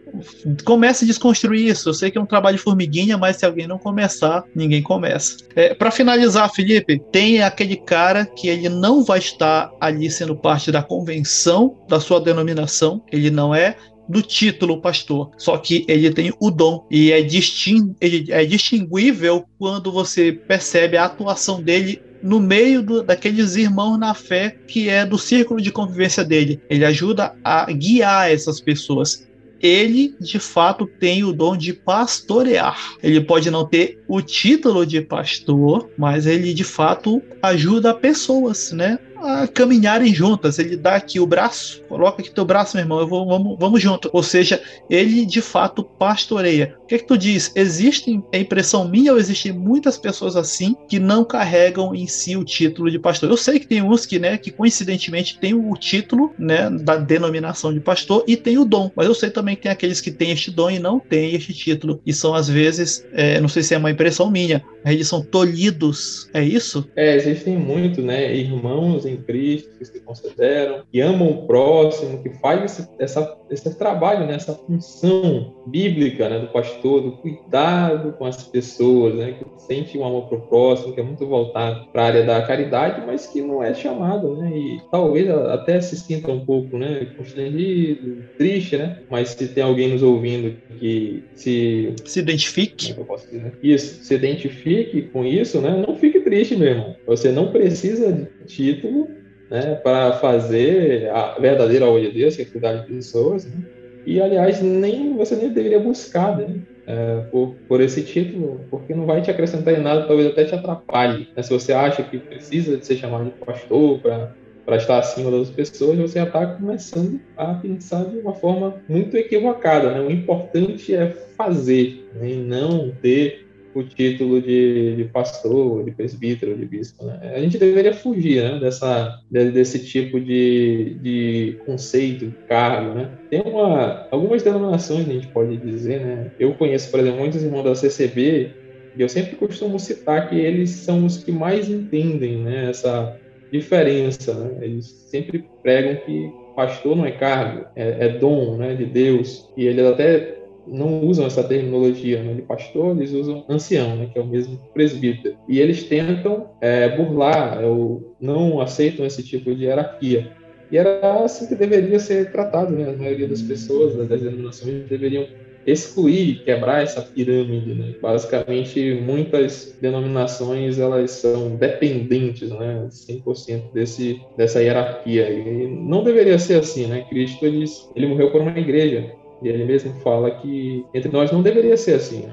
comece 0.64 1.04
a 1.04 1.06
desconstruir 1.06 1.68
isso. 1.68 1.88
Eu 1.88 1.94
sei 1.94 2.10
que 2.10 2.18
é 2.18 2.20
um 2.20 2.26
trabalho 2.26 2.56
de 2.56 2.62
formiguinha, 2.62 3.16
mas 3.16 3.36
se 3.36 3.46
alguém 3.46 3.66
não 3.66 3.78
começar, 3.78 4.42
ninguém 4.54 4.82
começa. 4.82 5.36
É, 5.54 5.74
para 5.74 5.90
finalizar, 5.90 6.50
Felipe, 6.52 7.00
tem 7.12 7.42
aquele 7.42 7.76
cara 7.76 8.24
que 8.24 8.48
ele 8.48 8.68
não 8.68 9.04
vai 9.04 9.18
estar 9.18 9.70
ali 9.80 10.10
sendo 10.10 10.34
parte 10.34 10.72
da 10.72 10.82
convenção 10.82 11.76
da 11.88 12.00
sua 12.00 12.20
denominação, 12.20 13.02
ele 13.12 13.30
não 13.30 13.54
é 13.54 13.76
do 14.08 14.22
título 14.22 14.80
pastor, 14.80 15.30
só 15.36 15.58
que 15.58 15.84
ele 15.86 16.10
tem 16.10 16.32
o 16.40 16.50
dom 16.50 16.86
e 16.90 17.12
é, 17.12 17.20
distin 17.20 17.94
é 18.00 18.44
distinguível 18.44 19.44
quando 19.58 19.92
você 19.92 20.32
percebe 20.32 20.96
a 20.96 21.04
atuação 21.04 21.62
dele 21.62 22.00
no 22.22 22.40
meio 22.40 22.82
do, 22.82 23.02
daqueles 23.02 23.56
irmãos 23.56 23.98
na 23.98 24.14
fé 24.14 24.56
que 24.66 24.88
é 24.88 25.04
do 25.04 25.18
círculo 25.18 25.60
de 25.60 25.70
convivência 25.70 26.24
dele. 26.24 26.60
Ele 26.68 26.84
ajuda 26.84 27.34
a 27.44 27.70
guiar 27.70 28.30
essas 28.30 28.60
pessoas. 28.60 29.26
Ele, 29.60 30.14
de 30.20 30.38
fato, 30.38 30.86
tem 30.86 31.24
o 31.24 31.32
dom 31.32 31.56
de 31.56 31.72
pastorear. 31.72 32.96
Ele 33.02 33.20
pode 33.20 33.50
não 33.50 33.66
ter 33.66 34.00
o 34.06 34.22
título 34.22 34.86
de 34.86 35.00
pastor, 35.00 35.90
mas 35.98 36.26
ele, 36.26 36.54
de 36.54 36.62
fato, 36.62 37.20
ajuda 37.42 37.92
pessoas, 37.92 38.70
né? 38.70 38.98
A 39.22 39.46
caminharem 39.46 40.14
juntas. 40.14 40.58
Ele 40.58 40.76
dá 40.76 40.96
aqui 40.96 41.18
o 41.18 41.26
braço, 41.26 41.82
coloca 41.88 42.22
aqui 42.22 42.30
teu 42.30 42.44
braço, 42.44 42.76
meu 42.76 42.84
irmão, 42.84 43.00
eu 43.00 43.06
vou, 43.06 43.26
vamos, 43.26 43.58
vamos 43.58 43.82
junto. 43.82 44.08
Ou 44.12 44.22
seja, 44.22 44.62
ele 44.88 45.26
de 45.26 45.40
fato 45.40 45.82
pastoreia. 45.82 46.77
Que, 46.88 46.98
que 46.98 47.04
tu 47.04 47.18
diz? 47.18 47.52
Existem, 47.54 48.24
é 48.32 48.40
impressão 48.40 48.88
minha 48.88 49.12
ou 49.12 49.18
existem 49.18 49.52
muitas 49.52 49.98
pessoas 49.98 50.34
assim 50.34 50.74
que 50.88 50.98
não 50.98 51.24
carregam 51.24 51.94
em 51.94 52.06
si 52.06 52.36
o 52.36 52.44
título 52.44 52.90
de 52.90 52.98
pastor? 52.98 53.30
Eu 53.30 53.36
sei 53.36 53.60
que 53.60 53.66
tem 53.66 53.82
uns 53.82 54.06
que, 54.06 54.18
né, 54.18 54.38
que 54.38 54.50
coincidentemente 54.50 55.38
tem 55.38 55.54
o 55.54 55.74
título, 55.74 56.32
né, 56.38 56.70
da 56.70 56.96
denominação 56.96 57.72
de 57.72 57.80
pastor 57.80 58.24
e 58.26 58.36
tem 58.36 58.58
o 58.58 58.64
dom, 58.64 58.90
mas 58.96 59.06
eu 59.06 59.14
sei 59.14 59.30
também 59.30 59.54
que 59.54 59.62
tem 59.62 59.72
aqueles 59.72 60.00
que 60.00 60.10
têm 60.10 60.30
este 60.30 60.50
dom 60.50 60.70
e 60.70 60.78
não 60.78 60.98
têm 60.98 61.34
este 61.34 61.52
título 61.52 62.00
e 62.06 62.12
são 62.12 62.34
às 62.34 62.48
vezes, 62.48 63.06
é, 63.12 63.38
não 63.40 63.48
sei 63.48 63.62
se 63.62 63.74
é 63.74 63.78
uma 63.78 63.90
impressão 63.90 64.30
minha, 64.30 64.64
eles 64.86 65.06
são 65.06 65.22
tolhidos, 65.22 66.30
é 66.32 66.42
isso? 66.42 66.88
É, 66.96 67.16
existem 67.16 67.56
muito, 67.56 68.00
né, 68.00 68.34
irmãos 68.34 69.04
em 69.04 69.16
Cristo 69.18 69.76
que 69.78 69.84
se 69.84 70.00
consideram, 70.00 70.82
que 70.90 71.00
amam 71.00 71.30
o 71.30 71.46
próximo, 71.46 72.22
que 72.22 72.30
faz 72.40 72.78
esse, 72.98 73.28
esse 73.50 73.74
trabalho, 73.76 74.26
né, 74.26 74.34
essa 74.34 74.54
função 74.54 75.54
bíblica, 75.66 76.28
né, 76.28 76.38
do 76.38 76.48
pastor, 76.48 76.77
do 76.82 77.12
cuidado 77.12 78.12
com 78.12 78.24
as 78.24 78.44
pessoas, 78.44 79.14
né, 79.14 79.32
que 79.38 79.44
sente 79.62 79.98
um 79.98 80.04
amor 80.04 80.28
pro 80.28 80.40
próximo, 80.42 80.94
que 80.94 81.00
é 81.00 81.02
muito 81.02 81.26
voltado 81.26 81.86
para 81.92 82.02
a 82.02 82.06
área 82.06 82.24
da 82.24 82.42
caridade, 82.42 83.02
mas 83.06 83.26
que 83.26 83.40
não 83.40 83.62
é 83.62 83.74
chamado, 83.74 84.36
né, 84.36 84.50
e 84.56 84.80
talvez 84.90 85.28
até 85.28 85.80
se 85.80 85.96
sinta 85.96 86.30
um 86.30 86.44
pouco, 86.44 86.78
né, 86.78 87.06
constrangido, 87.16 88.24
triste, 88.36 88.76
né, 88.76 89.02
mas 89.10 89.30
se 89.30 89.48
tem 89.48 89.62
alguém 89.62 89.88
nos 89.88 90.02
ouvindo 90.02 90.56
que 90.78 91.24
se 91.34 91.94
se 92.04 92.20
identifique, 92.20 92.94
é 93.32 93.52
isso, 93.62 94.04
se 94.04 94.14
identifique 94.14 95.02
com 95.02 95.24
isso, 95.24 95.60
né, 95.60 95.84
não 95.86 95.96
fique 95.96 96.20
triste, 96.20 96.56
meu 96.56 96.68
irmão. 96.68 96.96
Você 97.06 97.30
não 97.30 97.50
precisa 97.50 98.12
de 98.12 98.26
título, 98.46 99.08
né, 99.50 99.74
para 99.76 100.12
fazer 100.14 101.10
a 101.10 101.38
verdadeira 101.38 101.86
obra 101.86 102.02
de 102.02 102.12
Deus, 102.12 102.36
que 102.36 102.42
é 102.42 102.44
cuidar 102.44 102.74
de 102.74 102.86
pessoas, 102.86 103.46
né? 103.46 103.77
E, 104.08 104.22
aliás, 104.22 104.62
nem 104.62 105.14
você 105.14 105.36
nem 105.36 105.50
deveria 105.50 105.78
buscar 105.78 106.34
né? 106.38 106.60
É, 106.86 107.20
por, 107.30 107.54
por 107.68 107.82
esse 107.82 108.02
título, 108.02 108.64
porque 108.70 108.94
não 108.94 109.04
vai 109.04 109.20
te 109.20 109.30
acrescentar 109.30 109.74
em 109.74 109.82
nada, 109.82 110.06
talvez 110.06 110.28
até 110.28 110.46
te 110.46 110.54
atrapalhe. 110.54 111.28
Né? 111.36 111.42
Se 111.42 111.52
você 111.52 111.74
acha 111.74 112.02
que 112.02 112.16
precisa 112.16 112.78
de 112.78 112.86
ser 112.86 112.96
chamado 112.96 113.26
de 113.26 113.32
pastor 113.32 114.00
para 114.00 114.76
estar 114.76 114.98
acima 114.98 115.30
das 115.30 115.50
pessoas, 115.50 115.98
você 115.98 116.20
já 116.20 116.24
está 116.24 116.46
começando 116.46 117.20
a 117.36 117.52
pensar 117.52 118.06
de 118.06 118.16
uma 118.16 118.32
forma 118.32 118.76
muito 118.88 119.14
equivocada. 119.14 119.90
Né? 119.90 120.00
O 120.00 120.10
importante 120.10 120.94
é 120.94 121.08
fazer, 121.36 122.08
né? 122.14 122.30
e 122.30 122.36
não 122.36 122.90
ter 123.02 123.46
o 123.74 123.82
título 123.82 124.40
de, 124.40 124.96
de 124.96 125.04
pastor, 125.04 125.84
de 125.84 125.90
presbítero, 125.90 126.56
de 126.56 126.64
bispo. 126.64 127.04
Né? 127.04 127.32
A 127.34 127.40
gente 127.40 127.58
deveria 127.58 127.92
fugir 127.92 128.42
né, 128.42 128.58
dessa, 128.58 129.20
desse 129.30 129.84
tipo 129.84 130.20
de, 130.20 130.96
de 131.00 131.58
conceito, 131.64 132.32
cargo. 132.48 132.94
Né? 132.94 133.10
Tem 133.30 133.42
uma, 133.42 134.06
algumas 134.10 134.42
denominações, 134.42 135.08
a 135.08 135.12
gente 135.12 135.28
pode 135.28 135.56
dizer, 135.58 136.00
né? 136.00 136.30
eu 136.38 136.54
conheço, 136.54 136.90
por 136.90 137.00
exemplo, 137.00 137.20
muitos 137.20 137.42
irmãos 137.42 137.64
da 137.64 137.74
CCB, 137.74 138.50
e 138.96 139.02
eu 139.02 139.08
sempre 139.08 139.36
costumo 139.36 139.78
citar 139.78 140.28
que 140.28 140.36
eles 140.36 140.70
são 140.70 141.06
os 141.06 141.22
que 141.22 141.30
mais 141.30 141.68
entendem 141.68 142.38
né, 142.38 142.70
essa 142.70 143.16
diferença. 143.52 144.34
Né? 144.34 144.58
Eles 144.62 144.86
sempre 144.86 145.44
pregam 145.62 145.96
que 146.04 146.32
pastor 146.58 146.96
não 146.96 147.06
é 147.06 147.12
cargo, 147.12 147.66
é, 147.76 148.06
é 148.06 148.08
dom 148.08 148.56
né, 148.56 148.74
de 148.74 148.84
Deus, 148.84 149.48
e 149.56 149.64
eles 149.64 149.86
até 149.86 150.37
não 150.70 151.04
usam 151.04 151.26
essa 151.26 151.42
terminologia 151.42 152.22
né, 152.22 152.34
de 152.34 152.42
pastor, 152.42 152.96
eles 152.96 153.12
usam 153.12 153.44
ancião, 153.48 153.96
né, 153.96 154.10
que 154.12 154.18
é 154.18 154.22
o 154.22 154.26
mesmo 154.26 154.58
presbítero. 154.72 155.36
E 155.48 155.60
eles 155.60 155.84
tentam 155.84 156.50
é, 156.60 156.88
burlar, 156.96 157.64
ou 157.64 158.14
não 158.20 158.60
aceitam 158.60 159.06
esse 159.06 159.22
tipo 159.22 159.54
de 159.54 159.64
hierarquia. 159.64 160.32
E 160.70 160.76
era 160.76 161.24
assim 161.24 161.46
que 161.46 161.54
deveria 161.54 161.98
ser 161.98 162.30
tratado, 162.30 162.72
né? 162.72 162.90
A 162.90 162.96
maioria 162.96 163.26
das 163.26 163.40
pessoas, 163.40 163.96
das 164.06 164.20
denominações, 164.20 164.86
deveriam 164.86 165.26
excluir, 165.66 166.44
quebrar 166.44 166.82
essa 166.82 167.02
pirâmide, 167.02 167.74
né? 167.74 167.94
Basicamente, 168.00 168.94
muitas 168.94 169.76
denominações, 169.80 170.78
elas 170.78 171.10
são 171.12 171.56
dependentes, 171.56 172.50
né? 172.50 172.86
100% 172.90 173.72
desse, 173.72 174.20
dessa 174.36 174.62
hierarquia. 174.62 175.30
E 175.30 175.66
não 175.66 176.04
deveria 176.04 176.38
ser 176.38 176.60
assim, 176.60 176.86
né? 176.86 177.04
Cristo, 177.08 177.44
ele, 177.44 177.64
ele 177.94 178.06
morreu 178.06 178.30
por 178.30 178.40
uma 178.40 178.58
igreja. 178.58 179.10
E 179.42 179.48
ele 179.48 179.64
mesmo 179.64 179.92
fala 180.00 180.30
que 180.30 180.84
entre 180.92 181.10
nós 181.10 181.30
não 181.30 181.42
deveria 181.42 181.76
ser 181.76 181.94
assim. 181.94 182.28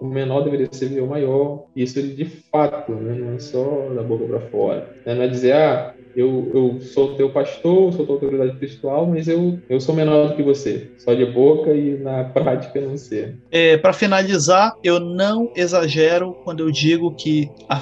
O 0.00 0.06
menor 0.06 0.42
deveria 0.42 0.68
ser 0.70 1.00
o 1.00 1.06
maior. 1.06 1.64
Isso 1.76 1.98
ele 1.98 2.14
de 2.14 2.24
fato, 2.24 2.92
né? 2.92 3.14
não 3.14 3.34
é 3.34 3.38
só 3.38 3.88
da 3.94 4.02
boca 4.02 4.24
para 4.24 4.40
fora. 4.48 4.96
Né? 5.04 5.14
Não 5.14 5.22
é 5.22 5.28
dizer, 5.28 5.52
ah, 5.52 5.94
eu, 6.14 6.50
eu 6.54 6.80
sou 6.80 7.14
teu 7.14 7.30
pastor, 7.30 7.92
sou 7.92 8.04
tua 8.04 8.16
autoridade 8.16 8.52
espiritual, 8.52 9.06
mas 9.06 9.28
eu, 9.28 9.58
eu 9.68 9.80
sou 9.80 9.94
menor 9.94 10.28
do 10.28 10.36
que 10.36 10.42
você. 10.42 10.90
Só 10.98 11.14
de 11.14 11.24
boca 11.26 11.72
e 11.74 11.98
na 11.98 12.24
prática 12.24 12.80
não 12.80 12.96
ser. 12.96 13.38
É, 13.50 13.76
para 13.76 13.92
finalizar, 13.92 14.74
eu 14.82 14.98
não 15.00 15.52
exagero 15.54 16.34
quando 16.44 16.60
eu 16.60 16.70
digo 16.70 17.14
que 17.14 17.48
a, 17.68 17.80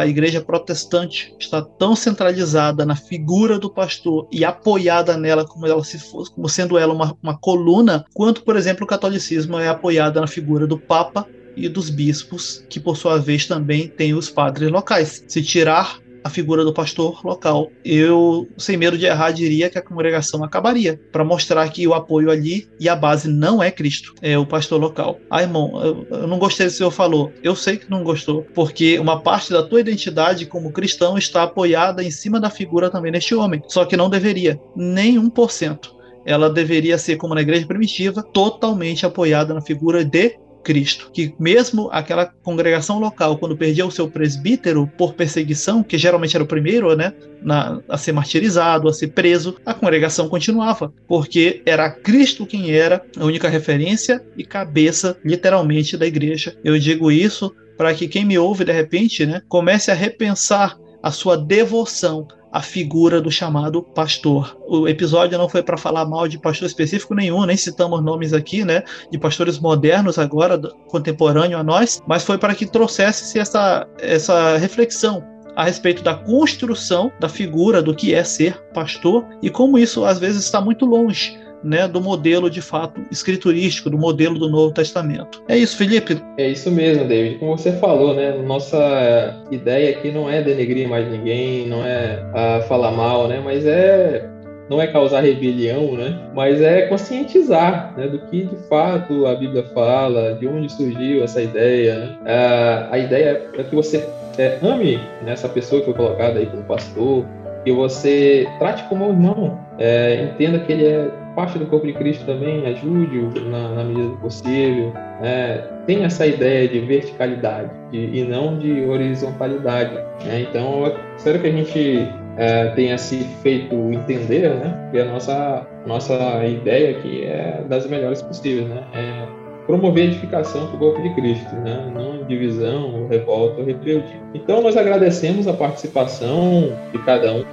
a 0.00 0.06
igreja 0.06 0.40
protestante 0.40 1.34
está 1.38 1.62
tão 1.62 1.94
centralizada 1.94 2.84
na 2.84 2.96
figura 2.96 3.58
do 3.58 3.72
pastor 3.72 4.28
e 4.32 4.44
apoiada 4.44 5.16
nela 5.16 5.46
como 5.46 5.66
ela 5.66 5.82
se 5.84 5.98
fosse, 5.98 6.34
como 6.34 6.48
sendo 6.48 6.78
ela 6.78 6.92
uma, 6.92 7.16
uma 7.22 7.38
coluna, 7.38 8.04
quanto, 8.14 8.42
por 8.42 8.56
exemplo, 8.56 8.84
o 8.84 8.88
catolicismo 8.88 9.58
é 9.58 9.68
apoiada 9.68 10.20
na 10.20 10.26
figura 10.26 10.66
do 10.66 10.78
Papa 10.78 11.26
e 11.56 11.68
dos 11.68 11.90
bispos, 11.90 12.64
que 12.68 12.78
por 12.78 12.96
sua 12.96 13.18
vez 13.18 13.46
também 13.46 13.88
tem 13.88 14.14
os 14.14 14.30
padres 14.30 14.70
locais. 14.70 15.24
Se 15.26 15.42
tirar 15.42 15.98
a 16.22 16.30
figura 16.30 16.64
do 16.64 16.72
pastor 16.72 17.24
local. 17.24 17.70
Eu, 17.84 18.48
sem 18.56 18.76
medo 18.76 18.98
de 18.98 19.06
errar, 19.06 19.30
diria 19.30 19.70
que 19.70 19.78
a 19.78 19.82
congregação 19.82 20.42
acabaria, 20.44 21.00
para 21.12 21.24
mostrar 21.24 21.68
que 21.70 21.86
o 21.86 21.94
apoio 21.94 22.30
ali 22.30 22.68
e 22.78 22.88
a 22.88 22.96
base 22.96 23.28
não 23.28 23.62
é 23.62 23.70
Cristo, 23.70 24.14
é 24.20 24.38
o 24.38 24.46
pastor 24.46 24.80
local. 24.80 25.18
Ah, 25.30 25.42
irmão, 25.42 25.80
eu, 25.84 26.06
eu 26.10 26.26
não 26.26 26.38
gostei 26.38 26.66
do 26.66 26.70
que 26.70 26.74
o 26.74 26.78
senhor 26.78 26.90
falou. 26.90 27.32
Eu 27.42 27.54
sei 27.54 27.76
que 27.76 27.90
não 27.90 28.02
gostou, 28.02 28.44
porque 28.54 28.98
uma 28.98 29.20
parte 29.20 29.52
da 29.52 29.62
tua 29.62 29.80
identidade 29.80 30.46
como 30.46 30.72
cristão 30.72 31.16
está 31.18 31.42
apoiada 31.42 32.02
em 32.02 32.10
cima 32.10 32.40
da 32.40 32.50
figura 32.50 32.90
também 32.90 33.12
deste 33.12 33.34
homem. 33.34 33.62
Só 33.68 33.84
que 33.84 33.96
não 33.96 34.10
deveria, 34.10 34.58
nem 34.76 35.18
1% 35.20 35.98
ela 36.28 36.50
deveria 36.50 36.98
ser, 36.98 37.16
como 37.16 37.34
na 37.34 37.40
igreja 37.40 37.66
primitiva, 37.66 38.22
totalmente 38.22 39.06
apoiada 39.06 39.54
na 39.54 39.62
figura 39.62 40.04
de 40.04 40.38
Cristo, 40.68 41.10
que 41.14 41.34
mesmo 41.40 41.88
aquela 41.90 42.26
congregação 42.26 42.98
local, 42.98 43.38
quando 43.38 43.56
perdia 43.56 43.86
o 43.86 43.90
seu 43.90 44.06
presbítero 44.06 44.86
por 44.98 45.14
perseguição, 45.14 45.82
que 45.82 45.96
geralmente 45.96 46.36
era 46.36 46.44
o 46.44 46.46
primeiro, 46.46 46.94
né, 46.94 47.14
na, 47.40 47.80
a 47.88 47.96
ser 47.96 48.12
martirizado, 48.12 48.86
a 48.86 48.92
ser 48.92 49.06
preso, 49.06 49.56
a 49.64 49.72
congregação 49.72 50.28
continuava, 50.28 50.92
porque 51.06 51.62
era 51.64 51.88
Cristo 51.88 52.44
quem 52.44 52.70
era 52.70 53.02
a 53.16 53.24
única 53.24 53.48
referência 53.48 54.22
e 54.36 54.44
cabeça, 54.44 55.16
literalmente, 55.24 55.96
da 55.96 56.06
igreja. 56.06 56.54
Eu 56.62 56.78
digo 56.78 57.10
isso 57.10 57.50
para 57.78 57.94
que 57.94 58.06
quem 58.06 58.26
me 58.26 58.38
ouve 58.38 58.62
de 58.62 58.72
repente, 58.72 59.24
né, 59.24 59.40
comece 59.48 59.90
a 59.90 59.94
repensar 59.94 60.76
a 61.02 61.10
sua 61.10 61.34
devoção 61.34 62.28
a 62.52 62.62
figura 62.62 63.20
do 63.20 63.30
chamado 63.30 63.82
pastor. 63.82 64.56
O 64.66 64.88
episódio 64.88 65.38
não 65.38 65.48
foi 65.48 65.62
para 65.62 65.76
falar 65.76 66.04
mal 66.04 66.26
de 66.28 66.38
pastor 66.38 66.66
específico 66.66 67.14
nenhum, 67.14 67.44
nem 67.44 67.56
citamos 67.56 68.02
nomes 68.02 68.32
aqui, 68.32 68.64
né, 68.64 68.82
de 69.10 69.18
pastores 69.18 69.58
modernos 69.58 70.18
agora, 70.18 70.58
contemporâneo 70.88 71.58
a 71.58 71.62
nós, 71.62 72.00
mas 72.06 72.24
foi 72.24 72.38
para 72.38 72.54
que 72.54 72.66
trouxesse 72.66 73.38
essa, 73.38 73.86
essa 73.98 74.56
reflexão 74.56 75.22
a 75.56 75.64
respeito 75.64 76.02
da 76.04 76.14
construção 76.14 77.10
da 77.18 77.28
figura 77.28 77.82
do 77.82 77.94
que 77.94 78.14
é 78.14 78.22
ser 78.22 78.56
pastor 78.72 79.26
e 79.42 79.50
como 79.50 79.76
isso 79.76 80.04
às 80.04 80.18
vezes 80.18 80.44
está 80.44 80.60
muito 80.60 80.86
longe 80.86 81.36
né, 81.62 81.88
do 81.88 82.00
modelo 82.00 82.50
de 82.50 82.60
fato 82.60 83.00
escriturístico, 83.10 83.90
do 83.90 83.98
modelo 83.98 84.38
do 84.38 84.48
Novo 84.48 84.72
Testamento. 84.72 85.42
É 85.48 85.56
isso, 85.56 85.76
Felipe? 85.76 86.22
É 86.36 86.48
isso 86.48 86.70
mesmo, 86.70 87.06
David. 87.06 87.38
Como 87.38 87.56
você 87.56 87.72
falou, 87.72 88.14
né, 88.14 88.32
nossa 88.32 89.42
ideia 89.50 89.90
aqui 89.90 90.10
não 90.10 90.30
é 90.30 90.42
denegrir 90.42 90.88
mais 90.88 91.10
ninguém, 91.10 91.66
não 91.66 91.84
é 91.84 92.22
uh, 92.30 92.68
falar 92.68 92.92
mal, 92.92 93.28
né, 93.28 93.40
mas 93.44 93.66
é 93.66 94.28
não 94.68 94.82
é 94.82 94.86
causar 94.86 95.20
rebelião, 95.20 95.92
né? 95.92 96.18
Mas 96.34 96.60
é 96.60 96.82
conscientizar, 96.88 97.94
né? 97.96 98.06
Do 98.06 98.18
que 98.18 98.42
de 98.42 98.56
fato 98.68 99.26
a 99.26 99.34
Bíblia 99.34 99.64
fala, 99.74 100.34
de 100.34 100.46
onde 100.46 100.70
surgiu 100.70 101.24
essa 101.24 101.40
ideia. 101.40 101.98
Né? 101.98 102.18
Uh, 102.20 102.92
a 102.92 102.98
ideia 102.98 103.48
é 103.56 103.62
que 103.62 103.74
você 103.74 104.06
é, 104.36 104.58
ame 104.62 105.00
essa 105.26 105.48
pessoa 105.48 105.80
que 105.80 105.86
foi 105.86 105.94
colocada 105.94 106.38
aí 106.38 106.46
como 106.46 106.62
pastor, 106.64 107.24
que 107.64 107.72
você 107.72 108.46
trate 108.58 108.84
como 108.84 109.06
um 109.06 109.10
irmão, 109.10 109.58
é, 109.78 110.22
entenda 110.22 110.58
que 110.60 110.72
ele 110.72 110.86
é 110.86 111.10
parte 111.38 111.56
do 111.56 111.66
corpo 111.66 111.86
de 111.86 111.92
Cristo 111.92 112.26
também, 112.26 112.66
ajude-o 112.66 113.30
na, 113.48 113.68
na, 113.68 113.84
medida 113.84 114.08
do 114.08 114.16
possível. 114.16 114.92
É, 115.22 115.58
tem 115.86 116.02
essa 116.02 116.26
ideia 116.26 116.66
de 116.66 116.80
verticalidade 116.80 117.70
de, 117.92 118.18
e 118.18 118.24
não 118.24 118.58
de 118.58 118.84
horizontalidade. 118.84 119.94
Né? 120.24 120.40
Então, 120.50 120.86
eu 120.86 120.96
espero 121.16 121.38
que 121.38 121.46
a 121.46 121.52
gente 121.52 122.08
é, 122.36 122.70
tenha 122.70 122.98
se 122.98 123.18
feito 123.40 123.72
entender 123.72 124.50
né? 124.50 124.88
que 124.90 124.98
a 124.98 125.04
nossa, 125.04 125.64
nossa 125.86 126.44
ideia 126.44 126.98
aqui 126.98 127.22
é 127.22 127.64
das 127.68 127.88
melhores 127.88 128.20
possíveis. 128.20 128.66
Né? 128.68 128.82
É 128.94 129.47
promover 129.68 130.06
edificação 130.06 130.66
para 130.66 130.76
o 130.76 130.78
corpo 130.78 131.02
de 131.02 131.14
Cristo, 131.14 131.54
né? 131.56 131.92
não 131.94 132.24
divisão, 132.24 133.06
revolta 133.08 133.60
ou 133.60 133.66
rebeldia. 133.66 134.02
Então, 134.34 134.62
nós 134.62 134.78
agradecemos 134.78 135.46
a 135.46 135.52
participação 135.52 136.72
de 136.90 136.98
cada 137.04 137.34
um 137.34 137.44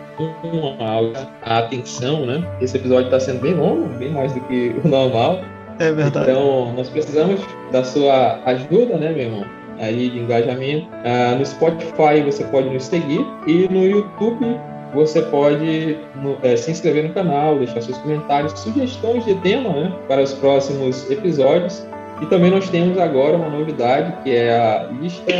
a, 0.79 1.55
a 1.55 1.59
atenção, 1.59 2.25
né? 2.25 2.41
Esse 2.61 2.77
episódio 2.77 3.05
está 3.07 3.19
sendo 3.19 3.41
bem 3.41 3.53
longo, 3.53 3.87
bem 3.99 4.11
mais 4.11 4.33
do 4.33 4.39
que 4.41 4.73
o 4.83 4.87
normal, 4.87 5.41
É 5.77 5.91
verdade. 5.91 6.31
Então, 6.31 6.73
nós 6.73 6.87
precisamos 6.87 7.41
da 7.73 7.83
sua 7.83 8.39
ajuda, 8.45 8.95
né, 8.95 9.11
meu 9.11 9.25
irmão? 9.25 9.45
Aí 9.77 10.09
de 10.09 10.19
engajamento. 10.19 10.87
Ah, 11.03 11.35
no 11.35 11.45
Spotify 11.45 12.21
você 12.23 12.45
pode 12.45 12.69
nos 12.69 12.85
seguir 12.85 13.25
e 13.45 13.67
no 13.67 13.85
YouTube 13.85 14.57
você 14.93 15.21
pode 15.23 15.97
no, 16.15 16.37
é, 16.41 16.55
se 16.55 16.71
inscrever 16.71 17.03
no 17.03 17.13
canal, 17.13 17.57
deixar 17.57 17.81
seus 17.81 17.97
comentários, 17.97 18.57
sugestões 18.57 19.25
de 19.25 19.35
tema 19.41 19.69
né, 19.69 19.93
para 20.07 20.21
os 20.21 20.33
próximos 20.33 21.11
episódios. 21.11 21.85
E 22.21 22.25
também 22.27 22.49
nós 22.49 22.69
temos 22.69 22.97
agora 22.97 23.35
uma 23.35 23.49
novidade 23.49 24.13
que 24.23 24.33
é 24.33 24.55
a 24.55 24.89
lista 24.99 25.33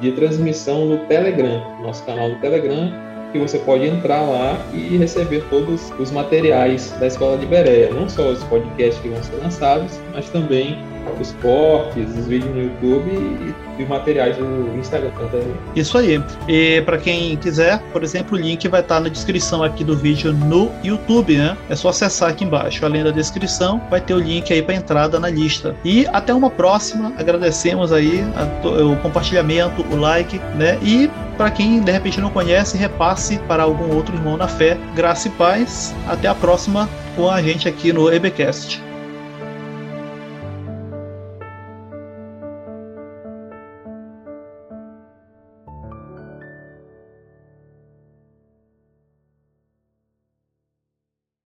de 0.00 0.12
transmissão 0.12 0.86
no 0.86 0.98
Telegram, 1.06 1.62
nosso 1.82 2.04
canal 2.04 2.30
do 2.30 2.36
Telegram, 2.36 2.92
que 3.32 3.38
você 3.38 3.58
pode 3.58 3.84
entrar 3.84 4.22
lá 4.22 4.56
e 4.72 4.96
receber 4.96 5.42
todos 5.50 5.92
os 5.98 6.10
materiais 6.12 6.92
da 7.00 7.08
Escola 7.08 7.36
de 7.36 7.46
Bereia, 7.46 7.90
não 7.92 8.08
só 8.08 8.28
os 8.28 8.44
podcasts 8.44 9.00
que 9.02 9.08
vão 9.08 9.22
ser 9.22 9.36
lançados, 9.36 10.00
mas 10.12 10.28
também 10.30 10.78
os 11.20 11.32
cortes, 11.42 12.10
os 12.16 12.26
vídeos 12.26 12.54
no 12.54 12.62
YouTube 12.62 13.10
e, 13.78 13.82
e 13.82 13.86
materiais 13.86 14.36
do 14.36 14.76
Instagram 14.78 15.10
também. 15.10 15.54
Isso 15.74 15.96
aí. 15.98 16.22
E 16.48 16.80
para 16.82 16.98
quem 16.98 17.36
quiser, 17.36 17.80
por 17.92 18.02
exemplo, 18.02 18.36
o 18.36 18.40
link 18.40 18.66
vai 18.68 18.80
estar 18.80 19.00
na 19.00 19.08
descrição 19.08 19.62
aqui 19.62 19.84
do 19.84 19.96
vídeo 19.96 20.32
no 20.32 20.70
YouTube, 20.82 21.36
né? 21.36 21.56
É 21.68 21.76
só 21.76 21.88
acessar 21.88 22.30
aqui 22.30 22.44
embaixo. 22.44 22.84
Além 22.84 23.04
da 23.04 23.10
descrição, 23.10 23.80
vai 23.90 24.00
ter 24.00 24.14
o 24.14 24.18
link 24.18 24.52
aí 24.52 24.62
para 24.62 24.74
entrada 24.74 25.18
na 25.18 25.28
lista. 25.28 25.74
E 25.84 26.06
até 26.12 26.32
uma 26.32 26.50
próxima. 26.50 27.12
Agradecemos 27.18 27.92
aí 27.92 28.24
a, 28.36 28.68
o 28.82 28.96
compartilhamento, 28.96 29.84
o 29.90 29.96
like, 29.96 30.38
né? 30.56 30.78
E 30.82 31.10
para 31.36 31.50
quem 31.50 31.80
de 31.80 31.90
repente 31.90 32.20
não 32.20 32.30
conhece, 32.30 32.76
repasse 32.76 33.38
para 33.48 33.62
algum 33.62 33.94
outro 33.94 34.14
irmão 34.14 34.36
na 34.36 34.48
fé. 34.48 34.78
Graça 34.94 35.28
e 35.28 35.30
paz. 35.32 35.94
Até 36.06 36.28
a 36.28 36.34
próxima 36.34 36.88
com 37.16 37.28
a 37.28 37.42
gente 37.42 37.68
aqui 37.68 37.92
no 37.92 38.12
EBcast. 38.12 38.93